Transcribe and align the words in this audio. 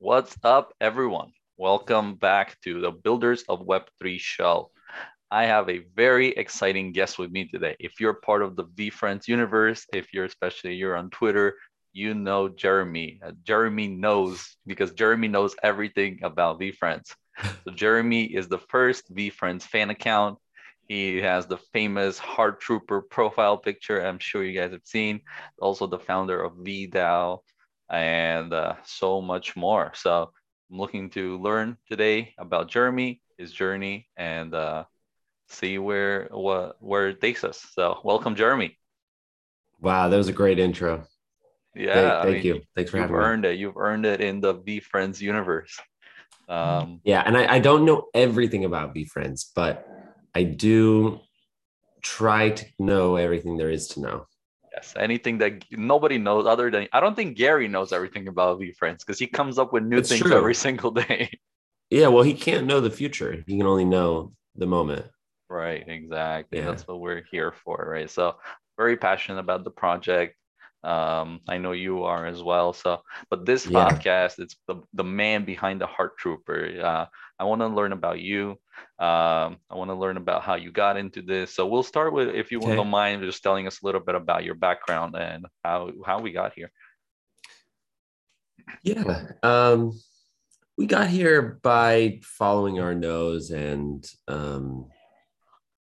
What's 0.00 0.36
up, 0.44 0.74
everyone? 0.80 1.32
Welcome 1.56 2.14
back 2.14 2.56
to 2.62 2.80
the 2.80 2.92
Builders 2.92 3.42
of 3.48 3.66
Web3 3.66 4.20
show. 4.20 4.70
I 5.28 5.46
have 5.46 5.68
a 5.68 5.86
very 5.96 6.28
exciting 6.28 6.92
guest 6.92 7.18
with 7.18 7.32
me 7.32 7.48
today. 7.48 7.74
If 7.80 7.98
you're 7.98 8.14
part 8.14 8.42
of 8.42 8.54
the 8.54 8.66
VeeFriends 8.66 9.26
universe, 9.26 9.84
if 9.92 10.14
you're 10.14 10.24
especially 10.24 10.76
you're 10.76 10.96
on 10.96 11.10
Twitter, 11.10 11.56
you 11.92 12.14
know 12.14 12.48
Jeremy. 12.48 13.18
Uh, 13.26 13.32
Jeremy 13.42 13.88
knows 13.88 14.56
because 14.68 14.92
Jeremy 14.92 15.26
knows 15.26 15.56
everything 15.64 16.20
about 16.22 16.60
VeeFriends. 16.60 17.16
So 17.64 17.72
Jeremy 17.72 18.22
is 18.26 18.46
the 18.46 18.58
first 18.70 19.12
VeeFriends 19.12 19.62
fan 19.62 19.90
account. 19.90 20.38
He 20.86 21.16
has 21.22 21.46
the 21.46 21.58
famous 21.72 22.20
Heart 22.20 22.60
Trooper 22.60 23.02
profile 23.02 23.58
picture. 23.58 24.06
I'm 24.06 24.20
sure 24.20 24.44
you 24.44 24.58
guys 24.58 24.70
have 24.70 24.86
seen. 24.86 25.22
Also 25.58 25.88
the 25.88 25.98
founder 25.98 26.40
of 26.40 26.52
VDAO 26.52 27.40
and 27.90 28.52
uh, 28.52 28.74
so 28.84 29.20
much 29.20 29.56
more. 29.56 29.92
So 29.94 30.30
I'm 30.70 30.78
looking 30.78 31.10
to 31.10 31.38
learn 31.38 31.76
today 31.88 32.34
about 32.38 32.68
Jeremy, 32.68 33.20
his 33.38 33.52
journey, 33.52 34.08
and 34.16 34.54
uh, 34.54 34.84
see 35.48 35.78
where 35.78 36.28
what 36.30 36.76
where 36.80 37.08
it 37.08 37.20
takes 37.20 37.44
us. 37.44 37.64
So 37.74 38.00
welcome, 38.04 38.34
Jeremy. 38.34 38.76
Wow, 39.80 40.08
that 40.08 40.16
was 40.16 40.28
a 40.28 40.32
great 40.32 40.58
intro. 40.58 41.04
Yeah, 41.74 41.94
thank, 41.94 42.22
thank 42.22 42.26
I 42.26 42.30
mean, 42.30 42.44
you. 42.44 42.62
Thanks 42.74 42.90
for 42.90 42.96
you've 42.96 43.10
having 43.10 43.16
earned 43.16 43.42
me. 43.42 43.50
it. 43.50 43.58
You've 43.58 43.76
earned 43.76 44.06
it 44.06 44.20
in 44.20 44.40
the 44.40 44.54
VeeFriends 44.54 45.20
universe. 45.20 45.78
Um, 46.48 47.00
yeah, 47.04 47.22
and 47.24 47.36
I, 47.36 47.54
I 47.54 47.58
don't 47.58 47.84
know 47.84 48.06
everything 48.14 48.64
about 48.64 48.94
VeeFriends, 48.94 49.50
but 49.54 49.86
I 50.34 50.42
do 50.42 51.20
try 52.02 52.50
to 52.50 52.66
know 52.78 53.16
everything 53.16 53.56
there 53.56 53.70
is 53.70 53.88
to 53.88 54.00
know. 54.00 54.26
Yes, 54.78 54.94
anything 54.96 55.38
that 55.38 55.64
nobody 55.72 56.18
knows 56.18 56.46
other 56.46 56.70
than 56.70 56.86
I 56.92 57.00
don't 57.00 57.16
think 57.16 57.36
Gary 57.36 57.66
knows 57.66 57.92
everything 57.92 58.28
about 58.28 58.60
VeeFriends 58.60 58.98
because 58.98 59.18
he 59.18 59.26
comes 59.26 59.58
up 59.58 59.72
with 59.72 59.82
new 59.82 59.98
it's 59.98 60.08
things 60.08 60.22
true. 60.22 60.36
every 60.36 60.54
single 60.54 60.90
day. 60.90 61.30
Yeah, 61.90 62.08
well, 62.08 62.22
he 62.22 62.34
can't 62.34 62.66
know 62.66 62.82
the 62.82 62.90
future. 62.90 63.42
He 63.46 63.56
can 63.56 63.66
only 63.66 63.86
know 63.86 64.34
the 64.54 64.66
moment. 64.66 65.06
Right, 65.48 65.88
exactly. 65.88 66.58
Yeah. 66.58 66.66
That's 66.66 66.86
what 66.86 67.00
we're 67.00 67.24
here 67.30 67.50
for, 67.64 67.82
right? 67.90 68.10
So, 68.10 68.36
very 68.76 68.98
passionate 68.98 69.38
about 69.38 69.64
the 69.64 69.70
project. 69.70 70.36
Um, 70.84 71.40
I 71.48 71.58
know 71.58 71.72
you 71.72 72.04
are 72.04 72.26
as 72.26 72.42
well. 72.42 72.72
So, 72.72 73.02
but 73.30 73.44
this 73.44 73.66
yeah. 73.66 73.88
podcast, 73.88 74.38
it's 74.38 74.56
the, 74.66 74.76
the 74.94 75.04
man 75.04 75.44
behind 75.44 75.80
the 75.80 75.86
Heart 75.86 76.18
Trooper. 76.18 76.80
Uh, 76.82 77.06
I 77.38 77.44
want 77.44 77.60
to 77.60 77.68
learn 77.68 77.92
about 77.92 78.20
you. 78.20 78.58
Um, 78.98 79.58
I 79.70 79.74
want 79.74 79.90
to 79.90 79.94
learn 79.94 80.16
about 80.16 80.42
how 80.42 80.54
you 80.54 80.70
got 80.70 80.96
into 80.96 81.22
this. 81.22 81.54
So 81.54 81.66
we'll 81.66 81.82
start 81.82 82.12
with, 82.12 82.28
if 82.28 82.52
you 82.52 82.58
okay. 82.58 82.76
don't 82.76 82.88
mind, 82.88 83.22
just 83.22 83.42
telling 83.42 83.66
us 83.66 83.82
a 83.82 83.86
little 83.86 84.00
bit 84.00 84.14
about 84.14 84.44
your 84.44 84.54
background 84.54 85.16
and 85.16 85.46
how 85.64 85.90
how 86.06 86.20
we 86.20 86.32
got 86.32 86.52
here. 86.54 86.70
Yeah, 88.82 89.24
um, 89.42 89.98
we 90.76 90.86
got 90.86 91.08
here 91.08 91.58
by 91.62 92.20
following 92.22 92.80
our 92.80 92.94
nose 92.94 93.50
and 93.50 94.08
um, 94.28 94.86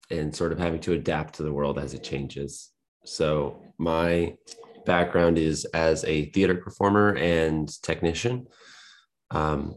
and 0.09 0.35
sort 0.35 0.51
of 0.51 0.59
having 0.59 0.79
to 0.81 0.93
adapt 0.93 1.35
to 1.35 1.43
the 1.43 1.53
world 1.53 1.77
as 1.77 1.93
it 1.93 2.03
changes. 2.03 2.71
So 3.05 3.61
my 3.77 4.35
background 4.89 5.37
is 5.37 5.65
as 5.65 6.03
a 6.05 6.25
theater 6.31 6.55
performer 6.55 7.15
and 7.15 7.69
technician. 7.83 8.47
Um, 9.29 9.75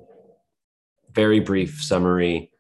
very 1.13 1.41
brief 1.41 1.83
summary. 1.83 2.51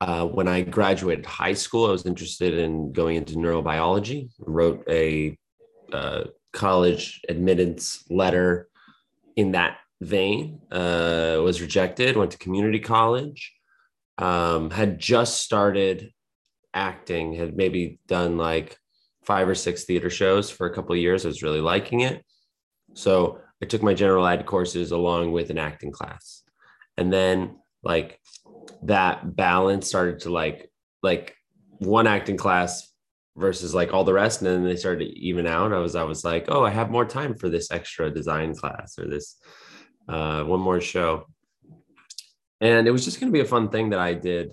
Uh, 0.00 0.26
when 0.26 0.48
I 0.48 0.62
graduated 0.62 1.24
high 1.24 1.52
school, 1.52 1.86
I 1.86 1.92
was 1.92 2.04
interested 2.04 2.54
in 2.58 2.92
going 2.92 3.14
into 3.14 3.34
neurobiology. 3.34 4.30
Wrote 4.40 4.82
a 4.88 5.38
uh, 5.92 6.24
college 6.52 7.20
admittance 7.28 8.02
letter 8.10 8.68
in 9.36 9.52
that 9.52 9.78
vein. 10.00 10.60
Uh, 10.72 11.38
was 11.44 11.60
rejected. 11.60 12.16
Went 12.16 12.32
to 12.32 12.38
community 12.38 12.80
college. 12.80 13.52
Um, 14.18 14.70
had 14.70 14.98
just 14.98 15.40
started 15.40 16.10
acting. 16.74 17.34
Had 17.34 17.56
maybe 17.56 18.00
done 18.08 18.36
like 18.38 18.76
five 19.22 19.48
or 19.48 19.54
six 19.54 19.84
theater 19.84 20.10
shows 20.10 20.50
for 20.50 20.66
a 20.66 20.74
couple 20.74 20.92
of 20.92 21.00
years. 21.00 21.24
I 21.24 21.28
was 21.28 21.42
really 21.42 21.60
liking 21.60 22.00
it. 22.00 22.24
So 22.94 23.38
I 23.62 23.66
took 23.66 23.82
my 23.82 23.94
general 23.94 24.26
ed 24.26 24.44
courses 24.46 24.90
along 24.90 25.32
with 25.32 25.50
an 25.50 25.58
acting 25.58 25.92
class. 25.92 26.42
And 26.96 27.12
then 27.12 27.56
like 27.82 28.20
that 28.82 29.36
balance 29.36 29.88
started 29.88 30.20
to 30.20 30.30
like 30.30 30.70
like 31.02 31.34
one 31.78 32.06
acting 32.06 32.36
class 32.36 32.92
versus 33.36 33.74
like 33.74 33.92
all 33.92 34.04
the 34.04 34.12
rest 34.12 34.40
and 34.40 34.50
then 34.50 34.64
they 34.64 34.76
started 34.76 35.06
to 35.06 35.18
even 35.18 35.46
out 35.46 35.72
i 35.72 35.78
was 35.78 35.96
i 35.96 36.02
was 36.02 36.24
like 36.24 36.44
oh 36.48 36.64
i 36.64 36.70
have 36.70 36.90
more 36.90 37.04
time 37.04 37.34
for 37.34 37.48
this 37.48 37.70
extra 37.70 38.10
design 38.10 38.54
class 38.54 38.98
or 38.98 39.08
this 39.08 39.36
uh, 40.08 40.42
one 40.44 40.60
more 40.60 40.80
show 40.80 41.24
and 42.60 42.86
it 42.86 42.90
was 42.90 43.04
just 43.04 43.18
to 43.30 43.32
be 43.32 43.40
a 43.40 43.44
fun 43.44 43.70
thing 43.70 43.90
that 43.90 43.98
i 43.98 44.12
did 44.12 44.52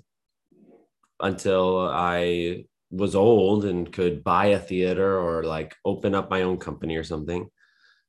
until 1.19 1.79
i 1.91 2.63
was 2.91 3.15
old 3.15 3.65
and 3.65 3.91
could 3.91 4.23
buy 4.23 4.47
a 4.47 4.59
theater 4.59 5.19
or 5.19 5.43
like 5.43 5.75
open 5.85 6.15
up 6.15 6.29
my 6.29 6.41
own 6.41 6.57
company 6.57 6.95
or 6.95 7.03
something 7.03 7.47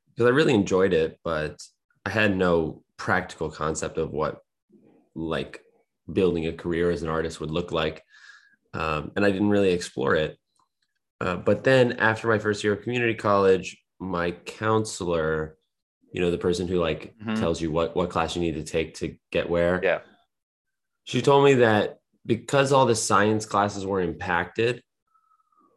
because 0.09 0.27
I 0.27 0.35
really 0.35 0.55
enjoyed 0.55 0.93
it, 0.93 1.19
but 1.25 1.63
I 2.05 2.11
had 2.11 2.37
no 2.37 2.83
practical 2.97 3.51
concept 3.51 3.99
of 3.99 4.11
what 4.11 4.43
like 5.15 5.63
building 6.11 6.47
a 6.47 6.53
career 6.53 6.91
as 6.91 7.03
an 7.03 7.09
artist 7.09 7.41
would 7.41 7.51
look 7.51 7.73
like. 7.73 8.03
Um, 8.73 9.13
and 9.17 9.25
I 9.25 9.31
didn't 9.31 9.51
really 9.51 9.73
explore 9.73 10.15
it. 10.15 10.39
Uh, 11.21 11.37
but 11.37 11.65
then 11.65 11.93
after 11.93 12.29
my 12.29 12.39
first 12.39 12.65
year 12.65 12.75
of 12.75 12.83
community 12.83 13.15
college, 13.15 13.77
my 13.99 14.33
counselor, 14.33 15.57
you 16.13 16.21
know, 16.21 16.31
the 16.31 16.39
person 16.39 16.67
who 16.67 16.81
like 16.81 17.15
mm-hmm. 17.19 17.35
tells 17.37 17.61
you 17.61 17.71
what 17.71 17.95
what 17.95 18.11
class 18.11 18.35
you 18.35 18.43
need 18.43 18.55
to 18.55 18.65
take 18.65 18.95
to 18.97 19.17
get 19.31 19.49
where. 19.49 19.81
Yeah. 19.83 20.01
She 21.05 21.23
told 21.23 21.45
me 21.45 21.55
that 21.55 22.00
because 22.31 22.71
all 22.71 22.87
the 22.87 22.95
science 22.95 23.45
classes 23.45 23.85
were 23.85 24.01
impacted, 24.01 24.85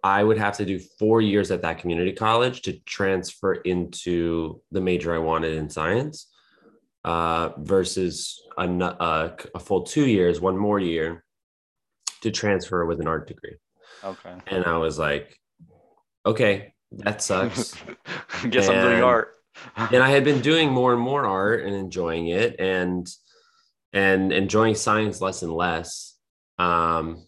I 0.04 0.24
would 0.24 0.38
have 0.38 0.58
to 0.58 0.66
do 0.66 0.78
four 1.00 1.20
years 1.20 1.50
at 1.50 1.64
that 1.64 1.80
community 1.80 2.12
college 2.12 2.62
to 2.64 2.74
transfer 2.82 3.54
into 3.54 4.62
the 4.72 4.80
major 4.80 5.16
I 5.16 5.18
wanted 5.18 5.56
in 5.56 5.68
science 5.68 6.28
uh, 7.06 7.50
versus 7.58 8.40
a, 8.56 8.70
a, 8.70 8.86
uh, 8.86 9.36
a, 9.56 9.60
full 9.60 9.82
two 9.82 10.06
years, 10.06 10.40
one 10.40 10.56
more 10.56 10.80
year 10.80 11.24
to 12.22 12.30
transfer 12.30 12.86
with 12.86 13.00
an 13.00 13.08
art 13.08 13.28
degree. 13.28 13.56
Okay. 14.04 14.36
And 14.46 14.64
I 14.66 14.78
was 14.78 15.00
like, 15.00 15.36
okay, 16.24 16.76
that 16.92 17.24
sucks. 17.24 17.74
Guess 18.48 18.68
and, 18.68 18.78
I'm 18.78 18.90
doing 18.92 19.02
art. 19.02 19.34
and 19.76 20.04
I 20.04 20.10
had 20.12 20.24
been 20.24 20.42
doing 20.42 20.72
more 20.72 20.94
and 20.94 21.02
more 21.02 21.26
art 21.26 21.66
and 21.66 21.74
enjoying 21.74 22.28
it 22.28 22.60
and 22.60 23.08
and 23.92 24.32
enjoying 24.32 24.76
science 24.76 25.20
less 25.20 25.42
and 25.42 25.52
less 25.52 26.13
um, 26.60 27.26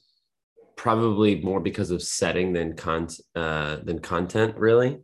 probably 0.75 1.41
more 1.41 1.59
because 1.59 1.91
of 1.91 2.01
setting 2.01 2.53
than 2.53 2.75
con 2.75 3.07
uh, 3.35 3.77
than 3.83 3.99
content, 3.99 4.55
really. 4.57 4.99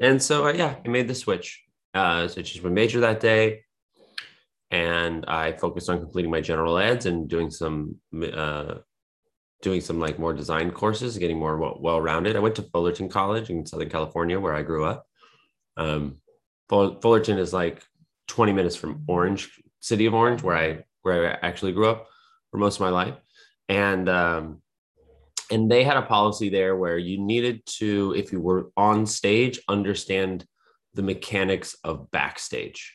And 0.00 0.22
so, 0.22 0.46
uh, 0.46 0.52
yeah, 0.52 0.76
I 0.84 0.88
made 0.88 1.08
the 1.08 1.14
switch. 1.14 1.62
Uh, 1.94 2.28
so 2.28 2.40
I 2.40 2.42
just 2.42 2.62
my 2.62 2.70
major 2.70 3.00
that 3.00 3.20
day, 3.20 3.62
and 4.70 5.24
I 5.26 5.52
focused 5.52 5.88
on 5.88 6.00
completing 6.00 6.30
my 6.30 6.40
general 6.40 6.76
eds 6.76 7.06
and 7.06 7.28
doing 7.28 7.50
some 7.50 7.96
uh, 8.34 8.74
doing 9.62 9.80
some 9.80 9.98
like 9.98 10.18
more 10.18 10.34
design 10.34 10.70
courses, 10.70 11.16
getting 11.18 11.38
more 11.38 11.56
well 11.80 12.00
rounded. 12.00 12.36
I 12.36 12.40
went 12.40 12.56
to 12.56 12.62
Fullerton 12.62 13.08
College 13.08 13.48
in 13.48 13.64
Southern 13.64 13.88
California, 13.88 14.38
where 14.38 14.54
I 14.54 14.62
grew 14.62 14.84
up. 14.84 15.06
Um, 15.78 16.16
Fullerton 16.68 17.38
is 17.38 17.52
like 17.52 17.82
20 18.28 18.52
minutes 18.52 18.76
from 18.76 19.04
Orange, 19.06 19.50
city 19.80 20.06
of 20.06 20.14
Orange, 20.14 20.42
where 20.42 20.56
I 20.56 20.84
where 21.02 21.32
I 21.42 21.46
actually 21.46 21.72
grew 21.72 21.88
up 21.88 22.08
for 22.50 22.58
most 22.58 22.76
of 22.76 22.80
my 22.80 22.90
life 22.90 23.14
and 23.68 24.08
um, 24.08 24.62
and 25.50 25.70
they 25.70 25.84
had 25.84 25.96
a 25.96 26.02
policy 26.02 26.48
there 26.48 26.76
where 26.76 26.98
you 26.98 27.20
needed 27.20 27.64
to, 27.66 28.14
if 28.16 28.32
you 28.32 28.40
were 28.40 28.70
on 28.76 29.06
stage, 29.06 29.60
understand 29.68 30.44
the 30.94 31.02
mechanics 31.02 31.76
of 31.84 32.10
backstage. 32.10 32.94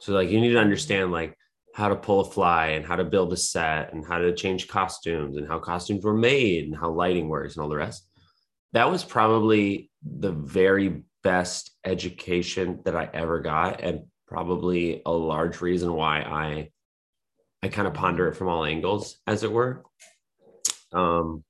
So 0.00 0.12
like 0.12 0.30
you 0.30 0.40
need 0.40 0.52
to 0.52 0.60
understand 0.60 1.12
like 1.12 1.34
how 1.74 1.88
to 1.88 1.96
pull 1.96 2.20
a 2.20 2.24
fly 2.24 2.68
and 2.68 2.84
how 2.84 2.96
to 2.96 3.04
build 3.04 3.32
a 3.32 3.36
set 3.36 3.92
and 3.92 4.04
how 4.04 4.18
to 4.18 4.34
change 4.34 4.68
costumes 4.68 5.36
and 5.36 5.46
how 5.46 5.58
costumes 5.58 6.04
were 6.04 6.16
made 6.16 6.64
and 6.64 6.76
how 6.76 6.90
lighting 6.90 7.28
works 7.28 7.56
and 7.56 7.62
all 7.62 7.70
the 7.70 7.76
rest. 7.76 8.06
That 8.72 8.90
was 8.90 9.04
probably 9.04 9.90
the 10.02 10.32
very 10.32 11.04
best 11.22 11.70
education 11.84 12.80
that 12.84 12.96
I 12.96 13.08
ever 13.14 13.40
got 13.40 13.80
and 13.80 14.02
probably 14.26 15.02
a 15.06 15.12
large 15.12 15.60
reason 15.60 15.92
why 15.92 16.20
I 16.20 16.70
I 17.62 17.68
kind 17.68 17.88
of 17.88 17.94
ponder 17.94 18.28
it 18.28 18.36
from 18.36 18.48
all 18.48 18.64
angles, 18.64 19.18
as 19.26 19.42
it 19.42 19.52
were. 19.52 19.84
Um, 20.92 21.44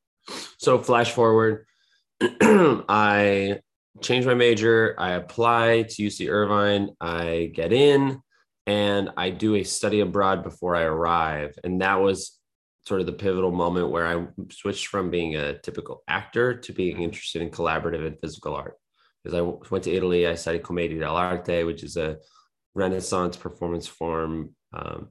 so 0.58 0.78
flash 0.78 1.12
forward, 1.12 1.66
I 2.20 3.60
change 4.00 4.26
my 4.26 4.34
major, 4.34 4.94
I 4.98 5.12
apply 5.12 5.84
to 5.88 6.02
UC 6.02 6.30
Irvine, 6.30 6.90
I 7.00 7.50
get 7.54 7.72
in, 7.72 8.20
and 8.66 9.10
I 9.16 9.30
do 9.30 9.54
a 9.54 9.64
study 9.64 10.00
abroad 10.00 10.42
before 10.42 10.76
I 10.76 10.82
arrive. 10.82 11.58
And 11.64 11.80
that 11.80 12.00
was 12.00 12.38
sort 12.86 13.00
of 13.00 13.06
the 13.06 13.12
pivotal 13.12 13.50
moment 13.50 13.90
where 13.90 14.06
I 14.06 14.26
switched 14.50 14.86
from 14.86 15.10
being 15.10 15.36
a 15.36 15.58
typical 15.58 16.02
actor 16.08 16.58
to 16.58 16.72
being 16.72 17.02
interested 17.02 17.42
in 17.42 17.50
collaborative 17.50 18.06
and 18.06 18.18
physical 18.18 18.54
art. 18.54 18.76
Because 19.22 19.38
I 19.38 19.70
went 19.70 19.84
to 19.84 19.92
Italy, 19.92 20.26
I 20.26 20.34
studied 20.36 20.62
Commedia 20.62 21.00
dell'arte, 21.00 21.66
which 21.66 21.82
is 21.82 21.96
a 21.96 22.18
Renaissance 22.74 23.36
performance 23.36 23.86
form 23.86 24.54
Um, 24.72 25.08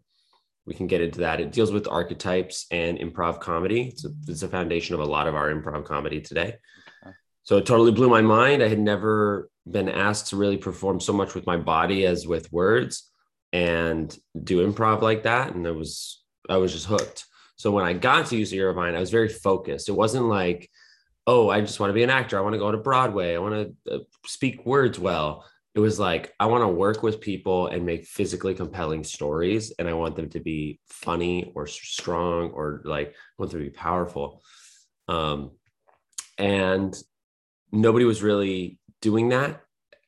we 0.67 0.73
can 0.73 0.85
get 0.85 1.01
into 1.01 1.21
that. 1.21 1.39
It 1.39 1.53
deals 1.53 1.71
with 1.71 1.87
archetypes 1.87 2.67
and 2.71 2.99
improv 2.99 3.39
comedy. 3.39 3.87
It's 3.87 4.05
a, 4.05 4.09
it's 4.27 4.43
a 4.43 4.49
foundation 4.49 4.93
of 4.93 4.99
a 4.99 5.05
lot 5.05 5.27
of 5.27 5.33
our 5.33 5.49
improv 5.49 5.85
comedy 5.85 6.19
today. 6.19 6.57
Okay. 7.01 7.15
So 7.43 7.55
it 7.57 7.65
totally 7.65 7.93
blew 7.93 8.09
my 8.09 8.21
mind. 8.21 8.61
I 8.61 8.67
had 8.67 8.79
never 8.79 9.49
been 9.65 9.87
asked 9.87 10.27
to 10.27 10.35
really 10.35 10.57
perform 10.57 10.99
so 10.99 11.13
much 11.13 11.33
with 11.33 11.47
my 11.47 11.55
body 11.55 12.05
as 12.05 12.27
with 12.27 12.51
words 12.51 13.09
and 13.53 14.15
do 14.43 14.69
improv 14.69 15.01
like 15.01 15.23
that. 15.23 15.55
And 15.55 15.65
I 15.65 15.71
was, 15.71 16.21
I 16.49 16.57
was 16.57 16.73
just 16.73 16.85
hooked. 16.85 17.25
So 17.55 17.71
when 17.71 17.85
I 17.85 17.93
got 17.93 18.27
to 18.27 18.39
UC 18.39 18.61
Irvine, 18.61 18.93
I 18.93 18.99
was 18.99 19.09
very 19.09 19.29
focused. 19.29 19.87
It 19.87 19.93
wasn't 19.93 20.25
like, 20.25 20.69
oh, 21.25 21.49
I 21.49 21.61
just 21.61 21.79
want 21.79 21.89
to 21.89 21.95
be 21.95 22.03
an 22.03 22.09
actor. 22.09 22.37
I 22.37 22.41
want 22.41 22.53
to 22.53 22.59
go 22.59 22.71
to 22.71 22.77
Broadway. 22.77 23.35
I 23.35 23.39
want 23.39 23.73
to 23.85 23.95
uh, 23.95 23.99
speak 24.25 24.65
words 24.65 24.99
well 24.99 25.45
it 25.77 25.79
was 25.79 25.99
like 25.99 26.33
I 26.39 26.47
want 26.47 26.63
to 26.63 26.67
work 26.67 27.03
with 27.03 27.21
people 27.21 27.67
and 27.67 27.85
make 27.85 28.07
physically 28.07 28.55
compelling 28.55 29.03
stories, 29.03 29.71
and 29.77 29.87
I 29.87 29.93
want 29.93 30.15
them 30.15 30.27
to 30.29 30.39
be 30.39 30.79
funny 30.89 31.51
or 31.53 31.67
strong 31.67 32.49
or 32.49 32.81
like 32.83 33.09
I 33.09 33.13
want 33.37 33.51
them 33.51 33.59
to 33.59 33.67
be 33.67 33.69
powerful. 33.69 34.41
Um, 35.07 35.51
and 36.39 36.97
nobody 37.71 38.05
was 38.05 38.23
really 38.23 38.79
doing 39.03 39.29
that 39.29 39.61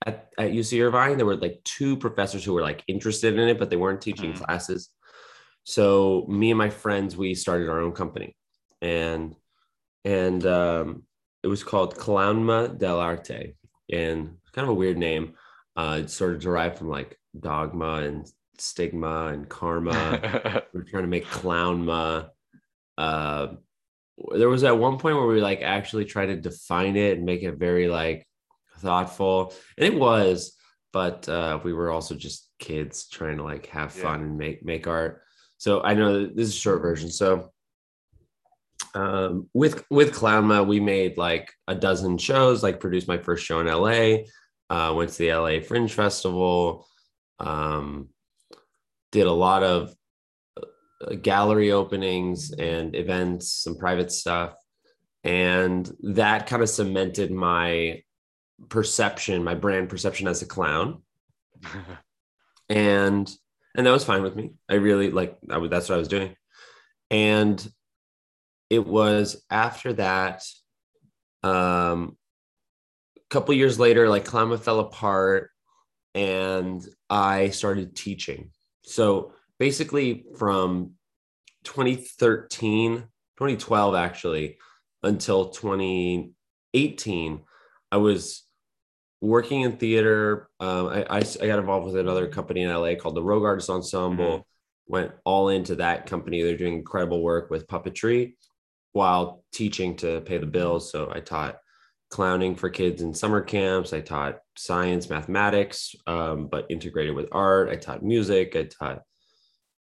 at, 0.07 0.29
at 0.39 0.53
UC 0.53 0.83
Irvine. 0.83 1.17
There 1.17 1.27
were 1.27 1.35
like 1.35 1.61
two 1.63 1.95
professors 1.97 2.43
who 2.43 2.53
were 2.53 2.63
like 2.63 2.83
interested 2.87 3.37
in 3.37 3.47
it, 3.47 3.59
but 3.59 3.69
they 3.69 3.75
weren't 3.75 4.01
teaching 4.01 4.33
mm-hmm. 4.33 4.43
classes. 4.43 4.89
So 5.65 6.25
me 6.27 6.49
and 6.49 6.57
my 6.57 6.71
friends, 6.71 7.15
we 7.15 7.35
started 7.35 7.69
our 7.69 7.79
own 7.79 7.91
company, 7.91 8.35
and 8.81 9.35
and 10.03 10.43
um, 10.47 11.03
it 11.43 11.47
was 11.47 11.63
called 11.63 11.95
Clownma 11.95 12.75
del 12.75 12.99
Arte, 12.99 13.53
and 13.93 14.37
kind 14.51 14.65
of 14.65 14.69
a 14.69 14.73
weird 14.73 14.97
name 14.97 15.35
uh, 15.79 15.95
it's 15.95 16.13
sort 16.13 16.33
of 16.33 16.41
derived 16.41 16.77
from 16.77 16.89
like 16.89 17.17
dogma 17.39 18.03
and 18.03 18.27
stigma 18.57 19.27
and 19.27 19.47
karma. 19.47 20.63
we're 20.73 20.83
trying 20.83 21.03
to 21.03 21.09
make 21.09 21.25
clownma. 21.25 22.29
Uh, 22.97 23.47
there 24.35 24.49
was 24.49 24.65
at 24.65 24.77
one 24.77 24.97
point 24.97 25.15
where 25.15 25.27
we 25.27 25.39
like 25.39 25.61
actually 25.61 26.03
tried 26.03 26.25
to 26.25 26.35
define 26.35 26.97
it 26.97 27.15
and 27.15 27.25
make 27.25 27.43
it 27.43 27.55
very 27.55 27.87
like 27.87 28.27
thoughtful, 28.79 29.53
and 29.77 29.93
it 29.93 29.97
was. 29.97 30.53
But 30.91 31.29
uh, 31.29 31.59
we 31.63 31.71
were 31.71 31.91
also 31.91 32.13
just 32.15 32.49
kids 32.59 33.07
trying 33.07 33.37
to 33.37 33.43
like 33.43 33.67
have 33.67 33.93
fun 33.93 34.19
yeah. 34.19 34.25
and 34.25 34.37
make 34.37 34.65
make 34.65 34.85
art. 34.85 35.21
So 35.59 35.81
I 35.81 35.93
know 35.93 36.25
this 36.25 36.49
is 36.49 36.55
a 36.55 36.59
short 36.59 36.81
version. 36.81 37.09
So 37.09 37.53
um, 38.93 39.49
with 39.53 39.85
with 39.89 40.13
Clownma, 40.13 40.67
we 40.67 40.81
made 40.81 41.17
like 41.17 41.53
a 41.69 41.75
dozen 41.75 42.17
shows. 42.17 42.63
Like 42.63 42.81
produced 42.81 43.07
my 43.07 43.17
first 43.17 43.45
show 43.45 43.61
in 43.61 43.67
LA 43.67 44.25
uh, 44.69 44.93
went 44.95 45.11
to 45.11 45.17
the 45.17 45.33
LA 45.33 45.59
Fringe 45.59 45.91
Festival, 45.91 46.87
um, 47.39 48.09
did 49.11 49.25
a 49.27 49.31
lot 49.31 49.63
of 49.63 49.93
uh, 50.57 51.15
gallery 51.15 51.71
openings 51.71 52.51
and 52.51 52.95
events, 52.95 53.51
some 53.51 53.77
private 53.77 54.11
stuff. 54.11 54.55
And 55.23 55.91
that 56.01 56.47
kind 56.47 56.61
of 56.61 56.69
cemented 56.69 57.31
my 57.31 58.03
perception, 58.69 59.43
my 59.43 59.55
brand 59.55 59.89
perception 59.89 60.27
as 60.27 60.41
a 60.41 60.45
clown. 60.45 61.01
and 62.69 63.29
and 63.75 63.85
that 63.85 63.91
was 63.91 64.03
fine 64.03 64.23
with 64.23 64.35
me. 64.35 64.51
I 64.69 64.75
really 64.75 65.11
like 65.11 65.37
I 65.49 65.57
would, 65.57 65.71
that's 65.71 65.89
what 65.89 65.95
I 65.95 65.99
was 65.99 66.07
doing. 66.07 66.35
And 67.09 67.65
it 68.69 68.85
was 68.85 69.43
after 69.49 69.93
that 69.93 70.43
um 71.43 72.17
couple 73.29 73.53
years 73.53 73.79
later, 73.79 74.09
like 74.09 74.25
Clownma 74.25 74.59
fell 74.59 74.79
apart 74.79 75.51
and 76.15 76.85
I 77.09 77.49
started 77.49 77.95
teaching. 77.95 78.51
So 78.83 79.33
basically 79.59 80.25
from 80.37 80.93
2013, 81.63 82.97
2012 82.97 83.95
actually, 83.95 84.57
until 85.03 85.49
2018, 85.49 87.41
I 87.91 87.97
was 87.97 88.43
working 89.21 89.61
in 89.61 89.77
theater. 89.77 90.49
Um, 90.59 90.87
I, 90.87 91.05
I, 91.09 91.17
I, 91.17 91.47
got 91.47 91.59
involved 91.59 91.85
with 91.85 91.97
another 91.97 92.27
company 92.27 92.63
in 92.63 92.69
LA 92.71 92.95
called 92.95 93.15
the 93.15 93.23
Rogue 93.23 93.45
Artist 93.45 93.69
Ensemble. 93.69 94.25
Mm-hmm. 94.25 94.41
Went 94.87 95.11
all 95.23 95.49
into 95.49 95.75
that 95.75 96.07
company. 96.07 96.41
They're 96.41 96.57
doing 96.57 96.73
incredible 96.73 97.21
work 97.21 97.51
with 97.51 97.67
puppetry 97.67 98.33
while 98.93 99.43
teaching 99.53 99.95
to 99.97 100.21
pay 100.21 100.39
the 100.39 100.47
bills. 100.47 100.91
So 100.91 101.11
I 101.13 101.19
taught 101.19 101.59
clowning 102.09 102.55
for 102.55 102.69
kids 102.69 103.01
in 103.01 103.13
summer 103.13 103.41
camps. 103.41 103.93
I 103.93 104.01
taught 104.01 104.39
science, 104.55 105.09
mathematics, 105.09 105.95
um, 106.07 106.47
but 106.47 106.65
integrated 106.69 107.15
with 107.15 107.29
art. 107.31 107.69
I 107.69 107.75
taught 107.75 108.03
music. 108.03 108.55
I 108.55 108.63
taught 108.63 109.01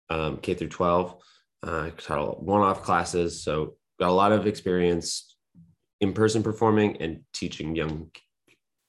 um, 0.09 0.37
K 0.39 0.55
through 0.55 0.69
12. 0.69 1.17
Uh, 1.67 1.81
I 1.87 1.91
taught 1.91 2.43
one-off 2.43 2.83
classes. 2.83 3.43
So 3.43 3.77
got 3.99 4.11
a 4.11 4.13
lot 4.13 4.33
of 4.33 4.47
experience 4.47 5.37
in 6.01 6.13
person 6.13 6.43
performing 6.43 7.01
and 7.01 7.21
teaching 7.33 7.77
young 7.77 8.11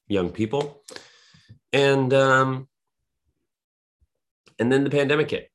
young 0.08 0.30
people. 0.30 0.84
And 1.72 2.14
um, 2.14 2.68
and 4.60 4.72
then 4.72 4.84
the 4.84 4.90
pandemic 4.90 5.32
hit. 5.32 5.50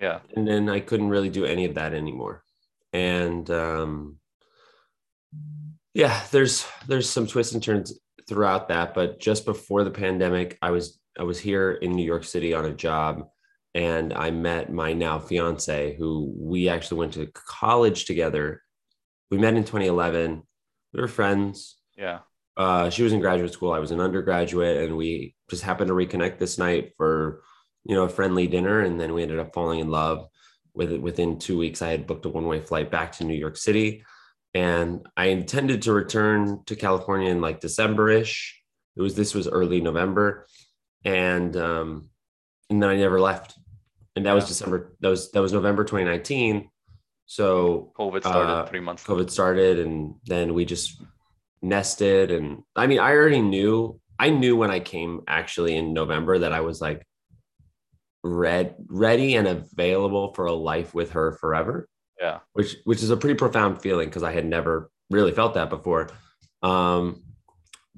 Yeah. 0.00 0.20
And 0.34 0.46
then 0.46 0.68
I 0.68 0.80
couldn't 0.80 1.10
really 1.10 1.28
do 1.28 1.44
any 1.44 1.64
of 1.66 1.74
that 1.74 1.92
anymore. 1.92 2.42
And 2.92 3.48
um, 3.50 4.19
yeah 5.94 6.22
there's 6.30 6.66
there's 6.86 7.08
some 7.08 7.26
twists 7.26 7.54
and 7.54 7.62
turns 7.62 7.98
throughout 8.28 8.68
that 8.68 8.94
but 8.94 9.18
just 9.18 9.44
before 9.44 9.82
the 9.82 9.90
pandemic 9.90 10.56
i 10.62 10.70
was 10.70 11.00
i 11.18 11.22
was 11.22 11.38
here 11.38 11.72
in 11.72 11.92
new 11.92 12.04
york 12.04 12.24
city 12.24 12.54
on 12.54 12.64
a 12.64 12.74
job 12.74 13.26
and 13.74 14.12
i 14.12 14.30
met 14.30 14.72
my 14.72 14.92
now 14.92 15.18
fiance 15.18 15.96
who 15.96 16.32
we 16.36 16.68
actually 16.68 16.98
went 16.98 17.12
to 17.14 17.26
college 17.34 18.04
together. 18.04 18.62
We 19.30 19.38
met 19.38 19.54
in 19.54 19.64
2011 19.64 20.42
we 20.92 21.00
were 21.00 21.06
friends. 21.06 21.76
Yeah. 21.96 22.20
Uh, 22.56 22.90
she 22.90 23.04
was 23.04 23.12
in 23.12 23.20
graduate 23.20 23.52
school. 23.52 23.72
I 23.72 23.78
was 23.78 23.92
an 23.92 24.00
undergraduate 24.00 24.88
and 24.88 24.96
we 24.96 25.36
just 25.48 25.62
happened 25.62 25.86
to 25.86 25.94
reconnect 25.94 26.38
this 26.38 26.58
night 26.58 26.92
for 26.96 27.42
you 27.84 27.94
know 27.94 28.04
a 28.04 28.08
friendly 28.08 28.46
dinner 28.46 28.80
and 28.80 29.00
then 29.00 29.14
we 29.14 29.22
ended 29.22 29.38
up 29.38 29.54
falling 29.54 29.80
in 29.80 29.90
love 29.90 30.26
with 30.74 30.92
it 30.92 31.02
within 31.02 31.38
two 31.38 31.58
weeks 31.58 31.82
i 31.82 31.88
had 31.88 32.06
booked 32.06 32.26
a 32.26 32.28
one-way 32.28 32.60
flight 32.60 32.90
back 32.90 33.12
to 33.12 33.24
new 33.24 33.34
york 33.34 33.56
city 33.56 34.04
and 34.54 35.06
I 35.16 35.26
intended 35.26 35.82
to 35.82 35.92
return 35.92 36.62
to 36.66 36.76
California 36.76 37.30
in 37.30 37.40
like 37.40 37.60
December-ish. 37.60 38.60
It 38.96 39.02
was 39.02 39.14
this 39.14 39.34
was 39.34 39.48
early 39.48 39.80
November, 39.80 40.46
and 41.04 41.56
um, 41.56 42.10
and 42.68 42.82
then 42.82 42.90
I 42.90 42.96
never 42.96 43.20
left. 43.20 43.58
And 44.16 44.26
that 44.26 44.30
yeah. 44.30 44.34
was 44.34 44.48
December. 44.48 44.96
That 45.00 45.08
was 45.08 45.30
that 45.32 45.40
was 45.40 45.52
November 45.52 45.84
2019. 45.84 46.68
So 47.26 47.92
COVID 47.96 48.20
started 48.20 48.50
uh, 48.50 48.66
three 48.66 48.80
months. 48.80 49.04
COVID 49.04 49.30
started, 49.30 49.78
and 49.78 50.14
then 50.24 50.52
we 50.52 50.64
just 50.64 51.00
nested. 51.62 52.32
And 52.32 52.62
I 52.74 52.86
mean, 52.86 52.98
I 52.98 53.12
already 53.12 53.40
knew. 53.40 54.00
I 54.18 54.30
knew 54.30 54.56
when 54.56 54.70
I 54.70 54.80
came 54.80 55.22
actually 55.28 55.76
in 55.76 55.94
November 55.94 56.40
that 56.40 56.52
I 56.52 56.60
was 56.60 56.80
like 56.80 57.06
red, 58.22 58.74
ready 58.86 59.36
and 59.36 59.48
available 59.48 60.34
for 60.34 60.46
a 60.46 60.52
life 60.52 60.92
with 60.92 61.12
her 61.12 61.32
forever. 61.32 61.88
Yeah. 62.20 62.40
Which 62.52 62.76
which 62.84 63.02
is 63.02 63.10
a 63.10 63.16
pretty 63.16 63.36
profound 63.36 63.80
feeling 63.80 64.08
because 64.08 64.22
I 64.22 64.32
had 64.32 64.46
never 64.46 64.90
really 65.10 65.32
felt 65.32 65.54
that 65.54 65.70
before. 65.70 66.10
Um, 66.62 67.22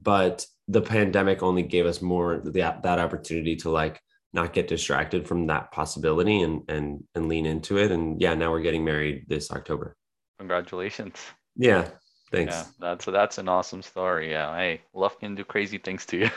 but 0.01 0.47
the 0.69 0.81
pandemic 0.81 1.43
only 1.43 1.63
gave 1.63 1.87
us 1.87 2.01
more 2.01 2.41
that 2.45 2.83
that 2.83 2.99
opportunity 2.99 3.57
to 3.57 3.71
like 3.71 4.01
not 4.33 4.53
get 4.53 4.69
distracted 4.69 5.27
from 5.27 5.47
that 5.49 5.73
possibility 5.73 6.41
and 6.43 6.63
and 6.69 7.05
and 7.15 7.29
lean 7.29 7.47
into 7.47 7.79
it. 7.79 7.91
And 7.91 8.21
yeah, 8.21 8.35
now 8.35 8.51
we're 8.51 8.61
getting 8.61 8.85
married 8.85 9.25
this 9.29 9.51
October. 9.51 9.97
Congratulations. 10.39 11.17
Yeah. 11.57 11.89
Thanks. 12.31 12.55
Yeah, 12.55 12.65
that's 12.81 13.05
that's 13.05 13.39
an 13.39 13.49
awesome 13.49 13.83
story. 13.83 14.31
Yeah. 14.31 14.57
Hey, 14.57 14.81
love 14.95 15.19
can 15.19 15.35
do 15.35 15.45
crazy 15.45 15.79
things 15.79 16.07
to 16.07 16.17
you. 16.17 16.31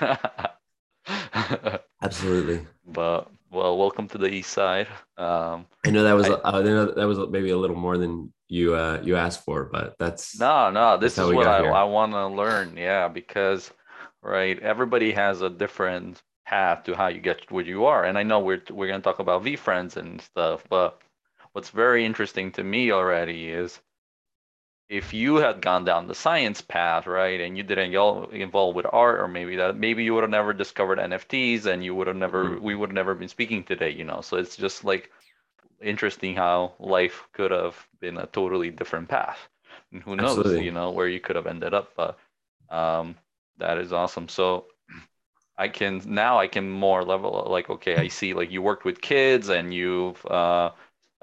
Absolutely. 2.01 2.65
But 2.85 3.29
well, 3.55 3.77
welcome 3.77 4.07
to 4.09 4.17
the 4.17 4.27
East 4.27 4.51
Side. 4.51 4.87
Um, 5.17 5.65
I 5.85 5.89
know 5.89 6.03
that 6.03 6.13
was 6.13 6.29
I, 6.29 6.39
I 6.43 6.61
know 6.61 6.91
that 6.91 7.07
was 7.07 7.17
maybe 7.29 7.51
a 7.51 7.57
little 7.57 7.77
more 7.77 7.97
than 7.97 8.33
you 8.49 8.75
uh, 8.75 9.01
you 9.01 9.15
asked 9.15 9.45
for, 9.45 9.69
but 9.71 9.95
that's 9.97 10.37
no, 10.37 10.69
no. 10.69 10.97
This 10.97 11.17
is 11.17 11.31
what 11.31 11.47
I, 11.47 11.65
I 11.65 11.83
want 11.85 12.11
to 12.11 12.27
learn. 12.27 12.75
Yeah, 12.75 13.07
because 13.07 13.71
right, 14.21 14.59
everybody 14.59 15.13
has 15.13 15.41
a 15.41 15.49
different 15.49 16.21
path 16.45 16.83
to 16.83 16.95
how 16.95 17.07
you 17.07 17.21
get 17.21 17.49
where 17.49 17.63
you 17.63 17.85
are, 17.85 18.03
and 18.03 18.17
I 18.17 18.23
know 18.23 18.41
we're 18.41 18.61
we're 18.69 18.87
gonna 18.87 19.01
talk 19.01 19.19
about 19.19 19.43
VeeFriends 19.43 19.95
and 19.95 20.21
stuff, 20.21 20.65
but 20.69 21.01
what's 21.53 21.69
very 21.69 22.05
interesting 22.05 22.51
to 22.51 22.63
me 22.63 22.91
already 22.91 23.49
is 23.49 23.79
if 24.87 25.13
you 25.13 25.37
had 25.37 25.61
gone 25.61 25.83
down 25.83 26.07
the 26.07 26.15
science 26.15 26.61
path, 26.61 27.07
right, 27.07 27.41
and 27.41 27.57
you 27.57 27.63
didn't 27.63 27.91
get 27.91 28.39
involved 28.39 28.75
with 28.75 28.85
art, 28.91 29.19
or 29.19 29.27
maybe 29.27 29.55
that 29.55 29.77
maybe 29.77 30.03
you 30.03 30.13
would 30.13 30.23
have 30.23 30.29
never 30.29 30.53
discovered 30.53 30.99
NFTs, 30.99 31.65
and 31.65 31.83
you 31.83 31.95
would 31.95 32.07
have 32.07 32.15
never 32.15 32.45
mm-hmm. 32.45 32.63
we 32.63 32.75
would 32.75 32.89
have 32.89 32.95
never 32.95 33.15
been 33.15 33.27
speaking 33.27 33.63
today, 33.63 33.89
you 33.89 34.03
know. 34.03 34.21
So 34.21 34.37
it's 34.37 34.55
just 34.55 34.83
like 34.83 35.11
interesting 35.81 36.35
how 36.35 36.73
life 36.79 37.27
could 37.33 37.51
have 37.51 37.75
been 37.99 38.17
a 38.17 38.27
totally 38.27 38.69
different 38.69 39.09
path, 39.09 39.39
and 39.91 40.03
who 40.03 40.15
knows, 40.15 40.37
Absolutely. 40.37 40.65
you 40.65 40.71
know, 40.71 40.91
where 40.91 41.07
you 41.07 41.19
could 41.19 41.35
have 41.35 41.47
ended 41.47 41.73
up. 41.73 41.93
But 41.95 42.17
um, 42.69 43.15
that 43.57 43.79
is 43.79 43.91
awesome. 43.91 44.27
So 44.27 44.65
I 45.57 45.67
can 45.67 46.01
now 46.05 46.39
I 46.39 46.47
can 46.47 46.69
more 46.69 47.03
level 47.03 47.47
like 47.49 47.69
okay 47.69 47.95
I 47.95 48.09
see 48.09 48.33
like 48.33 48.51
you 48.51 48.61
worked 48.61 48.85
with 48.85 49.01
kids 49.01 49.49
and 49.49 49.73
you've 49.73 50.23
uh, 50.25 50.71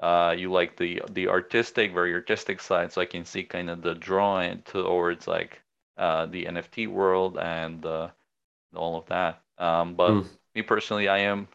uh, 0.03 0.35
you 0.37 0.51
like 0.51 0.75
the 0.75 1.01
the 1.11 1.29
artistic 1.29 1.93
very 1.93 2.13
artistic 2.13 2.59
side 2.59 2.91
so 2.91 2.99
I 2.99 3.05
can 3.05 3.23
see 3.23 3.43
kind 3.43 3.69
of 3.69 3.81
the 3.81 3.95
drawing 3.95 4.61
towards 4.63 5.27
like 5.27 5.61
uh, 5.97 6.25
the 6.25 6.43
NFT 6.43 6.89
world 6.89 7.37
and 7.37 7.85
uh, 7.85 8.09
all 8.75 8.97
of 8.97 9.05
that. 9.05 9.41
Um, 9.57 9.95
but 9.95 10.11
mm. 10.11 10.27
me 10.55 10.61
personally, 10.61 11.07
I 11.07 11.19
am 11.19 11.47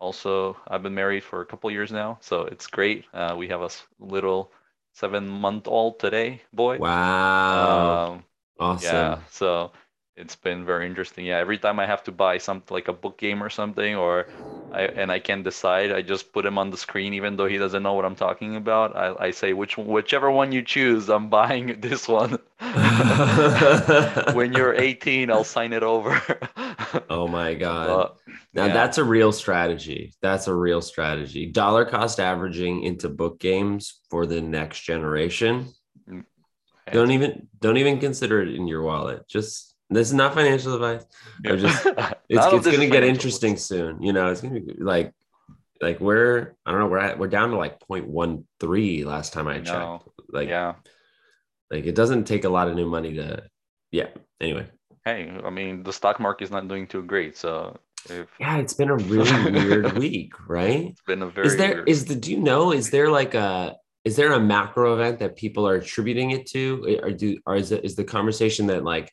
also 0.00 0.56
I've 0.66 0.82
been 0.82 0.94
married 0.94 1.22
for 1.22 1.42
a 1.42 1.46
couple 1.46 1.70
years 1.70 1.92
now, 1.92 2.18
so 2.20 2.42
it's 2.42 2.66
great. 2.66 3.04
Uh, 3.14 3.36
we 3.38 3.46
have 3.46 3.62
a 3.62 3.70
little 4.00 4.50
seven 4.94 5.28
month 5.28 5.68
old 5.68 6.00
today 6.00 6.42
boy. 6.52 6.78
Wow. 6.78 8.14
Um, 8.14 8.24
awesome. 8.58 8.84
Yeah. 8.84 9.18
So 9.30 9.70
it's 10.14 10.36
been 10.36 10.66
very 10.66 10.86
interesting. 10.86 11.24
Yeah, 11.24 11.38
every 11.38 11.56
time 11.56 11.78
I 11.78 11.86
have 11.86 12.04
to 12.04 12.12
buy 12.12 12.36
something 12.36 12.74
like 12.74 12.88
a 12.88 12.92
book 12.92 13.16
game 13.18 13.42
or 13.42 13.48
something, 13.48 13.94
or 13.94 14.26
I 14.70 14.82
and 14.82 15.10
I 15.10 15.18
can't 15.18 15.42
decide, 15.42 15.90
I 15.90 16.02
just 16.02 16.32
put 16.32 16.44
him 16.44 16.58
on 16.58 16.70
the 16.70 16.76
screen, 16.76 17.14
even 17.14 17.36
though 17.36 17.46
he 17.46 17.56
doesn't 17.56 17.82
know 17.82 17.94
what 17.94 18.04
I'm 18.04 18.14
talking 18.14 18.56
about. 18.56 18.94
I, 18.94 19.14
I 19.26 19.30
say 19.30 19.54
which 19.54 19.78
whichever 19.78 20.30
one 20.30 20.52
you 20.52 20.62
choose, 20.62 21.08
I'm 21.08 21.30
buying 21.30 21.76
this 21.80 22.08
one. 22.08 22.38
when 24.34 24.52
you're 24.52 24.74
18, 24.74 25.30
I'll 25.30 25.44
sign 25.44 25.72
it 25.72 25.82
over. 25.82 26.20
oh 27.10 27.26
my 27.26 27.54
god! 27.54 28.12
Now 28.52 28.66
yeah. 28.66 28.72
that's 28.74 28.98
a 28.98 29.04
real 29.04 29.32
strategy. 29.32 30.12
That's 30.20 30.46
a 30.46 30.54
real 30.54 30.82
strategy. 30.82 31.46
Dollar 31.46 31.86
cost 31.86 32.20
averaging 32.20 32.82
into 32.82 33.08
book 33.08 33.40
games 33.40 34.00
for 34.10 34.26
the 34.26 34.42
next 34.42 34.82
generation. 34.82 35.72
Mm, 36.08 36.24
don't 36.92 37.12
even 37.12 37.48
don't 37.60 37.78
even 37.78 37.98
consider 37.98 38.42
it 38.42 38.54
in 38.54 38.68
your 38.68 38.82
wallet. 38.82 39.26
Just 39.26 39.71
this 39.94 40.08
is 40.08 40.14
not 40.14 40.34
financial 40.34 40.74
advice. 40.74 41.04
Yeah. 41.44 41.56
Just, 41.56 41.86
it's 42.28 42.46
it's 42.46 42.66
going 42.66 42.80
to 42.80 42.88
get 42.88 43.04
interesting 43.04 43.52
advice. 43.52 43.66
soon. 43.66 44.02
You 44.02 44.12
know, 44.12 44.28
it's 44.28 44.40
going 44.40 44.54
to 44.54 44.60
be 44.60 44.74
like 44.82 45.12
like 45.82 46.00
we're 46.00 46.54
I 46.64 46.70
don't 46.70 46.80
know 46.80 46.86
we're 46.86 46.98
at 46.98 47.18
we're 47.18 47.28
down 47.28 47.50
to 47.50 47.56
like 47.56 47.80
0.13 47.80 49.04
last 49.04 49.32
time 49.32 49.48
I, 49.48 49.56
I 49.56 49.58
checked. 49.58 49.68
Know. 49.68 50.02
Like 50.30 50.48
yeah, 50.48 50.74
like 51.70 51.84
it 51.84 51.94
doesn't 51.94 52.24
take 52.24 52.44
a 52.44 52.48
lot 52.48 52.68
of 52.68 52.76
new 52.76 52.88
money 52.88 53.14
to 53.14 53.42
yeah. 53.90 54.08
Anyway, 54.40 54.66
hey, 55.04 55.38
I 55.44 55.50
mean 55.50 55.82
the 55.82 55.92
stock 55.92 56.20
market 56.20 56.44
is 56.44 56.50
not 56.50 56.68
doing 56.68 56.86
too 56.86 57.02
great, 57.02 57.36
so 57.36 57.78
if... 58.08 58.28
yeah, 58.40 58.56
it's 58.58 58.74
been 58.74 58.90
a 58.90 58.96
really 58.96 59.50
weird 59.50 59.92
week, 59.98 60.32
right? 60.48 60.86
It's 60.86 61.02
been 61.02 61.22
a 61.22 61.28
very 61.28 61.48
is 61.48 61.56
there 61.56 61.74
weird... 61.74 61.88
is 61.88 62.06
the 62.06 62.14
do 62.14 62.30
you 62.30 62.38
know 62.38 62.72
is 62.72 62.90
there 62.90 63.10
like 63.10 63.34
a 63.34 63.76
is 64.04 64.16
there 64.16 64.32
a 64.32 64.40
macro 64.40 64.94
event 64.94 65.18
that 65.18 65.36
people 65.36 65.66
are 65.66 65.76
attributing 65.76 66.30
it 66.30 66.46
to 66.46 67.00
or 67.02 67.10
do 67.10 67.38
or 67.46 67.56
is 67.56 67.72
it 67.72 67.84
is 67.84 67.96
the 67.96 68.04
conversation 68.04 68.66
that 68.68 68.84
like 68.84 69.12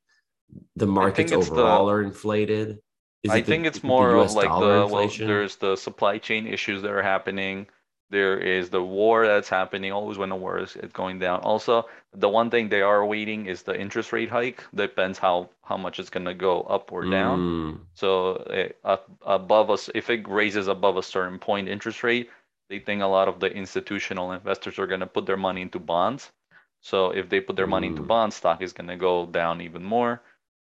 the 0.75 0.87
markets 0.87 1.31
overall 1.31 1.85
the, 1.85 1.93
are 1.93 2.01
inflated? 2.01 2.79
Is 3.23 3.31
I 3.31 3.41
think 3.41 3.63
the, 3.63 3.67
it's 3.67 3.83
more 3.83 4.15
of 4.15 4.33
like 4.33 4.49
the 4.49 4.87
well, 4.89 5.09
there's 5.17 5.57
the 5.57 5.75
supply 5.75 6.17
chain 6.17 6.47
issues 6.47 6.81
that 6.83 6.91
are 6.91 7.03
happening. 7.03 7.67
There 8.11 8.39
is 8.39 8.69
the 8.69 8.81
war 8.81 9.27
that's 9.27 9.49
happening. 9.49 9.91
Always 9.91 10.17
when 10.17 10.29
the 10.29 10.35
war 10.35 10.57
is 10.59 10.75
going 10.93 11.19
down. 11.19 11.41
Also, 11.41 11.85
the 12.13 12.29
one 12.29 12.49
thing 12.49 12.69
they 12.69 12.81
are 12.81 13.05
waiting 13.05 13.45
is 13.45 13.61
the 13.61 13.79
interest 13.79 14.13
rate 14.13 14.29
hike. 14.29 14.63
Depends 14.73 15.19
how 15.19 15.49
how 15.63 15.77
much 15.77 15.99
it's 15.99 16.09
gonna 16.09 16.33
go 16.33 16.61
up 16.61 16.91
or 16.91 17.05
down. 17.05 17.39
Mm. 17.39 17.79
So 17.93 18.69
uh, 18.83 18.97
above 19.21 19.69
us, 19.69 19.89
if 19.93 20.09
it 20.09 20.27
raises 20.27 20.67
above 20.67 20.97
a 20.97 21.03
certain 21.03 21.39
point 21.39 21.67
interest 21.67 22.03
rate, 22.03 22.29
they 22.69 22.79
think 22.79 23.01
a 23.01 23.05
lot 23.05 23.27
of 23.27 23.39
the 23.39 23.51
institutional 23.51 24.31
investors 24.31 24.79
are 24.79 24.87
gonna 24.87 25.07
put 25.07 25.25
their 25.25 25.37
money 25.37 25.61
into 25.61 25.79
bonds. 25.79 26.31
So 26.81 27.11
if 27.11 27.27
they 27.29 27.41
put 27.41 27.57
their 27.57 27.67
money 27.67 27.87
into 27.87 28.01
mm. 28.01 28.07
bonds, 28.07 28.37
stock 28.37 28.61
is 28.61 28.73
gonna 28.73 28.97
go 28.97 29.25
down 29.25 29.61
even 29.61 29.83
more. 29.83 30.21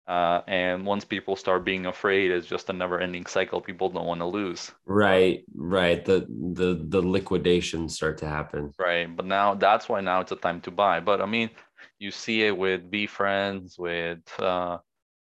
Uh, 0.08 0.42
and 0.48 0.86
once 0.86 1.04
people 1.04 1.36
start 1.36 1.66
being 1.66 1.88
afraid, 1.88 2.30
it's 2.30 2.46
just 2.46 2.70
a 2.70 2.74
never-ending 2.74 3.26
cycle. 3.26 3.60
People 3.60 3.90
don't 3.90 4.06
want 4.06 4.22
to 4.22 4.26
lose. 4.26 4.72
Right, 4.86 5.44
right. 5.56 6.06
The 6.06 6.28
the 6.30 6.86
the 6.88 7.02
liquidations 7.02 7.96
start 7.96 8.20
to 8.20 8.28
happen. 8.28 8.72
Right, 8.78 9.14
but 9.14 9.26
now 9.26 9.56
that's 9.56 9.90
why 9.90 10.02
now 10.02 10.22
it's 10.22 10.32
a 10.32 10.36
time 10.36 10.62
to 10.62 10.72
buy. 10.72 11.00
But 11.00 11.22
I 11.22 11.26
mean, 11.26 11.50
you 11.98 12.12
see 12.12 12.44
it 12.44 12.56
with 12.56 12.92
VeeFriends, 12.92 13.80
with 13.80 14.22
uh, 14.40 14.78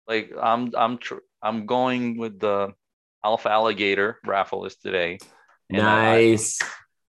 like 0.06 0.32
I'm 0.40 0.70
I'm 0.76 0.98
tr- 0.98 1.24
I'm 1.42 1.64
going 1.64 2.18
with 2.18 2.38
the 2.38 2.74
Alpha 3.24 3.50
Alligator 3.50 4.18
raffle 4.26 4.66
is 4.66 4.76
today. 4.76 5.18
nice. 5.70 6.60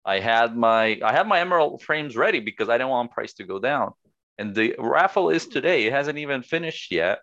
I, 0.05 0.15
I 0.15 0.19
had 0.21 0.55
my 0.55 0.97
I 1.03 1.11
had 1.11 1.27
my 1.27 1.41
emerald 1.41 1.81
frames 1.81 2.15
ready 2.15 2.39
because 2.39 2.69
I 2.69 2.77
didn't 2.77 2.91
want 2.91 3.11
price 3.11 3.33
to 3.33 3.43
go 3.43 3.59
down. 3.59 3.91
And 4.37 4.55
the 4.55 4.75
raffle 4.79 5.29
is 5.29 5.47
today. 5.47 5.85
It 5.85 5.93
hasn't 5.93 6.19
even 6.19 6.41
finished 6.41 6.91
yet 6.91 7.19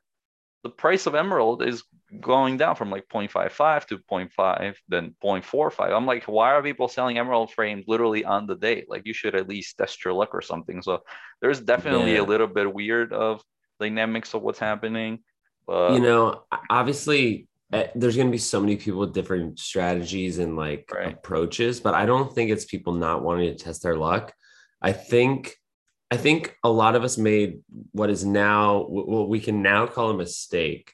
the 0.63 0.71
price 0.71 1.07
of 1.07 1.15
emerald 1.15 1.63
is 1.63 1.83
going 2.21 2.57
down 2.57 2.77
from 2.77 2.91
like 2.91 3.09
0.55 3.09 3.87
to 3.87 3.99
0.5 3.99 4.75
then 4.89 5.15
0.45 5.23 5.97
i'm 5.97 6.07
like 6.07 6.25
why 6.25 6.53
are 6.53 6.63
people 6.63 6.89
selling 6.89 7.19
emerald 7.19 7.51
frames 7.51 7.85
literally 7.89 8.25
on 8.25 8.47
the 8.47 8.55
day 8.55 8.85
like 8.89 9.03
you 9.07 9.15
should 9.15 9.35
at 9.35 9.49
least 9.49 9.79
test 9.79 10.05
your 10.05 10.13
luck 10.13 10.31
or 10.33 10.43
something 10.43 10.83
so 10.83 11.03
there's 11.41 11.61
definitely 11.61 12.15
yeah. 12.15 12.21
a 12.21 12.25
little 12.25 12.47
bit 12.47 12.73
weird 12.73 13.13
of 13.13 13.43
dynamics 13.81 14.35
of 14.35 14.43
what's 14.43 14.59
happening 14.59 15.19
but 15.67 15.95
you 15.95 16.01
know 16.01 16.43
obviously 16.69 17.49
eh, 17.73 17.87
there's 17.95 18.17
going 18.17 18.29
to 18.29 18.33
be 18.33 18.39
so 18.39 18.61
many 18.61 18.77
people 18.77 19.01
with 19.01 19.15
different 19.15 19.59
strategies 19.59 20.39
and 20.39 20.55
like 20.55 20.91
right. 20.93 21.15
approaches 21.15 21.81
but 21.81 21.95
i 21.95 22.05
don't 22.05 22.35
think 22.35 22.51
it's 22.51 22.67
people 22.67 22.93
not 22.93 23.23
wanting 23.23 23.57
to 23.57 23.65
test 23.65 23.83
their 23.83 23.97
luck 23.97 24.35
i 24.83 24.93
think 24.93 25.57
I 26.13 26.19
think 26.19 26.55
a 26.63 26.69
lot 26.69 26.95
of 26.95 27.05
us 27.05 27.17
made 27.17 27.61
what 27.93 28.11
is 28.11 28.23
now 28.23 28.85
what 28.87 29.31
we 29.31 29.41
can 29.41 29.63
now 29.63 29.87
call 29.87 30.11
a 30.11 30.15
mistake 30.15 30.93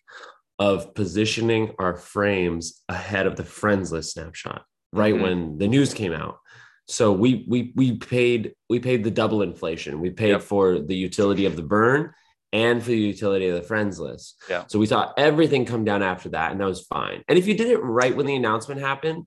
of 0.61 0.95
positioning 0.95 1.75
our 1.81 1.97
frames 1.97 2.85
ahead 2.89 3.27
of 3.27 3.35
the 3.35 3.43
friends 3.43 3.91
list 3.91 4.13
snapshot 4.13 4.63
right 4.93 5.13
mm-hmm. 5.13 5.23
when 5.25 5.59
the 5.59 5.67
news 5.67 5.93
came 5.93 6.13
out. 6.13 6.39
So 6.87 7.11
we 7.11 7.45
we 7.49 7.73
we 7.75 7.97
paid 7.97 8.55
we 8.71 8.79
paid 8.79 9.03
the 9.03 9.11
double 9.11 9.43
inflation. 9.43 10.01
We 10.01 10.11
paid 10.11 10.31
yep. 10.31 10.43
for 10.43 10.79
the 10.79 10.95
utility 10.95 11.47
of 11.47 11.57
the 11.57 11.65
burn 11.65 12.15
and 12.53 12.81
for 12.81 12.91
the 12.91 12.97
utility 12.97 13.49
of 13.49 13.57
the 13.57 13.67
friends 13.67 13.99
list. 13.99 14.41
Yeah. 14.49 14.67
So 14.69 14.79
we 14.79 14.87
saw 14.87 15.13
everything 15.17 15.65
come 15.65 15.85
down 15.85 16.05
after 16.05 16.29
that, 16.29 16.53
and 16.53 16.61
that 16.61 16.67
was 16.67 16.87
fine. 16.87 17.25
And 17.27 17.37
if 17.37 17.49
you 17.49 17.55
did 17.55 17.73
it 17.73 17.83
right 17.83 18.17
when 18.17 18.27
the 18.27 18.37
announcement 18.37 18.81
happened, 18.81 19.27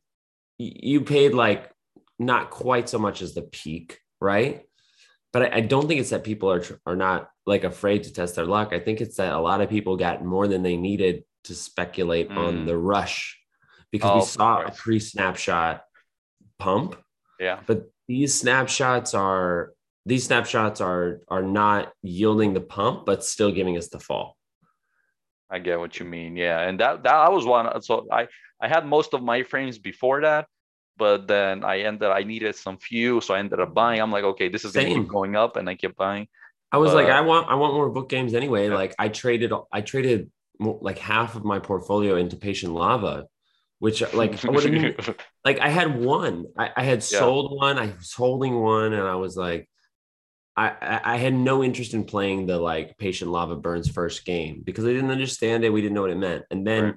you 0.58 1.02
paid 1.02 1.34
like 1.34 1.70
not 2.18 2.50
quite 2.50 2.88
so 2.88 2.98
much 2.98 3.22
as 3.22 3.34
the 3.34 3.42
peak, 3.42 4.00
right? 4.22 4.62
But 5.34 5.44
I, 5.44 5.58
I, 5.58 5.62
don't 5.62 5.88
think 5.88 6.00
it's 6.00 6.10
that 6.10 6.24
people 6.24 6.52
are 6.52 6.64
are 6.86 6.96
not 6.96 7.30
like 7.46 7.64
afraid 7.64 8.04
to 8.04 8.14
test 8.14 8.36
their 8.36 8.46
luck. 8.46 8.74
I 8.74 8.80
think 8.80 9.02
it's 9.02 9.18
that 9.18 9.34
a 9.34 9.40
lot 9.40 9.62
of 9.62 9.70
people 9.70 9.98
got 9.98 10.24
more 10.24 10.48
than 10.48 10.64
they 10.64 10.78
needed 10.78 11.24
to 11.46 11.56
speculate 11.56 12.30
mm. 12.30 12.38
on 12.38 12.66
the 12.66 12.78
rush 12.78 13.40
because 13.92 14.12
oh, 14.12 14.16
we 14.16 14.26
saw 14.26 14.62
a 14.64 14.72
pre 14.72 15.00
snapshot 15.00 15.84
pump. 16.60 16.96
Yeah. 17.40 17.60
But 17.66 17.90
these 18.08 18.40
snapshots 18.40 19.14
are 19.14 19.74
these 20.06 20.26
snapshots 20.26 20.82
are 20.82 21.22
are 21.28 21.44
not 21.44 21.94
yielding 22.02 22.54
the 22.54 22.62
pump, 22.62 23.06
but 23.06 23.24
still 23.24 23.52
giving 23.52 23.78
us 23.78 23.90
the 23.90 24.00
fall. 24.00 24.38
I 25.50 25.60
get 25.60 25.80
what 25.80 26.00
you 26.00 26.06
mean. 26.06 26.36
Yeah, 26.36 26.62
and 26.62 26.80
that 26.80 27.04
that 27.04 27.14
I 27.14 27.30
was 27.30 27.46
one. 27.46 27.82
So 27.82 28.08
I 28.12 28.28
I 28.62 28.68
had 28.68 28.86
most 28.86 29.14
of 29.14 29.22
my 29.22 29.44
frames 29.44 29.78
before 29.80 30.22
that, 30.22 30.48
but 30.98 31.28
then 31.28 31.64
I 31.64 31.82
ended 31.82 32.10
I 32.10 32.24
needed 32.24 32.56
some 32.56 32.78
few, 32.78 33.22
so 33.22 33.34
I 33.34 33.40
ended 33.40 33.60
up 33.60 33.74
buying. 33.74 34.02
I'm 34.02 34.12
like, 34.12 34.24
okay, 34.24 34.50
this 34.50 34.66
is 34.66 34.72
gonna 34.72 34.88
keep 34.88 35.08
going 35.08 35.36
up, 35.36 35.58
and 35.58 35.70
I 35.70 35.76
kept 35.76 35.98
buying. 35.98 36.28
I 36.72 36.78
was 36.78 36.94
like, 36.94 37.08
I 37.08 37.22
want 37.22 37.50
I 37.50 37.56
want 37.56 37.74
more 37.74 37.90
book 37.90 38.10
games 38.10 38.34
anyway. 38.34 38.68
Yeah. 38.68 38.76
Like 38.76 38.96
I 38.98 39.10
traded 39.10 39.52
I 39.72 39.82
traded 39.82 40.32
like 40.60 41.00
half 41.00 41.36
of 41.36 41.44
my 41.44 41.60
portfolio 41.60 42.16
into 42.16 42.38
Patient 42.38 42.74
Lava, 42.74 43.26
which 43.80 44.02
like 44.14 44.44
like 45.46 45.60
I 45.60 45.70
had 45.70 46.00
one. 46.00 46.46
I, 46.58 46.70
I 46.78 46.84
had 46.84 47.00
yeah. 47.00 47.20
sold 47.20 47.58
one. 47.58 47.78
I 47.78 47.94
was 47.98 48.14
holding 48.14 48.60
one, 48.60 48.94
and 48.94 49.08
I 49.08 49.16
was 49.16 49.36
like, 49.36 49.70
I, 50.56 51.02
I 51.04 51.18
had 51.18 51.34
no 51.34 51.64
interest 51.64 51.94
in 51.94 52.06
playing 52.06 52.46
the 52.46 52.58
like 52.58 52.98
Patient 52.98 53.32
Lava 53.32 53.56
Burns 53.56 53.90
first 53.90 54.24
game 54.24 54.62
because 54.64 54.86
I 54.86 54.90
didn't 54.90 55.12
understand 55.12 55.64
it. 55.64 55.72
We 55.72 55.82
didn't 55.82 55.96
know 55.96 56.02
what 56.02 56.12
it 56.12 56.18
meant, 56.18 56.46
and 56.52 56.66
then. 56.66 56.84
Right 56.84 56.96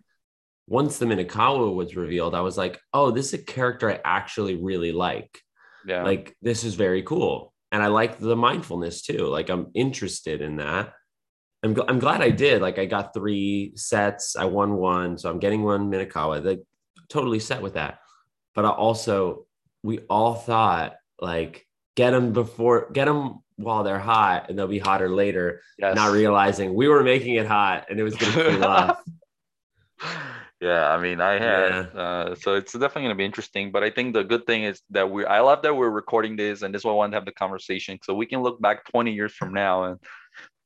once 0.66 0.98
the 0.98 1.06
Minakawa 1.06 1.74
was 1.74 1.96
revealed, 1.96 2.34
I 2.34 2.40
was 2.40 2.56
like, 2.56 2.80
oh, 2.92 3.10
this 3.10 3.32
is 3.32 3.40
a 3.40 3.44
character 3.44 3.90
I 3.90 4.00
actually 4.04 4.56
really 4.56 4.92
like. 4.92 5.40
Yeah. 5.86 6.02
Like 6.02 6.36
this 6.40 6.64
is 6.64 6.74
very 6.74 7.02
cool. 7.02 7.52
And 7.70 7.82
I 7.82 7.88
like 7.88 8.18
the 8.18 8.36
mindfulness 8.36 9.02
too. 9.02 9.26
Like 9.26 9.50
I'm 9.50 9.70
interested 9.74 10.40
in 10.40 10.56
that. 10.56 10.92
I'm, 11.62 11.74
gl- 11.74 11.84
I'm 11.88 11.98
glad 11.98 12.22
I 12.22 12.30
did. 12.30 12.62
Like 12.62 12.78
I 12.78 12.86
got 12.86 13.12
three 13.12 13.72
sets. 13.74 14.36
I 14.36 14.44
won 14.44 14.74
one. 14.74 15.18
So 15.18 15.30
I'm 15.30 15.38
getting 15.38 15.62
one 15.62 15.90
Minakawa. 15.90 16.44
Like 16.44 16.62
totally 17.08 17.40
set 17.40 17.62
with 17.62 17.74
that. 17.74 17.98
But 18.54 18.64
I 18.64 18.70
also, 18.70 19.46
we 19.82 19.98
all 20.08 20.34
thought 20.34 20.94
like 21.20 21.66
get 21.96 22.12
them 22.12 22.32
before, 22.32 22.90
get 22.92 23.06
them 23.06 23.40
while 23.56 23.84
they're 23.84 23.98
hot 23.98 24.48
and 24.48 24.58
they'll 24.58 24.66
be 24.66 24.78
hotter 24.78 25.08
later. 25.08 25.60
Yes. 25.78 25.94
Not 25.94 26.12
realizing 26.12 26.74
we 26.74 26.88
were 26.88 27.02
making 27.02 27.34
it 27.34 27.46
hot 27.46 27.86
and 27.90 28.00
it 28.00 28.02
was 28.02 28.14
going 28.14 28.32
to 28.32 28.50
cool 28.50 28.64
off. 28.64 29.02
Yeah, 30.64 30.88
I 30.88 30.98
mean, 30.98 31.20
I 31.20 31.32
had 31.32 31.68
yeah. 31.94 32.00
uh, 32.00 32.34
so 32.36 32.54
it's 32.54 32.72
definitely 32.72 33.02
gonna 33.02 33.14
be 33.16 33.24
interesting. 33.26 33.70
But 33.70 33.82
I 33.82 33.90
think 33.90 34.14
the 34.14 34.24
good 34.24 34.46
thing 34.46 34.64
is 34.64 34.80
that 34.90 35.10
we 35.10 35.26
I 35.26 35.40
love 35.40 35.60
that 35.62 35.74
we're 35.76 35.90
recording 35.90 36.36
this, 36.36 36.62
and 36.62 36.72
this 36.72 36.80
is 36.80 36.84
why 36.86 36.92
I 36.92 36.94
want 36.94 37.12
to 37.12 37.16
have 37.16 37.26
the 37.26 37.32
conversation, 37.32 37.98
so 38.02 38.14
we 38.14 38.24
can 38.24 38.40
look 38.42 38.58
back 38.62 38.90
20 38.90 39.12
years 39.12 39.34
from 39.34 39.52
now 39.52 39.84
and 39.84 39.98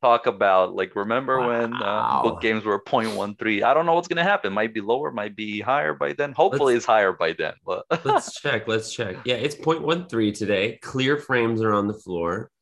talk 0.00 0.26
about 0.26 0.76
like 0.76 0.94
remember 0.94 1.40
when 1.44 1.74
uh, 1.74 2.22
book 2.22 2.40
games 2.40 2.64
were 2.64 2.80
0.13 2.80 3.64
i 3.64 3.74
don't 3.74 3.84
know 3.84 3.94
what's 3.94 4.06
going 4.06 4.16
to 4.16 4.22
happen 4.22 4.52
might 4.52 4.72
be 4.72 4.80
lower 4.80 5.10
might 5.10 5.34
be 5.34 5.60
higher 5.60 5.92
by 5.92 6.12
then 6.12 6.30
hopefully 6.30 6.74
Let's- 6.74 6.84
it's 6.84 6.86
higher 6.86 7.12
by 7.12 7.32
then 7.32 7.54
but 7.66 7.84
let's 8.04 8.40
check. 8.40 8.68
Let's 8.68 8.92
check. 8.92 9.16
Yeah, 9.24 9.34
it's 9.34 9.56
0.13 9.56 10.38
today. 10.38 10.78
Clear 10.82 11.16
frames 11.16 11.60
are 11.62 11.72
on 11.72 11.88
the 11.88 11.94
floor. 11.94 12.52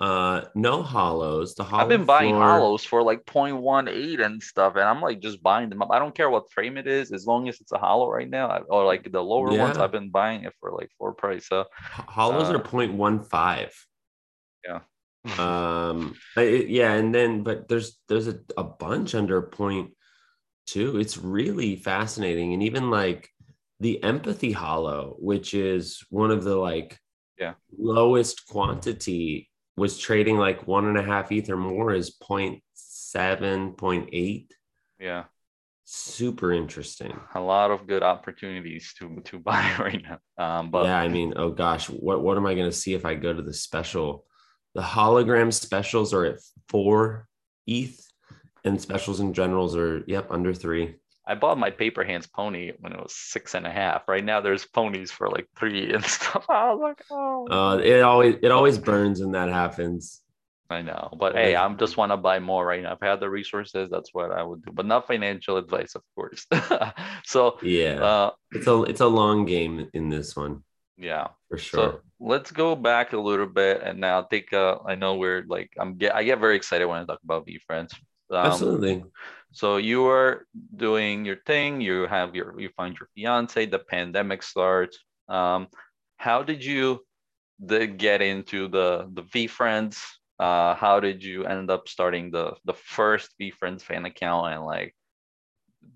Uh, 0.00 0.42
no 0.56 0.82
hollows. 0.82 1.54
The 1.54 1.62
hollow 1.64 1.82
i've 1.84 1.88
been 1.88 2.04
buying 2.04 2.34
floor- 2.34 2.42
hollows 2.42 2.84
for 2.84 3.02
like 3.02 3.24
0.18 3.26 4.20
and 4.24 4.42
stuff 4.42 4.74
and 4.74 4.82
i'm 4.84 5.00
like 5.00 5.20
just 5.20 5.40
buying 5.40 5.68
them 5.70 5.82
up 5.82 5.90
i 5.92 6.00
don't 6.00 6.14
care 6.14 6.28
what 6.28 6.50
frame 6.50 6.76
it 6.76 6.88
is 6.88 7.12
as 7.12 7.26
long 7.26 7.48
as 7.48 7.60
it's 7.60 7.70
a 7.70 7.78
hollow 7.78 8.10
right 8.10 8.28
now 8.28 8.58
or 8.68 8.84
like 8.84 9.10
the 9.12 9.22
lower 9.22 9.56
ones 9.56 9.78
i've 9.78 9.92
been 9.92 10.10
buying 10.10 10.42
it 10.44 10.52
for 10.58 10.72
like 10.72 10.90
four 10.98 11.12
price 11.14 11.46
so 11.48 11.64
Hollows 11.80 12.48
Uh, 12.50 12.54
are 12.54 12.58
0.15. 12.58 13.70
Yeah. 14.66 14.80
um. 15.38 16.14
It- 16.36 16.68
yeah, 16.68 16.92
and 16.94 17.14
then 17.14 17.42
but 17.44 17.68
there's 17.68 17.98
there's 18.08 18.26
a, 18.28 18.38
a 18.58 18.64
bunch 18.64 19.14
under 19.14 19.40
point 19.42 19.92
two. 20.66 20.98
It's 20.98 21.16
really 21.18 21.76
fascinating, 21.76 22.52
and 22.52 22.62
even 22.62 22.90
like 22.90 23.28
the 23.80 24.02
empathy 24.02 24.52
hollow, 24.52 25.14
which 25.18 25.54
is 25.54 26.04
one 26.10 26.30
of 26.30 26.42
the 26.44 26.56
like 26.56 26.98
Yeah. 27.38 27.54
lowest 27.78 28.46
quantity, 28.48 29.50
was 29.76 29.98
trading 29.98 30.38
like 30.38 30.66
one 30.66 30.86
and 30.86 30.98
a 30.98 31.02
half 31.02 31.32
ETH 31.32 31.50
or 31.50 31.56
more 31.56 31.92
is 31.92 32.16
0.7, 32.22 32.60
0.8. 33.76 34.46
yeah 34.98 35.24
Super 35.86 36.52
interesting. 36.52 37.18
a 37.34 37.40
lot 37.40 37.70
of 37.70 37.86
good 37.86 38.02
opportunities 38.02 38.94
to 38.98 39.20
to 39.24 39.38
buy 39.50 39.70
right 39.78 40.02
now 40.02 40.18
um 40.44 40.70
but 40.70 40.86
yeah, 40.86 40.98
I 40.98 41.08
mean, 41.08 41.34
oh 41.36 41.50
gosh, 41.50 41.90
what 41.90 42.22
what 42.22 42.36
am 42.36 42.46
I 42.46 42.54
going 42.54 42.70
to 42.70 42.76
see 42.76 42.94
if 42.94 43.04
I 43.04 43.14
go 43.14 43.32
to 43.32 43.42
the 43.42 43.52
special? 43.52 44.24
The 44.74 44.82
hologram 44.82 45.52
specials 45.52 46.12
are 46.14 46.24
at 46.24 46.40
four 46.68 47.28
ETH, 47.66 48.00
and 48.64 48.80
specials 48.80 49.20
and 49.20 49.34
generals 49.34 49.76
are 49.76 50.02
yep 50.06 50.26
under 50.30 50.54
three. 50.54 50.96
I 51.26 51.34
bought 51.34 51.58
my 51.58 51.70
paper 51.70 52.04
hands 52.04 52.26
pony 52.26 52.72
when 52.80 52.92
it 52.92 52.98
was 52.98 53.14
six 53.14 53.54
and 53.54 53.66
a 53.66 53.70
half. 53.70 54.06
Right 54.08 54.24
now, 54.24 54.40
there's 54.40 54.64
ponies 54.64 55.10
for 55.10 55.28
like 55.28 55.48
three 55.56 55.92
and 55.94 56.04
stuff. 56.04 56.46
I 56.48 56.72
was 56.72 56.80
like, 56.80 57.02
oh, 57.10 57.48
Uh, 57.50 57.78
it 57.78 58.02
always 58.02 58.36
it 58.42 58.50
always 58.50 58.78
burns 58.78 59.20
when 59.20 59.32
that 59.32 59.48
happens. 59.48 60.20
I 60.70 60.80
know, 60.80 61.10
but 61.18 61.34
hey, 61.34 61.54
I'm 61.54 61.76
just 61.76 61.98
want 61.98 62.10
to 62.10 62.16
buy 62.16 62.38
more 62.38 62.64
right 62.64 62.82
now. 62.82 62.94
If 62.94 63.02
I 63.02 63.06
had 63.08 63.20
the 63.20 63.28
resources, 63.28 63.90
that's 63.90 64.14
what 64.14 64.32
I 64.32 64.42
would 64.42 64.64
do, 64.64 64.72
but 64.72 64.86
not 64.86 65.06
financial 65.06 65.58
advice, 65.58 65.94
of 65.94 66.02
course. 66.14 66.46
so, 67.24 67.58
Yeah, 67.60 68.02
uh, 68.02 68.30
it's 68.50 68.66
a 68.66 68.82
it's 68.84 69.00
a 69.00 69.06
long 69.06 69.44
game 69.44 69.90
in 69.92 70.08
this 70.08 70.34
one 70.34 70.62
yeah. 70.96 71.28
for 71.48 71.58
sure. 71.58 71.80
So 71.80 72.00
let's 72.20 72.50
go 72.50 72.76
back 72.76 73.12
a 73.12 73.18
little 73.18 73.46
bit 73.46 73.82
and 73.82 74.00
now 74.00 74.22
take. 74.22 74.52
Uh, 74.52 74.78
I 74.86 74.94
know 74.94 75.16
we're 75.16 75.44
like 75.46 75.72
I'm 75.78 75.96
get 75.96 76.14
I 76.14 76.24
get 76.24 76.38
very 76.38 76.56
excited 76.56 76.86
when 76.86 77.00
I 77.00 77.04
talk 77.04 77.20
about 77.24 77.46
VeeFriends. 77.46 77.94
Um, 78.30 78.46
Absolutely. 78.46 79.04
So 79.54 79.76
you 79.76 80.06
are 80.08 80.48
doing 80.74 81.24
your 81.24 81.36
thing. 81.46 81.80
You 81.80 82.08
have 82.08 82.34
your 82.34 82.58
you 82.60 82.70
find 82.76 82.96
your 82.98 83.08
fiance. 83.14 83.66
The 83.66 83.78
pandemic 83.78 84.42
starts. 84.42 84.98
Um, 85.28 85.68
how 86.16 86.42
did 86.42 86.64
you 86.64 87.06
the, 87.60 87.86
get 87.86 88.20
into 88.20 88.66
the 88.66 89.08
the 89.12 89.22
VeeFriends? 89.22 90.02
Uh, 90.40 90.74
how 90.74 90.98
did 90.98 91.22
you 91.22 91.44
end 91.44 91.70
up 91.70 91.88
starting 91.88 92.32
the 92.32 92.56
the 92.64 92.74
first 92.74 93.30
VeeFriends 93.40 93.82
fan 93.82 94.04
account? 94.06 94.54
And 94.54 94.64
like, 94.64 94.92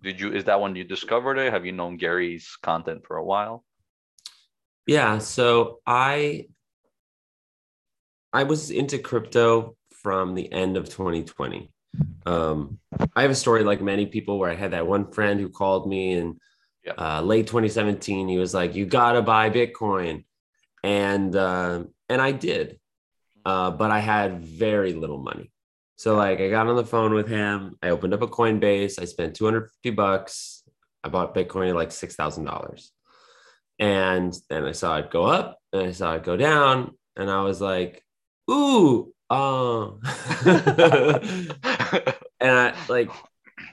did 0.05 0.21
you 0.21 0.33
is 0.33 0.45
that 0.45 0.61
when 0.61 0.77
you 0.77 0.85
discovered 0.85 1.37
it? 1.39 1.53
Have 1.53 1.67
you 1.67 1.73
known 1.73 1.97
Gary's 1.97 2.57
content 2.63 3.05
for 3.09 3.17
a 3.17 3.25
while? 3.25 3.65
Yeah, 4.87 5.19
so 5.19 5.81
I 5.85 6.47
I 8.33 8.45
was 8.45 8.71
into 8.71 9.01
crypto 9.01 9.77
from 9.91 10.37
the 10.37 10.53
end 10.53 10.77
of 10.77 10.89
2020. 10.89 11.73
Um, 12.27 12.79
I 13.17 13.23
have 13.23 13.31
a 13.31 13.35
story 13.35 13.65
like 13.65 13.81
many 13.81 14.07
people 14.07 14.39
where 14.39 14.51
I 14.51 14.55
had 14.55 14.73
that 14.73 14.87
one 14.87 15.11
friend 15.13 15.41
who 15.41 15.49
called 15.49 15.89
me 15.89 16.13
in 16.13 16.39
Yeah. 16.85 16.93
uh, 16.99 17.21
late 17.23 17.47
2017. 17.47 18.29
He 18.29 18.39
was 18.39 18.55
like, 18.55 18.75
"You 18.75 18.87
gotta 18.87 19.23
buy 19.23 19.51
Bitcoin," 19.51 20.25
and 20.85 21.35
uh, 21.35 21.85
and 22.09 22.21
I 22.23 22.33
did, 22.33 22.79
uh, 23.45 23.71
but 23.73 23.91
I 23.91 24.01
had 24.01 24.45
very 24.45 24.93
little 24.93 25.19
money. 25.19 25.51
So 25.97 26.17
like, 26.17 26.41
I 26.41 26.49
got 26.49 26.69
on 26.69 26.77
the 26.77 26.85
phone 26.85 27.13
with 27.15 27.29
him. 27.29 27.77
I 27.83 27.91
opened 27.91 28.15
up 28.15 28.23
a 28.23 28.29
Coinbase. 28.29 29.01
I 29.01 29.05
spent 29.07 29.35
250 29.37 29.91
bucks. 29.91 30.63
I 31.05 31.09
bought 31.09 31.35
Bitcoin 31.35 31.71
at 31.71 31.75
like 31.77 31.93
six 31.93 32.15
thousand 32.15 32.45
dollars 32.45 32.93
and 33.79 34.37
then 34.51 34.65
I 34.65 34.73
saw 34.73 34.97
it 34.99 35.11
go 35.11 35.25
up 35.25 35.59
and 35.73 35.83
I 35.83 35.93
saw 35.93 36.15
it 36.15 36.25
go 36.25 36.37
down 36.37 36.97
and 37.17 37.31
I 37.31 37.43
was 37.43 37.61
like, 37.61 38.05
ooh, 38.51 39.13
uh. 39.31 39.91
and 42.41 42.59
I 42.59 42.75
like 42.89 43.11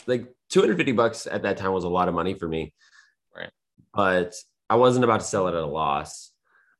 like 0.07 0.33
250 0.49 0.91
bucks 0.93 1.27
at 1.27 1.43
that 1.43 1.57
time 1.57 1.71
was 1.71 1.83
a 1.83 1.89
lot 1.89 2.07
of 2.07 2.13
money 2.13 2.33
for 2.33 2.47
me. 2.47 2.73
Right. 3.35 3.51
But 3.93 4.35
I 4.69 4.75
wasn't 4.75 5.05
about 5.05 5.21
to 5.21 5.25
sell 5.25 5.47
it 5.47 5.55
at 5.55 5.63
a 5.63 5.65
loss. 5.65 6.31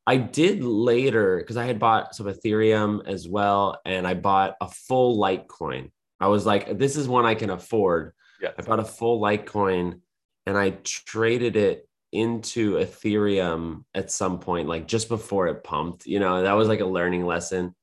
I 0.08 0.18
did 0.18 0.64
later 0.64 1.38
because 1.38 1.58
I 1.58 1.66
had 1.66 1.80
bought 1.80 2.16
some 2.16 2.28
Ethereum 2.28 3.08
as 3.08 3.28
well, 3.28 3.80
and 3.86 4.08
I 4.08 4.14
bought 4.14 4.56
a 4.62 4.70
full 4.70 5.18
Litecoin. 5.18 5.92
I 6.20 6.28
was 6.28 6.46
like, 6.46 6.78
this 6.78 6.96
is 6.96 7.08
one 7.08 7.26
I 7.26 7.36
can 7.36 7.50
afford. 7.50 8.14
yeah. 8.42 8.52
I 8.58 8.62
bought 8.62 8.80
a 8.80 8.86
full 8.86 9.20
Litecoin 9.20 10.00
and 10.46 10.58
I 10.58 10.72
traded 10.84 11.56
it 11.56 11.88
into 12.12 12.76
Ethereum 12.76 13.84
at 13.94 14.12
some 14.12 14.40
point, 14.40 14.68
like 14.68 14.88
just 14.88 15.10
before 15.10 15.48
it 15.48 15.64
pumped. 15.64 16.06
You 16.06 16.20
know, 16.20 16.44
that 16.44 16.54
was 16.54 16.68
like 16.68 16.80
a 16.80 16.86
learning 16.86 17.26
lesson. 17.26 17.76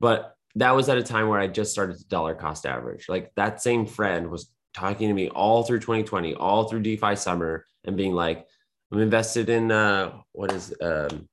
But 0.00 0.33
that 0.56 0.72
was 0.72 0.88
at 0.88 0.98
a 0.98 1.02
time 1.02 1.28
where 1.28 1.40
I 1.40 1.46
just 1.46 1.72
started 1.72 1.98
to 1.98 2.06
dollar 2.06 2.34
cost 2.34 2.66
average. 2.66 3.08
Like 3.08 3.32
that 3.36 3.62
same 3.62 3.86
friend 3.86 4.30
was 4.30 4.50
talking 4.72 5.08
to 5.08 5.14
me 5.14 5.28
all 5.28 5.64
through 5.64 5.80
2020, 5.80 6.34
all 6.34 6.68
through 6.68 6.82
DeFi 6.82 7.16
summer, 7.16 7.66
and 7.84 7.96
being 7.96 8.14
like, 8.14 8.46
I'm 8.92 9.00
invested 9.00 9.48
in 9.48 9.72
uh 9.72 10.12
what 10.32 10.52
is 10.52 10.74
um 10.80 11.28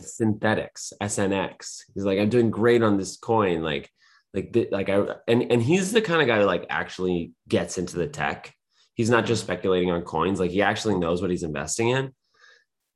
Synthetix, 0.00 0.92
SNX. 1.00 1.82
He's 1.94 2.04
like, 2.04 2.18
I'm 2.18 2.28
doing 2.28 2.50
great 2.50 2.82
on 2.82 2.98
this 2.98 3.16
coin. 3.16 3.62
Like, 3.62 3.90
like 4.34 4.52
th- 4.52 4.70
like 4.70 4.88
I 4.88 5.06
and 5.26 5.50
and 5.50 5.62
he's 5.62 5.92
the 5.92 6.02
kind 6.02 6.20
of 6.20 6.28
guy 6.28 6.38
who 6.38 6.44
like 6.44 6.66
actually 6.68 7.32
gets 7.48 7.78
into 7.78 7.96
the 7.96 8.06
tech. 8.06 8.52
He's 8.94 9.10
not 9.10 9.26
just 9.26 9.42
speculating 9.42 9.90
on 9.90 10.02
coins, 10.02 10.40
like 10.40 10.50
he 10.50 10.62
actually 10.62 10.98
knows 10.98 11.20
what 11.20 11.30
he's 11.30 11.42
investing 11.42 11.88
in. 11.88 12.12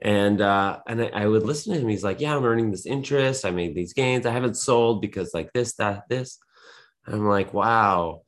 And 0.02 0.40
uh, 0.40 0.78
and 0.86 1.02
I, 1.02 1.10
I 1.12 1.26
would 1.26 1.42
listen 1.42 1.74
to 1.74 1.80
him. 1.80 1.88
He's 1.88 2.04
like, 2.04 2.20
"Yeah, 2.20 2.34
I'm 2.34 2.44
earning 2.44 2.70
this 2.70 2.86
interest. 2.86 3.44
I 3.44 3.50
made 3.50 3.74
these 3.74 3.92
gains. 3.92 4.24
I 4.24 4.32
haven't 4.32 4.56
sold 4.56 5.02
because 5.02 5.34
like 5.34 5.52
this, 5.52 5.74
that, 5.74 6.08
this." 6.08 6.38
And 7.06 7.16
I'm 7.16 7.28
like, 7.28 7.52
"Wow." 7.52 8.22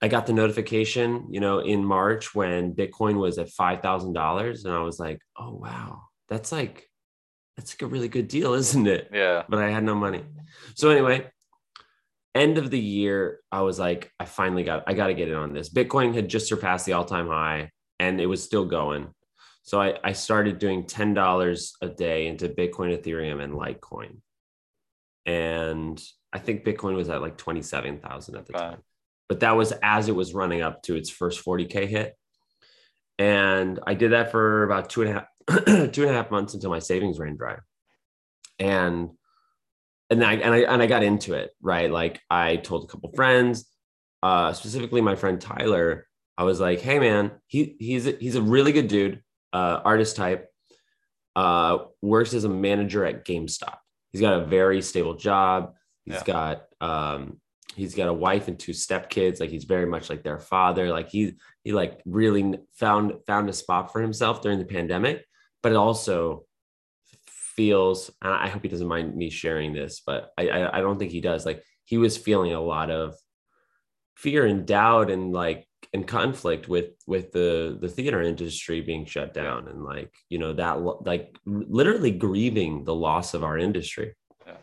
I 0.00 0.06
got 0.06 0.26
the 0.26 0.32
notification, 0.32 1.26
you 1.28 1.40
know, 1.40 1.58
in 1.58 1.84
March 1.84 2.32
when 2.32 2.72
Bitcoin 2.72 3.18
was 3.18 3.36
at 3.38 3.50
five 3.50 3.80
thousand 3.82 4.12
dollars, 4.12 4.64
and 4.64 4.72
I 4.72 4.80
was 4.80 5.00
like, 5.00 5.20
"Oh 5.36 5.54
wow, 5.54 6.02
that's 6.28 6.52
like, 6.52 6.88
that's 7.56 7.74
like 7.74 7.82
a 7.82 7.92
really 7.92 8.08
good 8.08 8.28
deal, 8.28 8.54
isn't 8.62 8.86
it?" 8.86 9.10
Yeah. 9.12 9.42
But 9.48 9.58
I 9.58 9.70
had 9.70 9.82
no 9.82 9.96
money. 9.96 10.24
So 10.76 10.90
anyway, 10.90 11.28
end 12.34 12.58
of 12.58 12.70
the 12.70 12.78
year, 12.78 13.40
I 13.50 13.62
was 13.62 13.78
like, 13.78 14.12
I 14.20 14.24
finally 14.24 14.62
got, 14.62 14.84
I 14.86 14.94
got 14.94 15.08
to 15.08 15.14
get 15.14 15.28
in 15.28 15.34
on 15.34 15.52
this. 15.52 15.68
Bitcoin 15.68 16.14
had 16.14 16.28
just 16.28 16.46
surpassed 16.46 16.86
the 16.86 16.92
all-time 16.92 17.26
high, 17.26 17.70
and 17.98 18.20
it 18.20 18.26
was 18.26 18.42
still 18.42 18.64
going. 18.64 19.08
So 19.68 19.78
I, 19.78 19.98
I 20.02 20.12
started 20.14 20.58
doing 20.58 20.86
ten 20.86 21.12
dollars 21.12 21.74
a 21.82 21.88
day 21.88 22.26
into 22.26 22.48
Bitcoin, 22.48 22.98
Ethereum, 22.98 23.44
and 23.44 23.52
Litecoin, 23.52 24.16
and 25.26 26.02
I 26.32 26.38
think 26.38 26.64
Bitcoin 26.64 26.96
was 26.96 27.10
at 27.10 27.20
like 27.20 27.36
twenty-seven 27.36 27.98
thousand 27.98 28.36
at 28.36 28.46
the 28.46 28.56
Okay. 28.56 28.64
time. 28.70 28.82
But 29.28 29.40
that 29.40 29.58
was 29.58 29.74
as 29.82 30.08
it 30.08 30.16
was 30.16 30.32
running 30.32 30.62
up 30.62 30.82
to 30.84 30.96
its 30.96 31.10
first 31.10 31.44
40k 31.44 31.86
hit, 31.86 32.16
and 33.18 33.78
I 33.86 33.92
did 33.92 34.12
that 34.12 34.30
for 34.30 34.62
about 34.64 34.88
two 34.88 35.02
and 35.02 35.10
a 35.10 35.12
half 35.12 35.26
two 35.92 36.02
and 36.02 36.10
a 36.12 36.14
half 36.14 36.30
months 36.30 36.54
until 36.54 36.70
my 36.70 36.78
savings 36.78 37.18
ran 37.18 37.36
dry, 37.36 37.58
and 38.58 39.10
and 40.08 40.24
I 40.24 40.32
and 40.36 40.54
I 40.54 40.58
and 40.60 40.82
I 40.82 40.86
got 40.86 41.02
into 41.02 41.34
it 41.34 41.50
right. 41.60 41.90
Like 41.90 42.22
I 42.30 42.56
told 42.56 42.84
a 42.84 42.86
couple 42.86 43.12
friends, 43.12 43.66
uh, 44.22 44.54
specifically 44.54 45.02
my 45.02 45.14
friend 45.14 45.38
Tyler. 45.38 46.06
I 46.38 46.44
was 46.44 46.58
like, 46.58 46.80
"Hey 46.80 46.98
man, 46.98 47.32
he 47.48 47.76
he's 47.78 48.06
a, 48.06 48.12
he's 48.12 48.36
a 48.36 48.40
really 48.40 48.72
good 48.72 48.88
dude, 48.88 49.22
uh, 49.52 49.80
artist 49.84 50.16
type. 50.16 50.48
Uh, 51.36 51.84
works 52.02 52.34
as 52.34 52.42
a 52.44 52.48
manager 52.48 53.04
at 53.04 53.24
GameStop. 53.24 53.76
He's 54.12 54.20
got 54.20 54.40
a 54.42 54.44
very 54.44 54.82
stable 54.82 55.14
job. 55.14 55.74
He's 56.04 56.14
Yeah. 56.16 56.24
got 56.24 56.62
um, 56.80 57.40
he's 57.76 57.94
got 57.94 58.08
a 58.08 58.12
wife 58.12 58.48
and 58.48 58.58
two 58.58 58.72
stepkids. 58.72 59.38
Like 59.38 59.50
he's 59.50 59.64
very 59.64 59.86
much 59.86 60.10
like 60.10 60.24
their 60.24 60.40
father. 60.40 60.90
Like 60.90 61.10
he 61.10 61.34
he 61.62 61.72
like 61.72 62.00
really 62.04 62.58
found 62.74 63.12
found 63.26 63.48
a 63.48 63.52
spot 63.52 63.92
for 63.92 64.00
himself 64.00 64.42
during 64.42 64.58
the 64.58 64.64
pandemic, 64.64 65.24
but 65.62 65.70
it 65.72 65.76
also 65.76 66.44
feels 67.26 68.08
and 68.22 68.32
i 68.32 68.46
hope 68.48 68.62
he 68.62 68.68
doesn't 68.68 68.86
mind 68.86 69.16
me 69.16 69.30
sharing 69.30 69.72
this 69.72 70.00
but 70.06 70.30
I, 70.38 70.48
I 70.48 70.78
i 70.78 70.80
don't 70.80 70.96
think 70.96 71.10
he 71.10 71.20
does 71.20 71.44
like 71.44 71.64
he 71.86 71.98
was 71.98 72.16
feeling 72.16 72.52
a 72.52 72.60
lot 72.60 72.88
of 72.88 73.16
fear 74.16 74.46
and 74.46 74.64
doubt 74.64 75.10
and 75.10 75.32
like 75.32 75.67
and 75.92 76.06
conflict 76.06 76.68
with 76.68 76.90
with 77.06 77.32
the 77.32 77.78
the 77.80 77.88
theater 77.88 78.20
industry 78.22 78.80
being 78.80 79.04
shut 79.06 79.32
down 79.32 79.68
and 79.68 79.84
like 79.84 80.12
you 80.28 80.38
know 80.38 80.52
that 80.52 80.80
like 81.06 81.36
literally 81.46 82.10
grieving 82.10 82.84
the 82.84 82.94
loss 82.94 83.32
of 83.34 83.42
our 83.44 83.56
industry 83.56 84.14
Yeah. 84.46 84.56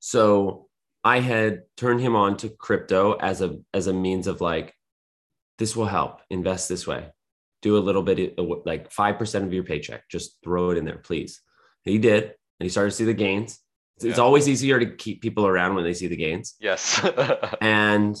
so 0.00 0.68
I 1.04 1.20
had 1.20 1.62
turned 1.76 2.00
him 2.00 2.16
on 2.16 2.36
to 2.38 2.48
crypto 2.48 3.12
as 3.12 3.40
a 3.40 3.58
as 3.72 3.86
a 3.86 3.92
means 3.92 4.26
of 4.26 4.40
like, 4.40 4.74
this 5.58 5.76
will 5.76 5.86
help. 5.86 6.20
Invest 6.30 6.68
this 6.68 6.84
way. 6.84 7.10
Do 7.62 7.76
a 7.78 7.86
little 7.86 8.02
bit 8.02 8.34
uh, 8.36 8.42
like 8.64 8.90
five 8.90 9.16
percent 9.16 9.44
of 9.44 9.52
your 9.52 9.62
paycheck. 9.62 10.08
Just 10.08 10.38
throw 10.42 10.70
it 10.70 10.78
in 10.78 10.84
there, 10.84 10.98
please. 10.98 11.40
And 11.84 11.92
he 11.92 11.98
did, 12.00 12.24
and 12.24 12.32
he 12.64 12.68
started 12.68 12.90
to 12.90 12.96
see 12.96 13.04
the 13.04 13.14
gains. 13.14 13.60
It's, 13.96 14.04
it's 14.04 14.18
Yeah. 14.18 14.24
always 14.24 14.48
easier 14.48 14.80
to 14.80 14.96
keep 14.96 15.22
people 15.22 15.46
around 15.46 15.76
when 15.76 15.84
they 15.84 15.94
see 15.94 16.08
the 16.08 16.16
gains. 16.16 16.56
Yes. 16.58 17.00
And 17.60 18.16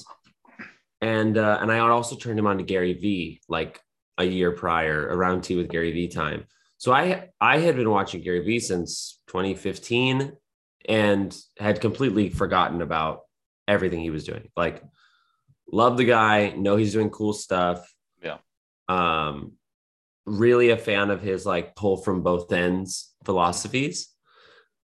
and 1.00 1.36
uh, 1.36 1.58
and 1.60 1.70
I 1.70 1.76
had 1.76 1.90
also 1.90 2.16
turned 2.16 2.38
him 2.38 2.46
on 2.46 2.58
to 2.58 2.64
Gary 2.64 2.94
Vee 2.94 3.40
like 3.48 3.80
a 4.18 4.24
year 4.24 4.52
prior, 4.52 5.02
around 5.02 5.42
tea 5.42 5.56
with 5.56 5.68
Gary 5.68 5.92
Vee 5.92 6.08
time. 6.08 6.46
So 6.78 6.92
I 6.92 7.28
I 7.40 7.58
had 7.58 7.76
been 7.76 7.90
watching 7.90 8.22
Gary 8.22 8.44
Vee 8.44 8.60
since 8.60 9.20
2015 9.28 10.32
and 10.88 11.36
had 11.58 11.80
completely 11.80 12.30
forgotten 12.30 12.80
about 12.80 13.22
everything 13.66 14.00
he 14.00 14.10
was 14.10 14.24
doing. 14.24 14.48
Like, 14.56 14.82
love 15.70 15.96
the 15.96 16.04
guy, 16.04 16.50
know 16.50 16.76
he's 16.76 16.92
doing 16.92 17.10
cool 17.10 17.32
stuff. 17.32 17.86
Yeah. 18.22 18.38
Um, 18.88 19.52
really 20.24 20.70
a 20.70 20.76
fan 20.76 21.10
of 21.10 21.20
his 21.20 21.46
like 21.46 21.76
pull 21.76 21.96
from 21.96 22.22
both 22.22 22.52
ends 22.52 23.14
philosophies. 23.24 24.08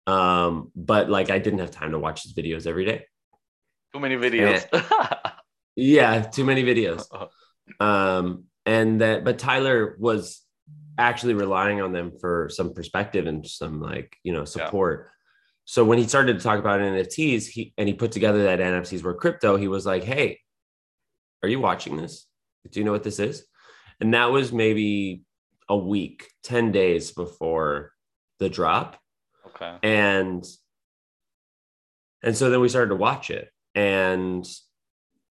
Um, 0.07 0.73
but 0.75 1.09
like 1.09 1.31
I 1.31 1.39
didn't 1.39 1.61
have 1.61 1.71
time 1.71 1.93
to 1.93 1.99
watch 1.99 2.23
his 2.23 2.35
videos 2.35 2.67
every 2.67 2.85
day. 2.85 3.05
Too 3.93 4.01
many 4.01 4.17
videos. 4.17 4.67
Yeah, 5.77 6.23
too 6.23 6.45
many 6.45 6.63
videos. 6.63 7.05
Um, 7.79 8.45
and 8.67 9.01
that 9.01 9.25
but 9.25 9.39
Tyler 9.39 9.97
was 9.99 10.43
actually 10.99 11.35
relying 11.35 11.81
on 11.81 11.93
them 11.93 12.13
for 12.21 12.49
some 12.51 12.75
perspective 12.75 13.27
and 13.27 13.47
some 13.47 13.81
like 13.81 14.17
you 14.23 14.33
know 14.33 14.45
support. 14.45 15.09
So 15.65 15.85
when 15.85 15.99
he 15.99 16.09
started 16.09 16.37
to 16.37 16.43
talk 16.43 16.59
about 16.59 16.81
NFTs, 16.81 17.47
he 17.47 17.73
and 17.79 17.89
he 17.89 17.95
put 17.95 18.13
together 18.13 18.45
that 18.45 18.59
NFTs 18.59 19.03
were 19.03 19.15
crypto, 19.15 19.57
he 19.57 19.69
was 19.69 19.87
like, 19.87 20.05
Hey, 20.05 20.41
are 21.43 21.49
you 21.49 21.61
watching 21.61 21.97
this? 21.97 22.27
Do 22.71 22.81
you 22.81 22.85
know 22.85 22.93
what 22.93 23.05
this 23.05 23.19
is? 23.19 23.47
And 24.01 24.15
that 24.15 24.31
was 24.31 24.53
maybe 24.53 25.23
a 25.69 25.77
week, 25.77 26.29
10 26.45 26.73
days 26.73 27.13
before 27.13 27.93
the 28.39 28.49
drop 28.49 28.99
okay. 29.47 29.77
and 29.83 30.45
and 32.23 32.37
so 32.37 32.51
then 32.51 32.61
we 32.61 32.69
started 32.69 32.89
to 32.89 32.97
watch 32.97 33.31
it 33.31 33.51
and 33.75 34.45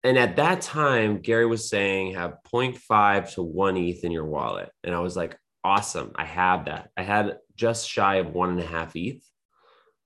and 0.03 0.17
at 0.17 0.37
that 0.37 0.61
time 0.61 1.19
gary 1.19 1.45
was 1.45 1.69
saying 1.69 2.13
have 2.13 2.37
0.5 2.51 3.33
to 3.33 3.43
1 3.43 3.77
eth 3.77 4.03
in 4.03 4.11
your 4.11 4.25
wallet. 4.25 4.69
And 4.83 4.93
i 4.95 4.99
was 4.99 5.15
like 5.15 5.37
awesome. 5.63 6.13
I 6.15 6.23
have 6.23 6.65
that. 6.65 6.89
I 6.95 7.03
had 7.03 7.37
just 7.55 7.89
shy 7.89 8.15
of 8.15 8.33
one 8.33 8.49
and 8.51 8.59
a 8.59 8.65
half 8.65 8.95
eth 8.95 9.21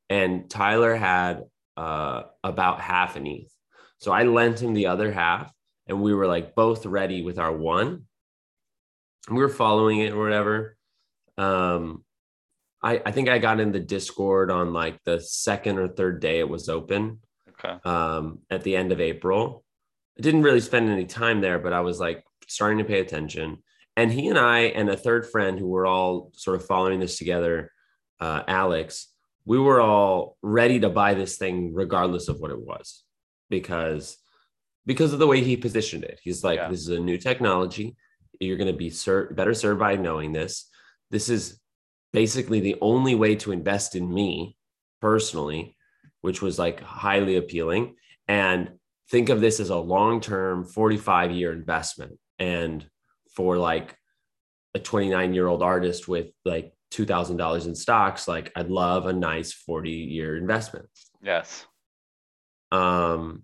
and 0.10 0.50
tyler 0.50 0.96
had 0.96 1.44
uh, 1.78 2.24
about 2.44 2.82
half 2.82 3.16
an 3.16 3.26
eth 3.28 3.54
so 4.00 4.12
i 4.12 4.24
lent 4.24 4.62
him 4.62 4.74
the 4.74 4.88
other 4.88 5.12
half 5.12 5.52
and 5.88 6.02
we 6.02 6.14
were 6.14 6.28
like 6.28 6.56
both 6.56 6.86
ready 6.86 7.24
with 7.24 7.40
our 7.40 7.52
one. 7.52 8.04
We 9.30 9.38
were 9.38 9.50
following 9.50 10.00
it 10.00 10.14
or 10.14 10.24
whatever. 10.24 10.78
Um 11.38 12.04
I, 12.82 13.02
I 13.06 13.12
think 13.12 13.30
I 13.30 13.40
got 13.40 13.62
in 13.62 13.72
the 13.72 13.80
Discord 13.80 14.52
on 14.52 14.74
like 14.74 15.00
the 15.06 15.22
second 15.22 15.80
or 15.80 15.88
third 15.88 16.20
day 16.20 16.40
it 16.40 16.50
was 16.50 16.68
open. 16.68 17.20
Okay. 17.64 17.80
um, 17.90 18.40
at 18.50 18.64
the 18.64 18.76
end 18.76 18.92
of 18.92 19.00
April. 19.00 19.63
I 20.18 20.22
didn't 20.22 20.44
really 20.44 20.60
spend 20.62 20.90
any 20.90 21.06
time 21.06 21.42
there, 21.42 21.60
but 21.60 21.74
I 21.74 21.82
was 21.82 22.00
like 22.00 22.24
starting 22.48 22.78
to 22.80 22.84
pay 22.84 23.00
attention. 23.00 23.64
And 23.96 24.12
he 24.12 24.28
and 24.28 24.40
I 24.40 24.60
and 24.62 24.90
a 24.90 24.98
third 24.98 25.30
friend 25.30 25.58
who 25.60 25.68
were 25.68 25.86
all 25.86 26.32
sort 26.36 26.56
of 26.56 26.66
following 26.66 27.00
this 27.00 27.18
together, 27.18 27.72
uh, 28.20 28.44
Alex, 28.48 29.10
we 29.46 29.60
were 29.60 29.82
all 29.82 30.38
ready 30.42 30.80
to 30.80 30.90
buy 30.90 31.14
this 31.14 31.38
thing 31.38 31.74
regardless 31.74 32.28
of 32.28 32.40
what 32.40 32.52
it 32.52 32.60
was, 32.60 33.04
because 33.50 34.18
because 34.86 35.14
of 35.14 35.20
the 35.20 35.28
way 35.28 35.42
he 35.42 35.56
positioned 35.56 36.04
it. 36.04 36.20
He's 36.24 36.44
like, 36.44 36.58
Yeah. 36.58 36.70
this 36.70 36.82
is 36.82 36.90
a 36.90 37.00
new 37.00 37.18
technology. 37.18 37.96
You're 38.40 38.58
going 38.58 38.72
to 38.72 38.78
be 38.78 38.90
ser- 38.90 39.32
better 39.34 39.54
served 39.54 39.80
by 39.80 39.96
knowing 39.96 40.34
this. 40.34 40.70
This 41.10 41.30
is 41.30 41.60
basically 42.12 42.60
the 42.60 42.76
only 42.82 43.16
way 43.16 43.36
to 43.38 43.54
invest 43.54 43.96
in 43.96 44.14
me 44.14 44.58
personally, 45.02 45.78
which 46.22 46.42
was 46.42 46.60
like 46.60 46.82
highly 46.82 47.38
appealing. 47.38 47.96
And 48.28 48.72
think 49.14 49.30
of 49.30 49.42
this 49.42 49.60
as 49.60 49.70
a 49.70 49.78
long 49.78 50.20
term 50.20 50.66
45 50.66 51.32
year 51.32 51.54
investment. 51.54 52.18
And 52.40 52.84
for 53.36 53.58
like 53.58 53.96
a 54.74 54.80
29 54.80 55.36
year 55.36 55.46
old 55.46 55.62
artist 55.62 56.08
with 56.08 56.32
like 56.46 56.74
$2,000 56.92 57.68
in 57.68 57.76
stocks, 57.76 58.28
like 58.28 58.52
I'd 58.56 58.72
love 58.72 59.06
a 59.06 59.14
nice 59.14 59.54
40 59.54 59.92
year 59.92 60.36
investment. 60.36 60.90
Yes. 61.22 61.64
Um, 62.72 63.44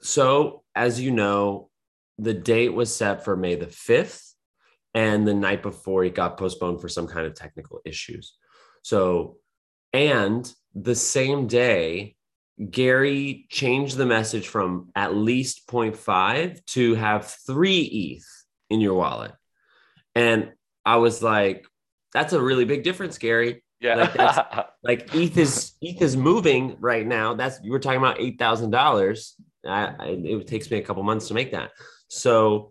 so 0.00 0.62
as 0.76 1.00
you 1.00 1.10
know, 1.10 1.68
the 2.18 2.34
date 2.34 2.72
was 2.72 2.94
set 2.94 3.24
for 3.24 3.36
May 3.36 3.56
the 3.56 3.66
5th, 3.66 4.22
and 4.94 5.26
the 5.26 5.34
night 5.34 5.62
before 5.62 6.04
it 6.04 6.14
got 6.14 6.38
postponed 6.38 6.80
for 6.80 6.88
some 6.88 7.08
kind 7.08 7.26
of 7.26 7.34
technical 7.34 7.80
issues. 7.84 8.36
So, 8.82 9.36
and 9.92 10.50
the 10.74 10.94
same 10.94 11.48
day, 11.48 12.15
Gary 12.70 13.46
changed 13.50 13.96
the 13.96 14.06
message 14.06 14.48
from 14.48 14.88
at 14.94 15.14
least 15.14 15.66
0.5 15.66 16.64
to 16.66 16.94
have 16.94 17.26
three 17.46 17.80
ETH 17.82 18.26
in 18.70 18.80
your 18.80 18.94
wallet. 18.94 19.32
And 20.14 20.52
I 20.84 20.96
was 20.96 21.22
like, 21.22 21.66
that's 22.14 22.32
a 22.32 22.40
really 22.40 22.64
big 22.64 22.82
difference, 22.82 23.18
Gary 23.18 23.62
Yeah. 23.80 23.96
Like 23.96 24.14
that's- 24.14 24.64
like 24.82 25.14
ETH 25.14 25.36
is 25.36 25.72
ETH 25.82 26.00
is 26.00 26.16
moving 26.16 26.76
right 26.80 27.06
now. 27.06 27.34
That's 27.34 27.60
you 27.62 27.72
were 27.72 27.78
talking 27.78 27.98
about 27.98 28.20
eight 28.20 28.38
thousand 28.38 28.70
dollars. 28.70 29.34
It 29.64 30.46
takes 30.46 30.70
me 30.70 30.78
a 30.78 30.82
couple 30.82 31.02
months 31.02 31.28
to 31.28 31.34
make 31.34 31.52
that. 31.52 31.72
So 32.08 32.70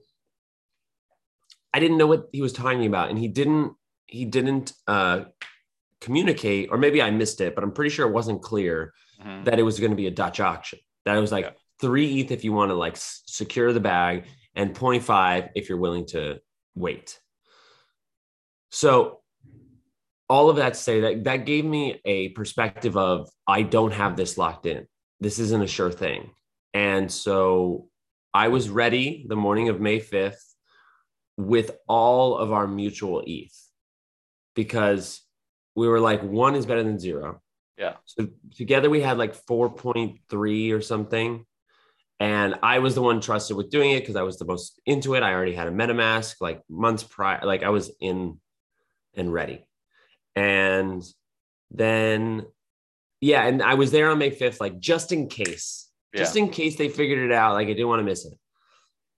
I 1.74 1.80
didn't 1.80 1.98
know 1.98 2.08
what 2.08 2.30
he 2.32 2.42
was 2.42 2.54
talking 2.54 2.86
about, 2.86 3.10
and 3.10 3.20
he 3.20 3.28
didn't 3.28 3.74
he 4.06 4.26
didn't 4.26 4.72
uh, 4.88 5.26
communicate, 6.00 6.70
or 6.72 6.78
maybe 6.78 7.02
I 7.02 7.12
missed 7.12 7.42
it, 7.42 7.54
but 7.54 7.64
I'm 7.64 7.72
pretty 7.74 7.90
sure 7.90 8.08
it 8.08 8.14
wasn't 8.14 8.42
clear 8.42 8.94
Mhm. 9.24 9.46
that 9.46 9.60
it 9.60 9.64
was 9.64 9.80
going 9.80 9.92
to 9.92 9.96
be 9.98 10.08
a 10.08 10.12
Dutch 10.12 10.40
auction. 10.40 10.80
That 11.06 11.18
it 11.18 11.22
was 11.22 11.32
like 11.32 11.46
Yeah. 11.46 11.52
three 11.80 12.20
ETH 12.20 12.32
if 12.32 12.44
you 12.44 12.54
want 12.54 12.70
to 12.70 12.76
like 12.76 12.96
secure 12.98 13.74
the 13.74 13.80
bag, 13.80 14.28
and 14.56 14.74
0.5 14.74 15.50
if 15.56 15.68
you're 15.70 15.78
willing 15.78 16.06
to 16.08 16.40
wait. 16.76 17.20
So 18.72 19.22
all 20.30 20.50
of 20.50 20.56
that 20.58 20.74
to 20.74 20.80
say 20.80 21.02
that 21.02 21.24
that 21.26 21.46
gave 21.46 21.66
me 21.66 22.02
a 22.06 22.30
perspective 22.30 22.98
of 22.98 23.30
I 23.46 23.62
don't 23.62 23.92
have 23.92 24.16
this 24.18 24.38
locked 24.38 24.66
in. 24.66 24.88
This 25.20 25.40
isn't 25.40 25.62
a 25.62 25.68
sure 25.68 25.92
thing. 25.92 26.32
And 26.74 27.12
so 27.12 27.90
I 28.34 28.48
was 28.50 28.70
ready 28.70 29.26
the 29.30 29.36
morning 29.36 29.70
of 29.70 29.80
May 29.80 30.00
5th 30.00 30.42
with 31.38 31.72
all 31.88 32.38
of 32.38 32.52
our 32.52 32.68
mutual 32.68 33.24
ETH 33.26 33.56
because 34.56 35.22
we 35.76 35.88
were 35.88 36.00
like 36.00 36.24
one 36.24 36.56
is 36.56 36.66
better 36.66 36.84
than 36.84 36.98
zero. 37.00 37.42
Yeah. 37.78 37.96
So 38.06 38.28
together 38.56 38.90
we 38.90 39.02
had 39.02 39.18
like 39.18 39.36
4.3 39.46 40.74
or 40.74 40.82
something. 40.82 41.46
And 42.20 42.56
I 42.64 42.80
was 42.80 42.96
the 42.96 43.02
one 43.02 43.20
trusted 43.20 43.58
with 43.58 43.70
doing 43.70 43.92
it 43.92 44.00
because 44.00 44.16
I 44.16 44.22
was 44.22 44.40
the 44.40 44.46
most 44.46 44.80
into 44.86 45.16
it. 45.16 45.24
I 45.24 45.34
already 45.34 45.54
had 45.54 45.68
a 45.68 45.72
MetaMask 45.72 46.36
like 46.40 46.62
months 46.70 47.04
prior, 47.04 47.42
like 47.44 47.64
I 47.64 47.70
was 47.70 47.92
in 48.00 48.40
and 49.16 49.34
ready. 49.34 49.66
And 50.36 51.04
then, 51.72 52.46
yeah, 53.20 53.46
and 53.46 53.62
I 53.62 53.74
was 53.74 53.92
there 53.92 54.10
on 54.10 54.18
May 54.18 54.32
5th, 54.32 54.62
like 54.62 54.80
just 54.80 55.12
in 55.12 55.28
case, 55.28 55.90
Yeah. 56.14 56.22
just 56.22 56.38
in 56.38 56.50
case 56.50 56.78
they 56.78 56.88
figured 56.88 57.20
it 57.20 57.34
out. 57.34 57.54
Like 57.54 57.68
I 57.68 57.74
didn't 57.74 57.90
want 57.90 58.00
to 58.00 58.06
miss 58.06 58.26
it. 58.26 58.38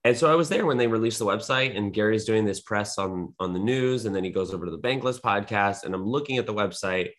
And 0.04 0.16
so 0.16 0.30
I 0.30 0.34
was 0.36 0.48
there 0.48 0.64
when 0.64 0.78
they 0.78 0.86
released 0.86 1.18
the 1.18 1.26
website, 1.26 1.76
and 1.76 1.92
Gary's 1.92 2.24
doing 2.24 2.44
this 2.44 2.60
press 2.60 2.98
on 2.98 3.34
on 3.38 3.52
the 3.52 3.58
news, 3.58 4.06
and 4.06 4.14
then 4.14 4.24
he 4.24 4.30
goes 4.30 4.54
over 4.54 4.64
to 4.64 4.70
the 4.70 4.78
Bankless 4.78 5.20
podcast, 5.20 5.84
and 5.84 5.94
I'm 5.94 6.06
looking 6.06 6.38
at 6.38 6.46
the 6.46 6.54
website, 6.54 7.10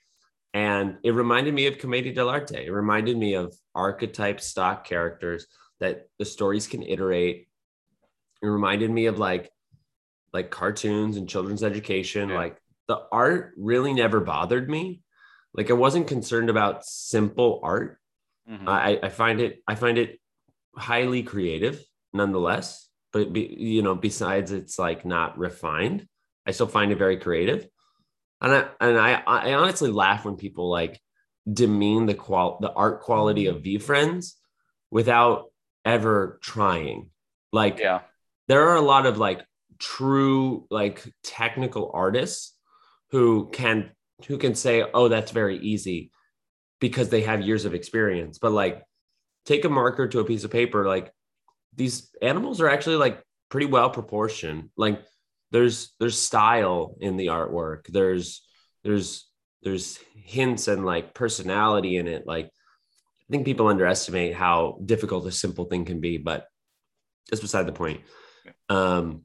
and 0.53 0.97
it 1.03 1.11
reminded 1.11 1.53
me 1.53 1.67
of 1.67 1.77
Commedia 1.77 2.13
dell'arte. 2.13 2.65
It 2.65 2.71
reminded 2.71 3.17
me 3.17 3.35
of 3.35 3.55
archetype 3.75 4.41
stock 4.41 4.85
characters 4.85 5.47
that 5.79 6.07
the 6.17 6.25
stories 6.25 6.67
can 6.67 6.83
iterate. 6.83 7.47
It 8.41 8.47
reminded 8.47 8.89
me 8.89 9.05
of 9.05 9.19
like 9.19 9.51
like 10.33 10.49
cartoons 10.51 11.17
and 11.17 11.27
children's 11.29 11.63
education. 11.63 12.29
Yeah. 12.29 12.37
Like 12.37 12.61
the 12.87 13.01
art 13.11 13.53
really 13.57 13.93
never 13.93 14.19
bothered 14.19 14.69
me. 14.69 15.01
Like 15.53 15.69
I 15.69 15.73
wasn't 15.73 16.07
concerned 16.07 16.49
about 16.49 16.85
simple 16.85 17.59
art. 17.63 17.99
Mhm. 18.49 18.67
I, 18.67 18.99
I 19.03 19.09
find 19.09 19.39
it 19.39 19.61
I 19.67 19.75
find 19.75 19.97
it 19.97 20.19
highly 20.75 21.23
creative 21.23 21.83
nonetheless. 22.13 22.87
But 23.11 23.33
be, 23.33 23.41
you 23.41 23.81
know, 23.81 23.95
besides 23.95 24.51
it's 24.51 24.77
like 24.77 25.03
not 25.05 25.37
refined, 25.37 26.07
I 26.45 26.51
still 26.51 26.67
find 26.67 26.91
it 26.91 26.97
very 26.97 27.17
creative. 27.17 27.67
And 28.41 28.53
I 28.53 28.69
and 28.79 28.97
I 28.97 29.21
I 29.25 29.53
honestly 29.53 29.91
laugh 29.91 30.25
when 30.25 30.35
people 30.35 30.69
like 30.69 30.99
demean 31.51 32.05
the 32.05 32.13
qual 32.13 32.59
the 32.61 32.71
art 32.71 33.01
quality 33.01 33.47
of 33.47 33.57
mm-hmm. 33.57 33.83
VeeFriends 33.83 34.33
without 34.91 35.45
ever 35.85 36.39
trying. 36.41 37.09
Like 37.51 37.79
yeah. 37.79 38.01
there 38.47 38.69
are 38.69 38.75
a 38.75 38.81
lot 38.81 39.05
of 39.05 39.17
like 39.17 39.43
true 39.79 40.67
like 40.69 41.03
technical 41.23 41.91
artists 41.93 42.53
who 43.11 43.49
can 43.51 43.91
who 44.27 44.37
can 44.37 44.53
say 44.53 44.83
oh 44.93 45.07
that's 45.07 45.31
very 45.31 45.57
easy 45.57 46.11
because 46.79 47.09
they 47.09 47.21
have 47.21 47.41
years 47.41 47.63
of 47.63 47.73
experience 47.73 48.37
but 48.37 48.51
like 48.51 48.83
take 49.45 49.63
a 49.63 49.69
marker 49.69 50.07
to 50.07 50.19
a 50.19 50.25
piece 50.25 50.43
of 50.43 50.51
paper 50.51 50.85
like 50.85 51.11
these 51.75 52.09
animals 52.21 52.59
are 52.59 52.69
actually 52.69 52.97
like 52.97 53.23
pretty 53.47 53.65
well 53.65 53.89
proportioned 53.89 54.69
like 54.75 55.01
there's 55.51 55.93
there's 55.99 56.19
style 56.19 56.95
in 56.99 57.17
the 57.17 57.27
artwork. 57.27 57.87
There's 57.87 58.41
there's 58.83 59.27
there's 59.63 59.99
hints 60.15 60.67
and 60.67 60.85
like 60.85 61.13
personality 61.13 61.97
in 61.97 62.07
it. 62.07 62.25
Like 62.25 62.45
i 62.45 63.31
think 63.31 63.45
people 63.45 63.67
underestimate 63.67 64.33
how 64.33 64.79
difficult 64.83 65.27
a 65.27 65.31
simple 65.31 65.65
thing 65.65 65.85
can 65.85 65.99
be 65.99 66.17
but 66.17 66.47
that's 67.29 67.41
beside 67.41 67.67
the 67.67 67.71
point. 67.71 68.01
Um 68.69 69.23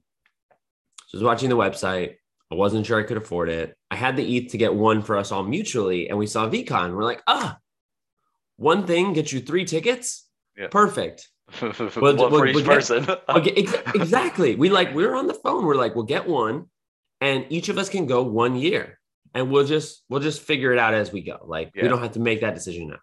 so 1.09 1.19
i 1.19 1.21
was 1.21 1.23
watching 1.23 1.49
the 1.49 1.57
website. 1.57 2.15
I 2.51 2.55
wasn't 2.55 2.87
sure 2.87 3.01
i 3.01 3.05
could 3.05 3.17
afford 3.17 3.49
it. 3.49 3.77
I 3.91 3.97
had 3.97 4.17
the 4.17 4.37
eth 4.37 4.53
to 4.53 4.59
get 4.59 4.75
one 4.75 5.03
for 5.03 5.17
us 5.17 5.33
all 5.33 5.43
mutually 5.45 6.09
and 6.09 6.19
we 6.19 6.27
saw 6.27 6.49
VeeCon 6.49 6.95
we're 6.95 7.05
like 7.05 7.23
ah 7.27 7.59
one 8.57 8.87
thing 8.87 9.13
gets 9.13 9.33
you 9.33 9.41
three 9.41 9.65
tickets? 9.65 10.29
Yeah. 10.57 10.69
perfect 10.69 11.29
We'll- 11.61 12.31
for 12.31 12.47
each 12.47 12.55
we'll 12.55 12.65
get- 12.65 12.67
person. 12.67 13.07
okay 13.29 13.53
ex- 13.57 13.75
exactly 13.95 14.57
we 14.57 14.71
like 14.71 14.95
we 14.95 15.07
were 15.07 15.15
on 15.15 15.27
the 15.27 15.35
phone 15.35 15.65
we're 15.67 15.75
like 15.77 15.95
we'll 15.95 16.05
get 16.05 16.27
one 16.27 16.67
and 17.21 17.47
each 17.51 17.69
of 17.69 17.79
us 17.79 17.89
can 17.89 18.07
go 18.07 18.23
one 18.23 18.57
year 18.57 18.99
and 19.35 19.51
we'll 19.51 19.65
just 19.67 20.03
we'll 20.09 20.21
just 20.21 20.43
figure 20.43 20.73
it 20.73 20.79
out 20.79 20.95
as 20.95 21.13
we 21.13 21.21
go 21.23 21.39
like 21.45 21.71
Yeah. 21.75 21.83
we 21.83 21.89
don't 21.89 22.01
have 22.01 22.13
to 22.13 22.21
make 22.21 22.41
that 22.41 22.55
decision 22.55 22.89
now 22.89 22.99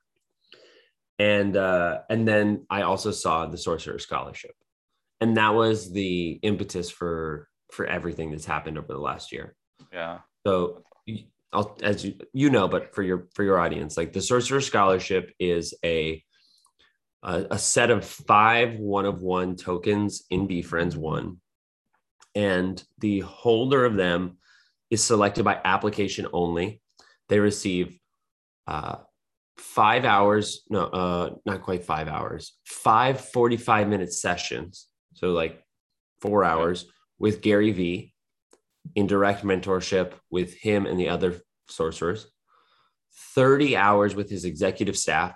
and 1.19 1.55
uh 1.55 1.99
and 2.09 2.27
then 2.27 2.65
i 2.69 2.81
also 2.81 3.11
saw 3.11 3.45
the 3.45 3.57
sorcerer 3.57 3.99
scholarship 3.99 4.55
and 5.19 5.37
that 5.37 5.53
was 5.53 5.91
the 5.91 6.39
impetus 6.41 6.89
for 6.89 7.47
for 7.71 7.85
everything 7.85 8.31
that's 8.31 8.45
happened 8.45 8.77
over 8.77 8.91
the 8.93 8.99
last 8.99 9.31
year 9.31 9.55
yeah. 9.93 10.19
so 10.45 10.83
I'll, 11.53 11.77
as 11.83 12.05
you 12.05 12.13
you 12.33 12.49
know, 12.49 12.69
but 12.69 12.95
for 12.95 13.03
your 13.03 13.27
for 13.35 13.43
your 13.43 13.59
audience, 13.59 13.97
like 13.97 14.13
the 14.13 14.21
Sorcerer 14.21 14.61
Scholarship 14.61 15.33
is 15.37 15.73
a 15.83 16.23
a, 17.23 17.45
a 17.51 17.59
set 17.59 17.91
of 17.91 18.05
five 18.05 18.75
one 18.75 19.05
of 19.05 19.21
one 19.21 19.55
tokens 19.55 20.23
in 20.29 20.47
VeeFriends 20.47 20.95
One, 20.95 21.37
and 22.35 22.81
the 22.99 23.19
holder 23.21 23.85
of 23.85 23.95
them 23.95 24.37
is 24.89 25.03
selected 25.03 25.43
by 25.43 25.59
application 25.63 26.27
only. 26.33 26.81
They 27.29 27.39
receive 27.39 27.97
uh, 28.67 28.97
five 29.57 30.05
hours, 30.05 30.63
no, 30.69 30.83
uh, 30.83 31.29
not 31.45 31.61
quite 31.61 31.83
five 31.83 32.07
hours, 32.07 32.57
five 32.65 33.21
45 33.21 33.87
minute 33.87 34.13
sessions. 34.13 34.87
So 35.13 35.31
like 35.31 35.63
four 36.19 36.43
hours 36.43 36.85
with 37.19 37.41
Gary 37.41 37.71
Vee 37.71 38.13
in 38.95 39.07
direct 39.07 39.43
mentorship 39.43 40.13
with 40.29 40.55
him 40.55 40.85
and 40.85 40.99
the 40.99 41.09
other 41.09 41.41
sorcerers, 41.69 42.29
30 43.35 43.77
hours 43.77 44.15
with 44.15 44.29
his 44.29 44.45
executive 44.45 44.97
staff, 44.97 45.33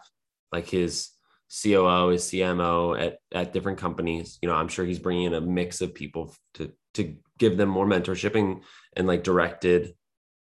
like 0.51 0.67
his 0.67 1.09
COO, 1.49 2.09
his 2.09 2.25
CMO 2.25 2.99
at, 2.99 3.19
at 3.31 3.53
different 3.53 3.77
companies. 3.77 4.37
You 4.41 4.49
know, 4.49 4.55
I'm 4.55 4.67
sure 4.67 4.85
he's 4.85 4.99
bringing 4.99 5.25
in 5.25 5.33
a 5.33 5.41
mix 5.41 5.81
of 5.81 5.93
people 5.93 6.33
to, 6.55 6.71
to 6.95 7.15
give 7.37 7.57
them 7.57 7.69
more 7.69 7.85
mentorship 7.85 8.35
and, 8.35 8.61
and 8.95 9.07
like 9.07 9.23
directed 9.23 9.93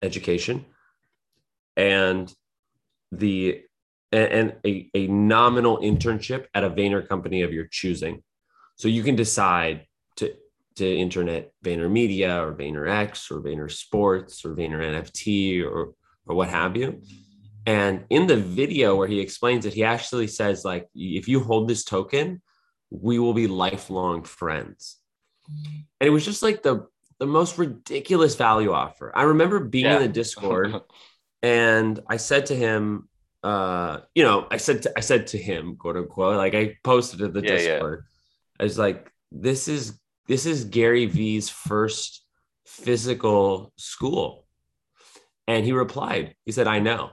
education. 0.02 0.66
And 1.76 2.34
the 3.12 3.62
and, 4.12 4.56
a, 4.66 4.90
a 4.94 5.08
nominal 5.08 5.80
internship 5.80 6.46
at 6.54 6.64
a 6.64 6.70
Vayner 6.70 7.08
company 7.08 7.42
of 7.42 7.54
your 7.54 7.68
choosing. 7.70 8.24
So 8.76 8.88
you 8.88 9.04
can 9.04 9.16
decide 9.16 9.86
to 10.18 10.34
to 10.76 10.86
internet 10.86 11.52
Vayner 11.66 11.90
Media 11.90 12.44
or 12.44 12.54
Vayner 12.54 12.90
X 12.90 13.32
or 13.32 13.42
Vayner 13.42 13.70
Sports 13.72 14.46
or 14.46 14.56
Vayner 14.56 14.80
NFT 14.80 15.64
or 15.64 15.94
or 16.26 16.36
what 16.36 16.50
have 16.50 16.78
you. 16.78 17.02
And 17.68 18.06
in 18.10 18.28
the 18.28 18.38
video 18.38 18.96
where 18.96 19.10
he 19.10 19.20
explains 19.20 19.66
it, 19.66 19.74
he 19.74 19.84
actually 19.84 20.28
says 20.28 20.64
like, 20.64 20.88
if 20.96 21.28
you 21.28 21.42
hold 21.42 21.68
this 21.68 21.84
token, 21.84 22.42
we 22.90 23.20
will 23.20 23.34
be 23.34 23.48
lifelong 23.48 24.24
friends. 24.24 24.98
And 26.00 26.08
it 26.08 26.10
was 26.10 26.26
just 26.26 26.42
like 26.42 26.64
the 26.64 26.88
the 27.20 27.28
most 27.28 27.58
ridiculous 27.58 28.36
value 28.36 28.72
offer. 28.72 29.12
I 29.16 29.24
remember 29.24 29.60
being 29.60 29.86
Yeah. 29.86 29.98
in 29.98 30.04
the 30.04 30.08
Discord 30.08 30.82
and 31.44 32.00
I 32.08 32.18
said 32.18 32.46
to 32.48 32.56
him, 32.56 33.10
uh, 33.44 34.02
you 34.16 34.24
know, 34.24 34.48
I 34.50 34.58
said 34.58 34.84
to, 34.84 34.94
I 34.96 35.02
said 35.02 35.28
to 35.28 35.38
him, 35.38 35.76
quote 35.78 35.98
unquote, 35.98 36.38
like 36.38 36.56
I 36.56 36.78
posted 36.84 37.20
to 37.20 37.28
the 37.28 37.42
Yeah, 37.42 37.52
yeah. 37.52 37.58
Discord. 37.58 38.06
I 38.60 38.64
was 38.64 38.78
like, 38.78 39.12
this 39.32 39.68
is 39.68 40.00
this 40.28 40.46
is 40.46 40.64
Gary 40.66 41.06
Vee's 41.06 41.50
first 41.50 42.24
physical 42.66 43.74
school. 43.78 44.46
And 45.48 45.66
he 45.66 45.72
replied, 45.74 46.36
he 46.46 46.52
said, 46.52 46.68
I 46.68 46.80
know, 46.80 47.12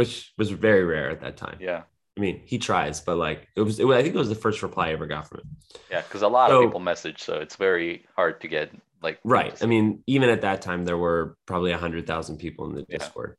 which 0.00 0.32
was 0.38 0.50
very 0.50 0.84
rare 0.84 1.10
at 1.10 1.20
that 1.20 1.36
time. 1.36 1.58
yeah. 1.60 1.82
I 2.16 2.20
mean, 2.20 2.40
he 2.44 2.58
tries, 2.58 3.00
but 3.00 3.16
like 3.16 3.48
it 3.56 3.62
was, 3.62 3.78
it 3.80 3.84
was 3.86 3.96
I 3.98 4.02
think 4.02 4.14
it 4.14 4.18
was 4.18 4.28
the 4.28 4.34
first 4.46 4.62
reply 4.62 4.88
I 4.88 4.92
ever 4.92 5.06
got 5.06 5.28
from 5.28 5.38
him. 5.40 5.50
Yeah. 5.90 6.02
Because 6.02 6.22
a 6.22 6.28
lot 6.28 6.50
So- 6.50 6.58
of 6.62 6.66
people 6.68 6.80
message, 6.80 7.22
so 7.22 7.34
it's 7.44 7.56
very 7.56 8.04
hard 8.16 8.40
to 8.42 8.48
get 8.48 8.66
like 9.02 9.18
Right. 9.24 9.56
I 9.62 9.66
mean, 9.66 10.02
even 10.06 10.28
at 10.28 10.40
that 10.42 10.60
time, 10.62 10.84
there 10.84 10.98
were 10.98 11.36
probably 11.46 11.72
a 11.72 11.78
hundred 11.78 12.06
thousand 12.06 12.36
people 12.38 12.62
in 12.68 12.74
the 12.74 12.84
Yeah. 12.88 12.98
Discord. 12.98 13.36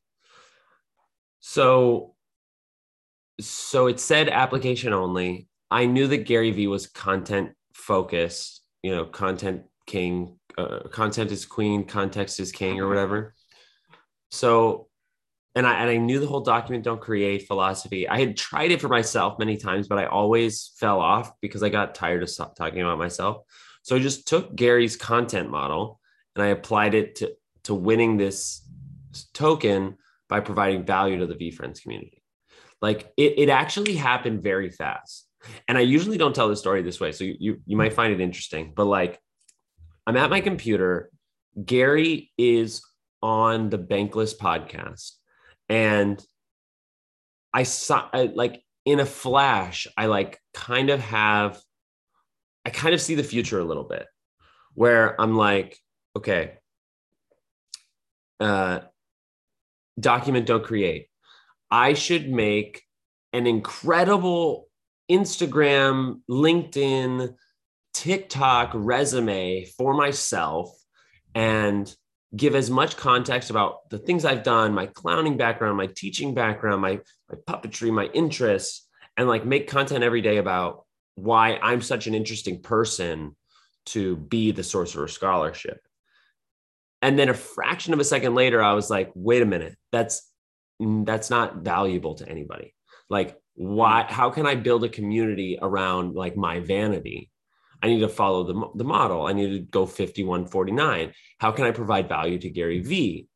So, 1.39 2.15
so 3.39 3.87
it 3.87 3.99
said 3.99 4.29
application 4.29 4.93
only. 4.93 5.47
I 5.69 5.85
knew 5.85 6.07
that 6.07 6.25
Gary 6.25 6.51
Vee 6.51 6.67
was 6.67 6.87
content 6.87 7.51
focused. 7.73 8.61
You 8.83 8.95
know, 8.95 9.05
content 9.05 9.63
king. 9.85 10.37
Uh, 10.57 10.79
content 10.89 11.31
is 11.31 11.45
queen. 11.45 11.85
Context 11.85 12.39
is 12.39 12.51
king, 12.51 12.79
or 12.79 12.87
whatever. 12.87 13.33
So, 14.31 14.87
and 15.55 15.67
I 15.67 15.81
and 15.81 15.89
I 15.89 15.97
knew 15.97 16.19
the 16.19 16.27
whole 16.27 16.41
document 16.41 16.83
don't 16.83 17.01
create 17.01 17.47
philosophy. 17.47 18.07
I 18.07 18.19
had 18.19 18.37
tried 18.37 18.71
it 18.71 18.81
for 18.81 18.87
myself 18.87 19.37
many 19.37 19.57
times, 19.57 19.87
but 19.87 19.97
I 19.97 20.05
always 20.05 20.71
fell 20.77 20.99
off 20.99 21.39
because 21.41 21.63
I 21.63 21.69
got 21.69 21.95
tired 21.95 22.23
of 22.23 22.55
talking 22.55 22.81
about 22.81 22.97
myself. 22.97 23.43
So 23.83 23.95
I 23.95 23.99
just 23.99 24.27
took 24.27 24.55
Gary's 24.55 24.95
content 24.95 25.49
model 25.49 25.99
and 26.35 26.43
I 26.43 26.47
applied 26.47 26.93
it 26.93 27.15
to, 27.15 27.33
to 27.63 27.73
winning 27.73 28.17
this 28.17 28.61
token 29.33 29.97
by 30.29 30.39
providing 30.39 30.85
value 30.85 31.19
to 31.19 31.27
the 31.27 31.35
VeeFriends 31.35 31.81
community. 31.81 32.23
Like 32.81 33.11
it, 33.17 33.33
it 33.37 33.49
actually 33.49 33.95
happened 33.95 34.43
very 34.43 34.69
fast. 34.69 35.27
And 35.67 35.77
I 35.77 35.81
usually 35.81 36.17
don't 36.17 36.35
tell 36.35 36.47
the 36.47 36.55
story 36.55 36.83
this 36.83 36.99
way. 36.99 37.11
So 37.11 37.23
you, 37.23 37.35
you, 37.39 37.61
you 37.65 37.75
might 37.75 37.93
find 37.93 38.13
it 38.13 38.21
interesting, 38.21 38.73
but 38.75 38.85
like 38.85 39.19
I'm 40.07 40.15
at 40.17 40.29
my 40.29 40.41
computer. 40.41 41.09
Gary 41.65 42.31
is 42.37 42.81
on 43.21 43.69
the 43.69 43.77
Bankless 43.77 44.37
podcast. 44.37 45.11
And 45.71 46.21
I 47.53 47.63
saw 47.63 48.09
I, 48.11 48.23
like 48.23 48.61
in 48.83 48.99
a 48.99 49.05
flash, 49.05 49.87
I 49.95 50.07
like 50.07 50.37
kind 50.53 50.89
of 50.89 50.99
have 50.99 51.61
I 52.65 52.71
kind 52.71 52.93
of 52.93 52.99
see 52.99 53.15
the 53.15 53.23
future 53.23 53.57
a 53.57 53.63
little 53.63 53.85
bit 53.85 54.05
where 54.73 55.19
I'm 55.19 55.37
like, 55.37 55.77
okay, 56.15 56.57
uh, 58.41 58.81
document, 59.97 60.45
don't 60.45 60.63
create. 60.63 61.07
I 61.71 61.93
should 61.93 62.29
make 62.29 62.83
an 63.31 63.47
incredible 63.47 64.67
Instagram, 65.09 66.19
LinkedIn, 66.29 67.33
TikTok 67.93 68.71
resume 68.73 69.65
for 69.77 69.93
myself 69.93 70.69
and 71.33 71.95
give 72.35 72.55
as 72.55 72.69
much 72.69 72.95
context 72.95 73.49
about 73.49 73.89
the 73.89 73.97
things 73.97 74.23
I've 74.23 74.43
done, 74.43 74.73
my 74.73 74.85
clowning 74.85 75.37
background, 75.37 75.77
my 75.77 75.87
teaching 75.87 76.33
background, 76.33 76.81
my, 76.81 76.99
my 77.29 77.37
puppetry, 77.47 77.91
my 77.91 78.05
interests, 78.05 78.87
and 79.17 79.27
like 79.27 79.45
make 79.45 79.67
content 79.67 80.03
every 80.03 80.21
day 80.21 80.37
about 80.37 80.85
why 81.15 81.59
I'm 81.61 81.81
such 81.81 82.07
an 82.07 82.15
interesting 82.15 82.61
person 82.61 83.35
to 83.87 84.15
be 84.15 84.51
the 84.51 84.63
Sorcerer 84.63 85.07
Scholarship. 85.07 85.79
And 87.01 87.17
then 87.17 87.29
a 87.29 87.33
fraction 87.33 87.93
of 87.93 87.99
a 87.99 88.05
second 88.05 88.35
later, 88.35 88.61
I 88.61 88.73
was 88.73 88.89
like, 88.89 89.11
wait 89.15 89.41
a 89.41 89.45
minute, 89.45 89.75
that's 89.91 90.27
that's 90.79 91.29
not 91.29 91.57
valuable 91.57 92.15
to 92.15 92.29
anybody. 92.29 92.73
Like, 93.09 93.37
why 93.55 94.05
how 94.07 94.29
can 94.29 94.45
I 94.45 94.55
build 94.55 94.83
a 94.83 94.89
community 94.89 95.57
around 95.61 96.15
like 96.15 96.37
my 96.37 96.59
vanity? 96.59 97.30
I 97.81 97.87
need 97.87 97.99
to 97.99 98.09
follow 98.09 98.43
the, 98.43 98.69
the 98.75 98.83
model. 98.83 99.25
I 99.25 99.33
need 99.33 99.51
to 99.51 99.59
go 99.59 99.85
5149. 99.85 101.13
How 101.39 101.51
can 101.51 101.65
I 101.65 101.71
provide 101.71 102.07
value 102.07 102.37
to 102.39 102.49
Gary 102.49 102.79
Vee? 102.79 103.27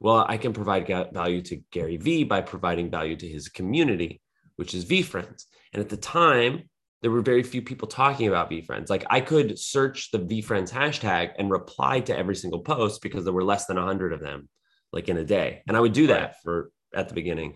Well, 0.00 0.24
I 0.26 0.36
can 0.36 0.52
provide 0.52 0.86
value 0.86 1.42
to 1.42 1.62
Gary 1.70 1.96
Vee 1.96 2.24
by 2.24 2.40
providing 2.40 2.90
value 2.90 3.16
to 3.16 3.28
his 3.28 3.48
community, 3.48 4.20
which 4.56 4.74
is 4.74 4.84
VeeFriends. 4.84 5.44
And 5.72 5.80
at 5.80 5.88
the 5.88 5.96
time, 5.96 6.68
there 7.02 7.10
were 7.10 7.20
very 7.20 7.42
few 7.42 7.62
people 7.62 7.88
talking 7.88 8.28
about 8.28 8.50
VeeFriends. 8.50 8.88
Like 8.88 9.04
I 9.10 9.20
could 9.20 9.58
search 9.58 10.10
the 10.10 10.18
VeeFriends 10.18 10.72
hashtag 10.72 11.32
and 11.38 11.50
reply 11.50 12.00
to 12.00 12.16
every 12.16 12.36
single 12.36 12.60
post 12.60 13.02
because 13.02 13.24
there 13.24 13.32
were 13.32 13.44
less 13.44 13.66
than 13.66 13.76
100 13.76 14.12
of 14.12 14.20
them, 14.20 14.48
like 14.92 15.08
in 15.08 15.16
a 15.16 15.24
day. 15.24 15.62
And 15.66 15.76
I 15.76 15.80
would 15.80 15.92
do 15.92 16.08
that 16.08 16.42
for 16.42 16.70
at 16.94 17.08
the 17.08 17.14
beginning. 17.14 17.54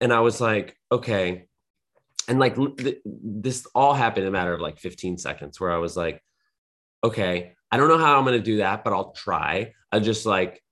And 0.00 0.12
I 0.12 0.20
was 0.20 0.40
like, 0.40 0.76
okay. 0.90 1.46
And 2.28 2.38
like 2.38 2.56
th- 2.76 2.98
this 3.04 3.66
all 3.74 3.94
happened 3.94 4.24
in 4.24 4.28
a 4.28 4.32
matter 4.32 4.52
of 4.52 4.60
like 4.60 4.78
15 4.78 5.18
seconds 5.18 5.60
where 5.60 5.72
I 5.72 5.78
was 5.78 5.96
like, 5.96 6.22
okay, 7.04 7.52
I 7.70 7.76
don't 7.76 7.88
know 7.88 7.98
how 7.98 8.18
I'm 8.18 8.24
going 8.24 8.38
to 8.38 8.44
do 8.44 8.58
that, 8.58 8.84
but 8.84 8.92
I'll 8.92 9.12
try. 9.12 9.72
I 9.92 10.00
just 10.00 10.26
like, 10.26 10.62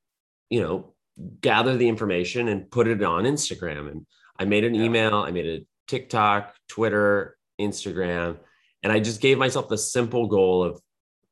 you 0.51 0.61
know, 0.61 0.95
gather 1.41 1.77
the 1.77 1.89
information 1.89 2.49
and 2.49 2.71
put 2.71 2.89
it 2.89 3.03
on 3.03 3.25
Instagram. 3.25 3.91
And 3.91 4.07
I 4.39 4.45
made 4.45 4.65
an 4.65 4.75
Yeah. 4.75 4.83
email, 4.85 5.15
I 5.17 5.31
made 5.31 5.47
a 5.47 5.67
TikTok, 5.87 6.55
Twitter, 6.69 7.37
Instagram, 7.61 8.39
and 8.83 8.93
I 8.93 8.99
just 9.01 9.21
gave 9.21 9.39
myself 9.39 9.69
the 9.69 9.79
simple 9.79 10.27
goal 10.27 10.65
of 10.65 10.81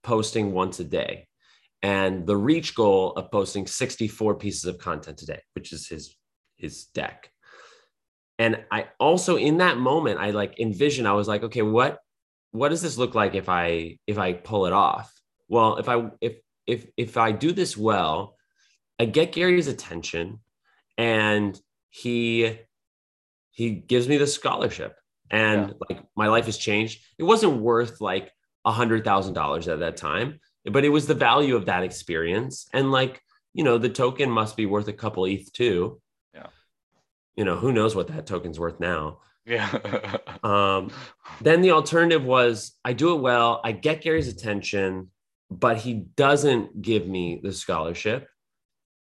posting 0.03 0.53
once 0.53 0.79
a 0.81 0.85
day 0.85 1.27
and 1.83 2.27
the 2.27 2.37
reach 2.37 2.75
goal 2.75 3.13
of 3.13 3.31
posting 3.31 3.67
64 3.67 4.37
pieces 4.37 4.65
of 4.67 4.79
content 4.79 5.19
today, 5.19 5.41
which 5.55 5.73
is 5.73 5.89
his 5.89 6.17
his 6.57 6.85
deck. 6.87 7.32
And 8.43 8.65
I 8.73 8.89
also 8.99 9.37
in 9.37 9.59
that 9.59 9.79
moment 9.79 10.19
I 10.19 10.33
like 10.33 10.59
envision 10.59 11.07
I 11.07 11.13
was 11.13 11.29
like, 11.29 11.45
okay, 11.45 11.63
what 11.63 12.01
what 12.51 12.71
does 12.71 12.83
this 12.83 12.99
look 12.99 13.15
like 13.15 13.37
if 13.37 13.49
I 13.49 13.99
if 14.09 14.19
I 14.19 14.33
pull 14.33 14.67
it 14.67 14.73
off? 14.73 15.13
Well, 15.49 15.77
if 15.77 15.89
I 15.89 16.11
if 16.21 16.39
if 16.67 16.87
if 16.97 17.17
I 17.17 17.31
do 17.31 17.53
this 17.53 17.77
well, 17.77 18.35
I 18.99 19.05
get 19.05 19.31
Gary's 19.31 19.69
attention 19.69 20.41
and 20.99 21.57
he 21.91 22.59
he 23.53 23.71
gives 23.71 24.09
me 24.09 24.17
the 24.17 24.27
scholarship 24.27 24.97
and 25.31 25.69
yeah. 25.69 25.75
like 25.89 26.05
my 26.17 26.27
life 26.27 26.47
has 26.47 26.59
changed. 26.59 27.05
It 27.19 27.23
wasn't 27.23 27.63
worth 27.63 28.01
like 28.01 28.33
a 28.65 28.73
hundred 28.73 29.05
thousand 29.05 29.35
dollars 29.35 29.69
at 29.69 29.79
that 29.79 29.97
time, 29.97 30.41
but 30.65 30.85
it 30.85 30.89
was 30.89 31.07
the 31.07 31.15
value 31.15 31.55
of 31.55 31.67
that 31.67 31.85
experience. 31.85 32.67
And 32.73 32.91
like, 32.91 33.23
you 33.55 33.63
know, 33.63 33.79
the 33.79 33.89
token 33.89 34.33
must 34.33 34.57
be 34.57 34.67
worth 34.67 34.89
a 34.89 34.93
couple 34.93 35.27
ETH 35.27 35.53
too. 35.53 36.02
You 37.37 37.45
know, 37.45 37.57
who 37.57 37.73
knows 37.73 37.95
what 37.95 38.09
that 38.09 38.27
token's 38.27 38.59
worth 38.59 38.81
now. 38.81 39.19
Yeah. 39.45 40.19
um, 40.43 40.91
then 41.41 41.63
the 41.63 41.73
alternative 41.73 42.25
was 42.25 42.73
I 42.85 42.93
do 42.93 43.15
it 43.15 43.21
well, 43.21 43.61
I 43.65 43.73
get 43.73 44.03
Gary's 44.03 44.29
attention, 44.29 45.11
but 45.51 45.79
he 45.79 45.95
doesn't 45.95 46.81
give 46.81 47.07
me 47.07 47.41
the 47.43 47.53
scholarship. 47.53 48.29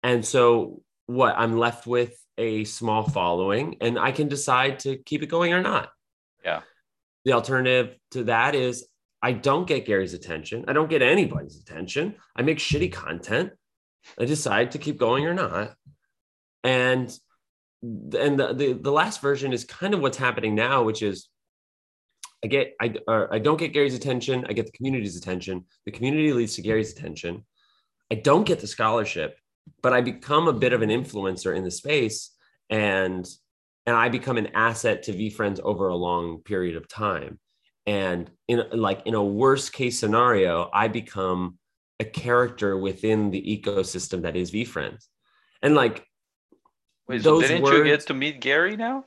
And 0.02 0.24
so 0.24 0.82
what 1.06 1.34
I'm 1.36 1.58
left 1.58 1.86
with 1.86 2.14
a 2.38 2.64
small 2.64 3.08
following 3.08 3.76
and 3.80 3.98
I 3.98 4.12
can 4.12 4.28
decide 4.28 4.80
to 4.80 4.96
keep 4.96 5.22
it 5.22 5.26
going 5.26 5.52
or 5.52 5.60
not. 5.60 5.90
Yeah. 6.44 6.62
The 7.24 7.32
alternative 7.32 7.96
to 8.12 8.24
that 8.24 8.54
is 8.54 8.86
I 9.22 9.32
don't 9.32 9.68
get 9.68 9.86
Gary's 9.86 10.14
attention. 10.14 10.64
I 10.66 10.72
don't 10.72 10.90
get 10.90 11.02
anybody's 11.02 11.60
attention. 11.60 12.16
I 12.34 12.42
make 12.42 12.58
shitty 12.58 12.92
content. 12.92 13.52
I 14.18 14.24
decide 14.24 14.72
to 14.72 14.78
keep 14.78 14.98
going 14.98 15.26
or 15.26 15.34
not. 15.34 15.74
And 16.64 17.16
and 17.82 18.38
the, 18.38 18.54
the, 18.54 18.72
the 18.74 18.92
last 18.92 19.20
version 19.20 19.52
is 19.52 19.64
kind 19.64 19.94
of 19.94 20.00
what's 20.00 20.16
happening 20.16 20.54
now, 20.54 20.82
which 20.82 21.02
is 21.02 21.28
I 22.44 22.48
get 22.48 22.74
I 22.80 22.94
I 23.08 23.38
don't 23.38 23.58
get 23.58 23.72
Gary's 23.72 23.94
attention. 23.94 24.44
I 24.48 24.52
get 24.52 24.66
the 24.66 24.72
community's 24.72 25.16
attention. 25.16 25.64
The 25.86 25.92
community 25.92 26.32
leads 26.32 26.56
to 26.56 26.62
Gary's 26.62 26.92
attention. 26.92 27.44
I 28.10 28.16
don't 28.16 28.46
get 28.46 28.60
the 28.60 28.66
scholarship, 28.66 29.38
but 29.82 29.92
I 29.92 30.00
become 30.00 30.48
a 30.48 30.52
bit 30.52 30.72
of 30.72 30.82
an 30.82 30.90
influencer 30.90 31.56
in 31.56 31.64
the 31.64 31.70
space, 31.70 32.30
and 32.68 33.28
and 33.86 33.96
I 33.96 34.08
become 34.08 34.38
an 34.38 34.48
asset 34.54 35.04
to 35.04 35.12
VeeFriends 35.12 35.60
over 35.60 35.88
a 35.88 35.96
long 35.96 36.38
period 36.38 36.76
of 36.76 36.88
time. 36.88 37.38
And 37.86 38.30
in 38.48 38.64
like 38.72 39.02
in 39.06 39.14
a 39.14 39.22
worst 39.22 39.72
case 39.72 39.98
scenario, 39.98 40.68
I 40.72 40.88
become 40.88 41.58
a 42.00 42.04
character 42.04 42.76
within 42.76 43.30
the 43.30 43.40
ecosystem 43.40 44.22
that 44.22 44.36
is 44.36 44.50
VeeFriends. 44.50 45.06
And 45.62 45.76
like 45.76 46.06
Wait, 47.08 47.22
so 47.22 47.40
didn't 47.40 47.62
words, 47.62 47.76
you 47.76 47.84
get 47.84 48.06
to 48.06 48.14
meet 48.14 48.40
Gary 48.40 48.76
now? 48.76 49.04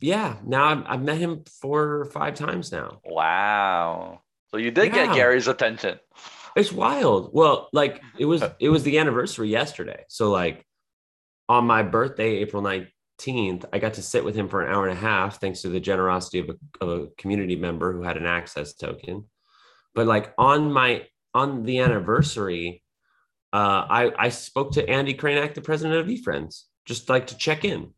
Yeah, 0.00 0.36
now 0.44 0.64
I've, 0.64 0.84
I've, 0.86 1.02
met 1.02 1.18
him 1.18 1.44
four 1.60 2.00
or 2.00 2.04
five 2.06 2.34
times 2.34 2.72
now. 2.72 3.00
Wow. 3.04 4.22
So 4.48 4.56
you 4.56 4.70
did 4.70 4.94
yeah. 4.94 5.06
get 5.06 5.14
Gary's 5.14 5.48
attention. 5.48 5.98
It's 6.54 6.72
wild. 6.72 7.30
Well, 7.32 7.68
like 7.72 8.02
it 8.18 8.24
was 8.24 8.42
it 8.58 8.70
was 8.70 8.82
the 8.82 8.98
anniversary 8.98 9.48
yesterday. 9.48 10.04
So 10.08 10.30
like 10.30 10.64
on 11.48 11.66
my 11.66 11.82
birthday, 11.82 12.36
April 12.36 12.62
19th, 12.62 13.66
I 13.72 13.78
got 13.78 13.94
to 13.94 14.02
sit 14.02 14.24
with 14.24 14.34
him 14.34 14.48
for 14.48 14.62
an 14.62 14.72
hour 14.72 14.88
and 14.88 14.96
a 14.96 15.00
half 15.00 15.40
thanks 15.40 15.62
to 15.62 15.68
the 15.68 15.80
generosity 15.80 16.38
of 16.38 16.48
a, 16.50 16.84
of 16.84 16.88
a 16.88 17.06
community 17.18 17.56
member 17.56 17.92
who 17.92 18.02
had 18.02 18.16
an 18.16 18.26
access 18.26 18.74
token. 18.74 19.24
But 19.94 20.06
like 20.06 20.32
on 20.38 20.72
my 20.72 21.06
on 21.34 21.64
the 21.64 21.80
anniversary, 21.80 22.82
uh, 23.52 23.86
I, 23.88 24.12
I 24.18 24.28
spoke 24.28 24.72
to 24.72 24.88
Andy 24.88 25.14
Krainak, 25.14 25.54
the 25.54 25.60
president 25.60 25.98
of 25.98 26.06
VeeFriends, 26.06 26.62
just 26.84 27.08
like 27.08 27.28
to 27.28 27.36
check 27.36 27.64
in. 27.64 27.92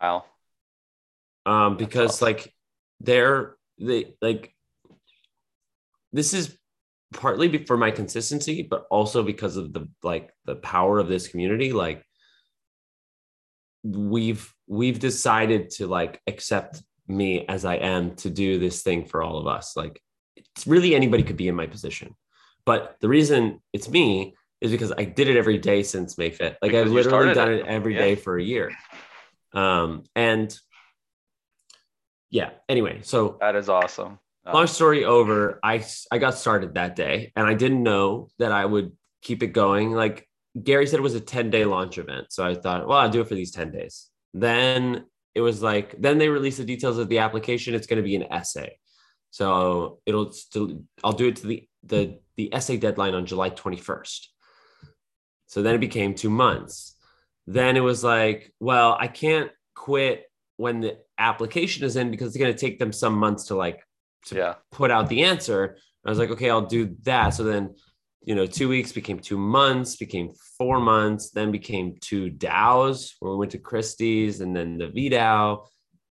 Wow. 0.00 0.24
Um, 1.46 1.76
because 1.76 2.10
awesome. 2.10 2.26
like 2.26 2.54
they're 3.00 3.56
they 3.78 4.14
like 4.22 4.54
this 6.12 6.32
is 6.32 6.56
partly 7.12 7.64
for 7.64 7.76
my 7.76 7.90
consistency, 7.90 8.62
but 8.62 8.86
also 8.90 9.22
because 9.22 9.56
of 9.56 9.72
the 9.72 9.88
like 10.02 10.30
the 10.44 10.56
power 10.56 10.98
of 10.98 11.08
this 11.08 11.28
community. 11.28 11.72
Like 11.72 12.04
we've 13.82 14.52
we've 14.66 14.98
decided 14.98 15.70
to 15.70 15.86
like 15.86 16.20
accept 16.26 16.82
me 17.06 17.46
as 17.46 17.64
I 17.64 17.76
am 17.76 18.16
to 18.16 18.30
do 18.30 18.58
this 18.58 18.82
thing 18.82 19.06
for 19.06 19.22
all 19.22 19.38
of 19.38 19.46
us. 19.46 19.76
Like 19.76 20.00
it's 20.36 20.66
really 20.66 20.94
anybody 20.94 21.22
could 21.22 21.36
be 21.36 21.48
in 21.48 21.54
my 21.54 21.66
position. 21.66 22.14
But 22.64 22.96
the 23.00 23.08
reason 23.08 23.60
it's 23.72 23.88
me 23.90 24.34
is 24.60 24.70
because 24.70 24.92
I 24.96 25.04
did 25.04 25.28
it 25.28 25.36
every 25.36 25.58
day 25.58 25.82
since 25.82 26.16
May 26.16 26.30
5th. 26.30 26.56
Like 26.62 26.72
because 26.72 26.86
I've 26.86 26.92
literally 26.92 27.34
done 27.34 27.52
it, 27.52 27.60
it 27.60 27.66
every 27.66 27.94
yeah. 27.94 28.00
day 28.00 28.14
for 28.14 28.38
a 28.38 28.42
year. 28.42 28.72
Um, 29.52 30.04
and 30.16 30.56
yeah, 32.30 32.50
anyway, 32.68 33.00
so 33.02 33.36
that 33.40 33.56
is 33.56 33.68
awesome. 33.68 34.18
Um, 34.46 34.54
long 34.54 34.66
story 34.66 35.04
over, 35.04 35.60
I 35.62 35.84
I 36.10 36.18
got 36.18 36.34
started 36.34 36.74
that 36.74 36.96
day 36.96 37.32
and 37.36 37.46
I 37.46 37.54
didn't 37.54 37.82
know 37.82 38.28
that 38.38 38.52
I 38.52 38.64
would 38.64 38.92
keep 39.22 39.42
it 39.42 39.48
going. 39.48 39.92
Like 39.92 40.28
Gary 40.62 40.86
said 40.86 40.98
it 40.98 41.02
was 41.02 41.14
a 41.14 41.20
10 41.20 41.50
day 41.50 41.64
launch 41.64 41.98
event. 41.98 42.26
So 42.30 42.46
I 42.46 42.54
thought, 42.54 42.86
well, 42.86 42.98
I'll 42.98 43.10
do 43.10 43.20
it 43.20 43.28
for 43.28 43.34
these 43.34 43.50
10 43.50 43.72
days. 43.72 44.08
Then 44.32 45.06
it 45.34 45.40
was 45.40 45.62
like, 45.62 46.00
then 46.00 46.18
they 46.18 46.28
released 46.28 46.58
the 46.58 46.64
details 46.64 46.98
of 46.98 47.08
the 47.08 47.18
application. 47.18 47.74
It's 47.74 47.86
going 47.86 48.02
to 48.02 48.06
be 48.06 48.16
an 48.16 48.32
essay. 48.32 48.78
So 49.30 49.98
it'll 50.06 50.30
still, 50.30 50.82
I'll 51.02 51.12
do 51.12 51.28
it 51.28 51.36
to 51.36 51.46
the, 51.46 51.68
the, 51.82 52.18
the 52.36 52.54
essay 52.54 52.76
deadline 52.76 53.14
on 53.14 53.26
July 53.26 53.50
21st. 53.50 54.26
So 55.54 55.62
then 55.62 55.76
it 55.76 55.80
became 55.80 56.16
two 56.16 56.30
months. 56.30 56.96
Then 57.46 57.76
it 57.76 57.80
was 57.80 58.02
like, 58.02 58.52
well, 58.58 58.96
I 58.98 59.06
can't 59.06 59.52
quit 59.76 60.24
when 60.56 60.80
the 60.80 60.98
application 61.16 61.84
is 61.84 61.94
in 61.94 62.10
because 62.10 62.26
it's 62.26 62.36
going 62.36 62.52
to 62.52 62.58
take 62.58 62.80
them 62.80 62.92
some 62.92 63.16
months 63.16 63.44
to 63.44 63.54
like 63.54 63.80
to 64.26 64.34
yeah. 64.34 64.54
put 64.72 64.90
out 64.90 65.08
the 65.08 65.22
answer. 65.22 65.76
I 66.04 66.10
was 66.10 66.18
like, 66.18 66.30
okay, 66.30 66.50
I'll 66.50 66.66
do 66.66 66.96
that. 67.04 67.34
So 67.34 67.44
then, 67.44 67.76
you 68.24 68.34
know, 68.34 68.46
two 68.46 68.68
weeks 68.68 68.90
became 68.90 69.20
two 69.20 69.38
months, 69.38 69.94
became 69.94 70.32
four 70.58 70.80
months, 70.80 71.30
then 71.30 71.52
became 71.52 71.98
two 72.00 72.32
DAOs 72.32 73.12
when 73.20 73.30
we 73.30 73.38
went 73.38 73.52
to 73.52 73.58
Christie's 73.58 74.40
and 74.40 74.56
then 74.56 74.76
the 74.76 74.88
VDAO. 74.88 75.66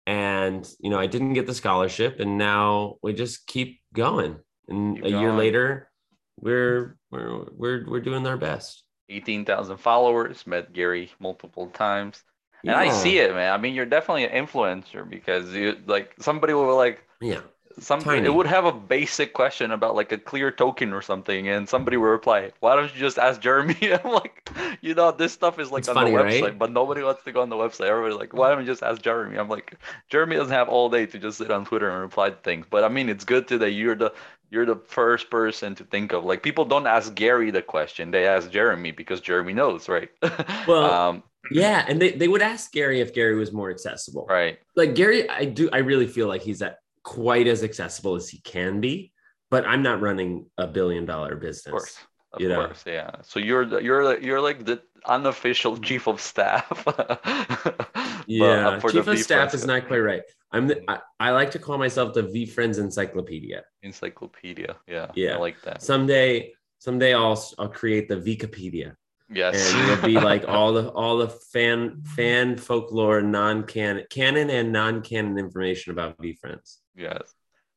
And, 0.06 0.72
you 0.78 0.88
know, 0.88 1.00
I 1.00 1.08
didn't 1.08 1.32
get 1.32 1.48
the 1.48 1.54
scholarship 1.54 2.20
and 2.20 2.38
now 2.38 2.98
we 3.02 3.12
just 3.12 3.48
keep 3.48 3.80
going. 3.92 4.36
And 4.68 4.94
keep 4.94 5.06
a 5.06 5.10
going. 5.10 5.20
year 5.20 5.32
later, 5.32 5.90
we're, 6.36 6.96
we're, 7.10 7.46
we're, 7.50 7.84
we're 7.90 8.00
doing 8.00 8.24
our 8.24 8.36
best. 8.36 8.84
18,000 9.12 9.76
followers, 9.76 10.46
met 10.46 10.72
Gary 10.72 11.10
multiple 11.20 11.68
times. 11.68 12.22
And 12.62 12.70
yeah. 12.70 12.78
I 12.78 12.90
see 12.90 13.18
it, 13.18 13.34
man. 13.34 13.52
I 13.52 13.58
mean, 13.58 13.74
you're 13.74 13.86
definitely 13.86 14.24
an 14.24 14.46
influencer 14.46 15.08
because 15.08 15.52
you 15.52 15.76
like 15.86 16.14
somebody 16.20 16.54
will 16.54 16.76
like 16.76 17.04
yeah 17.20 17.40
something 17.78 18.24
it 18.24 18.34
would 18.34 18.46
have 18.46 18.64
a 18.64 18.72
basic 18.72 19.32
question 19.32 19.70
about 19.70 19.94
like 19.94 20.12
a 20.12 20.18
clear 20.18 20.50
token 20.50 20.92
or 20.92 21.02
something 21.02 21.48
and 21.48 21.68
somebody 21.68 21.96
would 21.96 22.06
reply 22.06 22.50
why 22.60 22.76
don't 22.76 22.92
you 22.94 23.00
just 23.00 23.18
ask 23.18 23.40
jeremy? 23.40 23.76
I'm 24.04 24.10
like 24.10 24.50
you 24.80 24.94
know 24.94 25.12
this 25.12 25.32
stuff 25.32 25.58
is 25.58 25.70
like 25.70 25.80
it's 25.80 25.88
on 25.88 25.94
funny, 25.94 26.10
the 26.10 26.16
website 26.16 26.42
right? 26.42 26.58
but 26.58 26.72
nobody 26.72 27.02
wants 27.02 27.24
to 27.24 27.32
go 27.32 27.42
on 27.42 27.48
the 27.48 27.56
website. 27.56 27.86
Everybody's 27.86 28.18
like 28.18 28.32
why 28.32 28.50
don't 28.50 28.60
you 28.60 28.66
just 28.66 28.82
ask 28.82 29.02
jeremy? 29.02 29.38
I'm 29.38 29.48
like 29.48 29.76
jeremy 30.08 30.36
doesn't 30.36 30.52
have 30.52 30.68
all 30.68 30.88
day 30.88 31.06
to 31.06 31.18
just 31.18 31.38
sit 31.38 31.50
on 31.50 31.64
twitter 31.64 31.90
and 31.90 32.00
reply 32.00 32.30
to 32.30 32.36
things 32.36 32.66
but 32.68 32.84
i 32.84 32.88
mean 32.88 33.08
it's 33.08 33.24
good 33.24 33.48
to 33.48 33.58
that 33.58 33.70
you're 33.70 33.94
the 33.94 34.12
you're 34.52 34.66
the 34.66 34.76
first 34.76 35.30
person 35.30 35.74
to 35.74 35.84
think 35.84 36.12
of. 36.12 36.24
Like 36.24 36.42
people 36.42 36.66
don't 36.66 36.86
ask 36.86 37.14
gary 37.14 37.50
the 37.50 37.62
question 37.62 38.10
they 38.10 38.26
ask 38.26 38.50
jeremy 38.50 38.92
because 38.92 39.20
jeremy 39.20 39.54
knows 39.54 39.88
right? 39.88 40.10
Well 40.68 40.84
um, 40.84 41.22
yeah 41.50 41.84
and 41.88 42.00
they, 42.00 42.12
they 42.12 42.28
would 42.28 42.42
ask 42.42 42.70
gary 42.70 43.00
if 43.00 43.14
gary 43.14 43.34
was 43.34 43.50
more 43.50 43.70
accessible. 43.70 44.26
Right. 44.28 44.58
Like 44.76 44.94
gary 44.94 45.28
i 45.28 45.46
do 45.46 45.70
i 45.72 45.78
really 45.78 46.06
feel 46.06 46.28
like 46.28 46.42
he's 46.42 46.60
at 46.60 46.78
quite 47.02 47.46
as 47.46 47.62
accessible 47.62 48.14
as 48.14 48.28
he 48.28 48.40
can 48.40 48.80
be, 48.80 49.12
but 49.50 49.66
I'm 49.66 49.82
not 49.82 50.00
running 50.00 50.46
a 50.58 50.66
billion 50.66 51.04
dollar 51.04 51.36
business. 51.36 51.66
Of 51.66 51.72
course. 51.72 51.98
Of 52.32 52.40
you 52.40 52.54
course, 52.54 52.86
know? 52.86 52.92
yeah. 52.92 53.10
So 53.22 53.38
you're 53.40 53.66
the, 53.66 53.78
you're 53.80 54.18
you're 54.18 54.40
like 54.40 54.64
the 54.64 54.80
unofficial 55.06 55.74
mm-hmm. 55.74 55.82
chief 55.82 56.06
of 56.08 56.20
staff. 56.20 56.82
yeah, 58.26 58.68
uh, 58.68 58.80
chief 58.80 59.06
of 59.06 59.18
staff 59.18 59.52
is 59.52 59.66
not 59.66 59.86
quite 59.86 59.98
right. 59.98 60.22
I'm 60.50 60.66
the, 60.66 60.76
mm-hmm. 60.76 60.90
I, 60.90 61.28
I, 61.28 61.30
like 61.32 61.50
to 61.52 61.58
call 61.58 61.78
myself 61.78 62.14
the 62.14 62.22
VeeFriends 62.22 62.78
Encyclopedia. 62.78 63.64
Encyclopedia, 63.82 64.76
yeah, 64.86 65.10
yeah, 65.14 65.34
I 65.34 65.38
like 65.38 65.60
that. 65.62 65.82
Someday, 65.82 66.52
someday 66.78 67.12
I'll 67.14 67.42
I'll 67.58 67.68
create 67.68 68.08
the 68.08 68.16
Wikipedia. 68.16 68.94
Yes, 69.30 69.72
and 69.72 69.90
it'll 69.90 70.06
be 70.06 70.20
like 70.20 70.46
all 70.48 70.72
the 70.72 70.88
all 70.90 71.18
the 71.18 71.28
fan 71.28 72.02
fan 72.16 72.56
folklore, 72.56 73.22
non 73.22 73.64
canon, 73.64 74.06
canon 74.10 74.48
and 74.48 74.72
non 74.72 75.02
canon 75.02 75.38
information 75.38 75.92
about 75.92 76.18
VeeFriends. 76.18 76.78
Yes. 76.94 77.34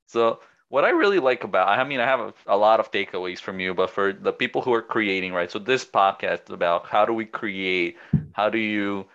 So 0.07 0.39
what 0.69 0.85
I 0.85 0.89
really 0.89 1.19
like 1.19 1.43
about, 1.43 1.67
I 1.67 1.83
mean, 1.83 1.99
I 1.99 2.05
have 2.05 2.19
a, 2.19 2.33
a, 2.47 2.57
lot 2.57 2.79
of 2.79 2.91
takeaways 2.91 3.39
from 3.39 3.59
you, 3.59 3.73
but 3.73 3.89
for 3.89 4.13
the 4.13 4.33
people 4.33 4.61
who 4.61 4.73
are 4.73 4.81
creating, 4.81 5.33
right? 5.33 5.51
So 5.51 5.59
this 5.59 5.85
podcast 5.85 6.45
is 6.45 6.51
about 6.53 6.87
how 6.87 7.05
do 7.05 7.13
we 7.13 7.25
create? 7.25 7.97
How 8.33 8.49
do 8.49 8.57
you 8.59 9.07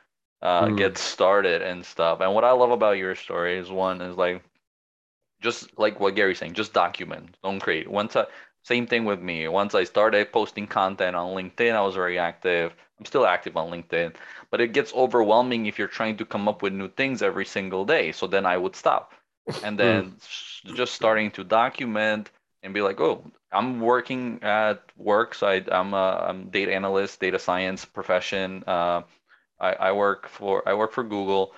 uh, 0.42 0.68
Mm. 0.68 0.76
get 0.76 0.98
started 0.98 1.62
and 1.62 1.84
stuff. 1.84 2.20
And 2.20 2.34
what 2.34 2.44
I 2.44 2.52
love 2.52 2.70
about 2.70 2.98
your 2.98 3.14
story 3.14 3.58
is 3.58 3.70
one 3.70 4.00
is 4.00 4.16
like 4.16 4.42
just 5.40 5.78
like 5.78 6.00
what 6.00 6.14
Gary's 6.14 6.38
saying, 6.38 6.54
just 6.54 6.72
document, 6.72 7.36
don't 7.42 7.60
create. 7.60 7.88
Once 7.88 8.16
I 8.16 8.26
same 8.62 8.86
thing 8.86 9.04
with 9.06 9.20
me. 9.20 9.48
Once 9.48 9.74
I 9.74 9.84
started 9.84 10.32
posting 10.32 10.66
content 10.66 11.16
on 11.16 11.34
LinkedIn, 11.34 11.74
I 11.74 11.80
was 11.82 11.94
very 11.94 12.18
active. 12.18 12.74
I'm 12.98 13.06
still 13.06 13.26
active 13.26 13.56
on 13.56 13.70
LinkedIn, 13.70 14.14
but 14.50 14.60
it 14.60 14.72
gets 14.74 14.92
overwhelming 14.94 15.66
if 15.66 15.78
you're 15.78 15.88
trying 15.88 16.16
to 16.18 16.26
come 16.26 16.46
up 16.48 16.62
with 16.62 16.72
new 16.74 16.88
things 16.88 17.22
every 17.22 17.46
single 17.46 17.84
day. 17.86 18.12
So 18.12 18.26
then 18.26 18.44
I 18.46 18.58
would 18.58 18.76
stop. 18.76 19.12
And 19.62 19.78
then 19.78 20.16
s- 20.20 20.62
just 20.74 20.94
starting 20.94 21.30
to 21.32 21.44
document 21.44 22.30
and 22.62 22.74
be 22.74 22.82
like, 22.82 23.00
oh, 23.00 23.24
I'm 23.52 23.80
working 23.80 24.40
at 24.42 24.82
work. 24.96 25.34
So 25.34 25.46
I, 25.48 25.64
I'm 25.70 25.94
a 25.94 26.26
I'm 26.28 26.50
data 26.50 26.74
analyst, 26.74 27.20
data 27.20 27.38
science 27.38 27.84
profession. 27.84 28.64
Uh, 28.66 29.02
I, 29.60 29.72
I 29.74 29.92
work 29.92 30.28
for 30.28 30.68
I 30.68 30.74
work 30.74 30.92
for 30.92 31.04
Google. 31.04 31.54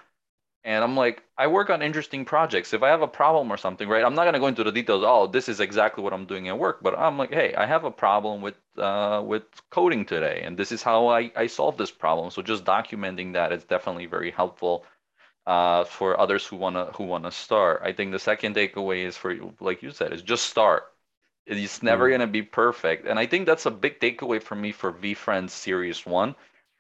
And 0.65 0.85
I'm 0.85 0.97
like, 0.97 1.25
I 1.37 1.49
work 1.49 1.71
on 1.71 1.83
interesting 1.83 2.25
projects. 2.25 2.73
If 2.73 2.83
I 2.85 2.89
have 2.89 3.03
a 3.03 3.09
problem 3.09 3.51
or 3.53 3.57
something, 3.57 3.89
right? 3.89 4.05
I'm 4.05 4.15
not 4.15 4.25
gonna 4.25 4.39
go 4.39 4.47
into 4.47 4.63
the 4.63 4.71
details. 4.73 5.03
Oh, 5.05 5.27
this 5.27 5.49
is 5.49 5.59
exactly 5.61 6.05
what 6.05 6.13
I'm 6.13 6.25
doing 6.27 6.49
at 6.49 6.59
work. 6.59 6.83
But 6.83 6.97
I'm 6.99 7.19
like, 7.19 7.33
hey, 7.33 7.53
I 7.57 7.67
have 7.67 7.83
a 7.85 7.91
problem 7.91 8.43
with 8.43 8.55
uh, 8.79 9.23
with 9.27 9.43
coding 9.71 10.05
today, 10.05 10.43
and 10.45 10.57
this 10.57 10.71
is 10.71 10.83
how 10.83 11.09
I 11.09 11.33
I 11.35 11.47
solve 11.49 11.77
this 11.79 11.91
problem. 11.91 12.31
So 12.31 12.43
just 12.43 12.65
documenting 12.65 13.33
that 13.33 13.53
is 13.53 13.65
definitely 13.65 14.07
very 14.07 14.31
helpful 14.31 14.85
uh, 15.47 15.85
for 15.85 16.19
others 16.21 16.47
who 16.47 16.57
wanna 16.57 16.87
who 16.97 17.05
wanna 17.05 17.31
start. 17.33 17.83
I 17.85 17.93
think 17.93 18.13
the 18.13 18.19
second 18.19 18.57
takeaway 18.57 19.05
is 19.07 19.17
for 19.17 19.33
you, 19.33 19.55
like 19.61 19.83
you 19.83 19.91
said, 19.91 20.13
is 20.13 20.23
just 20.23 20.47
start. 20.47 20.85
It's 21.47 21.83
never 21.83 22.09
Mm. 22.09 22.11
gonna 22.11 22.27
be 22.27 22.43
perfect, 22.43 23.07
and 23.07 23.19
I 23.19 23.27
think 23.27 23.47
that's 23.47 23.67
a 23.67 23.71
big 23.71 24.01
takeaway 24.01 24.43
for 24.43 24.55
me 24.57 24.73
for 24.73 24.93
VeeFriends 24.93 25.51
Series 25.51 26.05
One. 26.07 26.35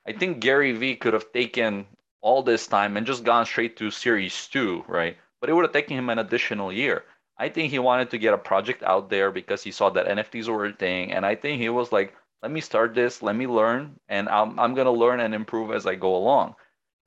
I 0.07 0.13
think 0.13 0.39
Gary 0.41 0.71
Vee 0.73 0.95
could 0.97 1.13
have 1.13 1.33
taken 1.33 1.87
all 2.21 2.43
this 2.45 2.69
time 2.69 2.97
and 2.97 3.05
just 3.07 3.25
gone 3.25 3.47
straight 3.47 3.77
to 3.79 3.91
Series 3.91 4.47
2, 4.47 4.85
right? 4.87 5.17
But 5.41 5.51
it 5.51 5.55
would 5.55 5.65
have 5.65 5.73
taken 5.73 5.99
him 5.99 6.09
an 6.09 6.21
additional 6.21 6.73
year. 6.73 7.05
I 7.37 7.49
think 7.49 7.71
he 7.73 7.81
wanted 7.81 8.11
to 8.11 8.19
get 8.19 8.33
a 8.35 8.39
project 8.39 8.83
out 8.85 9.11
there 9.11 9.33
because 9.33 9.63
he 9.65 9.73
saw 9.73 9.91
that 9.91 10.07
NFTs 10.07 10.49
were 10.49 10.67
a 10.67 10.73
thing. 10.73 11.13
And 11.13 11.27
I 11.27 11.35
think 11.35 11.61
he 11.61 11.69
was 11.69 11.91
like, 11.91 12.15
let 12.43 12.53
me 12.53 12.61
start 12.61 12.95
this, 12.95 13.23
let 13.23 13.35
me 13.35 13.47
learn, 13.49 13.99
and 14.09 14.29
I'm, 14.29 14.59
I'm 14.61 14.75
going 14.75 14.85
to 14.87 14.91
learn 14.93 15.19
and 15.21 15.35
improve 15.35 15.73
as 15.73 15.87
I 15.87 15.95
go 15.97 16.15
along. 16.17 16.55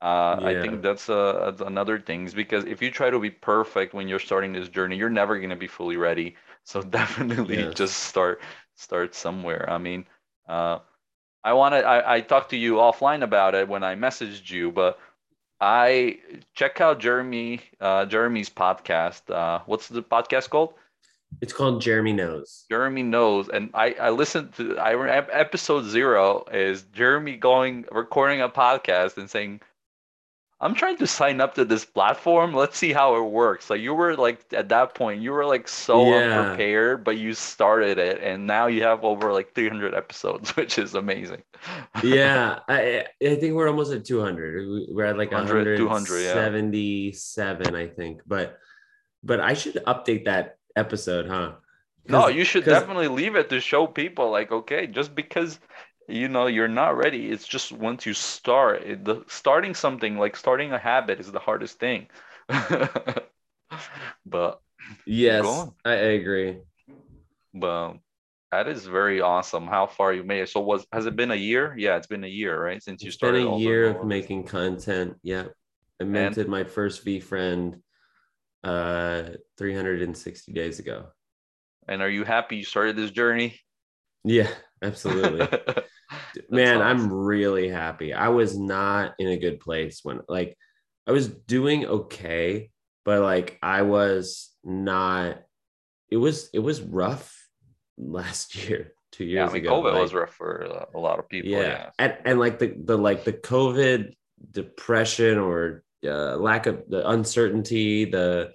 Uh, 0.01 0.39
I 0.43 0.53
think 0.61 0.81
that's, 0.81 1.09
uh, 1.09 1.51
that's 1.51 1.61
another 1.61 1.99
thing 1.99 2.25
is 2.25 2.33
because 2.33 2.65
if 2.65 2.81
you 2.81 2.91
try 2.91 3.09
to 3.09 3.19
be 3.19 3.31
perfect 3.31 3.93
when 3.93 4.07
you're 4.07 4.19
starting 4.19 4.53
this 4.53 4.69
journey, 4.69 4.97
you're 4.97 5.09
never 5.09 5.37
going 5.37 5.49
to 5.49 5.55
be 5.55 5.67
fully 5.67 5.97
ready. 5.97 6.35
So 6.67 6.81
definitely 6.81 7.57
Yes. 7.57 7.75
just 7.75 7.95
start 7.95 8.41
start 8.75 9.13
somewhere. 9.13 9.69
I 9.69 9.77
mean, 9.77 10.05
uh, 10.49 10.79
I 11.43 11.53
wanted 11.53 11.85
I, 11.85 12.15
I 12.15 12.21
talked 12.21 12.49
to 12.51 12.57
you 12.57 12.75
offline 12.75 13.23
about 13.23 13.53
it 13.55 13.67
when 13.67 13.83
I 13.83 13.95
messaged 13.95 14.49
you, 14.49 14.71
but 14.71 14.99
I 15.59 16.19
check 16.55 16.81
out 16.81 16.99
Jeremy 16.99 17.61
uh, 17.79 18.05
Jeremy's 18.05 18.49
podcast. 18.49 19.29
Uh, 19.29 19.61
what's 19.65 19.87
the 19.87 20.01
podcast 20.03 20.49
called? 20.49 20.73
It's 21.41 21.53
called 21.53 21.81
Jeremy 21.81 22.13
Knows. 22.13 22.65
Jeremy 22.69 23.03
knows, 23.03 23.49
and 23.49 23.69
I 23.73 23.93
I 23.93 24.09
listened 24.09 24.53
to 24.55 24.77
I 24.77 24.93
episode 25.31 25.83
zero 25.85 26.45
is 26.51 26.83
Jeremy 26.93 27.37
going 27.37 27.85
recording 27.91 28.41
a 28.41 28.49
podcast 28.49 29.17
and 29.17 29.29
saying, 29.29 29.61
"I'm 30.65 30.73
trying 30.75 30.97
to 30.97 31.07
sign 31.07 31.39
up 31.41 31.55
to 31.55 31.65
this 31.65 31.85
platform. 31.85 32.53
Let's 32.53 32.77
see 32.77 32.91
how 32.93 33.15
it 33.15 33.29
works." 33.29 33.69
Like 33.69 33.81
you 33.81 33.93
were 33.93 34.15
like 34.17 34.41
at 34.53 34.69
that 34.69 34.95
point, 34.95 35.21
you 35.21 35.31
were 35.31 35.45
like 35.45 35.67
so 35.67 36.01
Yeah. 36.09 36.41
unprepared, 36.41 37.03
but 37.03 37.17
you 37.17 37.33
started 37.33 37.97
it, 37.97 38.21
and 38.21 38.47
now 38.47 38.67
you 38.67 38.83
have 38.83 39.03
over 39.03 39.31
like 39.33 39.53
300 39.55 39.93
episodes, 39.93 40.55
which 40.57 40.77
is 40.77 40.95
amazing. 40.95 41.43
Yeah, 42.03 42.59
I 42.67 43.05
I 43.21 43.35
think 43.35 43.53
we're 43.55 43.69
almost 43.69 43.93
at 43.93 44.05
200. 44.05 44.67
We- 44.67 44.87
We're 44.91 45.05
at 45.05 45.17
like 45.17 45.31
100, 45.31 45.77
200, 45.77 46.21
yeah. 46.23 46.33
I 47.75 47.87
think. 47.87 48.21
But 48.25 48.57
but 49.23 49.39
I 49.39 49.53
should 49.53 49.75
update 49.85 50.25
that 50.25 50.57
episode, 50.75 51.27
huh? 51.27 51.53
No, 52.07 52.27
you 52.27 52.43
should 52.43 52.65
definitely 52.65 53.07
leave 53.07 53.35
it 53.35 53.49
to 53.49 53.59
show 53.59 53.87
people 53.87 54.29
like, 54.29 54.51
okay, 54.51 54.85
just 54.85 55.15
because 55.15 55.59
you 56.07 56.27
know 56.27 56.47
you're 56.47 56.67
not 56.67 56.97
ready, 56.97 57.29
it's 57.31 57.47
just 57.47 57.71
once 57.71 58.05
you 58.05 58.13
start, 58.13 58.83
it, 58.83 59.05
the 59.05 59.23
starting 59.27 59.73
something 59.73 60.17
like 60.17 60.35
starting 60.35 60.71
a 60.73 60.77
habit 60.77 61.19
is 61.19 61.31
the 61.31 61.39
hardest 61.39 61.79
thing. 61.79 62.07
But 64.25 64.59
Yes. 65.05 65.67
I, 65.83 65.93
agree. 65.93 66.59
but 67.53 67.93
that 68.51 68.67
is 68.67 68.85
very 68.85 69.21
awesome. 69.21 69.67
How 69.67 69.87
far 69.87 70.13
you 70.13 70.23
made 70.23 70.41
it. 70.41 70.49
So 70.49 70.61
was 70.61 70.85
has 70.91 71.05
it 71.05 71.15
been 71.15 71.31
a 71.31 71.35
year? 71.35 71.75
Yeah, 71.77 71.97
it's 71.97 72.07
been 72.07 72.23
a 72.23 72.27
year, 72.27 72.61
right? 72.61 72.81
Since 72.81 73.03
you 73.03 73.07
It's 73.09 73.17
been 73.17 73.35
started 73.35 73.47
a 73.47 73.57
year 73.57 73.89
of 73.89 74.05
making 74.05 74.45
content. 74.45 75.15
Yeah. 75.23 75.45
I 75.99 76.03
minted 76.03 76.47
my 76.47 76.63
first 76.63 77.05
VeeFriend 77.05 77.81
uh 78.63 79.29
360 79.57 80.53
days 80.53 80.79
ago. 80.79 81.07
And 81.87 82.01
are 82.01 82.09
you 82.09 82.23
happy 82.23 82.57
you 82.57 82.63
started 82.63 82.95
this 82.95 83.11
journey? 83.11 83.59
Yeah, 84.23 84.49
absolutely. 84.81 85.47
Man, 86.49 86.77
awesome. 86.77 86.87
I'm 86.87 87.13
really 87.13 87.67
happy. 87.69 88.13
I 88.13 88.29
was 88.29 88.57
not 88.57 89.13
in 89.19 89.27
a 89.27 89.37
good 89.37 89.59
place 89.59 90.01
when 90.03 90.21
like 90.27 90.57
I 91.07 91.11
was 91.11 91.27
doing 91.27 91.85
okay, 91.85 92.69
but 93.03 93.21
like 93.21 93.57
I 93.61 93.83
was 93.83 94.51
not 94.63 95.39
it 96.09 96.17
was 96.17 96.49
it 96.53 96.59
was 96.59 96.81
rough 96.81 97.35
last 97.97 98.55
year, 98.69 98.93
two 99.11 99.25
yeah, 99.25 99.41
years 99.41 99.49
I 99.49 99.53
mean, 99.53 99.65
ago. 99.65 99.81
COVID 99.81 99.93
like- 99.93 100.01
was 100.01 100.13
rough 100.13 100.33
for 100.33 100.85
a 100.93 100.99
lot 100.99 101.19
of 101.19 101.27
people. 101.29 101.51
yeah. 101.51 101.59
Yeah. 101.61 101.89
And 101.99 102.17
and 102.25 102.39
like 102.39 102.59
the 102.59 102.75
the 102.77 102.97
like 102.97 103.23
the 103.23 103.33
COVID 103.33 104.13
depression 104.51 105.37
or 105.37 105.83
uh, 106.05 106.35
lack 106.37 106.67
of 106.67 106.83
the 106.87 107.07
uncertainty, 107.09 108.05
the 108.05 108.51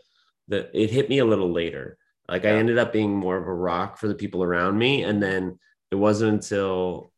the 0.49 0.71
it 0.73 0.91
hit 0.91 1.09
me 1.09 1.19
a 1.19 1.25
little 1.25 1.51
later. 1.53 1.97
Like 2.29 2.45
I 2.45 2.51
ended 2.51 2.79
up 2.79 2.93
being 2.93 3.17
more 3.17 3.37
of 3.37 3.47
a 3.49 3.53
rock 3.53 3.99
for 3.99 4.07
the 4.07 4.15
people 4.15 4.45
around 4.45 4.79
me, 4.79 5.03
and 5.03 5.21
then 5.21 5.59
it 5.91 5.97
wasn't 5.97 6.33
until 6.35 7.10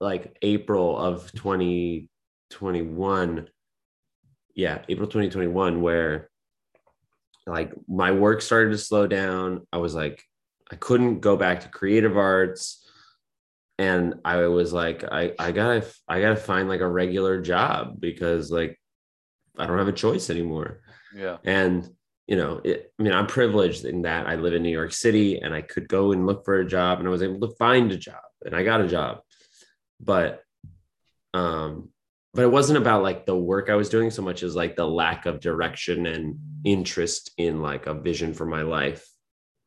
like 0.00 0.36
April 0.42 0.96
of 0.96 1.32
2021, 1.32 3.48
yeah, 4.54 4.82
April 4.88 5.08
2021, 5.08 5.80
where 5.80 6.30
like 7.46 7.72
my 7.88 8.12
work 8.12 8.42
started 8.42 8.70
to 8.70 8.78
slow 8.78 9.06
down. 9.06 9.66
I 9.72 9.78
was 9.78 9.94
like, 9.94 10.22
I 10.70 10.76
couldn't 10.76 11.20
go 11.20 11.36
back 11.36 11.60
to 11.60 11.68
creative 11.68 12.16
arts 12.16 12.84
and 13.78 14.14
I 14.24 14.46
was 14.46 14.72
like, 14.72 15.04
I, 15.04 15.32
I 15.38 15.52
gotta, 15.52 15.86
I 16.08 16.20
gotta 16.20 16.36
find 16.36 16.68
like 16.68 16.80
a 16.80 16.88
regular 16.88 17.40
job 17.40 18.00
because 18.00 18.50
like 18.50 18.78
I 19.56 19.66
don't 19.66 19.78
have 19.78 19.88
a 19.88 19.92
choice 19.92 20.30
anymore. 20.30 20.80
Yeah. 21.14 21.36
And 21.44 21.88
you 22.26 22.36
know, 22.36 22.60
it, 22.62 22.92
I 22.98 23.02
mean, 23.02 23.12
I'm 23.12 23.26
privileged 23.26 23.86
in 23.86 24.02
that 24.02 24.26
I 24.26 24.34
live 24.34 24.52
in 24.52 24.62
New 24.62 24.68
York 24.68 24.92
City 24.92 25.38
and 25.38 25.54
I 25.54 25.62
could 25.62 25.88
go 25.88 26.12
and 26.12 26.26
look 26.26 26.44
for 26.44 26.56
a 26.56 26.66
job, 26.66 26.98
and 26.98 27.08
I 27.08 27.10
was 27.10 27.22
able 27.22 27.40
to 27.48 27.54
find 27.56 27.90
a 27.90 27.96
job, 27.96 28.20
and 28.44 28.54
I 28.54 28.64
got 28.64 28.82
a 28.82 28.86
job. 28.86 29.20
But, 30.00 30.42
um, 31.34 31.90
but 32.34 32.42
it 32.44 32.50
wasn't 32.50 32.78
about 32.78 33.02
like 33.02 33.26
the 33.26 33.36
work 33.36 33.70
I 33.70 33.74
was 33.74 33.88
doing 33.88 34.10
so 34.10 34.22
much 34.22 34.42
as 34.42 34.54
like 34.54 34.76
the 34.76 34.86
lack 34.86 35.26
of 35.26 35.40
direction 35.40 36.06
and 36.06 36.38
interest 36.64 37.32
in 37.36 37.62
like 37.62 37.86
a 37.86 37.94
vision 37.94 38.34
for 38.34 38.46
my 38.46 38.62
life. 38.62 39.06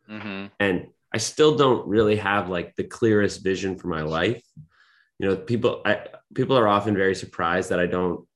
Hmm 0.08 0.48
and 0.60 0.88
i 1.14 1.18
still 1.18 1.58
don't 1.58 1.88
really 1.88 2.16
have 2.16 2.50
like 2.50 2.76
the 2.76 2.84
clearest 2.84 3.44
vision 3.44 3.78
for 3.78 3.88
my 3.88 4.02
life. 4.02 4.44
You 5.20 5.28
know 5.28 5.36
people 5.36 5.82
i 5.86 6.08
people 6.34 6.58
are 6.58 6.68
often 6.68 6.96
very 6.96 7.16
surprised 7.16 7.70
that 7.70 7.80
i 7.80 7.86
don't 7.86 8.28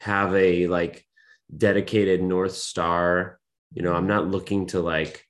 have 0.00 0.34
a 0.34 0.66
like 0.66 1.04
dedicated 1.56 2.22
north 2.22 2.52
star. 2.52 3.38
You 3.72 3.82
know 3.82 3.94
i'm 3.94 4.06
not 4.06 4.28
looking 4.28 4.66
to 4.68 4.80
like 4.80 5.25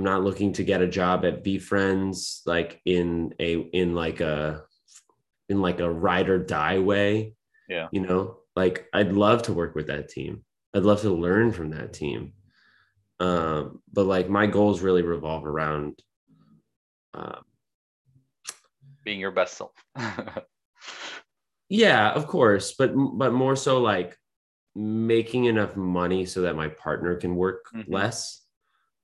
i'm 0.00 0.04
not 0.04 0.24
looking 0.24 0.50
to 0.54 0.64
get 0.64 0.80
a 0.80 0.88
job 0.88 1.26
at 1.26 1.44
v 1.44 1.58
friends 1.58 2.40
like 2.46 2.80
in 2.86 3.34
a 3.38 3.52
in 3.52 3.94
like 3.94 4.20
a 4.20 4.62
in 5.50 5.60
like 5.60 5.80
a 5.80 5.90
ride 5.90 6.30
or 6.30 6.38
die 6.38 6.78
way 6.78 7.34
Yeah. 7.68 7.88
you 7.92 8.00
know 8.00 8.38
like 8.56 8.86
i'd 8.94 9.12
love 9.12 9.42
to 9.42 9.52
work 9.52 9.74
with 9.74 9.88
that 9.88 10.08
team 10.08 10.42
i'd 10.74 10.84
love 10.84 11.02
to 11.02 11.10
learn 11.10 11.52
from 11.52 11.70
that 11.72 11.92
team 11.92 12.32
um 13.18 13.82
but 13.92 14.06
like 14.06 14.30
my 14.30 14.46
goals 14.46 14.80
really 14.80 15.02
revolve 15.02 15.44
around 15.46 16.00
uh, 17.12 17.40
Being 19.04 19.20
your 19.20 19.32
best 19.32 19.58
self. 19.58 19.72
yeah 21.68 22.10
of 22.12 22.26
course 22.26 22.72
but 22.78 22.92
but 22.94 23.32
more 23.34 23.54
so 23.56 23.78
like 23.82 24.16
making 24.74 25.44
enough 25.44 25.76
money 25.76 26.24
so 26.24 26.42
that 26.42 26.56
my 26.56 26.68
partner 26.68 27.16
can 27.16 27.36
work 27.36 27.66
Mhm. 27.74 27.84
less 27.88 28.40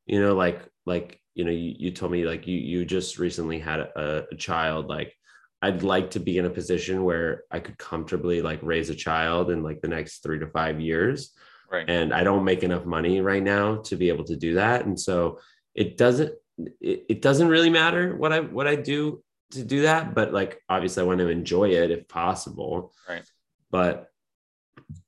you 0.07 0.21
know 0.21 0.35
like 0.35 0.63
like 0.87 1.21
you 1.35 1.45
know 1.45 1.51
you, 1.51 1.75
you 1.79 1.91
told 1.91 2.13
me 2.13 2.25
like 2.25 2.47
you 2.47 2.59
you 2.59 2.85
just 2.85 3.19
recently 3.19 3.59
had 3.59 3.81
a, 3.81 4.25
a 4.33 4.37
child 4.37 4.87
like 4.87 5.15
i'd 5.63 5.83
like 5.83 6.11
to 6.13 6.21
be 6.21 6.39
in 6.39 6.47
a 6.47 6.51
position 6.51 7.05
where 7.05 7.45
i 7.51 7.61
could 7.61 7.77
comfortably 7.77 8.41
like 8.41 8.61
raise 8.63 8.89
a 8.89 8.95
child 8.95 9.51
in 9.51 9.63
like 9.63 9.81
the 9.83 9.89
next 9.89 10.23
three 10.23 10.39
to 10.39 10.47
five 10.47 10.81
years 10.81 11.35
right. 11.71 11.89
and 11.89 12.13
I 12.13 12.25
don't 12.25 12.45
make 12.45 12.63
enough 12.63 12.85
money 12.85 13.21
right 13.21 13.43
now 13.43 13.77
to 13.83 13.97
be 13.97 14.09
able 14.09 14.25
to 14.25 14.37
do 14.37 14.55
that. 14.55 14.87
And 14.87 14.99
so 14.99 15.41
it 15.75 15.97
doesn't 15.97 16.33
it, 16.81 17.05
it 17.09 17.23
doesn't 17.23 17.49
really 17.49 17.71
matter 17.71 18.17
what 18.17 18.33
I 18.33 18.41
what 18.41 18.67
I 18.67 18.77
do 18.77 19.23
to 19.53 19.63
do 19.63 19.83
that, 19.83 20.15
but 20.15 20.33
like 20.33 20.61
obviously 20.69 21.03
I 21.03 21.07
want 21.07 21.21
to 21.21 21.29
enjoy 21.29 21.71
it 21.71 21.91
if 21.91 22.09
possible. 22.09 22.93
Right. 23.09 23.23
but 23.71 24.09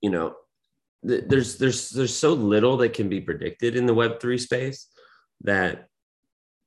you 0.00 0.10
know, 0.10 0.34
th- 1.06 1.24
there's 1.26 1.56
there's 1.58 1.90
there's 1.90 2.14
so 2.14 2.32
little 2.32 2.76
that 2.78 2.94
can 2.94 3.08
be 3.08 3.20
predicted 3.20 3.76
in 3.76 3.86
the 3.86 3.94
Web 3.94 4.20
three 4.20 4.38
space 4.38 4.88
that 5.42 5.88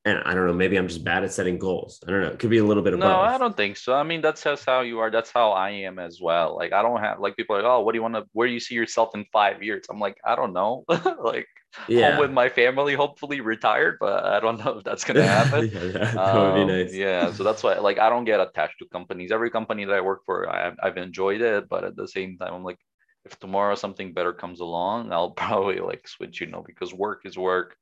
and 0.03 0.17
I 0.25 0.33
don't 0.33 0.47
know, 0.47 0.53
maybe 0.53 0.77
I'm 0.77 0.87
just 0.87 1.03
bad 1.03 1.23
at 1.23 1.31
setting 1.31 1.59
goals. 1.59 2.03
I 2.07 2.09
don't 2.11 2.21
know. 2.21 2.29
It 2.29 2.39
could 2.39 2.49
be 2.49 2.57
a 2.57 2.63
little 2.65 2.81
bit 2.81 2.93
of 2.93 2.99
No, 2.99 3.05
both. 3.05 3.17
I 3.17 3.37
don't 3.37 3.55
think 3.55 3.77
so. 3.77 3.93
I 3.93 4.01
mean, 4.03 4.21
that's 4.21 4.43
just 4.43 4.65
how 4.65 4.81
you 4.81 4.99
are. 4.99 5.11
That's 5.11 5.31
how 5.31 5.51
I 5.51 5.69
am 5.71 5.99
as 5.99 6.19
well. 6.19 6.55
Like, 6.57 6.73
I 6.73 6.81
don't 6.81 6.99
have 7.01 7.19
like 7.19 7.35
people 7.37 7.55
are 7.55 7.61
like, 7.61 7.69
oh, 7.69 7.81
what 7.81 7.91
do 7.91 7.97
you 7.97 8.01
want 8.01 8.15
to? 8.15 8.25
Where 8.33 8.47
do 8.47 8.53
you 8.53 8.59
see 8.59 8.73
yourself 8.75 9.11
in 9.13 9.25
five 9.31 9.61
years? 9.61 9.85
I'm 9.89 9.99
like, 9.99 10.17
I 10.25 10.35
don't 10.35 10.53
know. 10.53 10.85
like, 11.23 11.47
yeah. 11.87 12.11
home 12.11 12.17
with 12.17 12.31
my 12.31 12.49
family, 12.49 12.95
hopefully 12.95 13.41
retired, 13.41 13.97
but 13.99 14.23
I 14.25 14.39
don't 14.39 14.63
know 14.63 14.77
if 14.79 14.83
that's 14.83 15.03
gonna 15.07 15.27
happen. 15.27 15.69
yeah, 15.71 15.79
that, 15.87 16.23
that 16.25 16.41
would 16.41 16.53
be 16.53 16.63
Um, 16.63 16.67
nice. 16.67 16.93
Yeah, 16.93 17.31
so 17.31 17.43
that's 17.43 17.61
why 17.63 17.77
like 17.79 17.99
I 17.99 18.09
don't 18.09 18.25
get 18.25 18.39
attached 18.39 18.79
to 18.79 18.85
companies. 18.87 19.31
Every 19.31 19.51
company 19.51 19.85
that 19.85 19.93
I 19.95 20.01
work 20.01 20.21
for, 20.25 20.49
I, 20.49 20.73
I've 20.81 20.97
enjoyed 20.97 21.41
it, 21.41 21.69
but 21.69 21.83
at 21.83 21.95
the 21.95 22.07
same 22.07 22.37
time, 22.37 22.53
I'm 22.53 22.63
like, 22.63 22.79
if 23.25 23.37
tomorrow 23.39 23.75
something 23.75 24.13
better 24.13 24.33
comes 24.33 24.59
along, 24.61 25.11
I'll 25.13 25.31
probably 25.45 25.79
like 25.79 26.07
switch, 26.07 26.41
you 26.41 26.47
know, 26.47 26.63
because 26.65 26.93
work 26.93 27.21
is 27.25 27.37
work. 27.37 27.75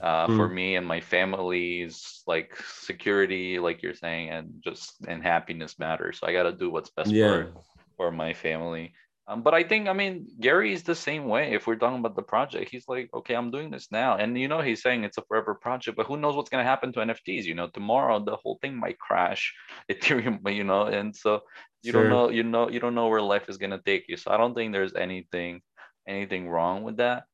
Uh, 0.00 0.28
Hmm. 0.28 0.36
for 0.36 0.48
me 0.48 0.76
and 0.76 0.86
my 0.86 1.00
family's 1.00 2.22
like 2.26 2.56
security, 2.82 3.58
like 3.58 3.82
you're 3.82 3.94
saying, 3.94 4.30
and 4.30 4.62
just 4.62 4.94
and 5.06 5.22
happiness 5.22 5.78
matters. 5.78 6.18
So 6.18 6.26
I 6.26 6.32
gotta 6.32 6.52
do 6.52 6.70
what's 6.70 6.90
best 6.90 7.14
Yeah. 7.14 7.18
for 7.18 7.52
for 7.96 8.10
my 8.12 8.32
family. 8.34 8.94
Um, 9.28 9.42
but 9.42 9.54
I 9.54 9.62
think, 9.62 9.88
I 9.88 9.92
mean, 9.92 10.26
Gary 10.40 10.72
is 10.72 10.82
the 10.84 10.94
same 10.94 11.26
way. 11.26 11.52
If 11.52 11.66
we're 11.66 11.76
talking 11.76 11.98
about 11.98 12.16
the 12.16 12.22
project, 12.22 12.70
he's 12.70 12.88
like, 12.88 13.10
okay, 13.12 13.34
I'm 13.34 13.50
doing 13.50 13.70
this 13.70 13.90
now. 13.92 14.16
And, 14.16 14.38
you 14.38 14.48
know, 14.48 14.60
he's 14.62 14.82
saying 14.82 15.04
it's 15.04 15.18
a 15.18 15.22
forever 15.22 15.54
project, 15.54 15.96
but 15.96 16.06
who 16.06 16.16
knows 16.16 16.34
what's 16.34 16.48
going 16.48 16.64
to 16.64 16.68
happen 16.68 16.92
to 16.92 17.00
NFTs? 17.00 17.44
You 17.44 17.54
know, 17.54 17.68
tomorrow 17.68 18.18
the 18.24 18.36
whole 18.36 18.58
thing 18.62 18.74
might 18.76 18.98
crash, 18.98 19.54
Ethereum, 19.90 20.40
you 20.54 20.64
know, 20.64 20.84
and 20.84 21.14
so 21.14 21.42
you 21.82 21.92
Sure. 21.92 22.02
don't 22.02 22.08
know, 22.08 22.30
you 22.30 22.42
know, 22.42 22.68
you 22.70 22.80
don't 22.80 22.94
know 22.94 23.08
where 23.08 23.20
life 23.20 23.48
is 23.48 23.58
going 23.58 23.70
to 23.72 23.82
take 23.84 24.06
you. 24.08 24.16
So 24.16 24.30
I 24.30 24.38
don't 24.38 24.54
think 24.54 24.72
there's 24.72 24.94
anything, 24.94 25.60
anything 26.06 26.48
wrong 26.48 26.82
with 26.82 26.96
that. 26.98 27.24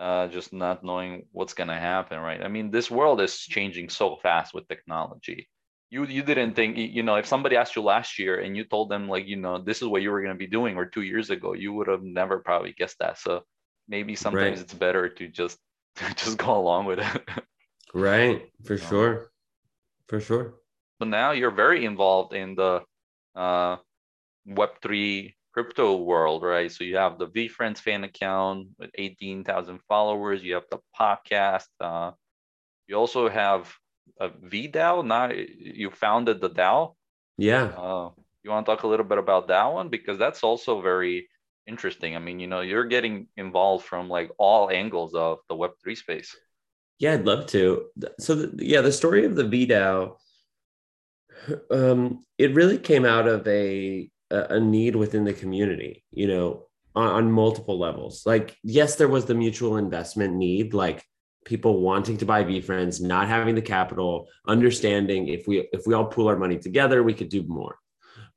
Uh, 0.00 0.26
just 0.28 0.52
not 0.52 0.82
knowing 0.82 1.26
what's 1.32 1.52
going 1.54 1.68
to 1.68 1.76
happen, 1.76 2.18
right? 2.18 2.42
I 2.42 2.48
mean, 2.48 2.70
this 2.70 2.90
world 2.90 3.20
is 3.20 3.38
changing 3.38 3.90
so 3.90 4.16
fast 4.16 4.54
with 4.54 4.66
technology 4.68 5.48
you 5.90 6.04
you 6.06 6.22
didn't 6.22 6.54
think 6.54 6.76
you 6.78 7.02
know 7.02 7.16
if 7.16 7.26
somebody 7.26 7.56
asked 7.56 7.76
you 7.76 7.82
last 7.82 8.18
year 8.18 8.40
and 8.40 8.56
you 8.56 8.64
told 8.64 8.88
them 8.90 9.08
like 9.08 9.26
you 9.26 9.36
know 9.36 9.58
this 9.58 9.82
is 9.82 9.88
what 9.88 10.02
you 10.02 10.10
were 10.10 10.22
going 10.22 10.32
to 10.34 10.38
be 10.38 10.46
doing 10.46 10.76
or 10.76 10.86
two 10.86 11.02
years 11.02 11.30
ago 11.30 11.52
you 11.52 11.72
would 11.72 11.88
have 11.88 12.02
never 12.02 12.38
probably 12.38 12.72
guessed 12.72 12.98
that 13.00 13.18
so 13.18 13.42
maybe 13.88 14.14
sometimes 14.14 14.58
Right. 14.58 14.64
it's 14.64 14.74
better 14.74 15.08
to 15.08 15.28
just 15.28 15.58
to 15.96 16.14
just 16.14 16.38
go 16.38 16.56
along 16.56 16.86
with 16.86 17.00
it 17.00 17.22
Right. 17.92 18.50
For 18.64 18.76
No. 18.76 18.86
sure. 18.88 19.32
For 20.08 20.20
sure. 20.20 20.54
but 20.98 21.08
now 21.08 21.32
you're 21.32 21.50
very 21.50 21.84
involved 21.84 22.32
in 22.34 22.54
the 22.54 22.82
uh 23.34 23.76
web3 24.48 25.34
crypto 25.52 25.96
world 25.96 26.42
right 26.42 26.70
so 26.70 26.84
you 26.84 26.96
have 26.96 27.18
the 27.18 27.26
VeeFriends 27.28 27.78
fan 27.78 28.04
account 28.04 28.68
with 28.78 28.90
18000 28.94 29.80
followers 29.88 30.42
you 30.42 30.54
have 30.54 30.68
the 30.70 30.78
podcast 30.98 31.66
uh 31.80 32.12
you 32.86 32.94
also 32.96 33.28
have 33.28 33.72
a 34.20 34.28
vdao 34.28 35.04
now 35.04 35.30
you 35.30 35.90
founded 35.90 36.40
the 36.40 36.50
dao 36.50 36.94
Yeah. 37.38 37.64
Uh, 37.76 38.10
you 38.42 38.50
want 38.50 38.66
to 38.66 38.72
talk 38.72 38.84
a 38.84 38.86
little 38.88 39.04
bit 39.06 39.18
about 39.18 39.48
that 39.48 39.66
one 39.72 39.88
because 39.88 40.18
that's 40.18 40.42
also 40.42 40.80
very 40.80 41.28
interesting. 41.66 42.16
I 42.16 42.18
mean, 42.18 42.38
you 42.40 42.46
know, 42.46 42.60
you're 42.60 42.84
getting 42.84 43.28
involved 43.36 43.84
from 43.86 44.08
like 44.08 44.30
all 44.38 44.70
angles 44.70 45.14
of 45.14 45.38
the 45.48 45.54
Web 45.56 45.72
three 45.82 45.94
space. 45.94 46.36
Yeah, 46.98 47.14
I'd 47.14 47.24
love 47.26 47.46
to. 47.48 47.86
So, 48.18 48.34
the, 48.34 48.64
yeah, 48.64 48.82
the 48.82 48.92
story 48.92 49.24
of 49.24 49.36
the 49.36 49.44
VDAO, 49.44 50.16
um, 51.70 52.22
it 52.38 52.54
really 52.54 52.78
came 52.78 53.04
out 53.04 53.26
of 53.28 53.46
a 53.48 54.10
a 54.30 54.56
a 54.56 54.60
need 54.60 54.96
within 54.96 55.24
the 55.24 55.32
community. 55.32 56.04
You 56.12 56.28
know, 56.28 56.66
on, 56.94 57.08
on 57.08 57.32
multiple 57.32 57.78
levels. 57.78 58.22
Like, 58.26 58.56
yes, 58.62 58.96
there 58.96 59.08
was 59.08 59.24
the 59.24 59.34
mutual 59.34 59.76
investment 59.76 60.34
need, 60.34 60.74
like 60.74 61.04
people 61.44 61.80
wanting 61.80 62.16
to 62.18 62.26
buy 62.26 62.44
VeeFriends, 62.44 63.00
not 63.00 63.28
having 63.28 63.54
the 63.54 63.62
capital, 63.62 64.28
understanding 64.46 65.28
if 65.28 65.46
we 65.46 65.68
if 65.72 65.86
we 65.86 65.94
all 65.94 66.06
pool 66.06 66.28
our 66.28 66.36
money 66.36 66.58
together, 66.58 67.02
we 67.02 67.14
could 67.14 67.28
do 67.28 67.42
more. 67.46 67.76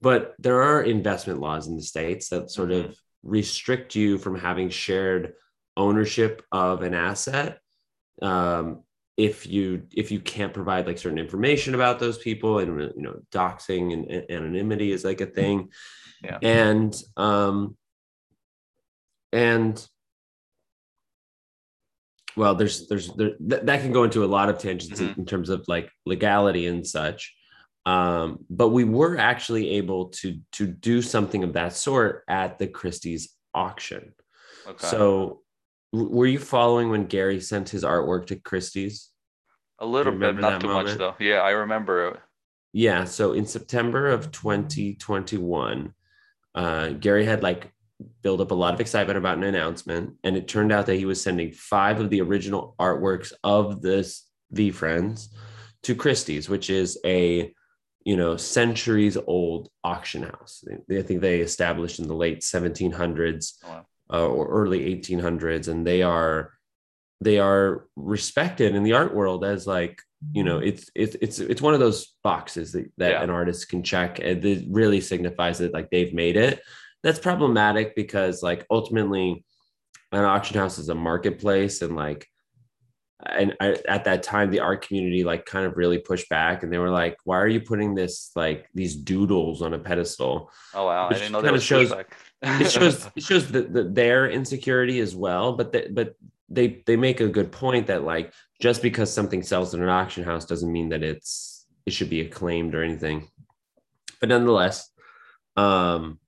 But 0.02 0.34
there 0.39 0.62
are 0.62 0.84
investment 0.84 1.39
laws 1.39 1.68
in 1.68 1.76
the 1.76 1.82
states 1.82 2.30
that 2.30 2.52
sort 2.52 2.72
of 2.72 2.98
restrict 3.24 3.96
you 3.96 4.18
from 4.18 4.38
having 4.38 4.70
shared 4.70 5.34
ownership 5.78 6.44
of 6.52 6.84
an 6.84 6.94
asset 6.94 7.60
um, 8.22 8.84
if 9.18 9.45
you 9.45 9.84
if 9.91 10.11
you 10.11 10.20
can't 10.20 10.53
provide 10.53 10.88
like 10.88 10.97
certain 10.97 11.20
information 11.20 11.76
about 11.76 11.99
those 11.99 12.18
people 12.18 12.59
and 12.59 12.80
you 12.95 13.01
know 13.01 13.20
doxing 13.32 13.93
and, 13.93 14.05
and 14.09 14.32
anonymity 14.32 14.91
is 14.91 15.05
like 15.05 15.22
a 15.22 15.26
thing 15.26 15.70
Yeah. 16.24 16.39
and 16.41 16.95
um 17.16 17.78
and 19.32 19.86
well 22.36 22.55
there's 22.55 22.88
there's 22.88 23.14
there, 23.14 23.32
that, 23.41 23.68
that 23.68 23.82
can 23.82 23.91
go 23.91 24.03
into 24.03 24.24
a 24.24 24.26
lot 24.26 24.49
of 24.49 24.57
tangents 24.57 24.99
in, 24.99 25.14
in 25.18 25.26
terms 25.26 25.49
of 25.49 25.64
like 25.68 25.91
legality 26.07 26.66
and 26.66 26.86
such 26.86 27.36
um 27.86 28.39
but 28.49 28.70
we 28.70 28.84
were 28.84 29.18
actually 29.20 29.72
able 29.72 30.09
to 30.09 30.39
to 30.53 30.66
do 30.66 31.03
something 31.03 31.43
of 31.43 31.53
that 31.53 31.74
sort 31.74 32.24
at 32.28 32.57
the 32.57 32.68
christie's 32.68 33.36
auction 33.53 34.14
Okay. 34.66 34.88
so 34.88 35.43
were 35.94 36.26
you 36.26 36.39
following 36.39 36.89
when 36.89 37.06
Gary 37.06 37.39
sent 37.39 37.70
his 37.70 37.84
artwork 37.84 38.28
to 38.28 38.36
Christie's? 38.36 39.14
a 39.80 39.86
little 39.86 40.14
bit, 40.14 40.36
not 40.36 40.62
too 40.62 40.68
much 40.68 40.98
though. 40.98 41.16
Yeah, 41.20 41.39
I 41.41 41.52
remember. 41.52 42.10
It. 42.10 42.20
Yeah. 42.72 43.04
So 43.04 43.34
in 43.34 43.46
September 43.46 44.10
of 44.10 44.32
2021, 44.32 45.94
uh, 46.56 46.89
Gary 46.89 47.26
had 47.26 47.44
like 47.44 47.72
built 48.22 48.41
up 48.41 48.52
a 48.52 48.56
lot 48.56 48.74
of 48.74 48.82
excitement 48.82 49.18
about 49.18 49.38
an 49.38 49.44
announcement. 49.44 50.16
And 50.24 50.36
it 50.36 50.48
turned 50.48 50.72
out 50.72 50.86
that 50.88 50.96
he 50.96 51.06
was 51.06 51.22
sending 51.22 51.52
five 51.52 52.00
of 52.00 52.10
the 52.10 52.22
original 52.22 52.76
artworks 52.80 53.34
of 53.44 53.82
this 53.82 54.28
VeeFriends 54.54 55.28
to 55.84 55.96
Christie's, 55.96 56.50
which 56.50 56.70
is 56.70 56.98
a 57.06 57.54
you 58.06 58.18
know 58.18 58.38
centuries 58.38 59.18
old 59.28 59.70
auction 59.84 60.24
house. 60.24 60.64
I 60.89 61.02
think 61.02 61.22
they 61.22 61.39
established 61.41 62.00
in 62.00 62.08
the 62.08 62.16
late 62.16 62.39
1700s 62.41 63.54
Oh, 63.64 63.70
wow. 63.70 63.86
Uh, 64.14 64.28
or 64.28 64.47
early 64.49 64.95
1800s, 64.95 65.68
and 65.68 65.86
they 65.86 66.01
are 66.03 66.53
they 67.22 67.39
are 67.39 67.86
respected 67.95 68.76
in 68.76 68.84
the 68.84 68.93
art 68.93 69.14
world 69.16 69.43
as 69.45 69.66
like 69.66 70.01
you 70.34 70.43
know 70.43 70.59
it's 70.59 70.89
it's 70.95 71.16
it's 71.22 71.39
it's 71.39 71.61
one 71.61 71.74
of 71.74 71.80
those 71.80 72.16
boxes 72.24 72.72
that, 72.74 72.91
that 72.97 73.11
Yeah. 73.11 73.24
an 73.24 73.30
artist 73.30 73.70
can 73.70 73.82
check 73.84 74.20
and 74.20 74.43
it 74.43 74.66
really 74.70 74.99
signifies 75.01 75.59
that 75.59 75.74
like 75.74 75.89
they've 75.89 76.14
made 76.14 76.38
it 76.38 76.61
that's 77.01 77.20
problematic 77.20 77.95
because 77.95 78.41
like 78.43 78.66
ultimately 78.72 79.43
an 80.11 80.24
auction 80.24 80.57
house 80.57 80.78
is 80.80 80.89
a 80.89 80.95
marketplace 80.95 81.82
and 81.82 81.95
like 81.95 82.28
and 83.26 83.55
I, 83.61 83.78
at 83.88 84.03
that 84.05 84.24
time 84.24 84.49
the 84.51 84.59
art 84.61 84.86
community 84.86 85.24
like 85.24 85.45
kind 85.45 85.66
of 85.66 85.78
really 85.78 85.99
pushed 85.99 86.28
back 86.30 86.64
and 86.64 86.72
they 86.72 86.78
were 86.78 86.89
like 86.89 87.18
why 87.24 87.38
are 87.38 87.47
you 87.47 87.61
putting 87.61 87.95
this 87.95 88.32
like 88.36 88.68
these 88.74 88.95
doodles 88.95 89.61
on 89.61 89.74
a 89.74 89.80
pedestal 89.80 90.51
Oh 90.74 90.86
wow, 90.88 91.07
I 91.09 91.14
didn't 91.14 91.32
know 91.32 91.51
was 91.51 91.64
shows- 91.64 91.91
pushback. 91.91 92.05
It 92.44 92.72
shows 92.72 93.08
it 93.16 93.24
shows 93.24 93.52
the, 93.52 93.62
the, 93.62 93.84
their 93.84 94.30
insecurity 94.30 95.00
as 95.00 95.16
well 95.16 95.54
but 95.54 95.72
they, 95.72 95.88
but 95.89 96.16
they 96.54 96.84
they 96.86 96.96
make 96.96 97.20
a 97.20 97.28
good 97.28 97.52
point 97.52 97.88
that 97.88 98.04
like 98.04 98.34
just 98.62 98.82
because 98.82 99.12
something 99.12 99.41
sells 99.41 99.74
in 99.74 99.82
an 99.82 99.89
auction 99.89 100.24
house 100.24 100.46
doesn't 100.46 100.72
mean 100.72 100.89
that 100.89 101.04
it's 101.04 101.66
it 101.86 101.94
should 101.94 102.10
be 102.10 102.22
acclaimed 102.22 102.76
or 102.76 102.84
anything. 102.84 103.28
But 104.20 104.30
nonetheless 104.30 104.89
um 105.58 106.20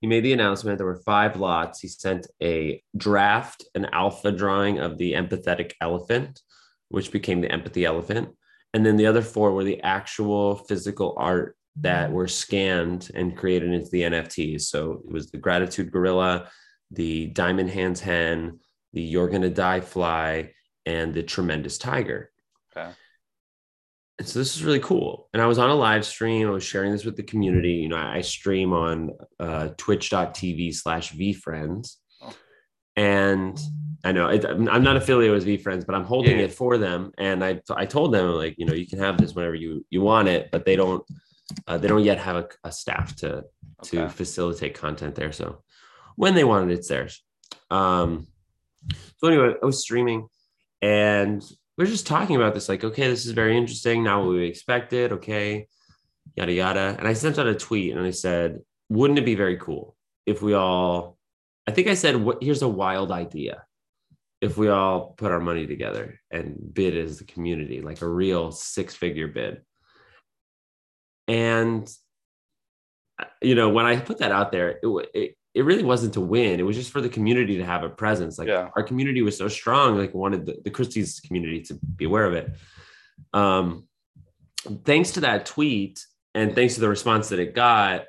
he 0.00 0.06
made 0.06 0.24
the 0.24 0.34
announcement. 0.34 0.76
There 0.76 0.86
were 0.86 1.02
five 1.06 1.36
lots. 1.36 1.80
He 1.80 1.88
sent 1.88 2.26
a 2.42 2.82
draft 2.96 3.64
an 3.74 3.86
alpha 3.86 4.32
drawing 4.32 4.78
of 4.78 4.98
the 4.98 5.12
empathetic 5.12 5.72
elephant 5.80 6.40
which 6.88 7.10
became 7.10 7.40
the 7.40 7.50
empathy 7.50 7.84
elephant. 7.84 8.28
And 8.72 8.84
then 8.84 8.96
the 8.96 9.06
other 9.06 9.22
four 9.22 9.52
were 9.52 9.64
the 9.64 9.80
actual 9.82 10.56
physical 10.56 11.14
art 11.16 11.56
that 11.80 12.10
were 12.10 12.28
scanned 12.28 13.10
and 13.14 13.36
created 13.36 13.72
into 13.72 13.90
the 13.90 14.02
NFTs. 14.02 14.62
So 14.62 15.02
it 15.06 15.12
was 15.12 15.30
the 15.30 15.38
gratitude 15.38 15.92
gorilla, 15.92 16.48
the 16.90 17.26
diamond 17.26 17.70
hands 17.70 18.00
hen, 18.00 18.60
the 18.92 19.02
you're 19.02 19.28
gonna 19.28 19.50
die 19.50 19.80
fly, 19.80 20.52
and 20.86 21.12
the 21.12 21.22
tremendous 21.22 21.78
tiger. 21.78 22.30
Okay. 22.76 22.90
And 24.18 24.26
so 24.26 24.38
this 24.38 24.56
is 24.56 24.64
really 24.64 24.80
cool. 24.80 25.28
And 25.34 25.42
I 25.42 25.46
was 25.46 25.58
on 25.58 25.68
a 25.68 25.74
live 25.74 26.06
stream. 26.06 26.46
I 26.48 26.50
was 26.50 26.64
sharing 26.64 26.92
this 26.92 27.04
with 27.04 27.16
the 27.16 27.22
community. 27.22 27.72
You 27.72 27.88
know, 27.90 27.96
I 27.98 28.22
stream 28.22 28.72
on 28.72 29.10
uh, 29.38 29.68
twitch.tv 29.76 30.74
slash 30.74 31.10
veefriends. 31.12 31.98
Oh. 32.22 32.32
And 32.96 33.60
I 34.04 34.12
know 34.12 34.28
it, 34.28 34.44
I'm 34.46 34.68
I'm 34.70 34.82
not 34.82 34.96
affiliated 34.96 35.34
with 35.34 35.46
VeeFriends, 35.46 35.84
but 35.84 35.94
I'm 35.94 36.04
holding 36.04 36.38
Yeah. 36.38 36.44
it 36.44 36.54
for 36.54 36.78
them. 36.78 37.12
And 37.18 37.44
I, 37.44 37.60
I 37.74 37.84
told 37.84 38.14
them 38.14 38.30
like, 38.30 38.54
you 38.56 38.64
know, 38.64 38.72
you 38.72 38.86
can 38.86 39.00
have 39.00 39.18
this 39.18 39.34
whenever 39.34 39.54
you, 39.54 39.84
you 39.90 40.00
want 40.00 40.28
it, 40.28 40.48
but 40.50 40.64
they 40.64 40.76
don't, 40.76 41.04
uh, 41.66 41.78
they 41.78 41.88
don't 41.88 42.04
yet 42.04 42.18
have 42.18 42.36
a, 42.36 42.48
a 42.64 42.72
staff 42.72 43.16
to, 43.16 43.44
to 43.84 44.02
Okay. 44.02 44.12
facilitate 44.12 44.74
content 44.74 45.14
there. 45.14 45.32
So 45.32 45.62
when 46.16 46.34
they 46.34 46.44
want 46.44 46.70
it, 46.70 46.74
it's 46.74 46.88
theirs. 46.88 47.22
Um, 47.70 48.26
so 49.18 49.28
anyway, 49.28 49.54
I 49.62 49.66
was 49.66 49.82
streaming 49.82 50.28
and 50.82 51.42
we 51.76 51.84
are 51.84 51.88
just 51.88 52.06
talking 52.06 52.36
about 52.36 52.54
this, 52.54 52.68
like, 52.68 52.84
okay, 52.84 53.08
this 53.08 53.26
is 53.26 53.32
very 53.32 53.56
interesting. 53.56 54.02
Not 54.02 54.20
what 54.20 54.30
we 54.30 54.46
expected. 54.46 55.12
Okay, 55.12 55.68
yada 56.34 56.52
yada. 56.52 56.96
And 56.98 57.06
I 57.06 57.12
sent 57.12 57.38
out 57.38 57.46
a 57.46 57.54
tweet 57.54 57.94
and 57.94 58.04
I 58.04 58.10
said, 58.10 58.60
wouldn't 58.88 59.18
it 59.18 59.24
be 59.24 59.34
very 59.34 59.56
cool 59.58 59.96
if 60.26 60.42
we 60.42 60.54
all, 60.54 61.18
I 61.66 61.72
think 61.72 61.88
I 61.88 61.94
said, 61.94 62.16
what, 62.16 62.42
here's 62.42 62.62
a 62.62 62.68
wild 62.68 63.10
idea. 63.12 63.64
If 64.40 64.56
we 64.56 64.68
all 64.68 65.14
put 65.16 65.32
our 65.32 65.40
money 65.40 65.66
together 65.66 66.20
and 66.30 66.56
bid 66.72 66.96
as 66.96 67.18
the 67.18 67.24
community, 67.24 67.80
like 67.80 68.02
a 68.02 68.08
real 68.08 68.52
six 68.52 68.94
figure 68.94 69.28
bid. 69.28 69.62
And, 71.28 71.88
you 73.42 73.54
know, 73.54 73.68
when 73.70 73.86
I 73.86 73.98
put 73.98 74.18
that 74.18 74.32
out 74.32 74.52
there, 74.52 74.78
it, 74.82 75.08
it, 75.14 75.36
it 75.54 75.64
really 75.64 75.82
wasn't 75.82 76.14
to 76.14 76.20
win. 76.20 76.60
It 76.60 76.64
was 76.64 76.76
just 76.76 76.90
for 76.92 77.00
the 77.00 77.08
community 77.08 77.56
to 77.58 77.64
have 77.64 77.82
a 77.82 77.88
presence. 77.88 78.38
Like 78.38 78.48
Yeah. 78.48 78.68
our 78.76 78.82
community 78.82 79.22
was 79.22 79.36
so 79.36 79.48
strong, 79.48 79.96
like 79.96 80.14
wanted 80.14 80.46
the, 80.46 80.56
the 80.64 80.70
Christie's 80.70 81.20
community 81.20 81.62
to 81.62 81.74
be 81.96 82.04
aware 82.04 82.26
of 82.26 82.34
it. 82.34 82.50
Um, 83.32 83.88
thanks 84.84 85.12
to 85.12 85.20
that 85.20 85.46
tweet 85.46 86.04
and 86.34 86.54
thanks 86.54 86.74
to 86.74 86.80
the 86.80 86.88
response 86.88 87.30
that 87.30 87.38
it 87.38 87.54
got, 87.54 88.04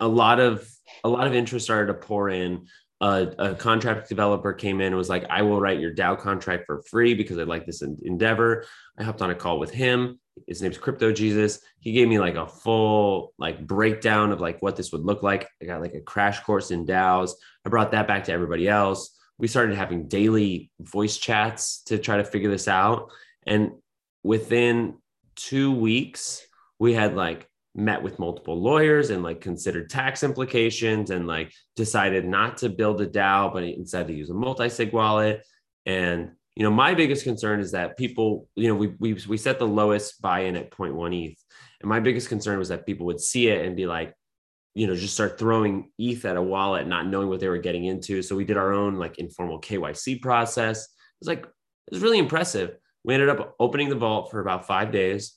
a 0.00 0.08
lot 0.08 0.40
of 0.40 0.68
a 1.02 1.08
lot 1.08 1.26
of 1.26 1.34
interest 1.34 1.64
started 1.64 1.86
to 1.92 1.94
pour 1.98 2.28
in. 2.28 2.66
Uh, 3.00 3.26
a 3.38 3.54
contract 3.54 4.08
developer 4.08 4.52
came 4.52 4.80
in 4.80 4.88
and 4.88 4.96
was 4.96 5.08
like, 5.08 5.24
"I 5.30 5.42
will 5.42 5.60
write 5.60 5.80
your 5.80 5.92
DAO 5.94 6.18
contract 6.18 6.64
for 6.66 6.82
free 6.82 7.14
because 7.14 7.38
I 7.38 7.42
like 7.42 7.66
this 7.66 7.82
en- 7.82 7.98
endeavor." 8.02 8.66
I 8.98 9.02
hopped 9.02 9.22
on 9.22 9.30
a 9.30 9.34
call 9.34 9.58
with 9.58 9.70
him. 9.70 10.20
His 10.46 10.60
name's 10.60 10.78
Crypto 10.78 11.12
Jesus. 11.12 11.60
He 11.80 11.92
gave 11.92 12.08
me 12.08 12.18
like 12.18 12.34
a 12.34 12.46
full 12.46 13.32
like 13.38 13.66
breakdown 13.66 14.32
of 14.32 14.40
like 14.40 14.60
what 14.62 14.76
this 14.76 14.92
would 14.92 15.04
look 15.04 15.22
like. 15.22 15.48
I 15.62 15.66
got 15.66 15.80
like 15.80 15.94
a 15.94 16.00
crash 16.00 16.40
course 16.40 16.70
in 16.70 16.86
DAOs. 16.86 17.32
I 17.64 17.68
brought 17.68 17.92
that 17.92 18.08
back 18.08 18.24
to 18.24 18.32
everybody 18.32 18.68
else. 18.68 19.18
We 19.38 19.48
started 19.48 19.76
having 19.76 20.08
daily 20.08 20.70
voice 20.80 21.16
chats 21.16 21.82
to 21.84 21.98
try 21.98 22.18
to 22.18 22.24
figure 22.24 22.50
this 22.50 22.68
out. 22.68 23.10
And 23.46 23.72
within 24.22 24.98
two 25.36 25.72
weeks, 25.72 26.44
we 26.78 26.94
had 26.94 27.16
like 27.16 27.48
met 27.74 28.02
with 28.02 28.18
multiple 28.18 28.60
lawyers 28.60 29.10
and 29.10 29.22
like 29.22 29.40
considered 29.40 29.90
tax 29.90 30.22
implications 30.22 31.10
and 31.10 31.26
like 31.26 31.52
decided 31.74 32.24
not 32.24 32.58
to 32.58 32.68
build 32.68 33.00
a 33.00 33.06
DAO, 33.06 33.52
but 33.52 33.64
instead 33.64 34.06
to 34.06 34.14
use 34.14 34.30
a 34.30 34.34
multi-sig 34.34 34.92
wallet. 34.92 35.44
And 35.86 36.32
you 36.56 36.62
know, 36.62 36.70
my 36.70 36.94
biggest 36.94 37.24
concern 37.24 37.60
is 37.60 37.72
that 37.72 37.96
people, 37.96 38.48
you 38.54 38.68
know, 38.68 38.74
we 38.74 38.88
we 38.98 39.14
we 39.28 39.36
set 39.36 39.58
the 39.58 39.66
lowest 39.66 40.22
buy-in 40.22 40.56
at 40.56 40.70
0.1 40.70 41.30
ETH. 41.30 41.44
And 41.80 41.88
my 41.88 42.00
biggest 42.00 42.28
concern 42.28 42.58
was 42.58 42.68
that 42.68 42.86
people 42.86 43.06
would 43.06 43.20
see 43.20 43.48
it 43.48 43.66
and 43.66 43.76
be 43.76 43.86
like, 43.86 44.14
you 44.74 44.86
know, 44.86 44.94
just 44.94 45.14
start 45.14 45.38
throwing 45.38 45.90
ETH 45.98 46.24
at 46.24 46.36
a 46.36 46.42
wallet, 46.42 46.86
not 46.86 47.06
knowing 47.06 47.28
what 47.28 47.40
they 47.40 47.48
were 47.48 47.58
getting 47.58 47.84
into. 47.84 48.22
So 48.22 48.36
we 48.36 48.44
did 48.44 48.56
our 48.56 48.72
own 48.72 48.94
like 48.96 49.18
informal 49.18 49.60
KYC 49.60 50.22
process. 50.22 50.84
It 50.84 50.90
was 51.20 51.28
like, 51.28 51.42
it 51.42 51.92
was 51.92 52.02
really 52.02 52.18
impressive. 52.18 52.76
We 53.04 53.14
ended 53.14 53.28
up 53.28 53.54
opening 53.60 53.88
the 53.88 53.96
vault 53.96 54.30
for 54.30 54.40
about 54.40 54.66
five 54.66 54.92
days 54.92 55.34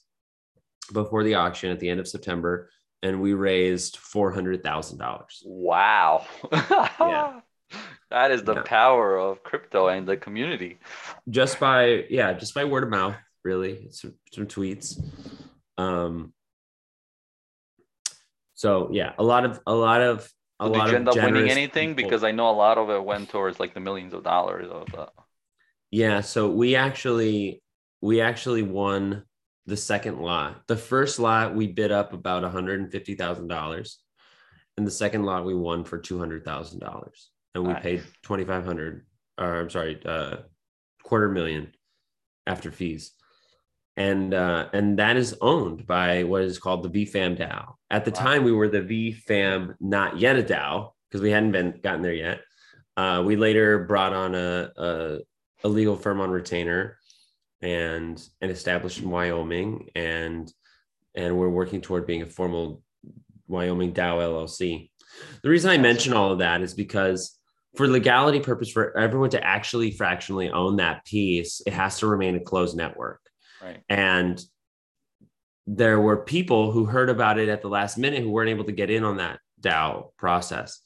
before 0.93 1.23
the 1.23 1.35
auction 1.35 1.71
at 1.71 1.79
the 1.79 1.89
end 1.89 1.99
of 1.99 2.07
September, 2.07 2.69
and 3.03 3.21
we 3.21 3.33
raised 3.33 3.97
four 3.97 4.31
hundred 4.31 4.63
thousand 4.63 4.99
dollars. 4.99 5.43
Wow. 5.45 6.25
Yeah. 6.99 7.41
That 8.09 8.31
is 8.31 8.43
the 8.43 8.55
Yeah. 8.55 8.61
power 8.63 9.17
of 9.17 9.43
crypto 9.43 9.87
and 9.87 10.07
the 10.07 10.17
community. 10.17 10.79
Just 11.29 11.59
by 11.59 12.05
yeah, 12.09 12.33
just 12.33 12.53
by 12.53 12.63
word 12.63 12.83
of 12.83 12.89
mouth, 12.89 13.15
really, 13.43 13.89
some, 13.91 14.13
some 14.33 14.47
tweets. 14.47 14.99
Um. 15.77 16.33
So 18.55 18.89
yeah, 18.91 19.13
a 19.19 19.23
lot 19.23 19.45
of 19.45 19.59
a 19.67 19.73
lot 19.73 20.01
of 20.01 20.29
a 20.59 20.65
So 20.65 20.71
lot 20.71 20.85
did 20.85 20.91
you 20.91 20.95
of 20.95 20.99
end 21.01 21.09
up 21.09 21.15
winning 21.15 21.49
anything? 21.49 21.95
people. 21.95 22.09
Because 22.09 22.23
I 22.23 22.31
know 22.31 22.49
a 22.49 22.57
lot 22.57 22.77
of 22.77 22.89
it 22.89 23.03
went 23.03 23.29
towards 23.29 23.59
like 23.59 23.73
the 23.73 23.79
millions 23.79 24.13
of 24.13 24.23
dollars 24.23 24.67
of 24.71 24.87
the 24.91 25.09
Yeah, 25.91 26.21
so 26.21 26.49
we 26.49 26.75
actually 26.75 27.61
we 28.01 28.21
actually 28.21 28.63
won 28.63 29.23
the 29.65 29.77
second 29.77 30.19
lot. 30.19 30.65
The 30.67 30.77
first 30.77 31.19
lot 31.19 31.53
we 31.53 31.67
bid 31.67 31.91
up 31.91 32.13
about 32.13 32.43
one 32.43 32.51
hundred 32.51 32.79
and 32.79 32.91
fifty 32.91 33.15
thousand 33.15 33.49
dollars, 33.49 33.99
and 34.77 34.87
the 34.87 34.91
second 34.91 35.23
lot 35.23 35.45
we 35.45 35.53
won 35.53 35.83
for 35.83 35.99
two 35.99 36.17
hundred 36.17 36.43
thousand 36.45 36.79
dollars, 36.79 37.29
and 37.57 37.67
we 37.67 37.73
paid 37.81 38.03
twenty 38.23 38.43
five 38.45 38.65
hundred. 38.65 39.05
Or 39.37 39.59
I'm 39.61 39.69
sorry, 39.69 39.99
uh, 40.05 40.37
quarter 41.03 41.29
million 41.29 41.71
after 42.47 42.71
fees, 42.71 43.11
and 43.95 44.33
uh, 44.33 44.69
and 44.73 44.99
that 44.99 45.17
is 45.17 45.35
owned 45.41 45.85
by 45.85 46.23
what 46.23 46.41
is 46.41 46.57
called 46.59 46.83
the 46.83 47.05
VFAM 47.05 47.37
DAO. 47.37 47.73
At 47.89 48.05
the 48.05 48.11
Wow. 48.11 48.21
time, 48.21 48.43
we 48.43 48.51
were 48.51 48.67
the 48.67 48.81
VFAM, 48.81 49.75
not 49.79 50.19
yet 50.19 50.37
a 50.37 50.43
DAO, 50.43 50.91
because 51.09 51.21
we 51.21 51.31
hadn't 51.31 51.51
been 51.51 51.79
gotten 51.83 52.01
there 52.01 52.13
yet. 52.13 52.41
Uh, 52.95 53.21
we 53.25 53.35
later 53.35 53.85
brought 53.85 54.13
on 54.13 54.33
a, 54.33 54.71
a 54.75 55.19
a 55.63 55.67
legal 55.67 55.95
firm 55.95 56.19
on 56.21 56.31
retainer 56.31 56.97
and 57.61 58.23
and 58.41 58.51
established 58.51 59.01
in 59.01 59.09
Wyoming 59.09 59.89
and 59.95 60.51
and 61.15 61.35
we're 61.37 61.49
working 61.49 61.81
toward 61.81 62.05
being 62.05 62.21
a 62.21 62.27
formal 62.27 62.81
Wyoming 63.47 63.93
DAO 63.93 64.19
LLC. 64.19 64.89
The 65.41 65.49
reason 65.49 65.71
I 65.71 65.77
mention 65.77 66.13
all 66.13 66.31
of 66.31 66.39
that 66.39 66.61
is 66.61 66.73
because 66.75 67.36
for 67.75 67.87
legality 67.87 68.39
purpose 68.39 68.71
for 68.71 68.97
everyone 68.97 69.29
to 69.31 69.43
actually 69.43 69.91
fractionally 69.91 70.49
own 70.49 70.77
that 70.77 71.05
piece, 71.05 71.61
it 71.65 71.73
has 71.73 71.99
to 71.99 72.07
remain 72.07 72.35
a 72.35 72.39
closed 72.39 72.75
network. 72.77 73.21
right. 73.61 73.81
And 73.89 74.41
there 75.65 75.99
were 75.99 76.17
people 76.17 76.71
who 76.71 76.85
heard 76.85 77.09
about 77.09 77.37
it 77.37 77.49
at 77.49 77.61
the 77.61 77.67
last 77.67 77.97
minute 77.97 78.21
who 78.23 78.31
weren't 78.31 78.49
able 78.49 78.63
to 78.63 78.71
get 78.71 78.89
in 78.89 79.03
on 79.03 79.17
that 79.17 79.39
DAO 79.61 80.11
process. 80.17 80.79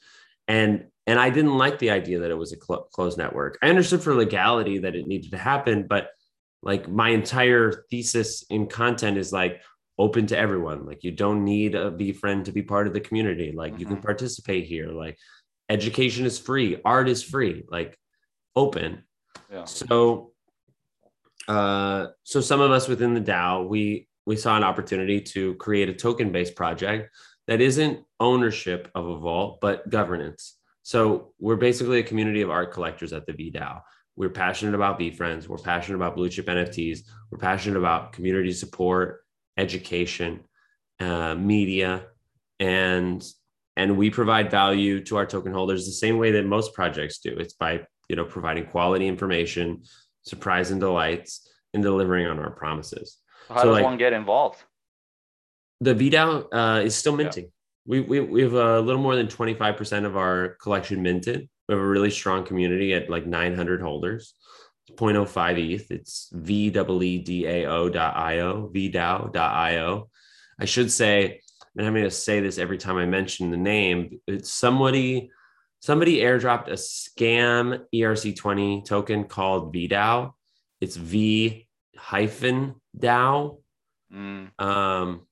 And 0.48 0.86
and 1.08 1.20
I 1.20 1.30
didn't 1.30 1.58
like 1.58 1.80
the 1.80 1.90
idea 1.92 2.20
that 2.20 2.32
it 2.32 2.38
was 2.38 2.54
a 2.54 2.58
clo- 2.58 2.88
closed 2.94 3.18
network. 3.18 3.58
I 3.62 3.70
understood 3.70 4.02
for 4.02 4.14
legality 4.14 4.80
that 4.80 4.96
it 4.96 5.08
needed 5.08 5.32
to 5.32 5.38
happen, 5.38 5.88
but 5.88 6.10
like 6.62 6.88
my 6.88 7.10
entire 7.10 7.86
thesis 7.90 8.44
in 8.50 8.68
content 8.68 9.18
is 9.18 9.34
like 9.34 9.62
open 9.98 10.28
to 10.28 10.38
everyone. 10.38 10.86
Like 10.86 11.04
you 11.04 11.12
don't 11.12 11.44
need 11.44 11.74
a 11.76 11.92
VeeFriend 11.92 12.46
to 12.46 12.52
be 12.52 12.62
part 12.62 12.86
of 12.88 12.94
the 12.94 13.00
community. 13.02 13.52
Like 13.52 13.80
you 13.80 13.86
can 13.86 13.98
Mhm. 13.98 14.04
participate 14.04 14.66
here. 14.66 14.88
Like 14.90 15.18
education 15.72 16.26
is 16.26 16.38
free, 16.38 16.80
art 16.84 17.08
is 17.10 17.24
free. 17.24 17.64
Like 17.70 17.98
open. 18.56 19.04
Yeah. 19.52 19.66
So, 19.66 20.34
uh, 21.48 22.08
so 22.24 22.42
some 22.42 22.62
of 22.62 22.72
us 22.72 22.88
within 22.88 23.14
the 23.14 23.22
DAO, 23.22 23.68
we 23.68 24.08
we 24.26 24.36
saw 24.36 24.56
an 24.56 24.64
opportunity 24.64 25.20
to 25.20 25.56
create 25.56 25.90
a 25.90 25.94
token 25.94 26.32
based 26.32 26.56
project 26.56 27.10
that 27.48 27.62
isn't 27.62 28.04
ownership 28.20 28.92
of 28.94 29.08
a 29.08 29.18
vault, 29.18 29.60
but 29.62 29.90
governance. 29.90 30.58
So 30.84 31.34
we're 31.40 31.56
basically 31.56 32.00
a 32.00 32.04
community 32.04 32.42
of 32.42 32.50
art 32.50 32.72
collectors 32.72 33.14
at 33.14 33.26
the 33.26 33.34
VDAO. 33.34 33.82
We're 34.16 34.30
passionate 34.30 34.76
about 34.76 35.00
VeeFriends. 35.00 35.48
We're 35.48 35.58
passionate 35.58 35.96
about 35.96 36.16
blue 36.16 36.30
chip 36.30 36.48
NFTs. 36.48 37.00
We're 37.32 37.40
passionate 37.40 37.78
about 37.78 38.14
community 38.14 38.52
support, 38.52 39.24
education, 39.58 40.42
uh, 41.00 41.34
media, 41.36 42.04
and 42.60 43.26
and 43.78 43.98
we 43.98 44.10
provide 44.10 44.52
value 44.52 45.04
to 45.06 45.18
our 45.18 45.26
token 45.26 45.54
holders 45.54 45.86
the 45.86 45.92
same 45.92 46.18
way 46.18 46.32
that 46.32 46.46
most 46.46 46.74
projects 46.74 47.20
do. 47.20 47.36
It's 47.38 47.54
by 47.54 47.82
you 48.10 48.16
know 48.16 48.26
providing 48.26 48.66
quality 48.66 49.08
information, 49.08 49.84
surprise 50.24 50.72
and 50.72 50.80
delights, 50.80 51.48
and 51.74 51.84
delivering 51.84 52.28
on 52.28 52.40
our 52.40 52.52
promises. 52.52 53.18
So 53.48 53.54
how 53.54 53.62
So, 53.62 53.66
does 53.68 53.74
like- 53.76 53.84
one 53.86 53.98
get 53.98 54.14
involved? 54.14 54.60
The 55.80 55.96
VDAO 55.96 56.48
uh, 56.52 56.82
is 56.84 56.96
still 56.96 57.16
minting. 57.16 57.52
We, 57.88 58.02
we, 58.02 58.20
we 58.20 58.44
have 58.44 58.54
a 58.54 58.80
little 58.80 59.02
more 59.02 59.16
than 59.16 59.26
25% 59.26 60.06
of 60.06 60.16
our 60.16 60.50
collection 60.62 61.02
minted. 61.02 61.50
We 61.68 61.74
have 61.74 61.84
a 61.84 61.88
really 61.88 62.12
strong 62.12 62.46
community 62.46 62.94
at 62.94 63.10
like 63.10 63.26
900 63.26 63.82
holders. 63.82 64.36
It's 64.88 65.02
0.05 65.02 65.74
ETH. 65.74 65.90
It's 65.90 66.30
VEEDAO.io, 66.36 67.90
VDAO.io. 68.76 70.10
I 70.60 70.66
should 70.66 70.92
say, 70.92 71.42
and 71.78 71.88
I'm 71.88 71.94
going 71.94 72.06
to 72.06 72.12
say 72.12 72.40
this 72.40 72.58
every 72.58 72.78
time 72.78 72.98
I 72.98 73.06
mention 73.06 73.52
the 73.52 73.58
name, 73.58 74.20
it's 74.28 74.52
somebody, 74.52 75.32
somebody 75.80 76.18
airdropped 76.20 76.68
a 76.68 76.74
scam 76.74 77.82
ERC20 77.94 78.86
token 78.86 79.24
called 79.26 79.74
VDAO. 79.74 80.34
It's 80.82 80.96
V 80.96 81.68
hyphen 81.96 82.76
DAO. 82.98 83.60
Mm, 84.14 84.52
Um, 84.60 85.28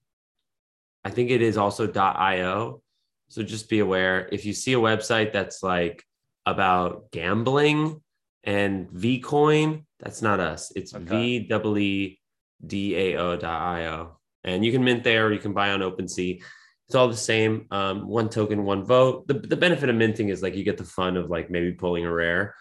I 1.04 1.10
think 1.10 1.32
it 1.32 1.42
is 1.42 1.58
also 1.58 1.92
.io. 1.92 2.82
So 3.30 3.44
just 3.44 3.70
be 3.70 3.80
aware 3.80 4.28
if 4.32 4.46
you 4.46 4.54
see 4.54 4.74
a 4.74 4.78
website 4.80 5.32
that's 5.34 5.62
like 5.62 6.04
about 6.46 7.12
gambling 7.12 8.02
and 8.44 8.90
Vcoin, 8.90 9.86
that's 10.00 10.22
not 10.22 10.40
us. 10.40 10.72
It's 10.76 10.94
Okay. 10.94 11.40
V 11.40 11.48
W 11.48 11.78
E 11.78 12.20
D 12.66 12.96
A 12.96 13.18
O 13.18 13.36
dot 13.38 13.62
io, 13.62 14.19
and 14.44 14.64
you 14.64 14.72
can 14.72 14.84
mint 14.84 15.04
there. 15.04 15.28
Or 15.28 15.34
you 15.34 15.40
can 15.40 15.54
buy 15.54 15.72
on 15.72 15.82
OpenSea. 15.82 16.42
It's 16.88 16.96
all 16.96 17.08
the 17.08 17.16
same. 17.16 17.68
Um, 17.72 18.08
one 18.08 18.30
token, 18.30 18.64
one 18.64 18.84
vote. 18.84 19.28
The 19.28 19.36
the 19.36 19.58
benefit 19.58 19.90
of 19.90 19.96
minting 19.96 20.30
is 20.30 20.42
like 20.42 20.56
you 20.56 20.64
get 20.64 20.78
the 20.78 20.84
fun 20.84 21.18
of 21.18 21.30
like 21.30 21.50
maybe 21.50 21.74
pulling 21.74 22.06
a 22.06 22.12
rare. 22.12 22.56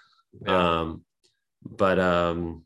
yeah. 0.45 0.81
Um, 0.81 1.05
but 1.65 1.99
um, 1.99 2.65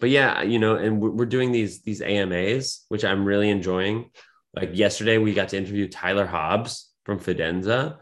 but 0.00 0.10
yeah, 0.10 0.42
you 0.42 0.58
know, 0.58 0.76
and 0.76 1.00
we're, 1.00 1.10
we're 1.10 1.26
doing 1.26 1.52
these 1.52 1.82
these 1.82 2.02
AMAs, 2.02 2.84
which 2.88 3.04
I'm 3.04 3.24
really 3.24 3.50
enjoying. 3.50 4.10
Like 4.54 4.70
yesterday, 4.72 5.18
we 5.18 5.34
got 5.34 5.50
to 5.50 5.58
interview 5.58 5.88
Tyler 5.88 6.26
Hobbs 6.26 6.90
from 7.04 7.20
Fidenza. 7.20 7.98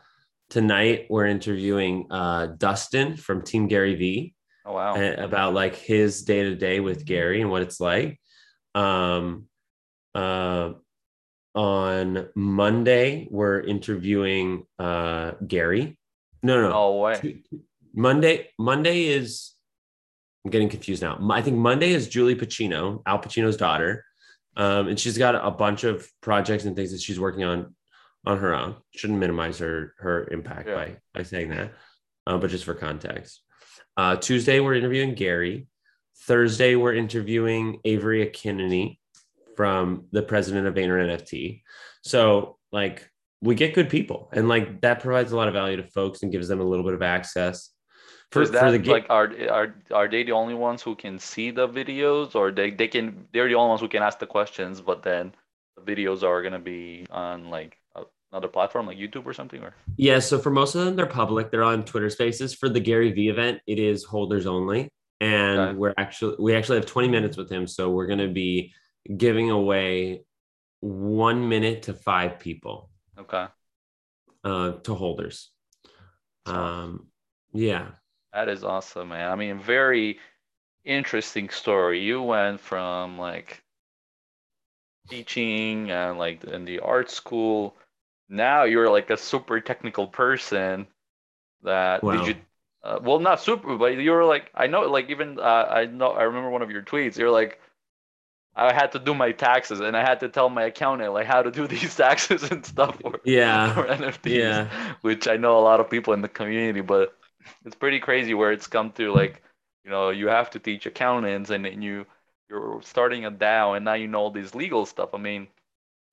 Tonight, 0.48 1.06
we're 1.10 1.26
interviewing 1.26 2.06
uh, 2.10 2.46
Dustin 2.46 3.16
from 3.16 3.42
Team 3.42 3.68
Gary 3.68 3.96
Vee 3.96 4.34
oh 4.64 4.74
wow. 4.74 4.94
about 4.94 5.52
like 5.52 5.76
his 5.76 6.22
day 6.22 6.44
to 6.44 6.54
day 6.54 6.80
with 6.80 7.04
Gary 7.04 7.42
and 7.42 7.50
what 7.50 7.62
it's 7.62 7.80
like. 7.80 8.18
Um, 8.74 9.46
uh, 10.14 10.72
on 11.54 12.28
Monday, 12.34 13.26
we're 13.30 13.60
interviewing 13.60 14.64
uh, 14.78 15.32
Gary. 15.46 15.98
No, 16.42 16.60
no, 16.62 16.68
No 16.70 16.96
way. 16.98 17.42
Monday. 17.94 18.50
Monday 18.58 19.04
is. 19.06 19.54
I'm 20.44 20.50
getting 20.52 20.68
confused 20.68 21.02
now. 21.02 21.18
I 21.30 21.42
think 21.42 21.56
Monday 21.56 21.90
is 21.90 22.08
Julie 22.08 22.36
Pacino, 22.36 23.02
Al 23.06 23.18
Pacino's 23.18 23.56
daughter, 23.56 24.04
um, 24.56 24.86
and 24.88 24.98
she's 24.98 25.18
got 25.18 25.34
a 25.34 25.50
bunch 25.50 25.82
of 25.84 26.08
projects 26.22 26.64
and 26.64 26.76
things 26.76 26.92
that 26.92 27.00
she's 27.00 27.18
working 27.18 27.42
on 27.44 27.74
on 28.24 28.38
her 28.38 28.54
own. 28.54 28.76
Shouldn't 28.94 29.18
minimize 29.18 29.58
her 29.58 29.94
her 29.98 30.28
impact 30.30 30.68
Yeah. 30.68 30.74
by 30.76 30.96
by 31.12 31.22
saying 31.24 31.48
that, 31.50 31.72
uh, 32.26 32.38
but 32.38 32.50
just 32.50 32.64
for 32.64 32.74
context. 32.74 33.42
Uh, 33.96 34.14
Tuesday 34.16 34.60
we're 34.60 34.74
interviewing 34.74 35.14
Gary. 35.14 35.66
Thursday 36.22 36.74
we're 36.74 36.94
interviewing 36.94 37.80
Avery 37.84 38.26
Akkineni 38.26 38.98
from 39.56 40.06
the 40.12 40.22
president 40.22 40.66
of 40.66 40.74
Vayner 40.74 40.98
NFT. 41.04 41.62
So 42.02 42.58
like 42.72 43.10
we 43.40 43.54
get 43.54 43.74
good 43.74 43.88
people, 43.88 44.28
and 44.32 44.48
like 44.48 44.80
that 44.80 45.00
provides 45.00 45.32
a 45.32 45.36
lot 45.36 45.48
of 45.48 45.54
value 45.54 45.76
to 45.76 45.84
folks 45.84 46.22
and 46.22 46.32
gives 46.32 46.48
them 46.48 46.60
a 46.60 46.64
little 46.64 46.84
bit 46.84 46.94
of 46.94 47.02
access. 47.02 47.70
Is 48.36 48.50
that 48.50 48.60
for 48.60 48.70
the 48.72 48.78
ga- 48.78 48.92
like 48.92 49.06
are 49.08 49.32
are 49.50 49.74
are 49.90 50.08
they 50.08 50.22
the 50.22 50.32
only 50.32 50.54
ones 50.54 50.82
who 50.82 50.94
can 50.94 51.18
see 51.18 51.50
the 51.50 51.68
videos, 51.68 52.34
or 52.34 52.50
they 52.50 52.70
they 52.70 52.88
can 52.88 53.26
they're 53.32 53.48
the 53.48 53.54
only 53.54 53.70
ones 53.70 53.80
who 53.80 53.88
can 53.88 54.02
ask 54.02 54.18
the 54.18 54.26
questions, 54.26 54.80
but 54.80 55.02
then 55.02 55.32
the 55.76 55.82
videos 55.82 56.22
are 56.22 56.42
gonna 56.42 56.58
be 56.58 57.06
on 57.10 57.48
like 57.48 57.78
another 58.32 58.48
platform 58.48 58.86
like 58.86 58.98
YouTube 58.98 59.24
or 59.24 59.32
something, 59.32 59.62
or 59.62 59.74
Yeah, 59.96 60.18
so 60.18 60.38
for 60.38 60.50
most 60.50 60.74
of 60.74 60.84
them, 60.84 60.96
they're 60.96 61.06
public. 61.06 61.50
They're 61.50 61.62
on 61.62 61.84
Twitter 61.84 62.10
Spaces. 62.10 62.54
For 62.54 62.68
the 62.68 62.80
Gary 62.80 63.12
Vee 63.12 63.28
event, 63.28 63.60
it 63.66 63.78
is 63.78 64.04
holders 64.04 64.46
only, 64.46 64.90
and 65.20 65.72
Okay. 65.72 65.76
we're 65.76 65.94
actually 65.98 66.36
we 66.38 66.54
actually 66.54 66.78
have 66.78 66.86
20 66.86 67.08
minutes 67.08 67.36
with 67.36 67.50
him. 67.50 67.66
So 67.66 67.90
we're 67.90 68.06
going 68.06 68.20
to 68.20 68.28
be 68.28 68.72
giving 69.16 69.50
away 69.50 70.24
one 70.80 71.48
minute 71.48 71.84
to 71.84 71.94
five 71.94 72.40
people 72.40 72.90
okay, 73.18 73.48
uh, 74.44 74.72
to 74.72 74.94
holders. 74.94 75.50
Um, 76.46 77.08
yeah, 77.52 77.92
that 78.32 78.48
is 78.48 78.64
awesome, 78.64 79.08
man. 79.10 79.30
I 79.30 79.34
mean, 79.34 79.58
very 79.58 80.18
interesting 80.84 81.50
story. 81.50 82.00
You 82.00 82.22
went 82.22 82.60
from 82.60 83.18
like 83.18 83.62
teaching 85.08 85.90
and 85.90 86.18
like 86.18 86.44
in 86.44 86.64
the 86.64 86.80
art 86.80 87.10
school. 87.10 87.76
Now 88.28 88.64
you're 88.64 88.90
like 88.90 89.10
a 89.10 89.16
super 89.16 89.60
technical 89.60 90.06
person. 90.06 90.86
That 91.62 92.08
Wow. 92.08 92.10
did 92.10 92.26
you? 92.26 92.36
Uh, 92.82 92.98
well, 93.02 93.18
not 93.18 93.40
super, 93.40 93.76
but 93.76 93.96
you 93.98 94.10
were 94.12 94.24
like 94.24 94.50
I 94.54 94.66
know, 94.68 94.82
like 94.82 95.10
even 95.10 95.38
uh, 95.38 95.42
I 95.70 95.86
know 95.86 96.10
I 96.12 96.22
remember 96.24 96.50
one 96.50 96.62
of 96.62 96.70
your 96.70 96.82
tweets. 96.82 97.18
You're 97.18 97.30
like, 97.30 97.60
I 98.56 98.72
had 98.72 98.92
to 98.92 98.98
do 98.98 99.14
my 99.14 99.32
taxes 99.32 99.80
and 99.80 99.96
I 99.96 100.02
had 100.02 100.20
to 100.20 100.28
tell 100.28 100.50
my 100.50 100.64
accountant 100.64 101.12
like 101.12 101.26
how 101.26 101.42
to 101.42 101.50
do 101.50 101.66
these 101.68 101.96
taxes 101.96 102.50
and 102.50 102.64
stuff 102.66 103.00
for 103.00 103.20
yeah, 103.24 103.74
for 103.74 103.86
NFTs, 103.86 104.62
yeah. 104.62 104.94
which 105.02 105.28
I 105.28 105.36
know 105.36 105.58
a 105.58 105.60
lot 105.62 105.80
of 105.80 105.90
people 105.90 106.14
in 106.14 106.22
the 106.22 106.28
community, 106.28 106.80
but 106.82 107.16
it's 107.64 107.76
pretty 107.76 108.00
crazy 108.00 108.34
where 108.34 108.52
it's 108.52 108.66
come 108.66 108.92
to 108.92 109.12
like, 109.12 109.42
you 109.84 109.90
know, 109.90 110.10
you 110.10 110.28
have 110.28 110.50
to 110.50 110.58
teach 110.60 110.86
accountants 110.86 111.50
and 111.50 111.64
then 111.64 111.82
you 111.82 112.06
you're 112.50 112.80
starting 112.82 113.26
a 113.26 113.30
DAO 113.30 113.74
and 113.76 113.84
now 113.84 113.94
you 113.94 114.08
know 114.08 114.20
all 114.20 114.30
these 114.30 114.54
legal 114.54 114.86
stuff. 114.86 115.10
I 115.14 115.18
mean, 115.18 115.48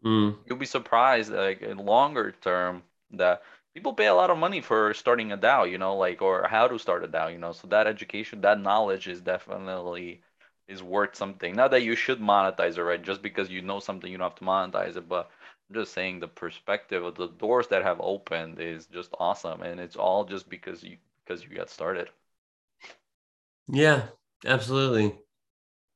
Mm, 0.03 0.36
you'll 0.45 0.57
be 0.57 0.66
surprised 0.66 1.32
like 1.32 1.61
in 1.61 1.78
longer 1.78 2.32
term 2.41 2.84
that 3.11 3.41
people 3.76 3.93
pay 3.93 4.07
a 4.07 4.15
lot 4.15 4.32
of 4.32 4.38
money 4.39 4.61
for 4.61 4.93
starting 4.95 5.32
a 5.32 5.38
DAO, 5.38 5.63
you 5.65 5.78
know, 5.78 5.95
like 5.97 6.21
or 6.21 6.47
how 6.47 6.67
to 6.67 6.80
start 6.80 7.03
a 7.03 7.07
DAO, 7.07 7.28
you 7.28 7.38
know. 7.39 7.51
So 7.53 7.67
that 7.69 7.88
education, 7.88 8.41
that 8.41 8.59
knowledge 8.61 9.07
is 9.07 9.21
definitely 9.21 10.21
is 10.67 10.82
worth 10.84 11.15
something. 11.15 11.55
Not 11.55 11.71
that 11.71 11.84
you 11.84 11.95
should 11.95 12.19
monetize 12.19 12.78
it, 12.78 12.84
right? 12.84 13.01
Just 13.01 13.21
because 13.21 13.49
you 13.51 13.61
know 13.61 13.80
something, 13.80 14.11
you 14.11 14.17
don't 14.17 14.32
have 14.32 14.39
to 14.39 14.45
monetize 14.45 14.97
it, 14.97 15.07
but 15.09 15.30
I'm 15.69 15.76
just 15.76 15.93
saying 15.93 16.19
the 16.21 16.28
perspective 16.30 17.03
of 17.03 17.15
the 17.15 17.28
doors 17.28 17.67
that 17.69 17.84
have 17.84 18.01
opened 18.01 18.59
is 18.59 18.88
just 18.88 19.11
awesome, 19.19 19.61
and 19.61 19.80
it's 19.80 19.95
all 19.97 20.26
just 20.26 20.49
because 20.49 20.84
you 20.84 20.97
because 21.26 21.43
you 21.43 21.55
got 21.55 21.69
started. 21.69 22.09
yeah, 23.67 24.09
absolutely. 24.45 25.17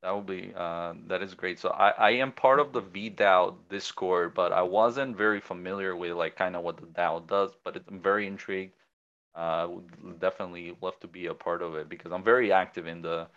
That 0.02 0.10
will 0.12 0.22
be 0.22 0.52
uh, 0.56 0.94
that 1.08 1.22
is 1.22 1.34
great. 1.34 1.58
So 1.58 1.70
I, 1.70 1.90
I 1.90 2.10
am 2.12 2.32
part 2.32 2.58
of 2.58 2.72
the 2.72 2.80
VDAO 2.82 3.56
Discord, 3.68 4.34
but 4.34 4.52
I 4.52 4.62
wasn't 4.62 5.16
very 5.16 5.40
familiar 5.40 5.94
with 5.94 6.12
like 6.12 6.36
kind 6.36 6.56
of 6.56 6.62
what 6.62 6.78
the 6.78 6.86
DAO 6.86 7.26
does. 7.26 7.52
But 7.64 7.76
it, 7.76 7.84
I'm 7.88 8.00
very 8.00 8.26
intrigued. 8.26 8.72
Uh, 9.34 9.68
would 9.70 10.18
definitely 10.20 10.76
love 10.82 10.98
to 11.00 11.06
be 11.06 11.26
a 11.26 11.34
part 11.34 11.62
of 11.62 11.74
it 11.76 11.88
because 11.88 12.12
I'm 12.12 12.24
very 12.24 12.52
active 12.52 12.86
in 12.86 13.02
the 13.02 13.28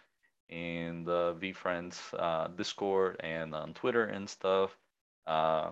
in 0.50 1.04
the 1.04 1.36
VeeFriends 1.42 2.00
uh, 2.18 2.48
Discord 2.50 3.18
and 3.22 3.54
on 3.56 3.74
Twitter 3.74 4.06
and 4.06 4.30
stuff. 4.30 4.78
Uh, 5.28 5.72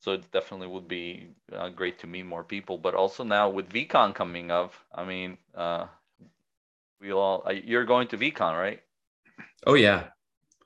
so 0.00 0.12
it 0.12 0.30
definitely 0.32 0.68
would 0.68 0.88
be 0.88 1.28
uh, 1.52 1.68
great 1.70 1.98
to 2.00 2.06
meet 2.06 2.24
more 2.24 2.44
people. 2.44 2.78
But 2.78 2.94
also 2.94 3.24
now 3.24 3.50
with 3.50 3.68
VeeCon 3.70 4.14
coming 4.14 4.50
up, 4.50 4.74
I 4.94 5.04
mean, 5.04 5.38
uh, 5.54 5.86
we 7.00 7.12
all 7.12 7.42
uh, 7.46 7.52
you're 7.52 7.84
going 7.84 8.08
to 8.08 8.18
VeeCon, 8.18 8.58
right? 8.58 8.82
Oh 9.66 9.74
yeah, 9.74 10.08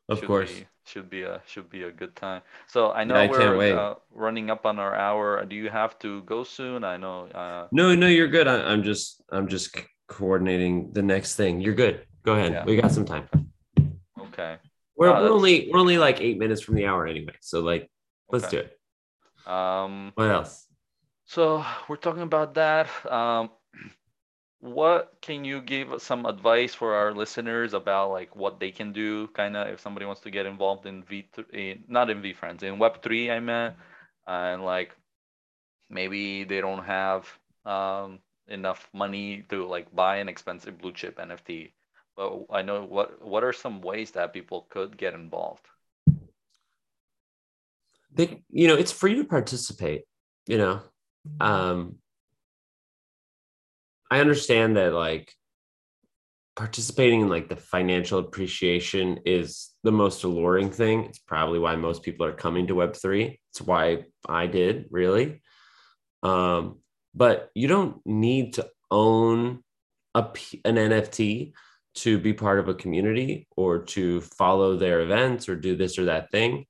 of 0.08 0.18
should 0.18 0.26
course. 0.26 0.52
be, 0.52 0.66
should 0.84 1.08
be 1.10 1.22
a 1.22 1.40
should 1.46 1.70
be 1.70 1.84
a 1.84 1.92
good 1.92 2.14
time. 2.16 2.42
So 2.66 2.92
I 2.92 3.04
know 3.04 3.16
I 3.16 3.26
we're 3.28 3.78
uh, 3.78 3.94
running 4.10 4.50
up 4.50 4.66
on 4.66 4.78
our 4.78 4.94
hour. 4.94 5.44
Do 5.44 5.56
you 5.56 5.70
have 5.70 5.98
to 6.00 6.22
go 6.22 6.44
soon? 6.44 6.84
I 6.84 6.96
know. 6.96 7.26
Uh, 7.28 7.68
No, 7.72 7.94
no, 7.94 8.06
you're 8.08 8.28
good. 8.28 8.46
I, 8.48 8.62
I'm 8.70 8.82
just, 8.82 9.22
I'm 9.30 9.48
just 9.48 9.76
coordinating 10.08 10.92
the 10.92 11.02
next 11.02 11.36
thing. 11.36 11.60
You're 11.60 11.74
good. 11.74 12.06
Go 12.24 12.34
ahead. 12.34 12.52
Yeah. 12.52 12.64
We 12.64 12.76
got 12.76 12.92
some 12.92 13.04
time. 13.04 13.28
okay. 14.20 14.56
We're, 14.96 15.08
Oh, 15.08 15.22
we're 15.22 15.30
only, 15.32 15.70
we're 15.72 15.78
only 15.80 15.96
like 15.96 16.20
eight 16.20 16.38
minutes 16.38 16.60
from 16.60 16.74
the 16.74 16.84
hour 16.86 17.06
anyway. 17.06 17.32
So 17.40 17.60
like, 17.60 17.90
let's 18.30 18.44
Okay. 18.46 18.56
do 18.56 18.62
it. 18.64 19.50
Um. 19.50 20.12
What 20.14 20.30
else? 20.30 20.66
So 21.24 21.64
we're 21.88 21.96
talking 21.96 22.22
about 22.22 22.54
that. 22.54 22.88
Um, 23.10 23.50
what 24.60 25.14
can 25.22 25.44
you 25.44 25.62
give 25.62 26.02
some 26.02 26.26
advice 26.26 26.74
for 26.74 26.94
our 26.94 27.14
listeners 27.14 27.72
about 27.72 28.10
like 28.10 28.36
what 28.36 28.60
they 28.60 28.70
can 28.70 28.92
do, 28.92 29.26
kind 29.28 29.56
of 29.56 29.68
if 29.68 29.80
somebody 29.80 30.04
wants 30.04 30.20
to 30.22 30.30
get 30.30 30.46
involved 30.46 30.86
in 30.86 31.02
V, 31.02 31.26
in, 31.52 31.82
not 31.88 32.10
in 32.10 32.20
VeeFriends, 32.20 32.62
in 32.62 32.78
Web 32.78 33.02
three, 33.02 33.30
I 33.30 33.40
meant, 33.40 33.74
and 34.26 34.62
like 34.62 34.94
maybe 35.88 36.44
they 36.44 36.60
don't 36.60 36.84
have 36.84 37.26
um 37.64 38.18
enough 38.48 38.88
money 38.92 39.44
to 39.48 39.66
like 39.66 39.94
buy 39.94 40.16
an 40.16 40.28
expensive 40.28 40.78
blue 40.78 40.92
chip 40.92 41.18
NFT. 41.18 41.72
But 42.16 42.44
I 42.50 42.60
know 42.60 42.84
what 42.84 43.24
what 43.24 43.42
are 43.42 43.54
some 43.54 43.80
ways 43.80 44.10
that 44.12 44.34
people 44.34 44.66
could 44.68 44.98
get 44.98 45.14
involved. 45.14 45.64
They, 48.12 48.42
you 48.50 48.68
know, 48.68 48.74
it's 48.74 48.92
free 48.92 49.14
to 49.14 49.24
participate, 49.24 50.02
you 50.46 50.58
know. 50.58 50.82
Um, 51.38 51.99
I 54.10 54.20
understand 54.20 54.76
that 54.76 54.92
like 54.92 55.32
participating 56.56 57.22
in 57.22 57.28
like 57.28 57.48
the 57.48 57.56
financial 57.56 58.18
appreciation 58.18 59.20
is 59.24 59.70
the 59.82 59.92
most 59.92 60.24
alluring 60.24 60.70
thing. 60.70 61.04
It's 61.04 61.18
probably 61.18 61.58
why 61.58 61.76
most 61.76 62.02
people 62.02 62.26
are 62.26 62.32
coming 62.32 62.66
to 62.66 62.74
Web3. 62.74 63.38
It's 63.50 63.60
why 63.60 64.04
I 64.28 64.46
did 64.46 64.86
really. 64.90 65.42
Um, 66.22 66.80
but 67.14 67.50
you 67.54 67.68
don't 67.68 68.04
need 68.04 68.54
to 68.54 68.68
own 68.90 69.62
a, 70.14 70.26
an 70.64 70.76
NFT 70.76 71.52
to 71.94 72.18
be 72.18 72.32
part 72.32 72.58
of 72.58 72.68
a 72.68 72.74
community 72.74 73.48
or 73.56 73.78
to 73.78 74.20
follow 74.20 74.76
their 74.76 75.00
events 75.00 75.48
or 75.48 75.56
do 75.56 75.76
this 75.76 75.98
or 75.98 76.06
that 76.06 76.30
thing. 76.30 76.66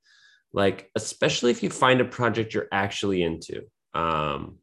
Like, 0.53 0.89
especially 0.95 1.51
if 1.51 1.63
you 1.63 1.69
find 1.69 2.01
a 2.01 2.05
project 2.05 2.53
you're 2.53 2.67
actually 2.71 3.23
into. 3.23 3.63
Um, 3.93 4.57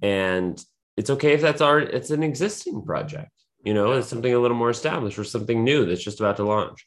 and 0.00 0.62
it's 0.96 1.10
okay 1.10 1.32
if 1.32 1.40
that's 1.40 1.60
our 1.60 1.80
it's 1.80 2.10
an 2.10 2.22
existing 2.22 2.82
project 2.82 3.30
you 3.64 3.74
know 3.74 3.92
it's 3.92 4.08
something 4.08 4.34
a 4.34 4.38
little 4.38 4.56
more 4.56 4.70
established 4.70 5.18
or 5.18 5.24
something 5.24 5.64
new 5.64 5.86
that's 5.86 6.02
just 6.02 6.20
about 6.20 6.36
to 6.36 6.44
launch. 6.44 6.86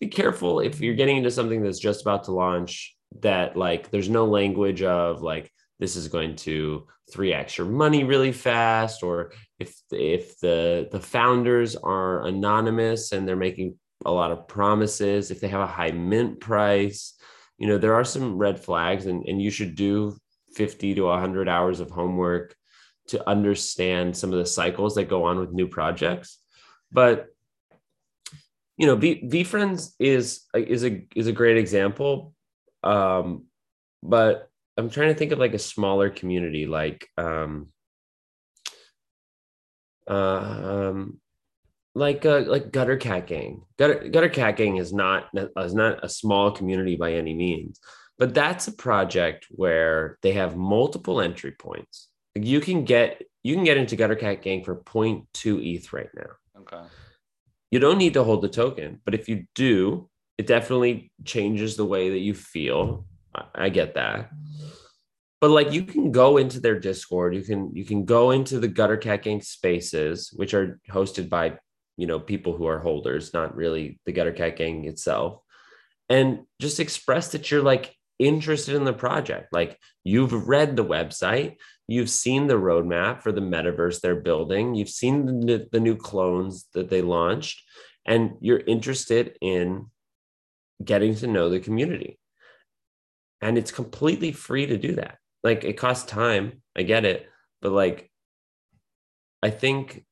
Be 0.00 0.08
careful 0.08 0.60
if 0.60 0.80
you're 0.80 0.94
getting 0.94 1.18
into 1.18 1.30
something 1.30 1.62
that's 1.62 1.78
just 1.78 2.02
about 2.02 2.24
to 2.24 2.32
launch 2.32 2.96
that 3.20 3.56
like 3.56 3.90
there's 3.90 4.08
no 4.08 4.24
language 4.24 4.82
of 4.82 5.22
like 5.22 5.50
this 5.78 5.96
is 5.96 6.08
going 6.08 6.36
to 6.36 6.86
3x 7.12 7.58
your 7.58 7.66
money 7.66 8.02
really 8.02 8.32
fast 8.32 9.02
or 9.02 9.32
if 9.58 9.76
if 9.92 10.38
the 10.40 10.88
the 10.90 11.00
founders 11.00 11.76
are 11.76 12.26
anonymous 12.26 13.12
and 13.12 13.28
they're 13.28 13.36
making 13.36 13.78
a 14.04 14.10
lot 14.10 14.32
of 14.32 14.48
promises 14.48 15.30
if 15.30 15.40
they 15.40 15.48
have 15.48 15.60
a 15.60 15.66
high 15.66 15.90
mint 15.90 16.40
price 16.40 17.14
you 17.58 17.68
know 17.68 17.78
there 17.78 17.94
are 17.94 18.04
some 18.04 18.36
red 18.36 18.58
flags 18.58 19.06
and, 19.06 19.24
and 19.28 19.40
you 19.40 19.50
should 19.50 19.76
do 19.76 20.16
50 20.56 20.94
to 20.94 21.02
100 21.02 21.48
hours 21.48 21.78
of 21.78 21.90
homework 21.90 22.56
to 23.08 23.28
understand 23.28 24.16
some 24.16 24.32
of 24.32 24.38
the 24.38 24.46
cycles 24.46 24.94
that 24.94 25.08
go 25.08 25.24
on 25.24 25.38
with 25.38 25.52
new 25.52 25.68
projects. 25.68 26.38
But 26.90 27.28
you 28.76 28.86
know 28.86 28.96
v, 28.96 29.44
friends 29.44 29.94
is 29.98 30.44
is 30.54 30.84
a 30.84 31.06
is 31.14 31.26
a 31.26 31.32
great 31.32 31.56
example. 31.56 32.34
Um 32.82 33.44
but 34.02 34.50
i'm 34.76 34.90
trying 34.90 35.08
to 35.08 35.14
think 35.14 35.32
of 35.32 35.38
like 35.38 35.54
a 35.54 35.58
smaller 35.58 36.10
community 36.10 36.66
like 36.66 37.08
um 37.16 37.68
um 40.06 41.20
like 41.94 42.26
uh, 42.26 42.40
like 42.40 42.72
gutter 42.72 42.96
cat 42.96 43.26
gang. 43.26 43.62
Gutter 43.78 44.08
gutter 44.08 44.28
cat 44.28 44.56
gang 44.56 44.76
is 44.76 44.92
not 44.92 45.28
is 45.34 45.74
not 45.74 46.04
a 46.04 46.08
small 46.08 46.50
community 46.50 46.96
by 46.96 47.14
any 47.14 47.34
means. 47.34 47.80
But 48.18 48.34
that's 48.34 48.68
a 48.68 48.72
project 48.72 49.46
where 49.50 50.18
they 50.22 50.32
have 50.32 50.56
multiple 50.56 51.20
entry 51.20 51.52
points. 51.52 52.08
You 52.34 52.60
can 52.60 52.84
get 52.84 53.22
you 53.42 53.54
can 53.54 53.64
get 53.64 53.76
into 53.76 53.96
Gutter 53.96 54.16
Cat 54.16 54.42
Gang 54.42 54.64
for 54.64 54.76
0.2 54.76 55.76
ETH 55.76 55.92
right 55.92 56.08
now. 56.16 56.60
Okay. 56.60 56.82
You 57.70 57.78
don't 57.78 57.98
need 57.98 58.14
to 58.14 58.24
hold 58.24 58.42
the 58.42 58.48
token, 58.48 59.00
but 59.04 59.14
if 59.14 59.28
you 59.28 59.46
do, 59.54 60.08
it 60.38 60.46
definitely 60.46 61.12
changes 61.24 61.76
the 61.76 61.84
way 61.84 62.10
that 62.10 62.20
you 62.20 62.34
feel. 62.34 63.06
I, 63.34 63.44
I 63.54 63.68
get 63.68 63.94
that. 63.94 64.30
But 65.40 65.50
like 65.50 65.72
you 65.72 65.82
can 65.82 66.10
go 66.10 66.38
into 66.38 66.58
their 66.58 66.80
Discord, 66.80 67.34
you 67.34 67.42
can 67.42 67.70
you 67.74 67.84
can 67.84 68.06
go 68.06 68.30
into 68.30 68.58
the 68.58 68.68
Gutter 68.68 68.96
Cat 68.96 69.22
Gang 69.22 69.42
spaces, 69.42 70.32
which 70.34 70.54
are 70.54 70.80
hosted 70.90 71.28
by 71.28 71.58
you 71.96 72.06
know 72.06 72.18
people 72.18 72.56
who 72.56 72.66
are 72.66 72.80
holders, 72.80 73.34
not 73.34 73.54
really 73.54 74.00
the 74.06 74.12
Gutter 74.12 74.32
Cat 74.32 74.56
Gang 74.56 74.86
itself, 74.86 75.40
and 76.08 76.40
just 76.60 76.80
express 76.80 77.32
that 77.32 77.50
you're 77.50 77.62
like 77.62 77.94
interested 78.18 78.74
in 78.74 78.84
the 78.84 78.92
project. 78.92 79.52
Like 79.52 79.78
you've 80.02 80.48
read 80.48 80.76
the 80.76 80.84
website, 80.84 81.56
you've 81.86 82.10
seen 82.10 82.46
the 82.46 82.54
roadmap 82.54 83.22
for 83.22 83.32
the 83.32 83.40
metaverse 83.40 84.00
they're 84.00 84.14
building, 84.14 84.74
you've 84.74 84.88
seen 84.88 85.40
the, 85.46 85.68
the 85.70 85.80
new 85.80 85.96
clones 85.96 86.66
that 86.74 86.88
they 86.90 87.02
launched, 87.02 87.62
and 88.06 88.32
you're 88.40 88.60
interested 88.60 89.36
in 89.40 89.86
getting 90.82 91.14
to 91.16 91.26
know 91.26 91.48
the 91.48 91.60
community. 91.60 92.18
And 93.40 93.58
it's 93.58 93.70
completely 93.70 94.32
free 94.32 94.66
to 94.66 94.78
do 94.78 94.94
that. 94.96 95.18
Like 95.42 95.64
it 95.64 95.74
costs 95.74 96.10
time, 96.10 96.62
I 96.76 96.82
get 96.82 97.04
it, 97.04 97.26
but 97.60 97.72
like 97.72 98.10
I 99.42 99.50
think 99.50 100.04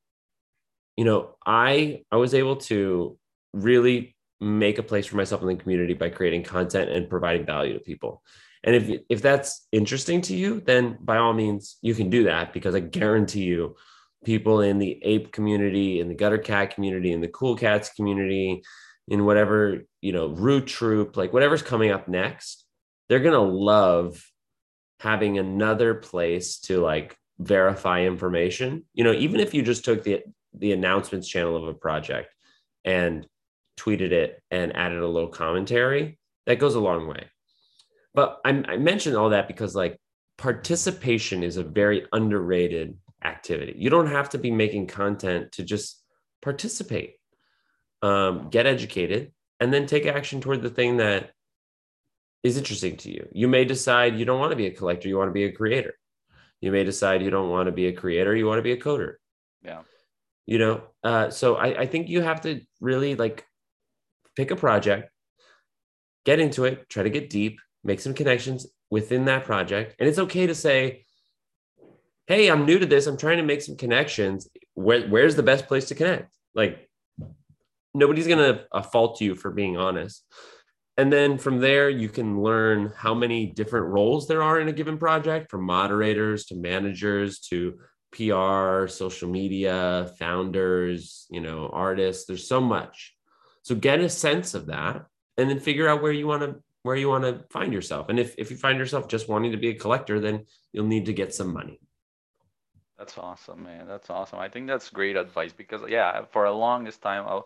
you 0.95 1.05
know, 1.05 1.35
I 1.45 2.03
I 2.11 2.17
was 2.17 2.33
able 2.33 2.57
to 2.67 3.17
really 3.53 4.15
make 4.39 4.77
a 4.77 4.83
place 4.83 5.05
for 5.05 5.15
myself 5.15 5.41
in 5.41 5.47
the 5.47 5.55
community 5.55 5.93
by 5.93 6.09
creating 6.09 6.43
content 6.43 6.89
and 6.89 7.09
providing 7.09 7.45
value 7.45 7.73
to 7.73 7.79
people. 7.79 8.21
And 8.63 8.75
if 8.75 9.01
if 9.09 9.21
that's 9.21 9.67
interesting 9.71 10.21
to 10.21 10.35
you, 10.35 10.61
then 10.61 10.97
by 11.01 11.17
all 11.17 11.33
means 11.33 11.77
you 11.81 11.93
can 11.93 12.09
do 12.09 12.23
that 12.25 12.53
because 12.53 12.75
I 12.75 12.79
guarantee 12.79 13.43
you 13.43 13.75
people 14.23 14.61
in 14.61 14.79
the 14.79 14.99
ape 15.03 15.31
community, 15.31 15.99
in 15.99 16.07
the 16.07 16.15
gutter 16.15 16.37
cat 16.37 16.73
community, 16.73 17.11
in 17.11 17.21
the 17.21 17.27
cool 17.27 17.57
cats 17.57 17.89
community, 17.93 18.63
in 19.07 19.25
whatever, 19.25 19.83
you 20.01 20.13
know, 20.13 20.27
root 20.27 20.67
troop, 20.67 21.17
like 21.17 21.33
whatever's 21.33 21.61
coming 21.61 21.91
up 21.91 22.07
next, 22.07 22.65
they're 23.09 23.19
going 23.19 23.33
to 23.33 23.39
love 23.39 24.23
having 24.99 25.37
another 25.37 25.93
place 25.93 26.59
to 26.59 26.79
like 26.79 27.17
verify 27.39 28.01
information. 28.01 28.85
You 28.93 29.03
know, 29.03 29.13
even 29.13 29.39
if 29.39 29.53
you 29.53 29.61
just 29.61 29.83
took 29.83 30.03
the 30.03 30.23
the 30.55 30.71
announcements 30.71 31.27
channel 31.27 31.57
of 31.57 31.67
a 31.67 31.73
project 31.73 32.33
and 32.85 33.25
tweeted 33.77 34.11
it 34.11 34.41
and 34.51 34.75
added 34.75 34.99
a 34.99 35.07
little 35.07 35.29
commentary, 35.29 36.19
that 36.45 36.59
goes 36.59 36.75
a 36.75 36.79
long 36.79 37.07
way. 37.07 37.25
But 38.13 38.39
I, 38.45 38.49
I 38.67 38.77
mentioned 38.77 39.15
all 39.15 39.29
that 39.29 39.47
because 39.47 39.75
like 39.75 39.99
participation 40.37 41.43
is 41.43 41.57
a 41.57 41.63
very 41.63 42.05
underrated 42.11 42.97
activity. 43.23 43.75
You 43.77 43.89
don't 43.89 44.07
have 44.07 44.29
to 44.29 44.37
be 44.37 44.51
making 44.51 44.87
content 44.87 45.53
to 45.53 45.63
just 45.63 46.03
participate, 46.41 47.15
um, 48.01 48.49
get 48.49 48.65
educated, 48.65 49.31
and 49.59 49.73
then 49.73 49.85
take 49.85 50.05
action 50.05 50.41
toward 50.41 50.61
the 50.61 50.69
thing 50.69 50.97
that 50.97 51.31
is 52.43 52.57
interesting 52.57 52.97
to 52.97 53.11
you. 53.11 53.27
You 53.31 53.47
may 53.47 53.65
decide 53.65 54.17
you 54.17 54.25
don't 54.25 54.39
want 54.39 54.51
to 54.51 54.57
be 54.57 54.67
a 54.67 54.71
collector, 54.71 55.07
you 55.07 55.17
want 55.17 55.29
to 55.29 55.33
be 55.33 55.45
a 55.45 55.51
creator. 55.51 55.95
You 56.59 56.71
may 56.71 56.83
decide 56.83 57.21
you 57.21 57.29
don't 57.29 57.49
want 57.49 57.67
to 57.67 57.71
be 57.71 57.87
a 57.87 57.93
creator, 57.93 58.35
you 58.35 58.45
want 58.45 58.59
to 58.59 58.63
be 58.63 58.73
a 58.73 58.77
coder. 58.77 59.15
Yeah. 59.63 59.81
You 60.45 60.59
know, 60.59 60.83
uh, 61.03 61.29
so 61.29 61.55
I, 61.55 61.81
I 61.81 61.85
think 61.85 62.09
you 62.09 62.21
have 62.21 62.41
to 62.41 62.61
really 62.81 63.15
like 63.15 63.45
pick 64.35 64.51
a 64.51 64.57
project, 64.57 65.09
get 66.25 66.39
into 66.39 66.65
it, 66.65 66.89
try 66.89 67.03
to 67.03 67.09
get 67.09 67.29
deep, 67.29 67.59
make 67.83 67.99
some 67.99 68.13
connections 68.13 68.67
within 68.89 69.25
that 69.25 69.45
project. 69.45 69.95
And 69.99 70.07
it's 70.07 70.19
okay 70.19 70.47
to 70.47 70.55
say, 70.55 71.05
hey, 72.27 72.49
I'm 72.49 72.65
new 72.65 72.79
to 72.79 72.85
this. 72.85 73.07
I'm 73.07 73.17
trying 73.17 73.37
to 73.37 73.43
make 73.43 73.61
some 73.61 73.75
connections. 73.75 74.47
Where, 74.73 75.07
where's 75.07 75.35
the 75.35 75.43
best 75.43 75.67
place 75.67 75.85
to 75.89 75.95
connect? 75.95 76.35
Like, 76.55 76.89
nobody's 77.93 78.27
going 78.27 78.39
to 78.39 78.65
uh, 78.71 78.81
fault 78.81 79.21
you 79.21 79.35
for 79.35 79.51
being 79.51 79.77
honest. 79.77 80.25
And 80.97 81.11
then 81.11 81.37
from 81.37 81.59
there, 81.59 81.89
you 81.89 82.07
can 82.07 82.41
learn 82.41 82.93
how 82.95 83.13
many 83.13 83.47
different 83.47 83.87
roles 83.87 84.27
there 84.27 84.43
are 84.43 84.59
in 84.59 84.67
a 84.67 84.73
given 84.73 84.97
project 84.97 85.49
from 85.49 85.63
moderators 85.63 86.45
to 86.45 86.55
managers 86.55 87.39
to 87.49 87.79
PR, 88.11 88.87
social 88.87 89.27
media, 89.27 90.11
founders, 90.19 91.25
you 91.31 91.41
know, 91.41 91.69
artists. 91.73 92.25
There's 92.25 92.47
so 92.47 92.61
much. 92.61 93.15
So 93.63 93.73
get 93.75 94.01
a 94.01 94.09
sense 94.09 94.53
of 94.53 94.67
that 94.67 95.05
and 95.37 95.49
then 95.49 95.59
figure 95.59 95.87
out 95.87 96.03
where 96.03 96.11
you 96.11 96.27
want 96.27 96.43
to 96.43 96.61
where 96.83 96.95
you 96.95 97.09
want 97.09 97.23
to 97.23 97.45
find 97.49 97.73
yourself. 97.73 98.09
And 98.09 98.19
if 98.19 98.35
if 98.37 98.51
you 98.51 98.57
find 98.57 98.77
yourself 98.77 99.07
just 99.07 99.27
wanting 99.29 99.51
to 99.51 99.57
be 99.57 99.69
a 99.69 99.75
collector, 99.75 100.19
then 100.19 100.45
you'll 100.71 100.85
need 100.87 101.05
to 101.07 101.13
get 101.13 101.33
some 101.33 101.51
money. 101.53 101.79
That's 102.97 103.17
awesome, 103.17 103.63
man. 103.63 103.87
That's 103.87 104.09
awesome. 104.09 104.39
I 104.39 104.49
think 104.49 104.67
that's 104.67 104.89
great 104.89 105.15
advice 105.15 105.53
because 105.53 105.81
yeah, 105.89 106.25
for 106.31 106.45
a 106.45 106.53
longest 106.53 107.01
time, 107.01 107.25
I, 107.27 107.41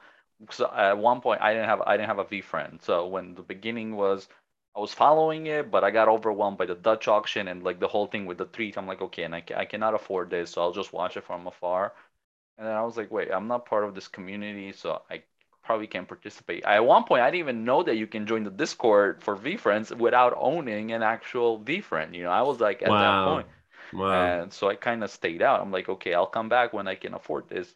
so 0.52 0.72
at 0.74 0.98
one 0.98 1.22
point 1.22 1.42
I 1.42 1.54
didn't 1.54 1.70
have 1.70 1.82
I 1.82 1.98
didn't 1.98 2.10
have 2.10 2.20
a 2.20 2.26
VeeFriend. 2.26 2.84
So 2.84 3.08
when 3.08 3.36
the 3.36 3.42
beginning 3.44 3.96
was 3.96 4.28
I 4.76 4.80
was 4.80 4.94
following 4.94 5.48
it, 5.48 5.72
but 5.72 5.84
I 5.84 5.92
got 5.92 6.08
overwhelmed 6.10 6.58
by 6.58 6.68
the 6.68 6.76
Dutch 6.76 7.08
auction 7.08 7.48
and 7.48 7.64
like 7.64 7.80
the 7.80 7.88
whole 7.88 8.08
thing 8.08 8.26
with 8.28 8.38
the 8.38 8.46
tweet. 8.46 8.78
I'm 8.78 8.88
like, 8.88 9.02
okay, 9.02 9.24
and 9.24 9.36
I, 9.36 9.44
I 9.56 9.66
cannot 9.66 9.96
afford 9.96 10.30
this, 10.30 10.52
so 10.52 10.62
I'll 10.62 10.72
just 10.74 10.94
watch 10.94 11.18
it 11.18 11.26
from 11.26 11.48
afar. 11.48 11.94
And 12.58 12.68
then 12.68 12.76
I 12.76 12.84
was 12.84 12.98
like, 12.98 13.12
wait, 13.12 13.32
I'm 13.32 13.48
not 13.48 13.66
part 13.66 13.86
of 13.86 13.96
this 13.96 14.08
community, 14.08 14.74
so 14.74 15.02
I 15.10 15.24
probably 15.68 15.86
can't 15.86 16.08
participate. 16.08 16.64
At 16.64 16.84
one 16.86 17.04
point, 17.04 17.22
I 17.22 17.30
didn't 17.30 17.42
even 17.42 17.66
know 17.66 17.84
that 17.84 17.98
you 17.98 18.08
can 18.08 18.26
join 18.26 18.44
the 18.44 18.50
Discord 18.50 19.22
for 19.22 19.36
VeeFriends 19.36 19.96
without 19.96 20.34
owning 20.38 20.94
an 20.94 21.04
actual 21.04 21.60
VeeFriend. 21.60 22.16
You 22.16 22.24
know, 22.24 22.32
I 22.32 22.42
was 22.42 22.62
like 22.62 22.82
at 22.82 22.90
wow. 22.90 23.02
that 23.02 23.32
point. 23.32 23.48
Wow. 23.94 24.42
And 24.42 24.54
so 24.54 24.70
I 24.70 24.76
kind 24.76 25.04
of 25.04 25.12
stayed 25.12 25.42
out. 25.42 25.62
I'm 25.62 25.72
like, 25.72 25.90
okay, 25.90 26.14
I'll 26.14 26.26
come 26.26 26.48
back 26.48 26.72
when 26.72 26.88
I 26.88 26.96
can 26.96 27.14
afford 27.14 27.50
this. 27.50 27.76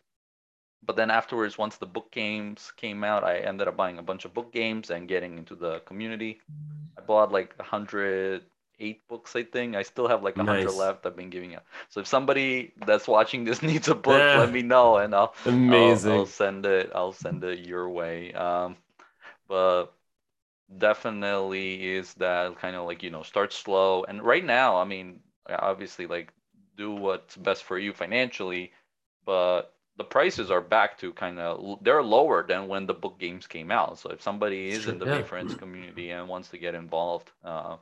But 0.83 0.95
then 0.95 1.11
afterwards, 1.11 1.57
once 1.57 1.77
the 1.77 1.85
book 1.85 2.09
games 2.11 2.71
came 2.77 3.03
out, 3.03 3.25
I 3.25 3.39
ended 3.39 3.67
up 3.67 3.75
buying 3.75 3.99
a 3.99 4.03
bunch 4.03 4.23
of 4.23 4.33
book 4.33 4.53
games 4.53 4.89
and 4.89 5.07
getting 5.07 5.37
into 5.37 5.55
the 5.55 5.79
community. 5.81 6.39
I 6.97 7.01
bought 7.01 7.31
like 7.31 7.53
a 7.59 7.63
hundred 7.63 8.43
eight 8.82 9.07
books, 9.07 9.36
I 9.36 9.43
think. 9.43 9.75
I 9.75 9.84
still 9.84 10.07
have 10.07 10.23
like 10.23 10.38
a 10.38 10.43
hundred 10.43 10.65
nice. 10.65 10.75
left. 10.75 11.05
I've 11.05 11.15
been 11.15 11.29
giving 11.29 11.55
out. 11.55 11.63
So 11.89 12.01
if 12.01 12.07
somebody 12.07 12.73
that's 12.86 13.07
watching 13.07 13.45
this 13.45 13.61
needs 13.71 13.88
a 13.88 13.95
book, 13.95 14.19
yeah. 14.19 14.39
let 14.39 14.51
me 14.51 14.61
know, 14.61 14.97
and 14.97 15.15
I'll 15.15 15.34
amazing. 15.45 16.11
I'll, 16.11 16.19
I'll, 16.19 16.25
send 16.25 16.65
it. 16.65 16.91
I'll 16.93 17.13
send 17.13 17.43
it 17.43 17.59
your 17.59 17.89
way. 17.89 18.34
Um, 18.34 18.75
but 19.47 19.93
definitely 20.77 21.95
is 21.95 22.13
that 22.15 22.57
kind 22.59 22.75
of 22.75 22.86
like 22.86 23.03
you 23.03 23.11
know 23.11 23.23
start 23.23 23.53
slow. 23.53 24.03
And 24.03 24.21
right 24.21 24.43
now, 24.43 24.77
I 24.77 24.86
mean, 24.86 25.19
obviously, 25.49 26.07
like 26.07 26.34
do 26.77 26.91
what's 26.91 27.38
best 27.38 27.63
for 27.63 27.77
you 27.77 27.93
financially, 27.93 28.71
but 29.25 29.73
the 29.97 30.03
prices 30.03 30.49
are 30.49 30.61
back 30.61 30.97
to 30.97 31.13
kind 31.13 31.39
of 31.39 31.79
they're 31.84 32.03
lower 32.03 32.45
than 32.47 32.67
when 32.67 32.88
the 32.88 32.93
book 32.93 33.19
games 33.19 33.45
came 33.47 33.71
out. 33.71 33.99
So 33.99 34.09
if 34.09 34.21
somebody 34.21 34.69
is 34.69 34.88
in 34.88 34.99
the 34.99 35.05
yeah. 35.05 35.23
friends 35.23 35.53
community 35.55 36.11
and 36.11 36.27
wants 36.27 36.49
to 36.49 36.57
get 36.57 36.75
involved, 36.75 37.29
uh, 37.43 37.77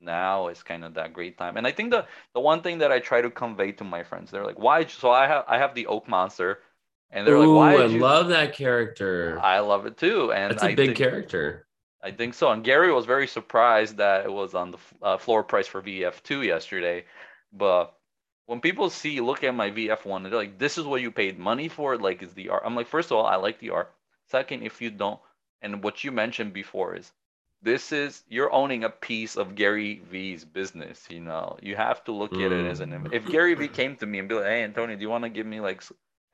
now 0.00 0.48
is 0.48 0.62
kind 0.62 0.84
of 0.84 0.94
that 0.94 1.12
great 1.12 1.38
time. 1.38 1.56
And 1.56 1.66
I 1.66 1.72
think 1.72 1.90
the 1.90 2.06
the 2.34 2.40
one 2.40 2.62
thing 2.62 2.78
that 2.78 2.92
I 2.92 2.98
try 2.98 3.20
to 3.20 3.30
convey 3.30 3.72
to 3.72 3.84
my 3.84 4.02
friends, 4.02 4.30
they're 4.30 4.44
like, 4.44 4.58
why? 4.58 4.86
So 4.86 5.10
I 5.10 5.26
have 5.26 5.44
I 5.48 5.58
have 5.58 5.74
the 5.74 5.86
oak 5.86 6.08
monster, 6.08 6.60
and 7.10 7.26
they're 7.26 7.36
Ooh, 7.36 7.58
like, 7.58 7.76
why? 7.76 7.82
I 7.82 7.86
you... 7.86 7.98
love 7.98 8.28
that 8.28 8.54
character. 8.54 9.38
I 9.42 9.60
love 9.60 9.86
it 9.86 9.96
too, 9.96 10.32
and 10.32 10.52
it's 10.52 10.62
a 10.62 10.66
I 10.66 10.74
big 10.74 10.88
think, 10.88 10.98
character. 10.98 11.66
I 12.02 12.10
think 12.12 12.34
so. 12.34 12.50
And 12.50 12.62
Gary 12.62 12.92
was 12.92 13.06
very 13.06 13.26
surprised 13.26 13.96
that 13.96 14.24
it 14.24 14.32
was 14.32 14.54
on 14.54 14.70
the 14.70 14.78
uh, 15.02 15.18
floor 15.18 15.42
price 15.42 15.66
for 15.66 15.82
VF2 15.82 16.46
yesterday, 16.46 17.04
but 17.52 17.94
when 18.46 18.60
people 18.60 18.88
see 18.88 19.20
look 19.20 19.44
at 19.44 19.54
my 19.54 19.70
VF1, 19.70 20.22
they're 20.22 20.32
like, 20.32 20.58
this 20.58 20.78
is 20.78 20.84
what 20.84 21.02
you 21.02 21.10
paid 21.10 21.38
money 21.38 21.68
for. 21.68 21.98
Like, 21.98 22.22
is 22.22 22.32
the 22.32 22.48
art? 22.48 22.62
I'm 22.64 22.74
like, 22.74 22.86
first 22.86 23.10
of 23.10 23.18
all, 23.18 23.26
I 23.26 23.36
like 23.36 23.58
the 23.58 23.70
art. 23.70 23.92
Second, 24.30 24.62
if 24.62 24.80
you 24.80 24.90
don't, 24.90 25.20
and 25.60 25.82
what 25.82 26.04
you 26.04 26.12
mentioned 26.12 26.52
before 26.52 26.96
is 26.96 27.12
this 27.62 27.92
is 27.92 28.22
you're 28.28 28.52
owning 28.52 28.84
a 28.84 28.90
piece 28.90 29.36
of 29.36 29.54
Gary 29.54 30.02
Vee's 30.10 30.44
business. 30.44 31.04
You 31.10 31.20
know, 31.20 31.58
you 31.62 31.76
have 31.76 32.04
to 32.04 32.12
look 32.12 32.32
mm. 32.32 32.44
at 32.44 32.52
it 32.52 32.66
as 32.66 32.80
an 32.80 32.90
mm. 32.90 33.12
if 33.12 33.26
Gary 33.26 33.54
Vee 33.54 33.68
came 33.68 33.96
to 33.96 34.06
me 34.06 34.18
and 34.18 34.28
be 34.28 34.34
like, 34.34 34.44
"Hey, 34.44 34.62
Antonio, 34.62 34.96
do 34.96 35.02
you 35.02 35.10
want 35.10 35.24
to 35.24 35.30
give 35.30 35.46
me 35.46 35.60
like 35.60 35.82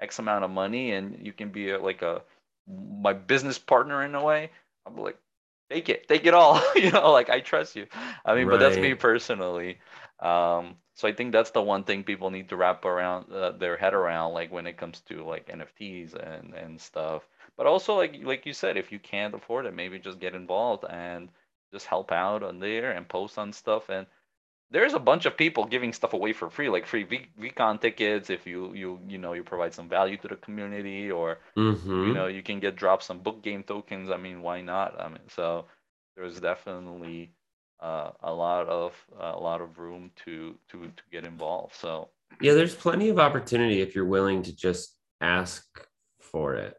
X 0.00 0.18
amount 0.18 0.44
of 0.44 0.50
money 0.50 0.92
and 0.92 1.24
you 1.24 1.32
can 1.32 1.50
be 1.50 1.70
a, 1.70 1.80
like 1.80 2.02
a 2.02 2.22
my 2.68 3.12
business 3.12 3.58
partner 3.58 4.04
in 4.04 4.14
a 4.14 4.22
way?" 4.22 4.50
I'm 4.86 4.96
like, 4.96 5.18
"Take 5.70 5.88
it, 5.88 6.08
take 6.08 6.26
it 6.26 6.34
all." 6.34 6.60
you 6.74 6.90
know, 6.90 7.10
like 7.10 7.30
I 7.30 7.40
trust 7.40 7.74
you. 7.76 7.86
I 8.24 8.34
mean, 8.34 8.46
right. 8.46 8.58
but 8.58 8.60
that's 8.60 8.76
me 8.76 8.94
personally. 8.94 9.78
Um, 10.20 10.76
so 10.94 11.08
I 11.08 11.12
think 11.12 11.32
that's 11.32 11.50
the 11.50 11.62
one 11.62 11.84
thing 11.84 12.04
people 12.04 12.30
need 12.30 12.50
to 12.50 12.56
wrap 12.56 12.84
around 12.84 13.32
uh, 13.32 13.50
their 13.52 13.76
head 13.76 13.94
around, 13.94 14.34
like 14.34 14.52
when 14.52 14.66
it 14.66 14.76
comes 14.76 15.00
to 15.08 15.24
like 15.24 15.48
NFTs 15.48 16.14
and 16.14 16.54
and 16.54 16.80
stuff 16.80 17.22
but 17.57 17.66
also 17.66 17.94
like 17.96 18.16
like 18.22 18.46
you 18.46 18.52
said 18.52 18.76
if 18.76 18.92
you 18.92 18.98
can't 18.98 19.34
afford 19.34 19.66
it 19.66 19.74
maybe 19.74 19.98
just 19.98 20.20
get 20.20 20.34
involved 20.34 20.84
and 20.88 21.28
just 21.72 21.86
help 21.86 22.12
out 22.12 22.42
on 22.42 22.59
there 22.59 22.92
and 22.92 23.09
post 23.09 23.38
on 23.38 23.52
stuff 23.52 23.88
and 23.88 24.07
there's 24.70 24.94
a 24.94 24.98
bunch 24.98 25.26
of 25.26 25.36
people 25.36 25.64
giving 25.64 25.92
stuff 25.92 26.14
away 26.14 26.32
for 26.32 26.50
free 26.50 26.68
like 26.68 26.86
free 26.86 27.05
v- 27.05 27.28
VeeCon 27.40 27.80
tickets 27.80 28.30
if 28.30 28.46
you 28.46 28.72
you 28.74 28.98
you 29.07 29.18
know 29.18 29.32
you 29.32 29.42
provide 29.42 29.74
some 29.74 29.88
value 29.88 30.16
to 30.16 30.28
the 30.28 30.36
community 30.36 31.11
or 31.11 31.38
mm-hmm. 31.57 32.07
you 32.09 32.14
know 32.14 32.26
you 32.26 32.42
can 32.42 32.61
get 32.61 32.76
drop 32.76 33.02
some 33.02 33.18
book 33.18 33.42
game 33.42 33.62
tokens 33.62 34.11
i 34.11 34.16
mean 34.16 34.42
why 34.42 34.61
not 34.61 34.98
i 35.00 35.09
mean 35.09 35.28
so 35.28 35.64
there's 36.16 36.40
definitely 36.40 37.32
uh, 37.80 38.11
a 38.22 38.32
lot 38.32 38.66
of 38.68 38.94
uh, 39.20 39.32
a 39.34 39.40
lot 39.40 39.61
of 39.61 39.78
room 39.78 40.11
to 40.24 40.55
to 40.68 40.84
to 40.84 41.02
get 41.12 41.24
involved. 41.24 41.74
So 41.74 42.09
yeah, 42.40 42.55
there's 42.55 42.74
plenty 42.74 43.09
of 43.11 43.18
opportunity 43.18 43.80
if 43.80 43.94
you're 43.94 44.05
willing 44.05 44.42
to 44.44 44.57
just 44.57 44.96
ask 45.20 45.64
for 46.20 46.55
it. 46.55 46.74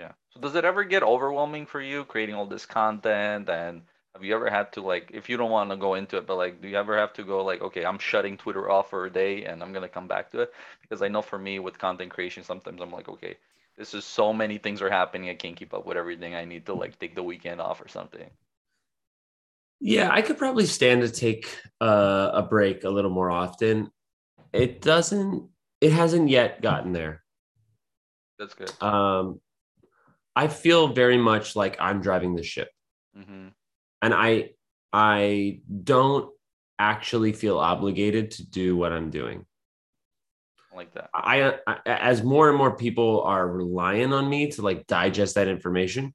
Yeah. 0.00 0.12
So 0.30 0.40
does 0.40 0.54
it 0.54 0.64
ever 0.64 0.82
get 0.84 1.02
overwhelming 1.02 1.66
for 1.66 1.80
you 1.80 2.04
creating 2.04 2.34
all 2.34 2.46
this 2.46 2.64
content? 2.64 3.50
And 3.50 3.82
have 4.14 4.24
you 4.24 4.34
ever 4.34 4.50
had 4.50 4.72
to 4.72 4.80
like 4.80 5.10
if 5.12 5.28
you 5.28 5.36
don't 5.36 5.50
want 5.50 5.70
to 5.70 5.76
go 5.76 5.94
into 5.94 6.16
it 6.16 6.26
but 6.26 6.36
like 6.36 6.60
do 6.60 6.68
you 6.68 6.76
ever 6.76 6.96
have 6.96 7.12
to 7.12 7.22
go 7.22 7.44
like 7.44 7.60
okay 7.62 7.84
i'm 7.84 7.98
shutting 7.98 8.36
twitter 8.36 8.68
off 8.68 8.90
for 8.90 9.06
a 9.06 9.10
day 9.10 9.44
and 9.44 9.62
i'm 9.62 9.72
going 9.72 9.82
to 9.82 9.88
come 9.88 10.08
back 10.08 10.30
to 10.30 10.40
it? 10.40 10.52
Because 10.82 11.02
i 11.02 11.08
know 11.08 11.22
for 11.22 11.38
me 11.38 11.58
with 11.58 11.78
content 11.78 12.10
creation 12.10 12.42
sometimes 12.42 12.80
i'm 12.80 12.90
like 12.90 13.08
okay 13.08 13.36
this 13.76 13.94
is 13.94 14.04
so 14.04 14.32
many 14.32 14.58
things 14.58 14.82
are 14.82 14.90
happening 14.90 15.30
i 15.30 15.34
can't 15.34 15.56
keep 15.56 15.72
up 15.72 15.86
with 15.86 15.96
everything. 15.96 16.34
I 16.34 16.44
need 16.44 16.66
to 16.66 16.74
like 16.74 16.98
take 16.98 17.14
the 17.14 17.22
weekend 17.22 17.60
off 17.60 17.80
or 17.80 17.88
something. 17.88 18.28
Yeah 19.80 20.10
i 20.10 20.22
could 20.22 20.38
probably 20.38 20.66
stand 20.66 21.02
to 21.02 21.08
take 21.08 21.56
uh, 21.80 22.30
a 22.34 22.42
break 22.42 22.84
a 22.84 22.90
little 22.90 23.10
more 23.10 23.30
often. 23.30 23.90
It 24.52 24.82
doesn't 24.82 25.48
it 25.80 25.92
hasn't 25.92 26.28
yet 26.28 26.60
gotten 26.60 26.92
there. 26.92 27.22
That's 28.38 28.54
good. 28.54 28.72
Um 28.82 29.40
i 30.36 30.46
feel 30.48 30.88
very 30.88 31.18
much 31.18 31.56
like 31.56 31.76
i'm 31.80 32.00
driving 32.00 32.34
the 32.34 32.42
ship 32.42 32.68
mm-hmm 33.16 33.48
and 34.02 34.14
I 34.14 34.50
I 34.92 35.60
don't 35.84 36.30
actually 36.78 37.32
feel 37.32 37.58
obligated 37.58 38.32
to 38.32 38.46
do 38.46 38.76
what 38.76 38.92
I'm 38.92 39.10
doing. 39.10 39.46
like 40.74 40.92
that. 40.94 41.10
I, 41.14 41.58
I 41.66 41.78
as 41.84 42.22
more 42.22 42.48
and 42.48 42.58
more 42.58 42.76
people 42.76 43.22
are 43.22 43.46
relying 43.46 44.12
on 44.12 44.28
me 44.28 44.50
to 44.52 44.62
like 44.62 44.86
digest 44.86 45.34
that 45.34 45.48
information, 45.48 46.14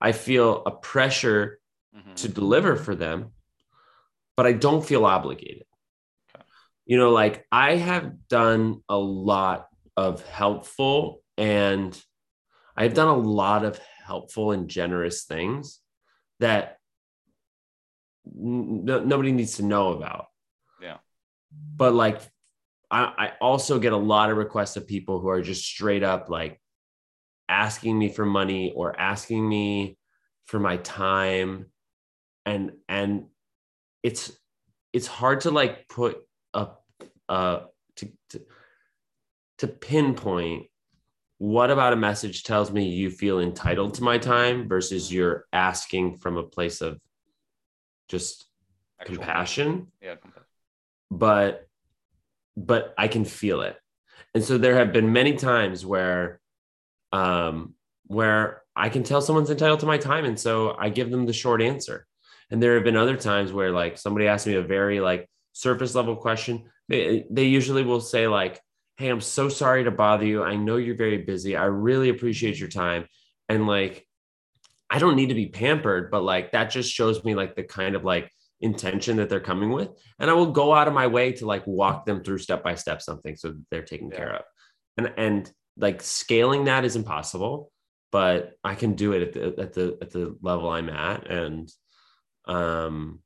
I 0.00 0.12
feel 0.12 0.62
a 0.66 0.70
pressure 0.70 1.58
mm-hmm. 1.96 2.14
to 2.14 2.28
deliver 2.28 2.76
for 2.76 2.94
them, 2.94 3.32
but 4.36 4.46
I 4.46 4.52
don't 4.52 4.84
feel 4.84 5.06
obligated. 5.06 5.64
Okay. 6.34 6.44
You 6.84 6.98
know, 6.98 7.10
like 7.10 7.46
I 7.50 7.76
have 7.76 8.28
done 8.28 8.82
a 8.88 8.98
lot 8.98 9.66
of 9.96 10.26
helpful 10.26 11.22
and 11.36 12.00
I've 12.82 12.94
done 12.94 13.06
a 13.06 13.16
lot 13.16 13.64
of 13.64 13.78
helpful 14.04 14.50
and 14.50 14.68
generous 14.68 15.22
things 15.22 15.78
that 16.40 16.78
no, 18.24 19.04
nobody 19.04 19.30
needs 19.30 19.58
to 19.58 19.62
know 19.62 19.92
about. 19.92 20.26
Yeah. 20.80 20.96
But 21.76 21.94
like, 21.94 22.20
I, 22.90 23.12
I 23.16 23.32
also 23.40 23.78
get 23.78 23.92
a 23.92 23.96
lot 23.96 24.30
of 24.30 24.36
requests 24.36 24.76
of 24.76 24.88
people 24.88 25.20
who 25.20 25.28
are 25.28 25.42
just 25.42 25.64
straight 25.64 26.02
up 26.02 26.28
like 26.28 26.60
asking 27.48 27.96
me 27.96 28.08
for 28.08 28.26
money 28.26 28.72
or 28.74 28.98
asking 28.98 29.48
me 29.48 29.96
for 30.46 30.58
my 30.58 30.78
time. 30.78 31.66
And, 32.44 32.72
and 32.88 33.26
it's, 34.02 34.32
it's 34.92 35.06
hard 35.06 35.42
to 35.42 35.52
like 35.52 35.86
put 35.88 36.18
a, 36.52 36.70
uh, 37.28 37.60
to, 37.96 38.12
to, 38.30 38.42
to 39.58 39.68
pinpoint 39.68 40.66
what 41.42 41.72
about 41.72 41.92
a 41.92 41.96
message 41.96 42.44
tells 42.44 42.70
me 42.70 42.88
you 42.88 43.10
feel 43.10 43.40
entitled 43.40 43.94
to 43.94 44.04
my 44.04 44.16
time 44.16 44.68
versus 44.68 45.12
you're 45.12 45.44
asking 45.52 46.16
from 46.18 46.36
a 46.36 46.42
place 46.44 46.80
of 46.80 47.00
just 48.08 48.46
Actual 49.00 49.16
compassion. 49.16 49.88
Yeah, 50.00 50.14
compassion. 50.14 50.46
But 51.10 51.66
but 52.56 52.94
I 52.96 53.08
can 53.08 53.24
feel 53.24 53.62
it. 53.62 53.76
And 54.36 54.44
so 54.44 54.56
there 54.56 54.76
have 54.76 54.92
been 54.92 55.12
many 55.12 55.34
times 55.34 55.84
where 55.84 56.40
um 57.10 57.74
where 58.06 58.62
I 58.76 58.88
can 58.88 59.02
tell 59.02 59.20
someone's 59.20 59.50
entitled 59.50 59.80
to 59.80 59.86
my 59.86 59.98
time 59.98 60.24
and 60.24 60.38
so 60.38 60.76
I 60.78 60.90
give 60.90 61.10
them 61.10 61.26
the 61.26 61.32
short 61.32 61.60
answer. 61.60 62.06
And 62.52 62.62
there 62.62 62.76
have 62.76 62.84
been 62.84 62.96
other 62.96 63.16
times 63.16 63.52
where 63.52 63.72
like 63.72 63.98
somebody 63.98 64.28
asked 64.28 64.46
me 64.46 64.54
a 64.54 64.62
very 64.62 65.00
like 65.00 65.28
surface 65.54 65.96
level 65.96 66.14
question. 66.14 66.70
They, 66.88 67.24
they 67.28 67.46
usually 67.46 67.82
will 67.82 68.00
say 68.00 68.28
like, 68.28 68.60
"Hey, 68.96 69.08
I'm 69.08 69.20
so 69.20 69.48
sorry 69.48 69.84
to 69.84 69.90
bother 69.90 70.26
you. 70.26 70.42
I 70.42 70.56
know 70.56 70.76
you're 70.76 70.96
very 70.96 71.18
busy. 71.18 71.56
I 71.56 71.64
really 71.64 72.08
appreciate 72.08 72.58
your 72.58 72.68
time." 72.68 73.06
And 73.48 73.66
like 73.66 74.06
I 74.92 74.98
don't 74.98 75.16
need 75.16 75.30
to 75.30 75.34
be 75.34 75.46
pampered, 75.46 76.10
but 76.10 76.22
like 76.22 76.52
that 76.52 76.70
just 76.70 76.92
shows 76.92 77.24
me 77.24 77.34
like 77.34 77.56
the 77.56 77.62
kind 77.62 77.96
of 77.96 78.04
like 78.04 78.30
intention 78.60 79.16
that 79.16 79.30
they're 79.30 79.40
coming 79.40 79.70
with. 79.70 79.88
And 80.18 80.30
I 80.30 80.34
will 80.34 80.52
go 80.52 80.74
out 80.74 80.86
of 80.86 80.92
my 80.92 81.06
way 81.06 81.32
to 81.32 81.46
like 81.46 81.66
walk 81.66 82.04
them 82.04 82.22
through 82.22 82.38
step 82.38 82.62
by 82.62 82.74
step 82.74 83.00
something 83.00 83.34
so 83.34 83.54
they're 83.70 83.82
taken 83.82 84.10
yeah. 84.10 84.16
care 84.16 84.34
of. 84.36 84.42
And 84.98 85.12
and 85.16 85.52
like 85.78 86.02
scaling 86.02 86.64
that 86.64 86.84
is 86.84 86.94
impossible, 86.94 87.72
but 88.10 88.52
I 88.62 88.74
can 88.74 88.92
do 88.92 89.12
it 89.12 89.22
at 89.22 89.32
the 89.32 89.62
at 89.62 89.72
the 89.72 89.98
at 90.02 90.10
the 90.10 90.36
level 90.42 90.68
I'm 90.68 90.90
at. 90.90 91.26
And 91.30 91.72
um 92.46 93.20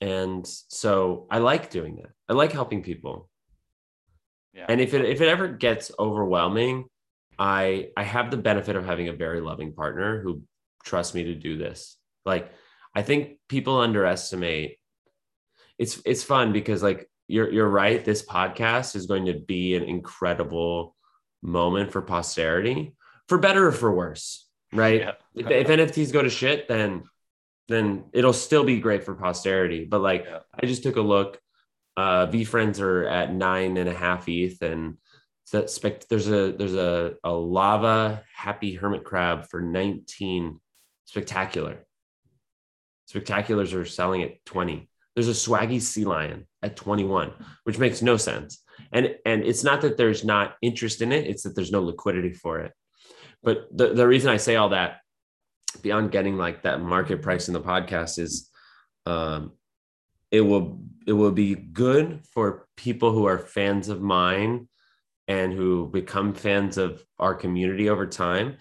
and 0.00 0.46
so 0.46 1.26
I 1.30 1.38
like 1.38 1.70
doing 1.70 1.96
that. 1.96 2.10
I 2.28 2.34
like 2.34 2.52
helping 2.52 2.82
people. 2.84 3.28
Yeah. 4.54 4.66
And 4.68 4.80
if 4.80 4.94
it 4.94 5.04
if 5.04 5.20
it 5.20 5.28
ever 5.28 5.48
gets 5.48 5.90
overwhelming, 5.98 6.84
I 7.38 7.88
I 7.96 8.04
have 8.04 8.30
the 8.30 8.36
benefit 8.36 8.76
of 8.76 8.84
having 8.84 9.08
a 9.08 9.12
very 9.12 9.40
loving 9.40 9.74
partner 9.74 10.22
who 10.22 10.42
trusts 10.84 11.14
me 11.14 11.24
to 11.24 11.34
do 11.34 11.58
this. 11.58 11.96
Like 12.24 12.52
I 12.94 13.02
think 13.02 13.38
people 13.48 13.80
underestimate 13.80 14.78
it's 15.78 16.00
it's 16.04 16.22
fun 16.22 16.52
because 16.52 16.82
like 16.82 17.08
you're 17.26 17.50
you're 17.50 17.68
right 17.68 18.04
this 18.04 18.24
podcast 18.24 18.96
is 18.96 19.06
going 19.06 19.26
to 19.26 19.34
be 19.34 19.74
an 19.74 19.82
incredible 19.82 20.94
moment 21.42 21.92
for 21.92 22.02
posterity 22.02 22.94
for 23.28 23.38
better 23.38 23.68
or 23.68 23.72
for 23.72 23.92
worse 23.92 24.48
right 24.72 25.00
yeah. 25.00 25.12
if, 25.34 25.50
if 25.50 25.66
nfts 25.66 26.12
go 26.12 26.22
to 26.22 26.30
shit 26.30 26.68
then 26.68 27.02
then 27.68 28.04
it'll 28.12 28.32
still 28.32 28.64
be 28.64 28.78
great 28.78 29.04
for 29.04 29.14
posterity 29.14 29.84
but 29.84 30.00
like 30.00 30.24
yeah. 30.26 30.38
i 30.60 30.66
just 30.66 30.82
took 30.82 30.96
a 30.96 31.00
look 31.00 31.40
uh 31.96 32.30
friends 32.44 32.80
are 32.80 33.06
at 33.06 33.32
nine 33.32 33.76
and 33.76 33.88
a 33.88 33.94
half 33.94 34.28
eth 34.28 34.62
and 34.62 34.96
that 35.54 35.70
spec- 35.70 36.08
there's 36.08 36.26
a 36.26 36.52
there's 36.52 36.74
a, 36.74 37.14
a 37.22 37.30
lava 37.30 38.24
happy 38.34 38.74
hermit 38.74 39.04
crab 39.04 39.46
for 39.48 39.60
19 39.60 40.60
spectacular. 41.04 41.86
Spectaculars 43.08 43.72
are 43.72 43.84
selling 43.84 44.22
at 44.22 44.44
20 44.46 44.88
there's 45.14 45.28
a 45.28 45.30
swaggy 45.30 45.80
sea 45.80 46.04
lion 46.04 46.46
at 46.62 46.74
21 46.74 47.32
which 47.62 47.78
makes 47.78 48.02
no 48.02 48.16
sense. 48.16 48.64
And 48.90 49.14
and 49.24 49.44
it's 49.44 49.62
not 49.62 49.80
that 49.82 49.96
there's 49.96 50.24
not 50.24 50.56
interest 50.60 51.02
in 51.02 51.12
it 51.12 51.26
it's 51.26 51.44
that 51.44 51.54
there's 51.54 51.72
no 51.72 51.82
liquidity 51.82 52.32
for 52.32 52.60
it. 52.60 52.72
But 53.42 53.68
the, 53.70 53.94
the 53.94 54.08
reason 54.08 54.30
i 54.30 54.38
say 54.38 54.56
all 54.56 54.70
that 54.70 55.00
beyond 55.82 56.10
getting 56.10 56.36
like 56.36 56.62
that 56.62 56.80
market 56.80 57.22
price 57.22 57.46
in 57.46 57.54
the 57.54 57.60
podcast 57.60 58.18
is 58.18 58.50
um 59.06 59.52
it 60.34 60.40
will 60.40 60.80
it 61.06 61.12
will 61.12 61.30
be 61.30 61.54
good 61.54 62.20
for 62.32 62.66
people 62.76 63.12
who 63.12 63.26
are 63.26 63.38
fans 63.38 63.88
of 63.88 64.00
mine 64.00 64.66
and 65.28 65.52
who 65.52 65.88
become 65.88 66.34
fans 66.34 66.76
of 66.76 67.04
our 67.20 67.34
community 67.36 67.88
over 67.88 68.04
time 68.04 68.56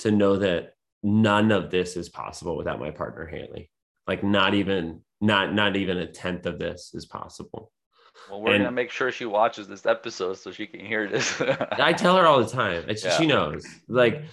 to 0.00 0.10
know 0.10 0.36
that 0.36 0.74
none 1.02 1.50
of 1.50 1.70
this 1.70 1.96
is 1.96 2.10
possible 2.10 2.58
without 2.58 2.78
my 2.78 2.90
partner 2.90 3.26
Haley. 3.26 3.70
Like 4.06 4.22
not 4.22 4.52
even 4.52 5.00
not 5.22 5.54
not 5.54 5.76
even 5.76 5.96
a 5.96 6.06
tenth 6.06 6.44
of 6.44 6.58
this 6.58 6.90
is 6.92 7.06
possible. 7.06 7.72
Well, 8.28 8.42
we're 8.42 8.52
and 8.52 8.64
gonna 8.64 8.76
make 8.76 8.90
sure 8.90 9.10
she 9.10 9.24
watches 9.24 9.66
this 9.66 9.86
episode 9.86 10.36
so 10.36 10.52
she 10.52 10.66
can 10.66 10.80
hear 10.80 11.08
this. 11.08 11.40
I 11.40 11.94
tell 11.94 12.18
her 12.18 12.26
all 12.26 12.44
the 12.44 12.50
time. 12.50 12.84
It's, 12.86 13.02
yeah. 13.02 13.16
She 13.16 13.26
knows. 13.26 13.64
Like 13.88 14.24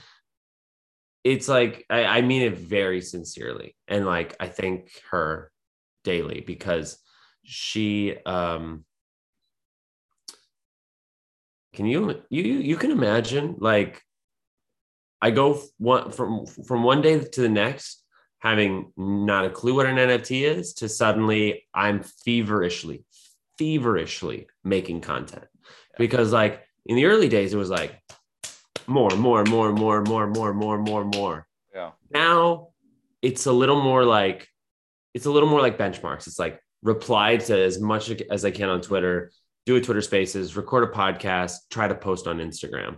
it's 1.23 1.47
like 1.47 1.85
I, 1.89 2.03
I 2.03 2.21
mean 2.21 2.41
it 2.41 2.57
very 2.57 2.99
sincerely, 2.99 3.77
and 3.87 4.05
like 4.05 4.35
I 4.41 4.49
thank 4.49 4.91
her 5.11 5.50
daily 6.03 6.41
because 6.41 6.97
she 7.43 8.15
um 8.25 8.85
can 11.73 11.85
you 11.85 12.21
you 12.29 12.43
you 12.43 12.75
can 12.75 12.91
imagine 12.91 13.55
like 13.59 14.01
I 15.21 15.31
go 15.31 15.61
one 15.77 16.11
from 16.11 16.45
from 16.45 16.83
one 16.83 17.01
day 17.01 17.19
to 17.19 17.41
the 17.41 17.49
next 17.49 18.03
having 18.39 18.91
not 18.97 19.45
a 19.45 19.49
clue 19.49 19.75
what 19.75 19.85
an 19.85 19.97
NFT 19.97 20.41
is 20.43 20.73
to 20.75 20.89
suddenly 20.89 21.67
I'm 21.73 22.03
feverishly 22.25 23.05
feverishly 23.57 24.47
making 24.63 25.01
content. 25.01 25.45
Because 25.97 26.33
like 26.33 26.63
in 26.87 26.95
the 26.95 27.05
early 27.05 27.29
days 27.29 27.53
it 27.53 27.57
was 27.57 27.69
like 27.69 28.01
more 28.87 29.11
more 29.11 29.43
more 29.43 29.71
more 29.71 30.01
more 30.01 30.27
more 30.27 30.53
more 30.53 30.77
more 30.79 31.05
more. 31.05 31.47
Yeah. 31.73 31.91
Now 32.09 32.69
it's 33.21 33.45
a 33.45 33.51
little 33.51 33.81
more 33.81 34.03
like 34.03 34.47
it's 35.13 35.25
a 35.25 35.31
little 35.31 35.49
more 35.49 35.61
like 35.61 35.77
benchmarks 35.77 36.27
it's 36.27 36.39
like 36.39 36.59
reply 36.83 37.37
to 37.37 37.57
as 37.57 37.79
much 37.79 38.11
as 38.29 38.45
I 38.45 38.51
can 38.51 38.69
on 38.69 38.81
Twitter 38.81 39.31
do 39.65 39.75
a 39.75 39.81
Twitter 39.81 40.01
Spaces, 40.01 40.57
record 40.57 40.83
a 40.83 40.91
podcast, 40.91 41.57
try 41.69 41.87
to 41.87 41.95
post 41.95 42.27
on 42.27 42.37
Instagram. 42.37 42.97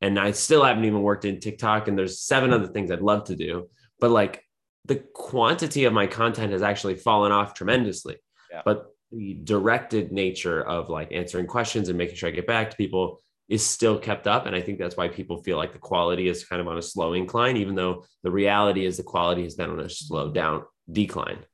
And 0.00 0.18
I 0.18 0.32
still 0.32 0.62
haven't 0.62 0.84
even 0.84 1.02
worked 1.02 1.24
in 1.24 1.40
TikTok. 1.40 1.88
And 1.88 1.98
there's 1.98 2.20
seven 2.20 2.52
other 2.52 2.68
things 2.68 2.90
I'd 2.90 3.00
love 3.00 3.24
to 3.24 3.36
do. 3.36 3.68
But 3.98 4.10
like 4.10 4.42
the 4.84 4.96
quantity 5.14 5.84
of 5.84 5.92
my 5.92 6.06
content 6.06 6.52
has 6.52 6.62
actually 6.62 6.96
fallen 6.96 7.32
off 7.32 7.54
tremendously. 7.54 8.16
Yeah. 8.52 8.62
But 8.64 8.86
the 9.10 9.34
directed 9.42 10.12
nature 10.12 10.62
of 10.62 10.90
like 10.90 11.12
answering 11.12 11.46
questions 11.46 11.88
and 11.88 11.98
making 11.98 12.16
sure 12.16 12.28
I 12.28 12.32
get 12.32 12.46
back 12.46 12.70
to 12.70 12.76
people 12.76 13.20
is 13.48 13.64
still 13.64 13.98
kept 13.98 14.26
up. 14.26 14.46
And 14.46 14.54
I 14.54 14.60
think 14.60 14.78
that's 14.78 14.96
why 14.96 15.08
people 15.08 15.42
feel 15.42 15.56
like 15.56 15.72
the 15.72 15.78
quality 15.78 16.28
is 16.28 16.44
kind 16.44 16.60
of 16.60 16.68
on 16.68 16.78
a 16.78 16.82
slow 16.82 17.14
incline, 17.14 17.56
even 17.56 17.74
though 17.74 18.04
the 18.22 18.30
reality 18.30 18.84
is 18.84 18.96
the 18.96 19.02
quality 19.02 19.44
has 19.44 19.54
been 19.54 19.70
on 19.70 19.80
a 19.80 19.88
slow 19.88 20.30
down 20.30 20.62
decline. 20.90 21.44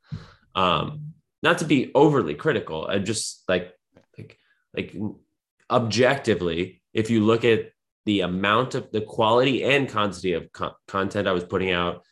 Um, 0.55 1.15
not 1.43 1.59
to 1.59 1.65
be 1.65 1.91
overly 1.95 2.35
critical, 2.35 2.87
I 2.87 2.99
just 2.99 3.45
like 3.49 3.73
like 4.17 4.39
like 4.75 4.95
objectively, 5.71 6.83
if 6.93 7.11
you 7.11 7.25
look 7.25 7.45
at 7.45 7.71
the 8.05 8.21
amount 8.21 8.75
of 8.75 8.91
the 8.91 9.01
quality 9.01 9.65
and 9.65 9.91
quantity 9.91 10.33
of 10.33 10.53
co- 10.53 10.77
content 10.89 11.29
I 11.29 11.33
was 11.33 11.45
putting 11.45 11.71
out 11.71 12.05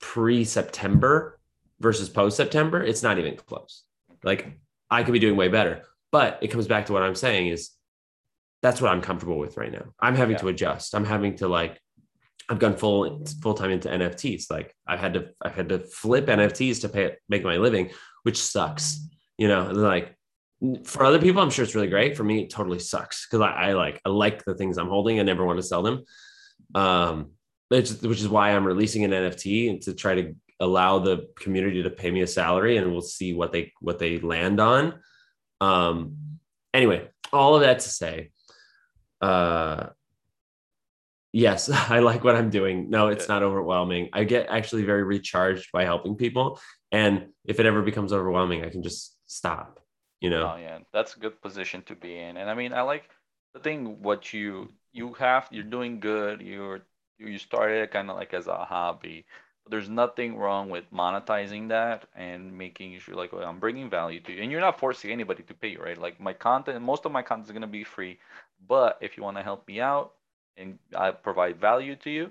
pre 0.00 0.44
September 0.44 1.38
versus 1.80 2.08
post 2.08 2.36
September, 2.36 2.82
it's 2.82 3.02
not 3.02 3.18
even 3.18 3.36
close. 3.36 3.84
Like 4.22 4.58
I 4.90 5.02
could 5.02 5.12
be 5.12 5.18
doing 5.18 5.36
way 5.36 5.48
better, 5.48 5.82
but 6.12 6.38
it 6.42 6.48
comes 6.48 6.68
back 6.68 6.86
to 6.86 6.92
what 6.92 7.02
I'm 7.02 7.14
saying 7.14 7.48
is 7.48 7.70
that's 8.62 8.80
what 8.80 8.90
I'm 8.90 9.02
comfortable 9.02 9.38
with 9.38 9.56
right 9.56 9.72
now. 9.72 9.92
I'm 10.00 10.14
having 10.14 10.36
yeah. 10.36 10.42
to 10.42 10.48
adjust. 10.48 10.94
I'm 10.94 11.04
having 11.04 11.36
to 11.36 11.48
like 11.48 11.80
I've 12.48 12.58
gone 12.58 12.76
full 12.76 13.24
full 13.42 13.54
time 13.54 13.70
into 13.70 13.88
NFTs. 13.88 14.50
Like 14.50 14.74
I've 14.86 15.00
had 15.00 15.14
to 15.14 15.28
I've 15.42 15.54
had 15.54 15.68
to 15.70 15.78
flip 15.78 16.26
NFTs 16.26 16.82
to 16.82 16.88
pay 16.88 17.16
make 17.28 17.44
my 17.44 17.56
living, 17.56 17.90
which 18.22 18.42
sucks. 18.42 19.00
You 19.38 19.48
know, 19.48 19.70
like 19.70 20.16
for 20.84 21.04
other 21.04 21.18
people, 21.18 21.42
I'm 21.42 21.50
sure 21.50 21.64
it's 21.64 21.74
really 21.74 21.88
great. 21.88 22.16
For 22.16 22.24
me, 22.24 22.42
it 22.42 22.50
totally 22.50 22.78
sucks 22.78 23.26
because 23.26 23.40
I, 23.40 23.70
I, 23.70 23.72
like 23.72 24.00
I 24.04 24.10
like 24.10 24.44
the 24.44 24.54
things 24.54 24.78
I'm 24.78 24.88
holding. 24.88 25.18
I 25.18 25.22
never 25.22 25.44
want 25.44 25.58
to 25.58 25.62
sell 25.62 25.82
them. 25.82 26.04
Um, 26.74 27.32
which, 27.68 27.90
which 27.90 28.20
is 28.20 28.28
why 28.28 28.50
I'm 28.50 28.66
releasing 28.66 29.04
an 29.04 29.10
NFT 29.10 29.70
and 29.70 29.82
to 29.82 29.94
try 29.94 30.14
to 30.14 30.34
allow 30.60 30.98
the 30.98 31.28
community 31.36 31.82
to 31.82 31.90
pay 31.90 32.10
me 32.10 32.22
a 32.22 32.26
salary, 32.26 32.76
and 32.76 32.92
we'll 32.92 33.00
see 33.00 33.34
what 33.34 33.52
they 33.52 33.72
what 33.80 33.98
they 33.98 34.18
land 34.18 34.60
on. 34.60 35.00
Um, 35.60 36.38
anyway, 36.72 37.08
all 37.32 37.54
of 37.56 37.62
that 37.62 37.80
to 37.80 37.88
say, 37.88 38.30
uh, 39.20 39.88
yes, 41.34 41.68
I 41.90 41.98
like 41.98 42.24
what 42.24 42.36
I'm 42.36 42.50
doing. 42.50 42.88
No, 42.88 43.08
it's 43.08 43.28
not 43.28 43.42
overwhelming. 43.42 44.08
I 44.12 44.24
get 44.24 44.46
actually 44.48 44.84
very 44.84 45.04
recharged 45.04 45.70
by 45.72 45.84
helping 45.84 46.16
people, 46.16 46.58
and 46.92 47.26
if 47.44 47.60
it 47.60 47.66
ever 47.66 47.82
becomes 47.82 48.12
overwhelming, 48.12 48.64
I 48.64 48.70
can 48.70 48.82
just 48.82 49.16
stop 49.26 49.84
you 50.24 50.30
know? 50.30 50.54
Oh, 50.54 50.58
yeah. 50.58 50.78
That's 50.90 51.16
a 51.16 51.18
good 51.18 51.42
position 51.42 51.82
to 51.82 51.94
be 51.94 52.16
in 52.18 52.38
and 52.38 52.48
i 52.48 52.54
mean 52.54 52.72
i 52.72 52.80
like 52.80 53.10
the 53.52 53.60
thing 53.60 54.02
what 54.02 54.32
you 54.32 54.68
you 54.92 55.12
have 55.14 55.46
you're 55.50 55.72
doing 55.76 56.00
good 56.00 56.40
you're 56.40 56.80
you 57.18 57.38
started 57.38 57.90
kind 57.90 58.10
of 58.10 58.16
like 58.16 58.34
as 58.34 58.48
a 58.48 58.64
hobby. 58.64 59.24
There's 59.70 59.88
nothing 59.88 60.36
wrong 60.36 60.68
with 60.68 60.84
monetizing 60.92 61.68
that 61.68 62.06
and 62.16 62.58
making 62.58 62.98
sure 62.98 63.14
like 63.14 63.32
well, 63.32 63.48
i'm 63.48 63.60
bringing 63.60 63.88
value 63.90 64.20
to 64.20 64.32
you 64.32 64.42
and 64.42 64.50
you're 64.50 64.60
not 64.60 64.80
forcing 64.80 65.10
anybody 65.10 65.42
to 65.42 65.54
pay 65.54 65.68
you 65.68 65.82
right? 65.82 66.00
Like 66.06 66.18
my 66.20 66.32
content 66.32 66.80
most 66.82 67.04
of 67.04 67.12
my 67.12 67.22
content 67.22 67.48
is 67.48 67.52
going 67.52 67.68
to 67.70 67.78
be 67.80 67.84
free 67.84 68.18
but 68.66 68.98
if 69.02 69.16
you 69.16 69.22
want 69.22 69.36
to 69.36 69.42
help 69.42 69.68
me 69.68 69.80
out 69.80 70.12
and 70.56 70.78
i 70.96 71.10
provide 71.10 71.60
value 71.60 71.96
to 71.96 72.10
you 72.10 72.30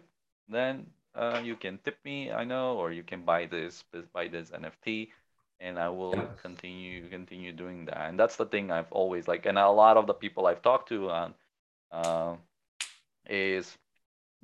then 0.49 0.85
uh, 1.15 1.39
you 1.43 1.55
can 1.55 1.77
tip 1.83 1.97
me 2.03 2.31
i 2.31 2.43
know 2.43 2.77
or 2.77 2.91
you 2.91 3.03
can 3.03 3.21
buy 3.23 3.45
this 3.45 3.83
buy 4.13 4.27
this 4.27 4.51
nft 4.51 5.09
and 5.63 5.79
I 5.79 5.89
will 5.89 6.13
yeah. 6.15 6.25
continue 6.41 7.07
continue 7.09 7.53
doing 7.53 7.85
that. 7.85 8.09
And 8.09 8.19
that's 8.19 8.35
the 8.35 8.45
thing 8.45 8.69
I've 8.69 8.91
always 8.91 9.27
like, 9.27 9.45
and 9.45 9.57
a 9.57 9.69
lot 9.69 9.97
of 9.97 10.05
the 10.07 10.13
people 10.13 10.45
I've 10.45 10.61
talked 10.61 10.89
to 10.89 11.09
on 11.09 11.33
uh, 11.91 12.35
is 13.27 13.75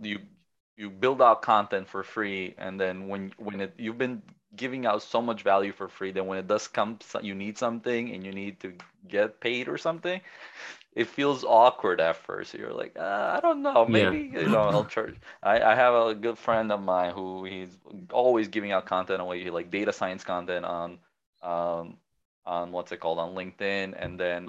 you 0.02 0.20
you 0.78 0.90
build 0.90 1.22
out 1.22 1.42
content 1.42 1.90
for 1.90 2.04
free, 2.04 2.56
and 2.58 2.80
then 2.80 3.08
when 3.10 3.34
when 3.38 3.60
it 3.60 3.74
you've 3.78 3.98
been 3.98 4.22
giving 4.56 4.86
out 4.86 5.04
so 5.04 5.22
much 5.22 5.44
value 5.44 5.74
for 5.74 5.88
free, 5.90 6.12
then 6.12 6.26
when 6.26 6.40
it 6.40 6.48
does 6.48 6.68
come, 6.68 6.98
you 7.22 7.36
need 7.36 7.58
something 7.58 8.12
and 8.16 8.26
you 8.26 8.32
need 8.32 8.60
to 8.62 8.74
get 9.08 9.40
paid 9.42 9.68
or 9.68 9.78
something. 9.78 10.22
It 10.94 11.08
feels 11.08 11.44
awkward 11.44 12.02
at 12.02 12.18
first. 12.18 12.54
You're 12.54 12.74
like, 12.74 12.98
uh, 12.98 13.34
I 13.38 13.40
don't 13.42 13.62
know, 13.62 13.86
maybe 13.86 14.32
yeah. 14.34 14.42
you 14.42 14.50
know, 14.50 14.62
I'll 14.62 14.86
charge. 14.86 15.16
I, 15.44 15.62
I 15.62 15.76
have 15.76 15.94
a 15.94 16.16
good 16.16 16.38
friend 16.38 16.72
of 16.72 16.82
mine 16.82 17.14
who 17.14 17.46
he's 17.46 17.70
always 18.12 18.48
giving 18.48 18.72
out 18.72 18.86
content 18.86 19.22
away, 19.22 19.50
like 19.50 19.70
data 19.70 19.94
science 19.94 20.24
content 20.24 20.66
on 20.66 20.98
um, 21.42 21.98
on 22.46 22.72
what's 22.72 22.92
it 22.92 23.00
called 23.00 23.20
on 23.20 23.36
LinkedIn, 23.36 23.94
and 23.98 24.20
then 24.20 24.48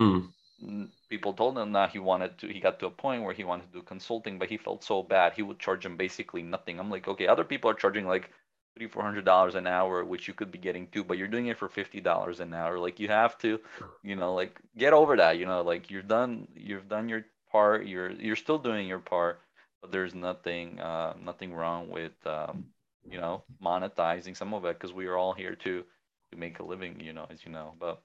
mm. 0.63 0.89
people 1.09 1.35
told 1.35 1.59
him 1.59 1.73
that 1.73 1.91
he 1.91 1.99
wanted 1.99 2.39
to. 2.39 2.49
He 2.49 2.59
got 2.59 2.81
to 2.81 2.87
a 2.87 2.91
point 2.91 3.23
where 3.23 3.35
he 3.35 3.45
wanted 3.45 3.71
to 3.73 3.79
do 3.79 3.83
consulting, 3.83 4.39
but 4.39 4.49
he 4.49 4.57
felt 4.57 4.83
so 4.83 5.03
bad 5.03 5.35
he 5.35 5.43
would 5.43 5.59
charge 5.59 5.85
him 5.85 5.97
basically 5.97 6.43
nothing. 6.43 6.81
I'm 6.81 6.91
like, 6.91 7.07
okay, 7.07 7.27
other 7.27 7.45
people 7.45 7.71
are 7.71 7.75
charging 7.75 8.07
like 8.07 8.31
three 8.77 8.89
four 8.89 9.03
hundred 9.03 9.25
dollars 9.25 9.55
an 9.55 9.67
hour, 9.67 10.05
which 10.05 10.29
you 10.29 10.35
could 10.35 10.51
be 10.51 10.59
getting 10.59 10.87
too, 10.89 11.05
but 11.05 11.19
you're 11.19 11.29
doing 11.29 11.47
it 11.47 11.59
for 11.59 11.69
fifty 11.69 12.01
dollars 12.01 12.41
an 12.41 12.55
hour. 12.55 12.79
Like 12.79 13.01
you 13.01 13.09
have 13.09 13.39
to, 13.39 13.61
you 14.03 14.17
know, 14.17 14.35
like 14.35 14.59
get 14.77 14.93
over 14.93 15.17
that. 15.17 15.39
You 15.39 15.47
know, 15.47 15.63
like 15.63 15.91
you're 15.91 16.03
done. 16.03 16.49
You've 16.55 16.89
done 16.89 17.09
your 17.09 17.25
part. 17.51 17.87
You're 17.87 18.11
you're 18.11 18.37
still 18.37 18.59
doing 18.59 18.87
your 18.87 18.99
part, 18.99 19.41
but 19.81 19.93
there's 19.93 20.15
nothing 20.15 20.81
uh, 20.81 21.15
nothing 21.23 21.53
wrong 21.53 21.89
with 21.91 22.13
um, 22.27 22.67
you 23.09 23.19
know 23.19 23.43
monetizing 23.63 24.37
some 24.37 24.55
of 24.55 24.65
it 24.65 24.79
because 24.79 24.93
we 24.93 25.07
are 25.07 25.17
all 25.17 25.33
here 25.33 25.55
to 25.57 25.85
to 26.31 26.39
make 26.39 26.59
a 26.59 26.65
living, 26.65 27.01
you 27.01 27.13
know, 27.13 27.27
as 27.31 27.45
you 27.45 27.53
know. 27.53 27.75
But 27.79 28.01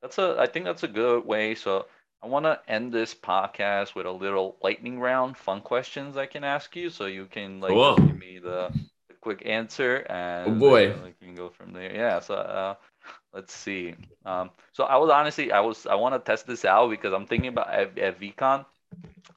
that's 0.00 0.18
a 0.18 0.36
I 0.38 0.46
think 0.46 0.64
that's 0.64 0.82
a 0.82 0.88
good 0.88 1.24
way. 1.24 1.54
So 1.54 1.86
I 2.22 2.28
want 2.28 2.44
to 2.44 2.60
end 2.68 2.92
this 2.92 3.14
podcast 3.14 3.94
with 3.94 4.06
a 4.06 4.10
little 4.10 4.56
lightning 4.62 5.00
round, 5.00 5.36
fun 5.36 5.60
questions 5.60 6.16
I 6.16 6.26
can 6.26 6.44
ask 6.44 6.76
you, 6.76 6.88
so 6.88 7.06
you 7.06 7.26
can 7.26 7.60
like 7.60 7.72
cool. 7.72 7.96
give 7.96 8.16
me 8.16 8.38
the, 8.38 8.70
the, 8.72 8.80
quick 9.22 9.42
answer, 9.46 10.04
and 10.10 10.56
oh 10.56 10.60
boy, 10.60 10.94
we 11.04 11.14
can 11.26 11.34
go 11.34 11.48
from 11.48 11.72
there. 11.72 11.94
Yeah. 11.94 12.20
So 12.20 12.34
uh, 12.34 12.74
let's 13.32 13.54
see. 13.54 13.94
Um, 14.26 14.50
so 14.72 14.84
I 14.84 14.96
was 14.96 15.10
honestly, 15.10 15.52
I 15.52 15.60
was 15.60 15.86
I 15.86 15.94
want 15.94 16.14
to 16.14 16.20
test 16.20 16.46
this 16.46 16.64
out 16.64 16.90
because 16.90 17.14
I'm 17.14 17.26
thinking 17.26 17.48
about 17.48 17.70
at, 17.72 17.98
at 17.98 18.20
VeeCon. 18.20 18.66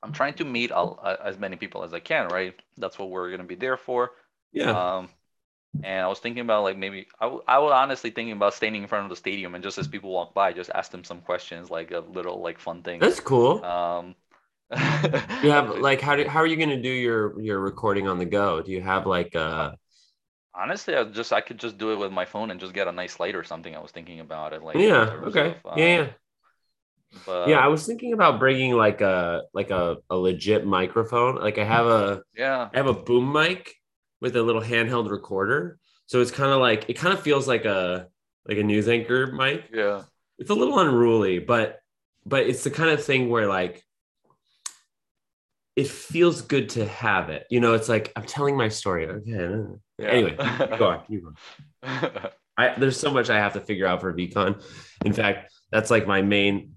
I'm 0.03 0.11
trying 0.11 0.33
to 0.35 0.45
meet 0.45 0.71
all, 0.71 0.99
uh, 1.01 1.15
as 1.23 1.39
many 1.39 1.55
people 1.55 1.83
as 1.83 1.93
I 1.93 1.99
can, 1.99 2.27
right? 2.29 2.55
That's 2.77 2.99
what 2.99 3.09
we're 3.09 3.31
gonna 3.31 3.45
be 3.45 3.55
there 3.55 3.77
for. 3.77 4.11
Yeah. 4.51 4.71
Um, 4.97 5.09
and 5.83 6.03
I 6.03 6.07
was 6.07 6.19
thinking 6.19 6.41
about 6.41 6.63
like 6.63 6.77
maybe 6.77 7.07
I, 7.19 7.25
w- 7.25 7.43
I 7.47 7.59
was 7.59 7.73
honestly 7.73 8.09
thinking 8.09 8.33
about 8.33 8.53
standing 8.53 8.81
in 8.81 8.87
front 8.87 9.05
of 9.05 9.09
the 9.09 9.15
stadium 9.15 9.55
and 9.55 9.63
just 9.63 9.77
as 9.77 9.87
people 9.87 10.11
walk 10.11 10.33
by, 10.33 10.53
just 10.53 10.69
ask 10.73 10.91
them 10.91 11.03
some 11.03 11.21
questions, 11.21 11.69
like 11.69 11.91
a 11.91 11.99
little 11.99 12.41
like 12.41 12.59
fun 12.59 12.81
thing. 12.81 12.99
That's 12.99 13.19
cool. 13.19 13.63
Um, 13.63 14.15
you 15.43 15.51
have 15.51 15.77
like 15.77 16.01
how 16.01 16.15
do 16.15 16.27
how 16.27 16.39
are 16.39 16.47
you 16.47 16.57
gonna 16.57 16.81
do 16.81 16.89
your 16.89 17.39
your 17.41 17.59
recording 17.59 18.07
on 18.07 18.17
the 18.17 18.25
go? 18.25 18.61
Do 18.61 18.71
you 18.71 18.81
have 18.81 19.05
like 19.05 19.35
uh 19.35 19.71
honestly 20.53 20.95
I 20.95 21.03
just 21.03 21.31
I 21.31 21.41
could 21.41 21.59
just 21.59 21.77
do 21.77 21.91
it 21.91 21.97
with 21.97 22.11
my 22.11 22.25
phone 22.25 22.51
and 22.51 22.59
just 22.59 22.73
get 22.73 22.87
a 22.87 22.91
nice 22.91 23.19
light 23.19 23.35
or 23.35 23.43
something. 23.43 23.75
I 23.75 23.79
was 23.79 23.91
thinking 23.91 24.19
about 24.19 24.53
it 24.53 24.63
like 24.63 24.77
yeah 24.77 25.19
okay 25.25 25.55
of, 25.63 25.73
um, 25.73 25.77
yeah 25.77 25.85
yeah. 25.85 26.07
But, 27.25 27.47
yeah, 27.47 27.59
I 27.59 27.67
was 27.67 27.85
thinking 27.85 28.13
about 28.13 28.39
bringing 28.39 28.73
like 28.73 29.01
a 29.01 29.43
like 29.53 29.69
a, 29.69 29.97
a 30.09 30.17
legit 30.17 30.65
microphone. 30.65 31.35
Like 31.35 31.57
I 31.57 31.63
have 31.63 31.85
a 31.85 32.23
yeah, 32.35 32.69
I 32.73 32.77
have 32.77 32.87
a 32.87 32.93
boom 32.93 33.31
mic 33.31 33.73
with 34.19 34.35
a 34.35 34.43
little 34.43 34.61
handheld 34.61 35.09
recorder. 35.09 35.77
So 36.07 36.21
it's 36.21 36.31
kind 36.31 36.51
of 36.51 36.59
like 36.59 36.89
it 36.89 36.95
kind 36.95 37.13
of 37.13 37.21
feels 37.21 37.47
like 37.47 37.65
a 37.65 38.07
like 38.47 38.57
a 38.57 38.63
news 38.63 38.87
anchor 38.87 39.31
mic. 39.31 39.65
Yeah. 39.73 40.03
It's 40.37 40.49
a 40.49 40.53
little 40.53 40.77
unruly, 40.79 41.39
but 41.39 41.79
but 42.25 42.47
it's 42.47 42.63
the 42.63 42.71
kind 42.71 42.89
of 42.89 43.03
thing 43.03 43.29
where 43.29 43.47
like 43.47 43.84
it 45.75 45.87
feels 45.87 46.41
good 46.41 46.69
to 46.69 46.87
have 46.87 47.29
it. 47.29 47.45
You 47.49 47.59
know, 47.59 47.73
it's 47.73 47.89
like 47.89 48.11
I'm 48.15 48.23
telling 48.23 48.55
my 48.55 48.69
story. 48.69 49.07
Okay. 49.07 49.67
Yeah. 49.97 50.07
Anyway, 50.07 50.35
go 50.77 51.03
on. 51.09 52.17
I, 52.57 52.73
there's 52.77 52.99
so 52.99 53.11
much 53.11 53.29
I 53.29 53.37
have 53.37 53.53
to 53.53 53.59
figure 53.59 53.85
out 53.85 53.99
for 54.01 54.13
VeeCon. 54.13 54.63
In 55.03 55.11
fact, 55.13 55.51
that's 55.71 55.91
like 55.91 56.07
my 56.07 56.21
main. 56.21 56.71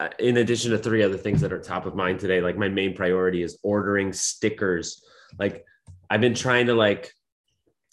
Uh, 0.00 0.08
in 0.18 0.38
addition 0.38 0.72
to 0.72 0.78
three 0.78 1.04
other 1.04 1.16
things 1.16 1.40
that 1.40 1.52
are 1.52 1.60
top 1.60 1.86
of 1.86 1.94
mind 1.94 2.18
today, 2.18 2.40
like 2.40 2.58
my 2.58 2.68
main 2.68 2.94
priority 2.94 3.42
is 3.42 3.58
ordering 3.62 4.12
stickers. 4.12 5.04
Like 5.38 5.64
I've 6.10 6.20
been 6.20 6.34
trying 6.34 6.66
to 6.66 6.74
like 6.74 7.12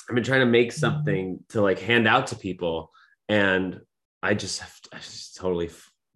I've 0.10 0.16
been 0.16 0.24
trying 0.24 0.40
to 0.42 0.48
make 0.48 0.72
something 0.72 1.40
to 1.50 1.62
like 1.62 1.80
hand 1.80 2.08
out 2.08 2.28
to 2.28 2.36
people 2.36 2.92
and 3.30 3.80
I 4.22 4.34
just 4.34 4.60
have, 4.60 4.74
I 4.94 4.98
just 4.98 5.36
totally 5.38 5.70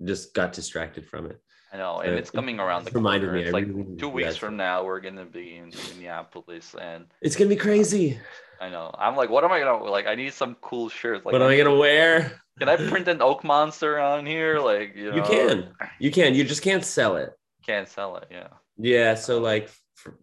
just 0.03 0.33
got 0.33 0.53
distracted 0.53 1.07
from 1.07 1.27
it. 1.27 1.39
I 1.75 1.77
know, 1.77 1.99
and 1.99 2.13
it's 2.15 2.31
coming 2.31 2.57
around 2.57 2.85
the 2.85 2.91
reminded 2.91 3.27
corner. 3.27 3.39
Me, 3.39 3.43
it's 3.43 3.51
like 3.51 3.67
really 3.67 3.97
two 3.97 4.07
weeks 4.07 4.37
from 4.37 4.55
now, 4.55 4.85
we're 4.85 5.01
gonna 5.01 5.25
be 5.25 5.57
in 5.57 5.73
Minneapolis, 5.89 6.73
and 6.79 7.05
it's 7.21 7.35
gonna 7.35 7.49
be 7.49 7.57
crazy. 7.57 8.17
I 8.61 8.69
know. 8.69 8.95
I'm 8.97 9.17
like, 9.17 9.29
what 9.29 9.43
am 9.43 9.51
I 9.51 9.59
gonna 9.59 9.83
like? 9.83 10.07
I 10.07 10.15
need 10.15 10.33
some 10.33 10.55
cool 10.61 10.87
shirts. 10.87 11.25
Like, 11.25 11.33
what 11.33 11.41
am 11.41 11.49
I 11.49 11.57
gonna 11.57 11.75
wear? 11.75 12.39
Can 12.59 12.69
I 12.69 12.77
print 12.77 13.09
an 13.09 13.21
oak 13.21 13.43
monster 13.43 13.99
on 13.99 14.25
here? 14.25 14.57
Like, 14.59 14.95
you 14.95 15.11
know, 15.11 15.17
you 15.17 15.23
can, 15.23 15.73
you 15.99 16.11
can. 16.11 16.33
You 16.33 16.45
just 16.45 16.61
can't 16.61 16.85
sell 16.85 17.17
it. 17.17 17.31
Can't 17.65 17.89
sell 17.89 18.15
it. 18.15 18.29
Yeah. 18.31 18.47
Yeah. 18.77 19.15
So 19.15 19.39
like, 19.39 19.69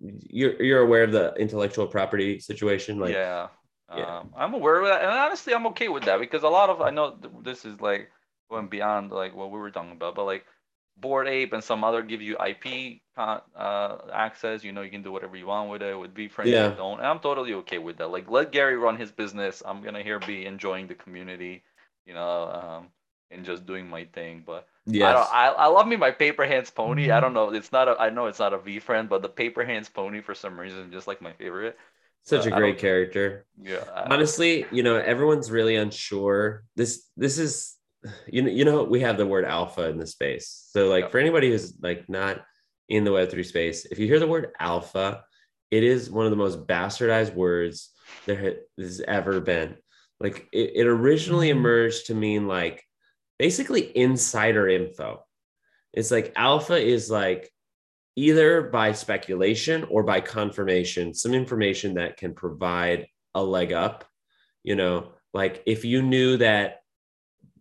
you're 0.00 0.62
you're 0.62 0.80
aware 0.80 1.02
of 1.02 1.12
the 1.12 1.34
intellectual 1.34 1.86
property 1.86 2.38
situation, 2.38 2.98
like 2.98 3.12
yeah. 3.12 3.48
Yeah. 3.94 4.20
Um, 4.20 4.30
I'm 4.34 4.54
aware 4.54 4.80
of 4.80 4.86
that, 4.86 5.02
and 5.02 5.10
honestly, 5.10 5.52
I'm 5.52 5.66
okay 5.66 5.88
with 5.88 6.04
that 6.04 6.18
because 6.18 6.44
a 6.44 6.48
lot 6.48 6.70
of 6.70 6.80
I 6.80 6.88
know 6.88 7.18
this 7.44 7.66
is 7.66 7.78
like 7.82 8.08
going 8.48 8.68
beyond 8.68 9.10
like 9.10 9.36
what 9.36 9.50
we 9.50 9.58
were 9.58 9.70
talking 9.70 9.92
about, 9.92 10.14
but 10.14 10.24
like 10.24 10.46
Bored 10.96 11.26
Ape 11.28 11.52
and 11.52 11.62
some 11.64 11.82
other 11.84 12.02
give 12.02 12.22
you 12.22 12.36
IP 12.36 13.00
uh, 13.16 13.98
access. 14.12 14.62
You 14.62 14.72
know, 14.72 14.82
you 14.82 14.90
can 14.90 15.02
do 15.02 15.12
whatever 15.12 15.36
you 15.36 15.46
want 15.46 15.70
with 15.70 15.82
it. 15.82 15.98
With 15.98 16.14
VeeFriends, 16.14 16.46
yeah. 16.46 16.68
don't. 16.70 16.98
And 16.98 17.06
I'm 17.06 17.18
totally 17.18 17.54
okay 17.54 17.78
with 17.78 17.96
that. 17.98 18.08
Like, 18.10 18.30
let 18.30 18.52
Gary 18.52 18.76
run 18.76 18.96
his 18.96 19.10
business. 19.10 19.62
I'm 19.64 19.82
gonna 19.82 20.02
here 20.02 20.18
be 20.18 20.46
enjoying 20.46 20.86
the 20.86 20.94
community. 20.94 21.62
You 22.06 22.14
know, 22.14 22.50
um, 22.50 22.88
and 23.30 23.44
just 23.44 23.66
doing 23.66 23.88
my 23.88 24.04
thing. 24.06 24.42
But 24.46 24.66
Yes. 24.84 25.08
I 25.08 25.12
don't. 25.12 25.58
I, 25.58 25.64
I 25.64 25.66
love 25.68 25.86
me 25.86 25.96
my 25.96 26.10
paper 26.10 26.44
hands 26.44 26.70
pony. 26.70 27.10
I 27.10 27.20
don't 27.20 27.34
know. 27.34 27.50
It's 27.52 27.70
not 27.70 27.88
a. 27.88 27.96
I 28.00 28.10
know 28.10 28.26
it's 28.26 28.40
not 28.40 28.52
a 28.52 28.58
VeeFriend, 28.58 29.08
but 29.08 29.22
the 29.22 29.28
paper 29.28 29.64
hands 29.64 29.88
pony 29.88 30.20
for 30.20 30.34
some 30.34 30.58
reason 30.58 30.90
just 30.90 31.06
like 31.06 31.22
my 31.22 31.32
favorite. 31.32 31.76
Such 32.24 32.46
a 32.46 32.50
great 32.50 32.78
character. 32.78 33.46
Yeah. 33.60 33.84
I- 33.94 34.12
Honestly, 34.12 34.66
you 34.70 34.82
know, 34.82 34.96
everyone's 34.96 35.50
really 35.50 35.76
unsure. 35.76 36.64
This 36.76 37.08
this 37.16 37.38
is 37.38 37.76
you 38.26 38.42
know, 38.42 38.50
you 38.50 38.64
know, 38.64 38.84
we 38.84 39.00
have 39.00 39.16
the 39.16 39.26
word 39.26 39.44
alpha 39.44 39.88
in 39.88 39.98
the 39.98 40.06
space. 40.06 40.68
So 40.70 40.88
like 40.88 41.04
Yeah. 41.04 41.10
for 41.10 41.18
anybody 41.18 41.50
who's 41.50 41.74
like 41.80 42.08
not 42.08 42.42
in 42.88 43.04
the 43.04 43.10
web3 43.10 43.44
space, 43.44 43.86
if 43.86 43.98
you 43.98 44.06
hear 44.06 44.18
the 44.18 44.26
word 44.26 44.52
alpha, 44.58 45.24
it 45.70 45.82
is 45.82 46.10
one 46.10 46.26
of 46.26 46.30
the 46.30 46.36
most 46.36 46.66
bastardized 46.66 47.34
words 47.34 47.90
there 48.26 48.56
has 48.78 49.00
ever 49.00 49.40
been. 49.40 49.76
Like 50.20 50.48
it, 50.52 50.72
it 50.74 50.86
originally 50.86 51.48
mm-hmm. 51.48 51.58
emerged 51.58 52.06
to 52.06 52.14
mean 52.14 52.46
like 52.46 52.84
basically 53.38 53.96
insider 53.96 54.68
info. 54.68 55.24
It's 55.92 56.10
like 56.10 56.32
alpha 56.36 56.76
is 56.76 57.10
like 57.10 57.50
either 58.16 58.62
by 58.62 58.92
speculation 58.92 59.84
or 59.84 60.02
by 60.02 60.20
confirmation, 60.20 61.14
some 61.14 61.34
information 61.34 61.94
that 61.94 62.16
can 62.16 62.34
provide 62.34 63.06
a 63.34 63.42
leg 63.42 63.72
up. 63.72 64.04
You 64.62 64.76
know, 64.76 65.12
like 65.34 65.62
if 65.66 65.84
you 65.84 66.02
knew 66.02 66.36
that 66.36 66.81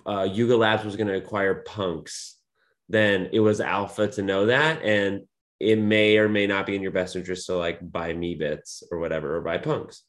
uh, 0.06 0.28
Yuga 0.32 0.56
Labs 0.58 0.84
was 0.84 0.96
going 0.96 1.08
to 1.08 1.16
acquire 1.18 1.56
punks, 1.56 2.38
then 2.90 3.30
it 3.34 3.40
was 3.40 3.62
alpha 3.62 4.08
to 4.10 4.22
know 4.22 4.48
that. 4.48 4.82
And 4.84 5.22
it 5.60 5.78
may 5.78 6.18
or 6.18 6.28
may 6.28 6.48
not 6.48 6.66
be 6.66 6.76
in 6.76 6.82
your 6.82 6.92
best 6.92 7.16
interest 7.16 7.46
to 7.48 7.56
like 7.56 7.80
buy 7.92 8.14
Meebits 8.14 8.84
or 8.92 9.00
whatever 9.00 9.38
or 9.38 9.42
buy 9.42 9.58
punks. 9.58 10.04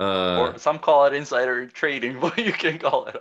Uh, 0.00 0.52
or 0.52 0.58
some 0.58 0.78
call 0.78 1.06
it 1.06 1.12
insider 1.14 1.66
trading, 1.66 2.18
but 2.20 2.38
you 2.38 2.52
can 2.52 2.78
call 2.78 3.06
it. 3.06 3.16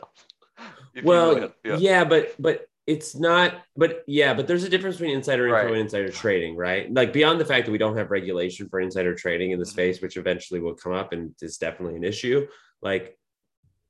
well, 1.03 1.35
win. 1.63 1.79
yeah. 1.79 2.03
but 2.05 2.33
but 2.39 2.67
it's 2.87 3.15
not. 3.15 3.55
But 3.75 4.03
yeah, 4.07 4.33
but 4.33 4.47
there's 4.47 4.63
a 4.63 4.69
difference 4.69 4.97
between 4.97 5.15
insider 5.15 5.47
info 5.47 5.55
Right. 5.57 5.67
and 5.71 5.77
insider 5.81 6.09
trading, 6.09 6.55
right? 6.55 6.93
Like 6.93 7.11
beyond 7.11 7.41
the 7.41 7.45
fact 7.45 7.65
that 7.65 7.71
we 7.71 7.77
don't 7.79 7.97
have 7.97 8.11
regulation 8.11 8.69
for 8.69 8.79
insider 8.79 9.15
trading 9.15 9.51
in 9.51 9.59
the 9.59 9.65
Mhm. 9.65 9.69
space, 9.69 10.01
which 10.01 10.17
eventually 10.17 10.59
will 10.59 10.75
come 10.75 10.93
up 10.93 11.11
and 11.11 11.33
is 11.41 11.57
definitely 11.57 11.95
an 11.97 12.03
issue. 12.03 12.47
Like, 12.81 13.17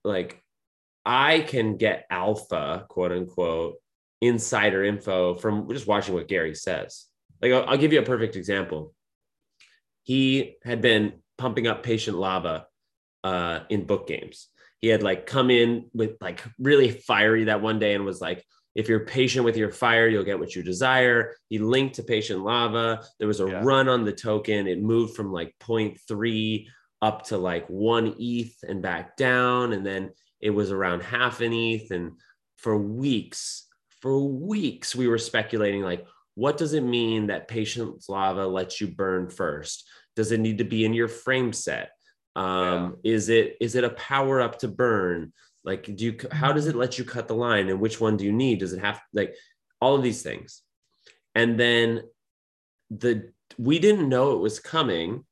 like 0.05 0.41
I 1.05 1.41
can 1.41 1.77
get 1.77 2.05
alpha, 2.09 2.85
quote 2.89 3.11
unquote, 3.11 3.75
insider 4.21 4.83
info 4.83 5.35
from 5.35 5.69
just 5.69 5.87
watching 5.87 6.13
what 6.15 6.27
Gary 6.27 6.55
says. 6.55 7.05
Like 7.41 7.51
I'll, 7.51 7.65
I'll 7.69 7.77
give 7.77 7.93
you 7.93 7.99
a 7.99 8.03
perfect 8.05 8.35
example. 8.35 8.93
He 10.03 10.55
had 10.63 10.81
been 10.81 11.13
pumping 11.37 11.67
up 11.67 11.83
Patience 11.83 12.15
Lava 12.17 12.67
uh, 13.23 13.61
in 13.69 13.85
book 13.85 14.07
games. 14.07 14.47
He 14.81 14.87
had 14.87 15.03
like 15.03 15.25
come 15.25 15.49
in 15.49 15.89
with 15.93 16.17
like 16.21 16.43
really 16.59 16.91
fiery 16.91 17.45
that 17.45 17.61
one 17.61 17.79
day 17.79 17.95
and 17.95 18.05
was 18.05 18.21
like, 18.21 18.43
if 18.75 18.89
you're 18.89 19.05
patient 19.05 19.45
with 19.45 19.55
your 19.55 19.71
fire, 19.71 20.07
you'll 20.07 20.25
get 20.25 20.37
what 20.37 20.53
you 20.53 20.61
desire. 20.61 21.33
He 21.47 21.59
linked 21.59 21.95
to 21.95 22.03
Patience 22.03 22.41
Lava. 22.41 23.03
There 23.19 23.27
was 23.27 23.39
a 23.39 23.47
Yeah. 23.47 23.61
run 23.63 23.87
on 23.87 24.03
the 24.03 24.11
token. 24.11 24.67
It 24.67 24.81
moved 24.81 25.15
from 25.15 25.31
like 25.31 25.55
0.3 25.61 26.67
up 27.01 27.23
to 27.27 27.37
like 27.37 27.65
one 27.67 28.15
ETH 28.19 28.53
and 28.67 28.81
back 28.81 29.15
down. 29.15 29.71
And 29.73 29.85
then 29.85 30.11
it 30.45 30.51
was 30.51 30.71
around 30.71 31.01
half 31.01 31.41
an 31.41 31.51
ETH. 31.53 31.89
And 31.89 32.11
for 32.57 32.77
weeks, 32.77 33.65
for 33.99 34.19
weeks, 34.19 34.95
we 34.95 35.07
were 35.07 35.17
speculating 35.17 35.81
like, 35.81 36.05
what 36.35 36.57
does 36.57 36.73
it 36.73 36.83
mean 36.83 37.27
that 37.27 37.47
patience 37.47 38.07
lava 38.07 38.45
lets 38.45 38.79
you 38.79 38.87
burn 38.87 39.27
first? 39.27 39.89
Does 40.15 40.31
it 40.31 40.39
need 40.39 40.59
to 40.59 40.63
be 40.63 40.85
in 40.85 40.93
your 40.93 41.07
frame 41.07 41.51
set? 41.51 41.89
Um, 42.35 42.97
Is 43.03 43.29
it 43.29 43.57
is 43.59 43.73
it 43.73 43.85
a 43.85 43.89
power 43.89 44.39
up 44.39 44.59
to 44.59 44.67
burn? 44.67 45.33
Like, 45.63 45.83
do 45.95 46.05
you 46.05 46.17
how 46.31 46.51
does 46.51 46.67
it 46.67 46.75
let 46.75 46.99
you 46.99 47.05
cut 47.05 47.27
the 47.27 47.33
line? 47.33 47.69
And 47.69 47.79
which 47.79 47.99
one 47.99 48.15
do 48.15 48.23
you 48.23 48.31
need? 48.31 48.59
Does 48.59 48.73
it 48.73 48.81
have 48.81 49.01
like 49.13 49.33
all 49.81 49.95
of 49.95 50.03
these 50.03 50.21
things? 50.21 50.61
And 51.33 51.59
then 51.59 52.03
the 52.91 53.31
we 53.57 53.79
didn't 53.79 54.09
know 54.09 54.33
it 54.33 54.41
was 54.41 54.59
coming, 54.59 55.25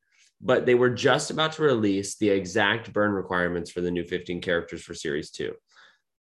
but 0.44 0.66
they 0.66 0.76
were 0.76 0.90
just 0.90 1.32
about 1.32 1.54
to 1.54 1.64
release 1.64 2.18
the 2.18 2.30
exact 2.30 2.92
burn 2.92 3.12
requirements 3.12 3.72
for 3.72 3.80
the 3.80 3.90
new 3.90 4.04
15 4.04 4.42
characters 4.42 4.84
for 4.84 4.94
series 4.94 5.32
two. 5.32 5.54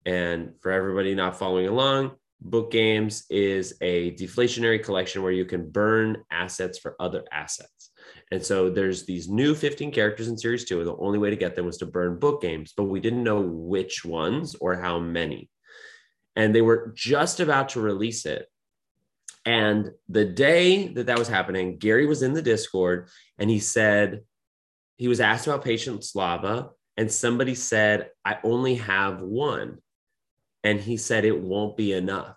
And 0.05 0.53
for 0.61 0.71
everybody 0.71 1.13
not 1.13 1.37
following 1.37 1.67
along, 1.67 2.13
Book 2.41 2.71
Games 2.71 3.25
is 3.29 3.77
a 3.81 4.11
deflationary 4.15 4.83
collection 4.83 5.21
where 5.21 5.31
you 5.31 5.45
can 5.45 5.69
burn 5.69 6.23
assets 6.31 6.79
for 6.79 6.95
other 6.99 7.23
assets. 7.31 7.91
And 8.31 8.43
so 8.43 8.69
there's 8.69 9.05
these 9.05 9.29
new 9.29 9.53
15 9.53 9.91
characters 9.91 10.27
in 10.27 10.37
series 10.37 10.65
two. 10.65 10.79
And 10.79 10.87
the 10.87 10.97
only 10.97 11.19
way 11.19 11.29
to 11.29 11.35
get 11.35 11.55
them 11.55 11.65
was 11.65 11.77
to 11.77 11.85
burn 11.85 12.19
book 12.19 12.41
games, 12.41 12.73
but 12.75 12.85
we 12.85 12.99
didn't 12.99 13.23
know 13.23 13.41
which 13.41 14.03
ones 14.03 14.55
or 14.59 14.75
how 14.75 14.99
many. 14.99 15.49
And 16.35 16.55
they 16.55 16.61
were 16.61 16.91
just 16.95 17.39
about 17.39 17.69
to 17.69 17.81
release 17.81 18.25
it. 18.25 18.47
And 19.47 19.93
the 20.09 20.25
day 20.25 20.89
that 20.89 21.05
that 21.05 21.17
was 21.17 21.29
happening, 21.29 21.77
Gary 21.77 22.05
was 22.05 22.21
in 22.21 22.33
the 22.33 22.41
Discord 22.41 23.07
and 23.37 23.49
he 23.49 23.59
said, 23.59 24.23
he 24.97 25.07
was 25.07 25.21
asked 25.21 25.47
about 25.47 25.63
Patience 25.63 26.15
Lava, 26.15 26.71
and 26.97 27.09
somebody 27.09 27.55
said, 27.55 28.09
I 28.25 28.39
only 28.43 28.75
have 28.75 29.21
one. 29.21 29.77
And 30.65 30.81
he 30.81 30.97
said, 30.97 31.23
it 31.23 31.39
won't 31.39 31.77
be 31.77 31.93
enough. 31.93 32.35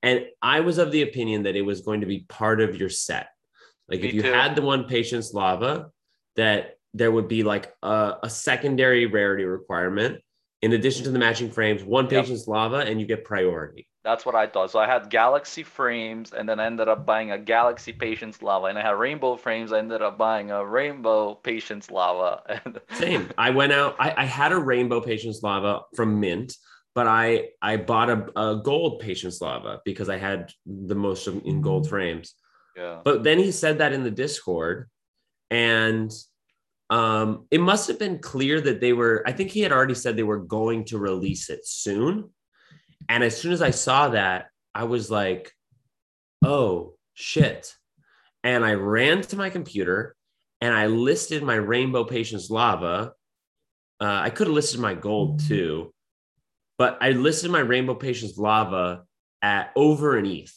And 0.00 0.26
I 0.40 0.60
was 0.60 0.78
of 0.78 0.92
the 0.92 1.02
opinion 1.02 1.42
that 1.42 1.56
it 1.56 1.62
was 1.62 1.80
going 1.80 2.02
to 2.02 2.06
be 2.06 2.20
part 2.28 2.60
of 2.60 2.76
your 2.76 2.90
set. 2.90 3.26
Like 3.88 4.02
Me 4.02 4.08
if 4.08 4.14
you 4.14 4.22
too. 4.22 4.32
had 4.32 4.54
the 4.54 4.62
one 4.62 4.84
Patience 4.84 5.34
Lava, 5.34 5.90
that 6.36 6.76
there 6.94 7.10
would 7.10 7.26
be 7.26 7.42
like 7.42 7.74
a, 7.82 8.14
a 8.22 8.30
secondary 8.30 9.06
rarity 9.06 9.44
requirement 9.44 10.20
in 10.62 10.72
addition 10.74 11.02
to 11.04 11.10
the 11.10 11.18
matching 11.18 11.50
frames, 11.50 11.82
one 11.82 12.04
Yep. 12.04 12.10
Patience 12.10 12.46
Lava, 12.46 12.78
and 12.78 13.00
you 13.00 13.06
get 13.06 13.24
priority. 13.24 13.88
That's 14.08 14.24
what 14.24 14.34
I 14.34 14.46
thought. 14.46 14.70
So 14.70 14.78
I 14.78 14.86
had 14.86 15.10
Galaxy 15.10 15.62
frames, 15.62 16.32
and 16.32 16.48
then 16.48 16.58
I 16.58 16.64
ended 16.64 16.88
up 16.88 17.04
buying 17.04 17.32
a 17.32 17.36
Galaxy 17.36 17.92
Patience 17.92 18.40
Lava, 18.40 18.64
and 18.68 18.78
I 18.78 18.80
had 18.80 18.92
Rainbow 18.92 19.36
frames. 19.36 19.70
I 19.70 19.80
ended 19.80 20.00
up 20.00 20.16
buying 20.16 20.50
a 20.50 20.64
Rainbow 20.64 21.34
Patience 21.34 21.90
Lava. 21.90 22.62
Same. 22.92 23.30
I 23.36 23.50
went 23.50 23.74
out. 23.74 23.96
I, 23.98 24.14
I 24.16 24.24
had 24.24 24.52
a 24.52 24.58
rainbow 24.58 25.02
patience 25.02 25.42
lava 25.42 25.82
from 25.94 26.20
Mint, 26.20 26.56
but 26.94 27.06
I 27.06 27.50
I 27.60 27.76
bought 27.76 28.08
a, 28.08 28.40
a 28.40 28.62
gold 28.62 29.00
patience 29.00 29.42
lava 29.42 29.80
because 29.84 30.08
I 30.08 30.16
had 30.16 30.52
the 30.64 30.94
most 30.94 31.26
of, 31.26 31.42
in 31.44 31.60
gold 31.60 31.86
frames. 31.86 32.32
Yeah. 32.78 33.02
But 33.04 33.24
then 33.24 33.38
he 33.38 33.52
said 33.52 33.76
that 33.78 33.92
in 33.92 34.04
the 34.04 34.10
Discord, 34.10 34.88
and 35.50 36.10
um, 36.88 37.46
it 37.50 37.60
must 37.60 37.88
have 37.88 37.98
been 37.98 38.20
clear 38.20 38.58
that 38.62 38.80
they 38.80 38.94
were. 38.94 39.22
I 39.26 39.32
think 39.32 39.50
he 39.50 39.60
had 39.60 39.72
already 39.72 39.94
said 39.94 40.16
they 40.16 40.22
were 40.22 40.38
going 40.38 40.86
to 40.86 40.98
release 40.98 41.50
it 41.50 41.66
soon. 41.66 42.30
And 43.08 43.24
as 43.24 43.40
soon 43.40 43.52
as 43.52 43.62
I 43.62 43.70
saw 43.70 44.08
that, 44.10 44.48
I 44.74 44.84
was 44.84 45.10
like, 45.10 45.52
"Oh 46.44 46.94
shit!" 47.14 47.74
And 48.44 48.64
I 48.64 48.74
ran 48.74 49.22
to 49.22 49.36
my 49.36 49.50
computer 49.50 50.14
and 50.60 50.74
I 50.74 50.86
listed 50.86 51.42
my 51.42 51.54
Rainbow 51.54 52.04
Patience 52.04 52.50
Lava. 52.50 53.12
Uh, 54.00 54.04
I 54.22 54.30
could 54.30 54.46
have 54.46 54.54
listed 54.54 54.80
my 54.80 54.94
gold 54.94 55.40
too, 55.40 55.92
but 56.78 56.98
I 57.00 57.10
listed 57.10 57.50
my 57.50 57.60
Rainbow 57.60 57.94
Patience 57.94 58.38
Lava 58.38 59.04
at 59.42 59.72
over 59.74 60.16
an 60.16 60.26
ETH, 60.26 60.56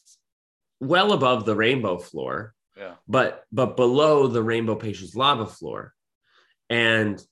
well 0.79 1.13
above 1.13 1.45
the 1.45 1.55
Rainbow 1.55 1.97
floor, 1.97 2.53
Yeah. 2.77 2.95
but 3.07 3.45
but 3.51 3.75
below 3.77 4.27
the 4.27 4.43
Rainbow 4.43 4.75
Patience 4.75 5.15
Lava 5.15 5.45
floor. 5.47 5.93
And 6.69 7.23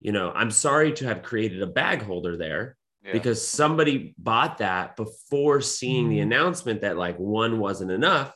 you 0.00 0.12
know, 0.12 0.30
I'm 0.30 0.52
sorry 0.52 0.92
to 0.94 1.06
have 1.06 1.24
created 1.24 1.60
a 1.62 1.66
bag 1.66 2.02
holder 2.02 2.36
there 2.36 2.76
Yeah. 3.04 3.12
because 3.12 3.46
somebody 3.46 4.14
bought 4.18 4.58
that 4.58 4.96
before 4.96 5.60
seeing 5.60 6.08
the 6.08 6.20
announcement 6.20 6.80
that 6.82 6.96
like 6.98 7.16
one 7.16 7.58
wasn't 7.58 7.90
enough, 7.90 8.34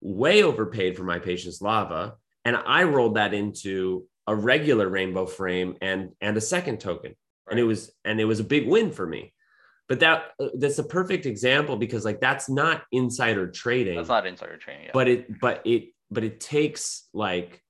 way 0.00 0.42
overpaid 0.42 0.96
for 0.96 1.04
my 1.04 1.18
Patience 1.18 1.60
Lava, 1.62 2.14
and 2.44 2.56
I 2.56 2.84
rolled 2.84 3.16
that 3.16 3.34
into 3.34 4.06
a 4.26 4.34
regular 4.34 4.88
rainbow 4.88 5.26
frame 5.26 5.76
and 5.80 6.10
and 6.20 6.36
a 6.36 6.40
second 6.40 6.78
token, 6.78 7.14
and 7.50 7.58
it 7.58 7.64
was 7.64 7.90
and 8.04 8.20
it 8.20 8.26
was 8.26 8.38
a 8.40 8.44
big 8.44 8.68
win 8.68 8.90
for 8.92 9.06
me. 9.06 9.32
But 9.88 10.00
that 10.00 10.32
uh, 10.40 10.48
that's 10.58 10.78
a 10.78 10.84
perfect 10.84 11.26
example 11.26 11.76
because 11.76 12.04
like 12.04 12.20
that's 12.20 12.48
not 12.48 12.82
insider 12.92 13.50
trading, 13.50 13.96
That's 13.96 14.08
not 14.08 14.26
insider 14.26 14.56
trading. 14.56 14.86
Yeah. 14.86 14.90
but 14.92 15.08
it 15.08 15.40
but 15.40 15.62
it 15.64 15.90
but 16.10 16.22
it 16.22 16.38
takes 16.40 17.08
like, 17.14 17.62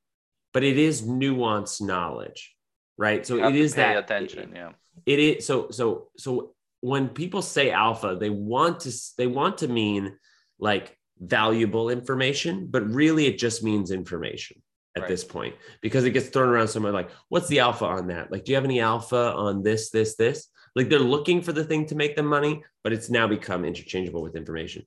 but 0.53 0.65
it 0.65 0.77
is 0.77 1.03
nuanced 1.03 1.81
knowledge, 1.83 2.55
right? 2.99 3.25
So 3.27 3.37
You 3.37 3.43
have 3.43 3.55
it 3.55 3.59
to 3.59 3.63
is 3.65 3.75
pay 3.75 3.83
that 3.83 3.99
attention. 3.99 4.53
Yeah. 4.55 4.73
It 5.05 5.19
is 5.19 5.47
so 5.47 5.71
so 5.71 6.09
so 6.17 6.55
when 6.81 7.09
people 7.09 7.43
say 7.43 7.71
alpha 7.71 8.17
they 8.19 8.31
want 8.31 8.81
to 8.81 8.93
they 9.19 9.27
want 9.27 9.59
to 9.59 9.69
mean 9.69 10.17
like 10.59 10.97
valuable 11.19 11.91
information 11.91 12.67
but 12.69 12.89
really 12.91 13.27
it 13.27 13.39
just 13.39 13.63
means 13.63 13.91
information 13.91 14.63
at 14.97 15.03
Right. 15.03 15.09
this 15.09 15.25
point 15.25 15.55
because 15.83 16.05
it 16.05 16.13
gets 16.13 16.29
thrown 16.29 16.49
around 16.49 16.69
so 16.69 16.81
much 16.81 16.95
like 16.95 17.11
what's 17.29 17.49
the 17.49 17.61
alpha 17.61 17.85
on 17.85 18.07
that 18.09 18.33
like 18.33 18.45
do 18.45 18.53
you 18.53 18.57
have 18.57 18.65
any 18.65 18.81
alpha 18.81 19.33
on 19.35 19.63
this 19.63 19.91
this 19.91 20.17
this 20.17 20.49
like 20.75 20.89
they're 20.89 20.99
looking 20.99 21.43
for 21.43 21.53
the 21.53 21.65
thing 21.65 21.87
to 21.87 21.95
make 21.95 22.17
them 22.17 22.27
money 22.27 22.63
but 22.83 22.93
it's 22.93 23.11
now 23.11 23.27
become 23.27 23.65
interchangeable 23.65 24.23
with 24.23 24.37
information 24.37 24.83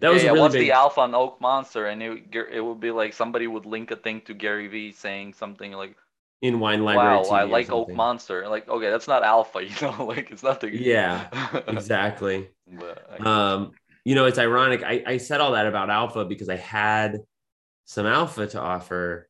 that 0.00 0.12
was 0.12 0.22
yeah, 0.22 0.30
really 0.30 0.40
What's 0.40 0.54
big 0.54 0.62
the 0.62 0.72
alpha 0.72 1.00
on 1.02 1.14
Oak 1.14 1.40
Monster? 1.40 1.86
And 1.86 2.02
it, 2.02 2.24
it 2.52 2.60
would 2.60 2.80
be 2.80 2.90
like 2.90 3.12
somebody 3.12 3.46
would 3.46 3.66
link 3.66 3.90
a 3.90 3.96
thing 3.96 4.20
to 4.22 4.34
Gary 4.34 4.66
Vee 4.66 4.92
saying 4.92 5.34
something 5.34 5.72
like, 5.72 5.96
in 6.42 6.58
Wine 6.58 6.84
Library. 6.84 7.18
wow, 7.18 7.22
TV 7.22 7.32
I 7.32 7.42
like 7.44 7.70
Oak. 7.70 7.92
Monster. 7.92 8.48
Like, 8.48 8.68
okay, 8.68 8.90
that's 8.90 9.08
not 9.08 9.22
alpha, 9.22 9.64
you 9.64 9.74
know, 9.80 10.04
like 10.04 10.30
it's 10.30 10.42
nothing. 10.42 10.70
Yeah, 10.74 11.28
Exactly. 11.68 12.50
Um, 13.20 13.70
you 14.04 14.14
know, 14.16 14.26
it's 14.26 14.38
ironic. 14.38 14.82
I, 14.82 15.02
I 15.06 15.16
said 15.16 15.40
all 15.40 15.52
that 15.52 15.66
about 15.66 15.88
alpha 15.88 16.24
because 16.24 16.48
I 16.48 16.56
had 16.56 17.20
some 17.84 18.06
alpha 18.06 18.48
to 18.48 18.60
offer, 18.60 19.28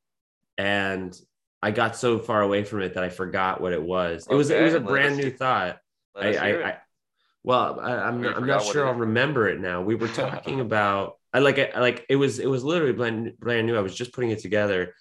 and 0.57 1.15
I 1.63 1.71
got 1.71 1.97
so 1.97 2.19
far 2.19 2.41
away 2.41 2.65
from 2.65 2.81
it 2.81 2.95
that 2.95 3.05
I 3.05 3.11
forgot 3.11 3.61
what 3.61 3.75
it 3.75 3.83
was. 3.83 4.27
It 4.29 4.35
was 4.35 4.51
it 4.51 4.63
was 4.63 4.75
a 4.75 4.81
brand 4.81 5.17
new 5.17 5.31
thought. 5.31 5.79
I, 6.17 6.37
I. 6.37 6.69
I 6.69 6.77
well, 7.45 7.81
I, 7.81 7.95
I'm 7.97 8.23
not, 8.23 8.37
I'm 8.37 8.47
not 8.47 8.63
sure 8.63 8.87
I'll 8.87 8.95
remember 8.95 9.49
it 9.49 9.61
now. 9.61 9.83
We 9.83 9.97
were 9.97 10.09
talking 10.25 10.61
about 10.61 11.19
I 11.35 11.41
like 11.41 11.59
it 11.59 11.77
like 11.77 12.07
it 12.09 12.17
was 12.17 12.39
it 12.39 12.47
was 12.47 12.65
literally 12.65 12.93
brand 12.93 13.33
brand 13.39 13.67
new. 13.67 13.77
I 13.77 13.81
was 13.81 13.95
just 13.95 14.13
putting 14.13 14.31
it 14.31 14.39
together. 14.39 14.95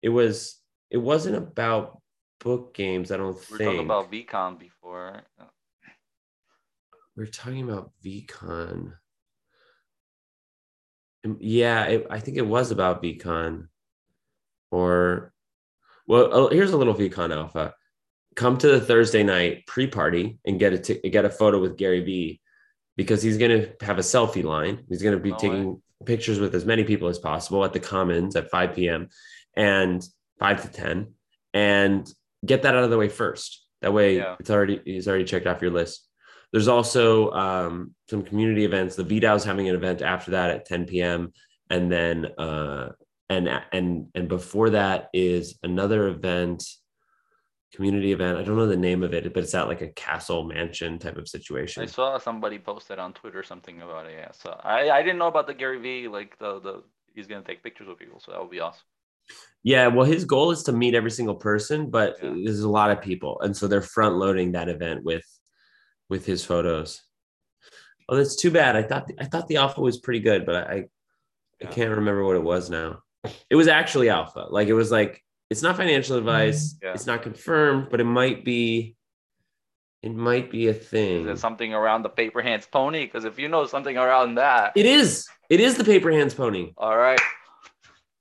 It 0.00 0.08
was 0.08 0.61
it 0.92 0.98
wasn't 0.98 1.34
about 1.36 2.00
book 2.38 2.74
games. 2.74 3.10
I 3.10 3.16
don't 3.16 3.32
think 3.32 3.48
we 3.50 3.52
were 3.54 3.58
think 3.58 3.70
talking 3.70 3.86
about 3.86 4.12
VeeCon 4.12 4.58
before. 4.58 5.22
We 7.16 7.24
are 7.24 7.26
talking 7.26 7.62
about 7.62 7.92
VeeCon. 8.04 8.92
Um, 11.24 11.36
Yeah, 11.40 11.84
it, 11.84 12.06
I 12.10 12.20
think 12.20 12.36
it 12.36 12.46
was 12.46 12.70
about 12.70 13.02
VeeCon. 13.02 13.68
Or, 14.70 15.32
well, 16.06 16.28
oh, 16.32 16.48
here's 16.48 16.72
a 16.72 16.76
little 16.76 16.94
VeeCon 16.94 17.34
alpha. 17.34 17.74
Come 18.36 18.58
to 18.58 18.68
the 18.68 18.80
Thursday 18.80 19.22
night 19.22 19.66
pre-party 19.66 20.38
and 20.44 20.58
get 20.58 20.72
a 20.74 20.78
t- 20.78 21.08
get 21.10 21.24
a 21.24 21.30
photo 21.30 21.58
with 21.60 21.76
Gary 21.78 22.00
Vee 22.02 22.40
because 22.96 23.22
he's 23.22 23.38
going 23.38 23.50
to 23.50 23.72
have 23.84 23.98
a 23.98 24.02
selfie 24.02 24.44
line. 24.44 24.84
He's 24.88 25.02
going 25.02 25.16
to 25.16 25.22
be 25.22 25.30
No 25.30 25.36
way. 25.36 25.40
taking 25.40 25.82
pictures 26.04 26.38
with 26.38 26.54
as 26.54 26.64
many 26.66 26.84
people 26.84 27.08
as 27.08 27.18
possible 27.18 27.64
at 27.64 27.72
the 27.72 27.80
Commons 27.80 28.36
at 28.36 28.50
5 28.50 28.74
p.m. 28.74 29.08
and 29.56 30.02
5 30.42 30.62
to 30.62 30.68
10 30.68 31.14
and 31.54 32.12
get 32.44 32.62
that 32.62 32.74
out 32.74 32.82
of 32.82 32.90
the 32.90 32.98
way 32.98 33.08
first. 33.08 33.64
That 33.80 33.92
way 33.92 34.16
Yeah. 34.16 34.36
it's 34.40 34.50
already 34.50 34.80
it's 34.84 35.06
already 35.06 35.24
checked 35.24 35.46
off 35.46 35.62
your 35.62 35.70
list. 35.70 36.08
There's 36.52 36.68
also 36.68 37.30
um, 37.30 37.94
some 38.10 38.22
community 38.22 38.64
events. 38.64 38.96
The 38.96 39.04
VDAO's 39.04 39.44
having 39.44 39.68
an 39.68 39.74
event 39.74 40.02
after 40.02 40.32
that 40.32 40.50
at 40.50 40.66
10 40.66 40.86
p.m. 40.86 41.32
And 41.70 41.90
then 41.90 42.26
uh, 42.38 42.90
and 43.30 43.48
and 43.72 44.08
and 44.14 44.28
before 44.28 44.70
that 44.70 45.08
is 45.14 45.58
another 45.62 46.08
event, 46.08 46.64
community 47.74 48.12
event. 48.12 48.36
I 48.38 48.42
don't 48.42 48.56
know 48.56 48.66
the 48.66 48.76
name 48.76 49.02
of 49.02 49.14
it, 49.14 49.32
but 49.32 49.44
it's 49.44 49.54
at 49.54 49.68
like 49.68 49.80
a 49.80 49.88
castle 49.88 50.44
mansion 50.44 50.98
type 50.98 51.16
of 51.16 51.28
situation. 51.28 51.82
I 51.84 51.86
saw 51.86 52.18
somebody 52.18 52.58
posted 52.58 52.98
on 52.98 53.12
Twitter 53.14 53.42
something 53.42 53.80
about 53.80 54.06
it. 54.06 54.14
Yeah, 54.18 54.32
so 54.32 54.60
I, 54.62 54.90
I 54.90 55.02
didn't 55.02 55.18
know 55.18 55.28
about 55.28 55.46
the 55.46 55.54
Gary 55.54 55.78
Vee 55.80 56.08
like 56.08 56.36
the 56.38 56.60
the 56.60 56.82
he's 57.14 57.26
gonna 57.26 57.42
take 57.42 57.62
pictures 57.62 57.88
with 57.88 57.98
people, 57.98 58.20
so 58.20 58.32
that 58.32 58.40
would 58.40 58.50
be 58.50 58.60
awesome. 58.60 58.84
Yeah, 59.64 59.86
well, 59.86 60.04
his 60.04 60.24
goal 60.24 60.50
is 60.50 60.64
to 60.64 60.72
meet 60.72 60.94
every 60.94 61.10
single 61.10 61.36
person, 61.36 61.88
but 61.88 62.16
Yeah. 62.22 62.34
there's 62.44 62.60
a 62.60 62.68
lot 62.68 62.90
of 62.90 63.00
people, 63.00 63.40
and 63.42 63.56
so 63.56 63.68
they're 63.68 63.80
front 63.80 64.16
loading 64.16 64.52
that 64.52 64.68
event 64.68 65.04
with 65.04 65.24
with 66.08 66.26
his 66.26 66.44
photos. 66.44 67.00
Oh, 68.08 68.16
that's 68.16 68.36
too 68.36 68.50
bad. 68.50 68.76
I 68.76 68.82
thought 68.82 69.10
I 69.20 69.24
thought 69.24 69.46
the 69.48 69.56
alpha 69.56 69.80
was 69.80 69.98
pretty 69.98 70.20
good, 70.20 70.44
but 70.44 70.56
I 70.56 70.84
I 71.62 71.66
can't 71.66 71.90
remember 71.90 72.24
what 72.24 72.36
it 72.36 72.42
was 72.42 72.70
now. 72.70 73.02
It 73.48 73.54
was 73.54 73.68
actually 73.68 74.08
alpha. 74.08 74.46
Like 74.50 74.68
it 74.68 74.74
was 74.74 74.90
like 74.90 75.22
it's 75.48 75.62
not 75.62 75.76
financial 75.76 76.16
mm-hmm. 76.18 76.28
advice. 76.28 76.76
Yeah. 76.82 76.92
It's 76.94 77.06
not 77.06 77.22
confirmed, 77.22 77.88
but 77.90 78.00
it 78.00 78.04
might 78.04 78.44
be. 78.44 78.96
It 80.02 80.12
might 80.12 80.50
be 80.50 80.66
a 80.66 80.72
Is 80.72 80.88
thing. 80.88 81.28
it 81.28 81.38
something 81.38 81.72
around 81.72 82.02
the 82.02 82.08
paper 82.08 82.42
hands 82.42 82.66
pony? 82.66 83.04
Because 83.04 83.24
if 83.24 83.38
you 83.38 83.48
know 83.48 83.66
something 83.66 83.96
around 83.96 84.34
that, 84.34 84.72
It 84.74 84.84
is. 84.86 85.28
It 85.48 85.60
is 85.60 85.76
the 85.76 85.84
paper 85.84 86.10
hands 86.10 86.34
pony. 86.34 86.72
all 86.76 86.96
right. 86.96 87.20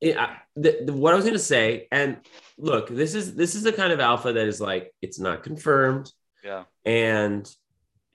It, 0.02 0.18
I, 0.18 0.38
the, 0.56 0.80
the, 0.86 0.94
what 0.94 1.14
I 1.14 1.16
was 1.16 1.26
going 1.26 1.38
to 1.38 1.40
say, 1.40 1.88
and 1.92 2.18
look, 2.58 2.90
this 2.90 3.14
is 3.14 3.36
this 3.36 3.54
is 3.56 3.64
the 3.64 3.72
kind 3.72 3.94
of 3.94 4.00
alpha 4.00 4.34
that 4.34 4.48
is 4.48 4.60
like 4.60 4.94
it's 5.02 5.20
not 5.20 5.44
confirmed, 5.44 6.12
Yeah. 6.44 6.64
and 6.86 7.50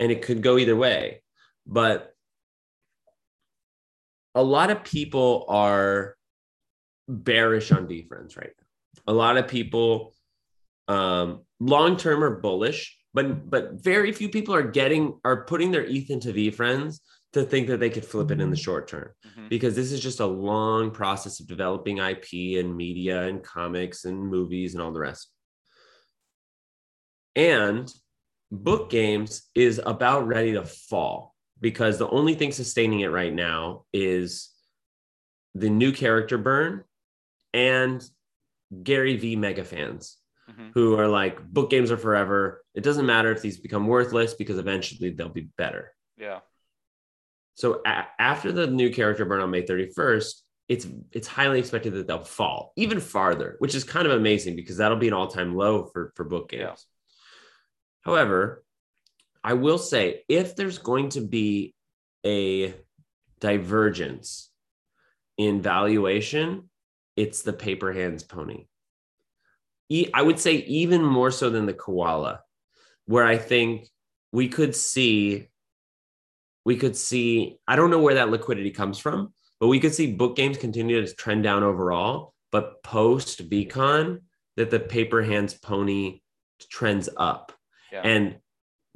and 0.01 0.13
it 0.13 0.23
could 0.23 0.43
go 0.43 0.59
either 0.59 0.77
way, 0.77 1.23
but 1.67 2.13
a 4.35 4.43
lot 4.43 4.71
of 4.71 4.85
people 4.85 5.47
are 5.49 6.17
bearish 7.09 7.73
on 7.73 7.87
VeeFriends 7.87 8.37
right 8.37 8.51
now. 8.59 9.13
A 9.13 9.13
lot 9.13 9.37
of 9.39 9.49
people, 9.49 10.13
um, 10.89 11.43
long 11.61 11.97
term, 11.97 12.23
are 12.23 12.41
bullish, 12.41 12.99
but 13.15 13.49
but 13.49 13.83
very 13.83 14.13
few 14.13 14.29
people 14.29 14.55
are 14.55 14.63
getting 14.63 15.19
are 15.25 15.45
putting 15.45 15.71
their 15.71 15.85
ETH 15.85 16.11
into 16.11 16.33
VeeFriends 16.33 17.01
to 17.37 17.45
think 17.45 17.69
that 17.69 17.79
they 17.81 17.91
could 17.91 18.05
flip 18.05 18.31
it 18.31 18.41
in 18.41 18.51
the 18.51 18.57
short 18.57 18.89
term 18.89 19.11
Mhm. 19.25 19.49
because 19.49 19.75
this 19.77 19.93
is 19.93 20.01
just 20.01 20.21
a 20.21 20.27
long 20.27 20.91
process 20.91 21.41
of 21.41 21.47
developing 21.47 21.99
IP 22.01 22.57
and 22.59 22.77
media 22.77 23.23
and 23.23 23.43
comics 23.43 24.05
and 24.05 24.19
movies 24.19 24.75
and 24.75 24.83
all 24.83 24.93
the 24.93 25.01
rest. 25.01 25.31
And 27.35 27.93
book 28.51 28.91
games 28.91 29.49
is 29.55 29.81
about 29.85 30.27
ready 30.27 30.53
to 30.53 30.65
fall 30.65 31.35
because 31.61 31.99
the 31.99 32.09
only 32.09 32.35
thing 32.35 32.53
sustaining 32.53 33.01
it 33.01 33.09
right 33.09 33.33
now 33.33 33.85
is 33.93 34.51
the 35.55 35.71
new 35.71 35.93
character 35.93 36.39
burn 36.39 36.85
and 37.53 38.09
Gary 38.83 39.17
Vee 39.17 39.37
mega 39.37 39.65
fans 39.65 40.19
Mhm. 40.51 40.73
who 40.75 40.95
are 40.99 41.09
like 41.09 41.43
book 41.47 41.71
games 41.71 41.91
are 41.91 41.97
forever. 41.97 42.65
It 42.75 42.83
doesn't 42.83 43.07
matter 43.07 43.33
if 43.33 43.43
these 43.43 43.59
become 43.59 43.87
worthless 43.87 44.35
because 44.35 44.59
eventually 44.59 45.11
they'll 45.11 45.29
be 45.29 45.49
better. 45.59 45.95
Yeah. 46.17 46.41
So 47.57 47.81
a- 47.85 48.07
after 48.19 48.53
the 48.53 48.67
new 48.69 48.91
character 48.91 49.25
burn 49.25 49.41
on 49.41 49.51
May 49.51 49.63
31st, 49.63 50.43
it's 50.69 50.87
it's 51.13 51.27
highly 51.27 51.59
expected 51.59 51.95
that 51.95 52.07
they'll 52.07 52.25
fall 52.25 52.73
even 52.77 53.01
farther, 53.01 53.57
which 53.59 53.75
is 53.75 53.85
kind 53.85 54.07
of 54.07 54.13
amazing 54.13 54.57
because 54.57 54.77
that'll 54.77 54.99
be 54.99 55.09
an 55.09 55.15
all-time 55.15 55.57
low 55.57 55.87
for 55.93 56.13
for 56.17 56.25
book 56.25 56.51
games. 56.51 56.63
Yeah. 56.63 56.75
However, 58.03 58.65
I 59.43 59.55
will 59.55 59.79
say 59.79 60.23
if 60.29 60.55
there's 60.55 60.79
going 60.79 61.11
to 61.11 61.21
be 61.21 61.75
a 62.25 62.75
divergence 63.41 64.51
in 65.37 65.63
valuation, 65.63 66.69
it's 67.17 67.43
the 67.43 67.53
paper 67.53 67.93
hands 67.93 68.23
pony. 68.23 68.67
E- 69.89 70.11
I 70.13 70.23
would 70.23 70.41
say 70.41 70.57
even 70.57 71.03
more 71.05 71.31
so 71.31 71.49
than 71.51 71.67
the 71.67 71.75
koala, 71.75 72.41
where 73.07 73.25
I 73.25 73.39
think 73.39 73.89
we 74.33 74.49
could 74.49 74.75
see 74.75 75.49
we 76.67 76.77
could 76.77 76.97
see 76.97 77.59
i 77.67 77.77
don't 77.77 77.91
know 77.91 78.01
where 78.01 78.15
that 78.15 78.29
liquidity 78.29 78.71
comes 78.71 78.99
from 78.99 79.33
but 79.61 79.69
we 79.69 79.81
could 79.81 79.95
see 79.95 80.13
book 80.13 80.37
games 80.37 80.59
continue 80.59 81.01
to 81.01 81.15
trend 81.15 81.43
down 81.43 81.63
overall 81.63 82.35
but 82.53 82.83
post 82.83 83.49
VeeCon 83.49 84.21
that 84.57 84.71
the 84.71 84.81
paper 84.81 85.23
hands 85.23 85.55
pony 85.55 86.21
trends 86.71 87.09
up. 87.17 87.53
Yeah. 87.93 88.03
and 88.03 88.37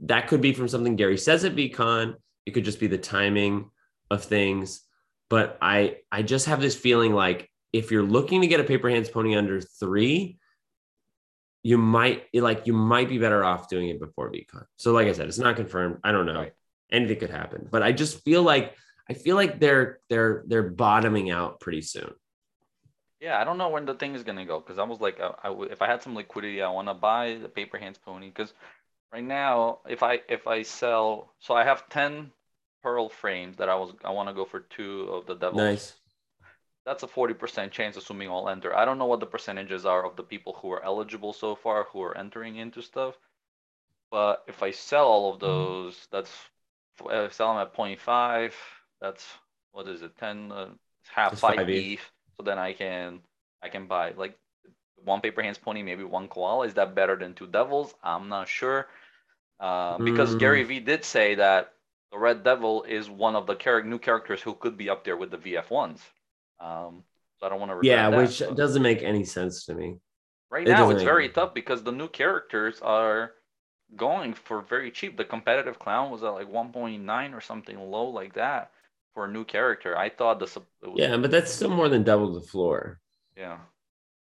that 0.00 0.28
could 0.28 0.40
be 0.40 0.52
from 0.52 0.68
something 0.68 0.96
gary 0.96 1.16
says 1.16 1.44
at 1.44 1.54
VeeCon 1.54 2.16
it 2.44 2.50
could 2.50 2.64
just 2.64 2.80
be 2.80 2.88
the 2.88 2.98
timing 2.98 3.70
of 4.10 4.24
things. 4.24 4.82
But 5.28 5.56
i 5.62 5.98
i 6.10 6.22
just 6.22 6.46
have 6.46 6.60
this 6.60 6.74
feeling 6.74 7.12
like 7.12 7.48
if 7.72 7.92
you're 7.92 8.02
looking 8.02 8.40
to 8.40 8.48
get 8.48 8.58
a 8.58 8.64
paper 8.64 8.90
hands 8.90 9.08
pony 9.08 9.36
under 9.36 9.60
three 9.60 10.38
you 11.62 11.78
might 11.78 12.24
like 12.34 12.66
you 12.66 12.72
might 12.72 13.08
be 13.08 13.18
better 13.18 13.44
off 13.44 13.68
doing 13.68 13.90
it 13.90 14.00
before 14.00 14.32
VeeCon 14.32 14.64
so 14.76 14.92
like 14.92 15.06
i 15.06 15.12
said 15.12 15.28
it's 15.28 15.38
not 15.38 15.54
confirmed. 15.54 15.98
I 16.02 16.10
don't 16.10 16.26
know. 16.26 16.40
Right. 16.40 16.52
Anything 16.92 17.18
could 17.18 17.30
happen 17.30 17.66
but 17.70 17.82
i 17.82 17.92
just 17.92 18.22
feel 18.22 18.42
like 18.42 18.74
i 19.08 19.14
feel 19.14 19.36
like 19.36 19.60
they're 19.60 20.00
they're 20.08 20.44
they're 20.46 20.70
bottoming 20.70 21.30
out 21.30 21.60
pretty 21.60 21.82
soon 21.82 22.12
Yeah, 23.20 23.38
I 23.38 23.44
don't 23.44 23.58
know 23.58 23.68
when 23.68 23.84
the 23.84 23.94
thing 23.94 24.14
is 24.14 24.22
gonna 24.22 24.46
go 24.46 24.60
because 24.60 24.78
I 24.78 24.84
was 24.84 25.00
like, 25.00 25.20
uh, 25.20 25.32
I, 25.42 25.48
I 25.50 25.62
if 25.64 25.82
I 25.82 25.86
had 25.86 26.02
some 26.02 26.14
liquidity, 26.14 26.62
I 26.62 26.70
want 26.70 26.88
to 26.88 26.94
buy 26.94 27.34
the 27.40 27.48
paper 27.48 27.76
hands 27.76 27.98
pony 27.98 28.28
because 28.28 28.54
right 29.12 29.22
now, 29.22 29.80
if 29.86 30.02
I 30.02 30.20
if 30.28 30.46
I 30.46 30.62
sell, 30.62 31.34
so 31.38 31.54
I 31.54 31.64
have 31.64 31.88
ten 31.90 32.32
pearl 32.82 33.10
frames 33.10 33.58
that 33.58 33.68
I 33.68 33.74
was 33.74 33.92
I 34.04 34.10
want 34.10 34.30
to 34.30 34.34
go 34.34 34.46
for 34.46 34.60
two 34.60 35.02
of 35.12 35.26
the 35.26 35.34
devils. 35.34 35.58
nice 35.58 35.94
That's 36.86 37.02
a 37.02 37.08
forty 37.08 37.34
percent 37.34 37.72
chance, 37.72 37.98
assuming 37.98 38.30
all 38.30 38.48
enter. 38.48 38.74
I 38.74 38.86
don't 38.86 38.98
know 38.98 39.04
what 39.06 39.20
the 39.20 39.26
percentages 39.26 39.84
are 39.84 40.06
of 40.06 40.16
the 40.16 40.22
people 40.22 40.54
who 40.54 40.70
are 40.72 40.82
eligible 40.82 41.34
so 41.34 41.54
far 41.54 41.84
who 41.92 42.00
are 42.02 42.16
entering 42.16 42.56
into 42.56 42.80
stuff, 42.80 43.16
but 44.10 44.44
if 44.48 44.62
I 44.62 44.70
sell 44.70 45.06
all 45.06 45.34
of 45.34 45.40
mm-hmm. 45.40 45.46
those, 45.46 46.08
that's 46.10 46.32
I 47.08 47.28
sell 47.30 47.54
them 47.54 47.62
at 47.62 47.74
0.5, 47.74 48.52
That's 49.00 49.26
what 49.72 49.88
is 49.88 50.02
it? 50.02 50.16
Ten 50.18 50.52
uh, 50.52 50.68
half 51.08 51.38
five 51.38 51.56
five 51.56 51.68
ETH. 51.70 52.00
So 52.36 52.42
then 52.44 52.58
I 52.58 52.72
can 52.72 53.20
I 53.62 53.68
can 53.68 53.86
buy 53.86 54.12
like 54.16 54.36
one 55.04 55.20
paper 55.20 55.42
hands 55.42 55.58
pony, 55.58 55.82
maybe 55.82 56.04
one 56.04 56.28
koala. 56.28 56.66
Is 56.66 56.74
that 56.74 56.94
better 56.94 57.16
than 57.16 57.34
two 57.34 57.46
devils? 57.46 57.94
I'm 58.02 58.28
not 58.28 58.48
sure. 58.48 58.88
Uh, 59.58 59.98
because 59.98 60.34
Mm. 60.34 60.38
Gary 60.38 60.62
Vee 60.64 60.80
did 60.80 61.04
say 61.04 61.34
that 61.36 61.72
the 62.12 62.18
Red 62.18 62.42
Devil 62.44 62.82
is 62.84 63.08
one 63.08 63.36
of 63.36 63.46
the 63.46 63.54
char- 63.54 63.82
new 63.82 63.98
characters 63.98 64.42
who 64.42 64.54
could 64.54 64.76
be 64.76 64.88
up 64.90 65.04
there 65.04 65.16
with 65.16 65.30
the 65.30 65.36
VF 65.38 65.70
ones. 65.70 66.00
Um, 66.58 67.04
so 67.38 67.46
I 67.46 67.48
don't 67.50 67.60
want 67.60 67.72
to. 67.80 67.86
Yeah, 67.86 68.10
that, 68.10 68.16
which 68.18 68.40
but 68.40 68.56
doesn't 68.56 68.82
make 68.82 69.02
any 69.02 69.24
sense 69.24 69.64
to 69.66 69.74
me. 69.74 69.98
right 70.50 70.66
it 70.66 70.70
now 70.72 70.90
it's 70.90 71.02
very 71.02 71.28
tough 71.28 71.54
because 71.54 71.82
the 71.84 71.92
new 71.92 72.08
characters 72.08 72.80
are 72.82 73.32
going 73.96 74.34
for 74.34 74.62
very 74.62 74.90
cheap. 74.90 75.16
The 75.16 75.24
competitive 75.24 75.78
clown 75.78 76.10
was 76.10 76.22
at 76.22 76.30
like 76.30 76.48
1.9 76.50 77.34
or 77.34 77.40
something 77.40 77.78
low 77.78 78.08
like 78.08 78.34
that 78.34 78.70
for 79.14 79.24
a 79.24 79.30
new 79.30 79.44
character. 79.44 79.96
I 79.96 80.08
thought 80.08 80.38
the 80.38 80.62
Yeah, 80.96 81.16
but 81.16 81.30
that's 81.30 81.52
still 81.52 81.70
more 81.70 81.88
than 81.88 82.04
double 82.04 82.32
the 82.32 82.40
floor. 82.40 83.00
yeah. 83.36 83.58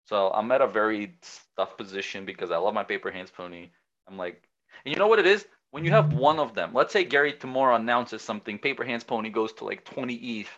So 0.06 0.32
I'm 0.32 0.52
at 0.52 0.62
a 0.62 0.68
very 0.68 1.18
tough 1.56 1.78
position 1.78 2.26
because 2.26 2.52
I 2.52 2.58
love 2.58 2.74
my 2.74 2.84
paper 2.84 3.10
hands 3.12 3.32
pony. 3.32 3.70
I'm 4.08 4.18
like, 4.18 4.44
and 4.86 4.94
you 4.94 5.00
know 5.00 5.08
what 5.08 5.20
it 5.20 5.26
is? 5.26 5.48
When 5.72 5.86
you 5.86 5.92
have 5.92 6.14
one 6.14 6.40
of 6.40 6.54
them, 6.54 6.74
let's 6.74 6.94
say 6.94 7.04
Gary 7.04 7.34
tomorrow 7.34 7.76
announces 7.76 8.22
something, 8.22 8.60
paper 8.60 8.84
hands 8.84 9.04
pony 9.04 9.30
goes 9.30 9.54
to 9.54 9.66
like 9.66 9.86
20 9.86 10.14
ETH. 10.16 10.50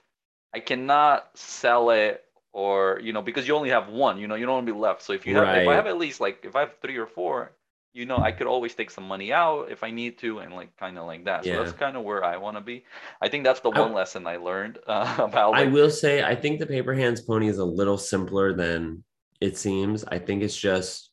I 0.53 0.59
cannot 0.59 1.37
sell 1.37 1.91
it 1.91 2.23
or 2.53 2.99
you 3.03 3.13
know 3.13 3.21
because 3.21 3.47
you 3.47 3.55
only 3.55 3.69
have 3.69 3.89
one. 3.89 4.17
You 4.17 4.27
know 4.27 4.35
you 4.35 4.45
don't 4.45 4.55
want 4.55 4.67
to 4.67 4.73
be 4.73 4.79
left. 4.79 5.03
So 5.03 5.13
if 5.13 5.25
you 5.27 5.35
have, 5.35 5.53
if 5.53 5.67
I 5.67 5.75
have 5.75 5.87
at 5.87 5.97
least 5.97 6.19
like 6.21 6.43
if 6.43 6.55
I 6.55 6.61
have 6.61 6.75
three 6.81 6.97
or 6.97 7.05
four, 7.05 7.51
you 7.95 8.05
know 8.05 8.17
I 8.17 8.33
could 8.33 8.45
always 8.45 8.75
take 8.75 8.91
some 8.91 9.07
money 9.07 9.31
out 9.31 9.71
if 9.71 9.81
I 9.81 9.89
need 9.89 10.17
to 10.19 10.39
and 10.39 10.53
like 10.53 10.75
kind 10.75 10.97
of 10.97 11.05
like 11.05 11.23
that. 11.25 11.45
So 11.45 11.49
Yeah. 11.49 11.59
that's 11.59 11.71
kind 11.71 11.95
of 11.95 12.03
where 12.03 12.25
I 12.25 12.35
want 12.35 12.57
to 12.57 12.61
be. 12.61 12.83
I 13.21 13.29
think 13.29 13.45
that's 13.45 13.61
the 13.61 13.71
I- 13.71 13.79
one 13.79 13.93
lesson 13.93 14.27
I 14.27 14.35
learned 14.35 14.79
uh, 14.85 15.15
about. 15.29 15.53
I 15.55 15.63
will 15.65 15.89
say, 15.89 16.21
I 16.21 16.35
think 16.35 16.59
the 16.59 16.65
paper 16.67 16.93
hands 16.93 17.21
pony 17.21 17.47
is 17.47 17.57
a 17.57 17.65
little 17.65 17.97
simpler 17.97 18.53
than 18.53 19.03
it 19.39 19.57
seems. 19.57 20.03
I 20.03 20.19
think 20.19 20.43
it's 20.43 20.57
just, 20.57 21.09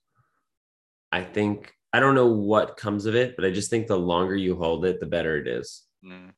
I 1.13 1.23
think, 1.23 1.73
I 1.93 2.01
don't 2.01 2.17
know 2.17 2.33
what 2.33 2.77
comes 2.77 3.07
of 3.07 3.15
it, 3.15 3.37
but 3.37 3.45
I 3.45 3.51
just 3.53 3.71
think 3.71 3.87
the 3.87 3.97
longer 3.99 4.35
you 4.35 4.57
hold 4.57 4.85
it, 4.85 4.99
the 4.99 5.07
better 5.07 5.37
it 5.37 5.47
is. 5.47 5.85
Mm. 6.05 6.31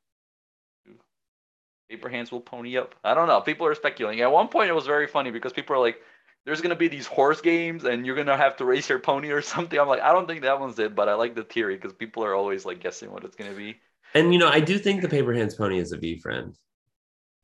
Paper 1.89 2.09
hands 2.09 2.31
will 2.31 2.41
pony 2.41 2.77
up. 2.77 2.93
I 3.03 3.13
don't 3.15 3.27
know. 3.27 3.41
People 3.41 3.65
are 3.67 3.75
speculating. 3.75 4.21
At 4.21 4.31
one 4.31 4.47
point, 4.47 4.69
it 4.69 4.73
was 4.73 4.85
very 4.85 5.07
funny 5.07 5.31
because 5.31 5.53
people 5.53 5.75
are 5.75 5.79
like, 5.79 6.01
"There's 6.45 6.61
gonna 6.61 6.75
be 6.75 6.87
these 6.87 7.07
horse 7.07 7.41
games, 7.41 7.83
and 7.85 8.05
you're 8.05 8.15
gonna 8.15 8.37
have 8.37 8.57
to 8.57 8.65
race 8.65 8.89
your 8.89 8.99
pony 8.99 9.31
or 9.31 9.41
something." 9.53 9.79
I'm 9.79 9.87
like, 9.87 10.01
I 10.01 10.13
don't 10.13 10.27
think 10.27 10.41
that 10.43 10.59
one's 10.59 10.79
it, 10.79 10.95
but 10.95 11.09
I 11.09 11.15
like 11.15 11.35
the 11.35 11.43
theory 11.43 11.75
because 11.75 11.93
people 11.93 12.23
are 12.23 12.33
always 12.35 12.65
like 12.65 12.79
guessing 12.79 13.11
what 13.11 13.23
it's 13.23 13.35
gonna 13.35 13.53
be. 13.53 13.79
And, 14.13 14.31
you 14.33 14.39
know, 14.39 14.47
I 14.47 14.61
do 14.61 14.77
think 14.79 15.01
the 15.01 15.09
paper 15.09 15.33
hands 15.33 15.55
pony 15.55 15.77
is 15.79 15.91
a 15.91 15.97
VeeFriend. 15.97 16.55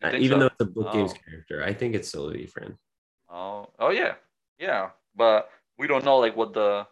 Uh, 0.03 0.11
even 0.15 0.39
so? 0.39 0.39
though 0.39 0.45
it's 0.47 0.61
a 0.61 0.65
book 0.65 0.91
games 0.93 1.13
Oh. 1.13 1.17
character, 1.29 1.63
I 1.63 1.73
think 1.73 1.95
it's 1.95 2.07
still 2.07 2.29
a 2.29 2.33
VeeFriend. 2.33 2.77
Oh, 3.29 3.69
oh 3.79 3.89
yeah, 3.89 4.15
yeah. 4.59 4.91
But 5.15 5.49
we 5.77 5.87
don't 5.87 6.05
know 6.05 6.17
like 6.17 6.35
what 6.35 6.53
the, 6.53 6.87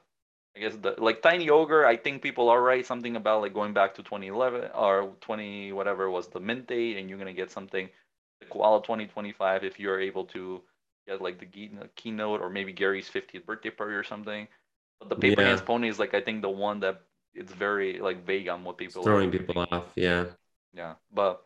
I 0.56 0.60
guess 0.60 0.76
the 0.76 0.95
like 0.98 1.22
Tiny 1.22 1.49
Ogre. 1.49 1.86
I 1.86 1.95
think 1.98 2.22
people 2.22 2.49
are 2.49 2.61
right. 2.61 2.86
Something 2.86 3.15
about 3.15 3.41
like 3.41 3.53
going 3.53 3.73
back 3.73 3.95
to 3.95 4.03
2011 4.03 4.72
or 4.76 5.14
20 5.22 5.72
whatever 5.73 6.10
was 6.10 6.27
the 6.27 6.40
mint 6.40 6.68
date, 6.68 6.98
and 6.98 7.10
you're 7.10 7.19
gonna 7.19 7.34
get 7.34 7.52
something, 7.52 7.90
the 8.41 8.45
Koala 8.48 8.81
2025 8.81 9.64
if 9.64 9.80
you're 9.80 9.99
able 9.99 10.26
to 10.26 10.61
get 11.10 11.22
like 11.22 11.40
the 11.40 11.45
key- 11.45 11.72
keynote 11.95 12.41
or 12.41 12.49
maybe 12.49 12.72
Gary's 12.73 13.10
50th 13.10 13.45
birthday 13.45 13.69
party 13.69 13.94
or 13.94 14.03
something. 14.03 14.48
But 14.99 15.10
the 15.10 15.15
Paper 15.15 15.41
Yeah. 15.41 15.48
Hands 15.49 15.61
Pony 15.61 15.88
is 15.90 15.99
like 15.99 16.14
I 16.14 16.22
think 16.22 16.41
the 16.41 16.49
one 16.49 16.80
that 16.81 17.02
it's 17.34 17.53
very 17.53 17.99
like 17.99 18.26
vague 18.26 18.48
on 18.49 18.64
what 18.64 18.77
people 18.77 19.02
It's 19.02 19.07
are 19.07 19.11
throwing 19.11 19.31
people 19.31 19.65
off. 19.72 19.86
Yeah. 19.95 20.26
yeah, 20.73 20.94
but 21.14 21.45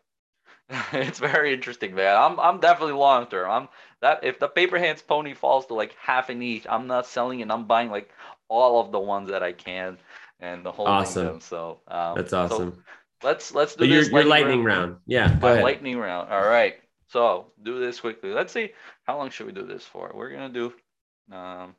it's 0.92 1.18
very 1.18 1.52
interesting, 1.52 1.94
man. 1.94 2.16
I'm 2.16 2.40
I'm 2.40 2.58
definitely 2.60 2.94
long 2.94 3.26
term. 3.26 3.50
I'm 3.50 3.68
that 4.00 4.24
if 4.24 4.38
the 4.38 4.48
paper 4.48 4.78
hands 4.78 5.02
pony 5.02 5.34
falls 5.34 5.66
to 5.66 5.74
like 5.74 5.94
half 6.00 6.30
an 6.30 6.42
each, 6.42 6.66
I'm 6.68 6.86
not 6.86 7.06
selling 7.06 7.40
it. 7.40 7.50
I'm 7.50 7.66
buying 7.66 7.90
like 7.90 8.10
all 8.48 8.80
of 8.80 8.92
the 8.92 9.00
ones 9.00 9.30
that 9.30 9.42
I 9.42 9.52
can 9.52 9.98
and 10.40 10.64
the 10.64 10.72
whole 10.72 10.86
Awesome. 10.86 11.26
them. 11.26 11.40
So 11.40 11.80
um, 11.88 12.16
That's 12.16 12.30
so 12.30 12.40
awesome. 12.44 12.84
let's 13.22 13.54
let's 13.54 13.76
do 13.76 13.86
your, 13.86 14.02
this 14.02 14.10
your 14.10 14.24
lightning 14.24 14.64
round. 14.64 14.96
Yeah. 15.06 15.34
Go 15.40 15.54
lightning 15.62 15.96
round. 15.98 16.30
All 16.30 16.44
right. 16.46 16.76
So 17.14 17.46
do 17.62 17.78
this 17.78 18.00
quickly. 18.00 18.30
Let's 18.32 18.52
see 18.52 18.72
how 19.04 19.16
long 19.16 19.30
should 19.30 19.46
we 19.46 19.52
do 19.52 19.64
this 19.64 19.86
for. 19.86 20.10
We're 20.12 20.32
gonna 20.32 20.48
do. 20.48 20.74
Um, 21.30 21.76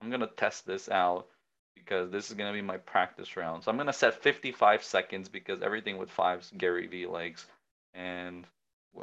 I'm 0.00 0.10
gonna 0.10 0.30
test 0.34 0.66
this 0.66 0.88
out 0.88 1.26
because 1.74 2.10
this 2.10 2.30
is 2.30 2.36
gonna 2.38 2.54
be 2.54 2.62
my 2.62 2.78
practice 2.78 3.36
round. 3.36 3.62
So 3.62 3.70
I'm 3.70 3.76
gonna 3.76 3.92
set 3.92 4.22
55 4.22 4.82
seconds 4.82 5.28
because 5.28 5.60
everything 5.60 5.98
with 5.98 6.08
fives 6.08 6.50
Gary 6.56 6.86
Vee 6.86 7.04
legs, 7.04 7.44
and 7.92 8.46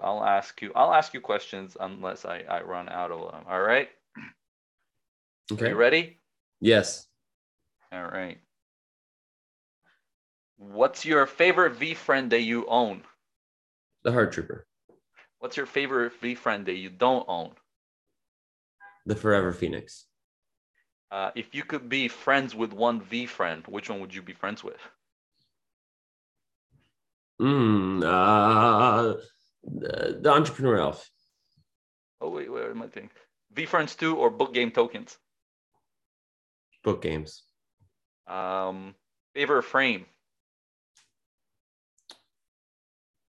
I'll 0.02 0.24
ask 0.24 0.60
you. 0.60 0.72
I'll 0.76 0.92
ask 0.92 1.14
you 1.14 1.22
questions 1.22 1.78
unless 1.80 2.26
I 2.26 2.40
I 2.50 2.64
run 2.64 2.90
out 2.90 3.12
of 3.12 3.32
them. 3.32 3.44
All 3.48 3.62
right. 3.62 3.90
Okay. 5.52 5.70
You 5.70 5.76
ready? 5.76 6.18
Yes. 6.60 7.06
All 7.92 8.02
right. 8.02 8.40
What's 10.58 11.06
your 11.06 11.28
favorite 11.28 11.78
VeeFriend 11.78 12.32
that 12.32 12.42
you 12.42 12.66
own? 12.66 13.04
The 14.04 14.12
Heart 14.12 14.32
Trooper. 14.32 14.66
What's 15.46 15.58
your 15.58 15.68
favorite 15.68 16.20
VeeFriend 16.24 16.66
that 16.66 16.74
you 16.74 16.90
don't 16.90 17.24
own? 17.28 17.52
The 19.06 19.16
Forever 19.16 19.54
Phoenix. 19.54 20.08
Uh, 21.12 21.30
if 21.36 21.54
you 21.54 21.64
could 21.64 21.88
be 21.88 22.08
friends 22.08 22.56
with 22.56 22.74
one 22.74 23.00
VeeFriend, 23.00 23.68
which 23.68 23.88
one 23.88 24.00
would 24.00 24.12
you 24.12 24.24
be 24.24 24.34
friends 24.34 24.64
with? 24.64 24.80
Mm, 27.40 28.04
uh, 28.04 29.22
the, 29.64 30.18
the 30.20 30.32
Entrepreneur 30.32 30.80
Elf. 30.80 31.08
Oh 32.22 32.32
wait, 32.32 32.52
where 32.52 32.72
am 32.72 32.82
I 32.82 32.88
thinking? 32.88 33.12
VeeFriends 33.54 33.96
two 33.96 34.16
or 34.16 34.32
book 34.32 34.52
game 34.52 34.72
tokens? 34.72 35.16
Book 36.84 37.04
games. 37.04 37.44
Um, 38.26 38.96
favorite 39.36 39.62
frame, 39.62 40.08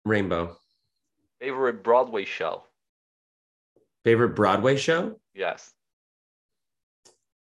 Rainbow. 0.06 0.56
Favorite 1.40 1.82
Broadway 1.82 2.24
show. 2.24 2.64
Favorite 4.04 4.30
Broadway 4.30 4.76
show? 4.76 5.20
Yes. 5.34 5.72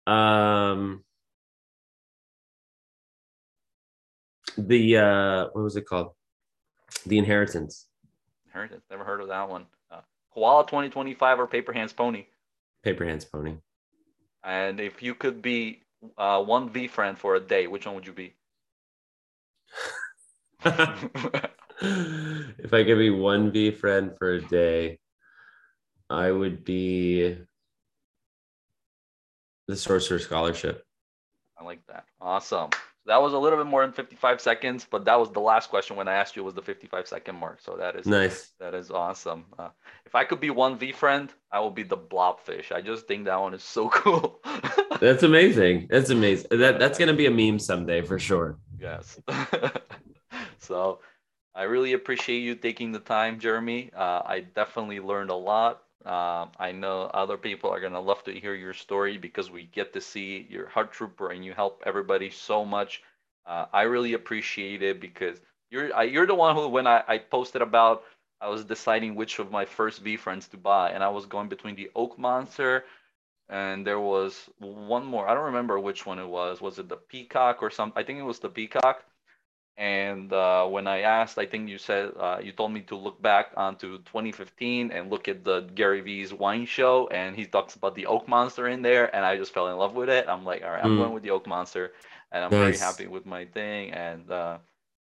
Um, 0.06 1.04
the 4.56 4.96
uh, 4.96 5.44
what 5.52 5.62
was 5.62 5.76
it 5.76 5.86
called? 5.86 6.12
The 7.06 7.18
Inheritance. 7.18 7.88
Inheritance. 8.46 8.84
Never 8.90 9.04
heard 9.04 9.20
of 9.20 9.28
that 9.28 9.48
one. 9.48 9.66
Uh, 9.90 10.00
Koala 10.32 10.64
2025 10.64 11.40
or 11.40 11.46
Paper 11.46 11.72
Hands 11.72 11.92
Pony. 11.92 12.26
Paper 12.82 13.04
Hands 13.04 13.24
Pony. 13.24 13.56
And 14.44 14.80
if 14.80 15.02
you 15.02 15.14
could 15.14 15.42
be 15.42 15.82
uh, 16.18 16.42
one 16.42 16.68
VeeFriend 16.70 17.18
for 17.18 17.36
a 17.36 17.40
day, 17.40 17.66
which 17.66 17.86
one 17.86 17.94
would 17.94 18.06
you 18.06 18.12
be? 18.12 18.34
if 22.58 22.72
I 22.72 22.84
could 22.84 22.98
be 22.98 23.10
one 23.10 23.50
VeeFriend 23.52 24.18
for 24.18 24.32
a 24.34 24.40
day, 24.40 24.98
I 26.08 26.30
would 26.30 26.64
be 26.64 27.38
the 29.68 29.76
Sorcerer 29.76 30.18
Scholarship. 30.18 30.84
I 31.58 31.64
like 31.64 31.86
that. 31.88 32.04
Awesome. 32.20 32.70
That 33.06 33.20
was 33.20 33.32
a 33.32 33.38
little 33.38 33.58
bit 33.58 33.66
more 33.66 33.82
than 33.82 33.92
55 33.92 34.40
seconds, 34.40 34.86
but 34.88 35.04
that 35.06 35.18
was 35.18 35.30
the 35.32 35.40
last 35.40 35.70
question 35.70 35.96
when 35.96 36.06
I 36.06 36.12
asked 36.14 36.36
you 36.36 36.44
was 36.44 36.54
the 36.54 36.62
55 36.62 37.08
second 37.08 37.34
mark. 37.34 37.60
So 37.60 37.76
that 37.76 37.96
is 37.96 38.06
Nice. 38.06 38.52
that 38.60 38.74
is 38.74 38.92
awesome. 38.92 39.46
Uh, 39.58 39.70
if 40.06 40.14
I 40.14 40.22
could 40.24 40.38
be 40.38 40.50
one 40.50 40.78
VeeFriend, 40.78 41.30
I 41.50 41.58
will 41.58 41.70
be 41.72 41.82
the 41.82 41.96
blobfish. 41.96 42.70
I 42.70 42.80
just 42.80 43.08
think 43.08 43.24
that 43.24 43.40
one 43.40 43.54
is 43.54 43.64
so 43.64 43.88
cool. 44.00 44.40
That's 45.00 45.24
amazing. 45.24 45.88
That's 45.90 46.10
amazing. 46.10 46.46
That 46.60 46.78
that's 46.78 46.96
gonna 46.98 47.12
be 47.14 47.26
a 47.26 47.30
meme 47.30 47.58
someday 47.58 48.02
for 48.02 48.20
sure. 48.20 48.58
yes. 48.78 49.18
so 50.58 51.00
I 51.54 51.62
really 51.64 51.92
appreciate 51.92 52.40
you 52.40 52.54
taking 52.54 52.92
the 52.92 52.98
time, 52.98 53.38
Jeremy. 53.38 53.90
Uh, 53.94 54.22
I 54.24 54.40
definitely 54.40 55.00
learned 55.00 55.30
a 55.30 55.34
lot. 55.34 55.82
Um, 56.04 56.50
I 56.58 56.72
know 56.72 57.02
other 57.02 57.36
people 57.36 57.70
are 57.70 57.80
gonna 57.80 58.00
love 58.00 58.24
to 58.24 58.32
hear 58.32 58.54
your 58.54 58.72
story 58.74 59.18
because 59.18 59.50
we 59.50 59.64
get 59.64 59.92
to 59.92 60.00
see 60.00 60.46
your 60.50 60.66
heart 60.68 60.92
trooper 60.92 61.30
and 61.30 61.44
you 61.44 61.52
help 61.52 61.82
everybody 61.86 62.30
so 62.30 62.64
much. 62.64 63.02
Uh, 63.46 63.66
I 63.72 63.82
really 63.82 64.14
appreciate 64.14 64.82
it 64.82 65.00
because 65.00 65.40
you're 65.70 65.94
I, 65.94 66.04
you're 66.04 66.26
the 66.26 66.34
one 66.34 66.56
who 66.56 66.68
when 66.68 66.86
I, 66.86 67.02
I 67.06 67.18
posted 67.18 67.62
about 67.62 68.02
I 68.40 68.48
was 68.48 68.64
deciding 68.64 69.14
which 69.14 69.38
of 69.38 69.52
my 69.52 69.64
first 69.64 70.02
VeeFriends 70.02 70.50
to 70.50 70.56
buy 70.56 70.90
and 70.90 71.04
I 71.04 71.08
was 71.10 71.26
going 71.26 71.48
between 71.48 71.76
the 71.76 71.90
Oak 71.94 72.18
Monster 72.18 72.84
and 73.48 73.86
there 73.86 74.00
was 74.00 74.48
one 74.58 75.04
more. 75.06 75.28
I 75.28 75.34
don't 75.34 75.44
remember 75.46 75.78
which 75.80 76.06
one 76.06 76.18
it 76.18 76.28
was. 76.28 76.60
Was 76.60 76.78
it 76.80 76.88
the 76.88 76.96
Peacock 76.96 77.62
or 77.62 77.70
something? 77.70 78.00
I 78.00 78.04
think 78.06 78.18
it 78.18 78.22
was 78.24 78.40
the 78.40 78.48
Peacock. 78.50 79.04
And 79.76 80.32
uh, 80.32 80.66
when 80.66 80.86
I 80.86 81.00
asked, 81.00 81.38
I 81.38 81.46
think 81.46 81.68
you 81.68 81.78
said 81.78 82.12
uh, 82.18 82.38
you 82.42 82.52
told 82.52 82.72
me 82.72 82.80
to 82.82 82.96
look 82.96 83.20
back 83.22 83.52
onto 83.56 83.98
2015 84.02 84.90
and 84.92 85.10
look 85.10 85.28
at 85.28 85.44
the 85.44 85.60
Gary 85.74 86.00
Vee's 86.00 86.32
wine 86.32 86.66
show, 86.66 87.08
and 87.08 87.36
he 87.36 87.46
talks 87.46 87.74
about 87.74 87.94
the 87.94 88.06
Oak 88.06 88.28
Monster 88.28 88.68
in 88.68 88.82
there, 88.82 89.14
and 89.14 89.24
I 89.24 89.36
just 89.36 89.52
fell 89.54 89.68
in 89.68 89.76
love 89.76 89.94
with 89.94 90.08
it. 90.10 90.28
I'm 90.28 90.44
like, 90.44 90.62
all 90.62 90.70
right, 90.70 90.82
I'm 90.84 90.94
Mm. 90.94 90.96
going 90.96 91.12
with 91.12 91.22
the 91.22 91.30
Oak 91.30 91.46
Monster, 91.46 91.92
and 92.32 92.44
I'm 92.44 92.54
very 92.56 92.76
happy 92.78 93.06
with 93.06 93.26
my 93.26 93.44
thing. 93.46 93.92
And 93.92 94.30
uh, 94.30 94.58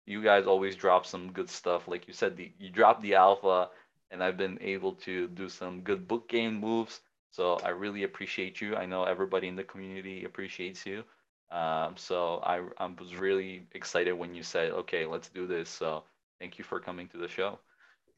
you 0.06 0.22
guys 0.22 0.46
always 0.46 0.76
drop 0.76 1.06
some 1.06 1.32
good 1.32 1.48
stuff, 1.50 1.88
like 1.88 2.06
you 2.08 2.12
said, 2.14 2.36
the, 2.36 2.52
you 2.58 2.70
dropped 2.70 3.02
the 3.02 3.14
alpha, 3.14 3.68
and 4.10 4.22
I've 4.22 4.36
been 4.36 4.58
able 4.60 4.92
to 5.06 5.28
do 5.28 5.48
some 5.48 5.80
good 5.82 6.06
book 6.08 6.28
game 6.28 6.54
moves. 6.60 7.00
So 7.30 7.60
I 7.64 7.70
really 7.70 8.04
appreciate 8.04 8.60
you. 8.60 8.76
I 8.76 8.86
know 8.86 9.04
everybody 9.04 9.48
in 9.48 9.56
the 9.56 9.64
community 9.64 10.24
appreciates 10.24 10.86
you. 10.86 11.04
Um, 11.50 11.94
so 11.96 12.40
I, 12.44 12.60
I 12.78 12.86
was 12.86 13.14
really 13.16 13.66
excited 13.72 14.12
when 14.12 14.34
you 14.34 14.42
said, 14.42 14.72
okay, 14.72 15.06
let's 15.06 15.28
do 15.28 15.46
this. 15.46 15.68
So 15.68 16.04
thank 16.40 16.58
you 16.58 16.64
for 16.64 16.78
coming 16.78 17.08
to 17.08 17.18
the 17.18 17.28
show. 17.28 17.58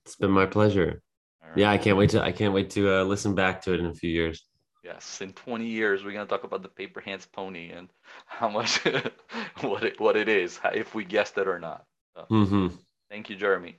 It's 0.04 0.16
been 0.16 0.30
my 0.30 0.46
pleasure. 0.46 1.02
All 1.42 1.50
Yeah, 1.56 1.70
I 1.70 1.78
can't 1.78 1.96
wait 1.96 2.10
to 2.10 2.22
I 2.22 2.32
can't 2.32 2.52
wait 2.52 2.70
to 2.70 3.00
uh, 3.00 3.04
listen 3.04 3.34
back 3.34 3.62
to 3.62 3.74
it 3.74 3.80
in 3.80 3.86
a 3.86 3.94
few 3.94 4.10
years. 4.10 4.44
Yes. 4.82 5.20
In 5.20 5.32
20 5.34 5.66
years, 5.66 6.02
we're 6.02 6.12
going 6.12 6.26
to 6.26 6.30
talk 6.30 6.44
about 6.44 6.62
the 6.62 6.68
paper 6.68 7.00
hands 7.00 7.26
pony 7.26 7.70
and 7.70 7.88
how 8.26 8.48
much, 8.48 8.78
what 9.60 9.84
it, 9.84 10.00
what 10.00 10.16
it 10.16 10.28
is, 10.28 10.58
if 10.74 10.94
we 10.94 11.04
guessed 11.04 11.38
it 11.38 11.46
or 11.46 11.58
not. 11.58 11.84
mm-hmm 12.30 12.68
Thank 13.10 13.28
you, 13.28 13.34
Jeremy. 13.34 13.76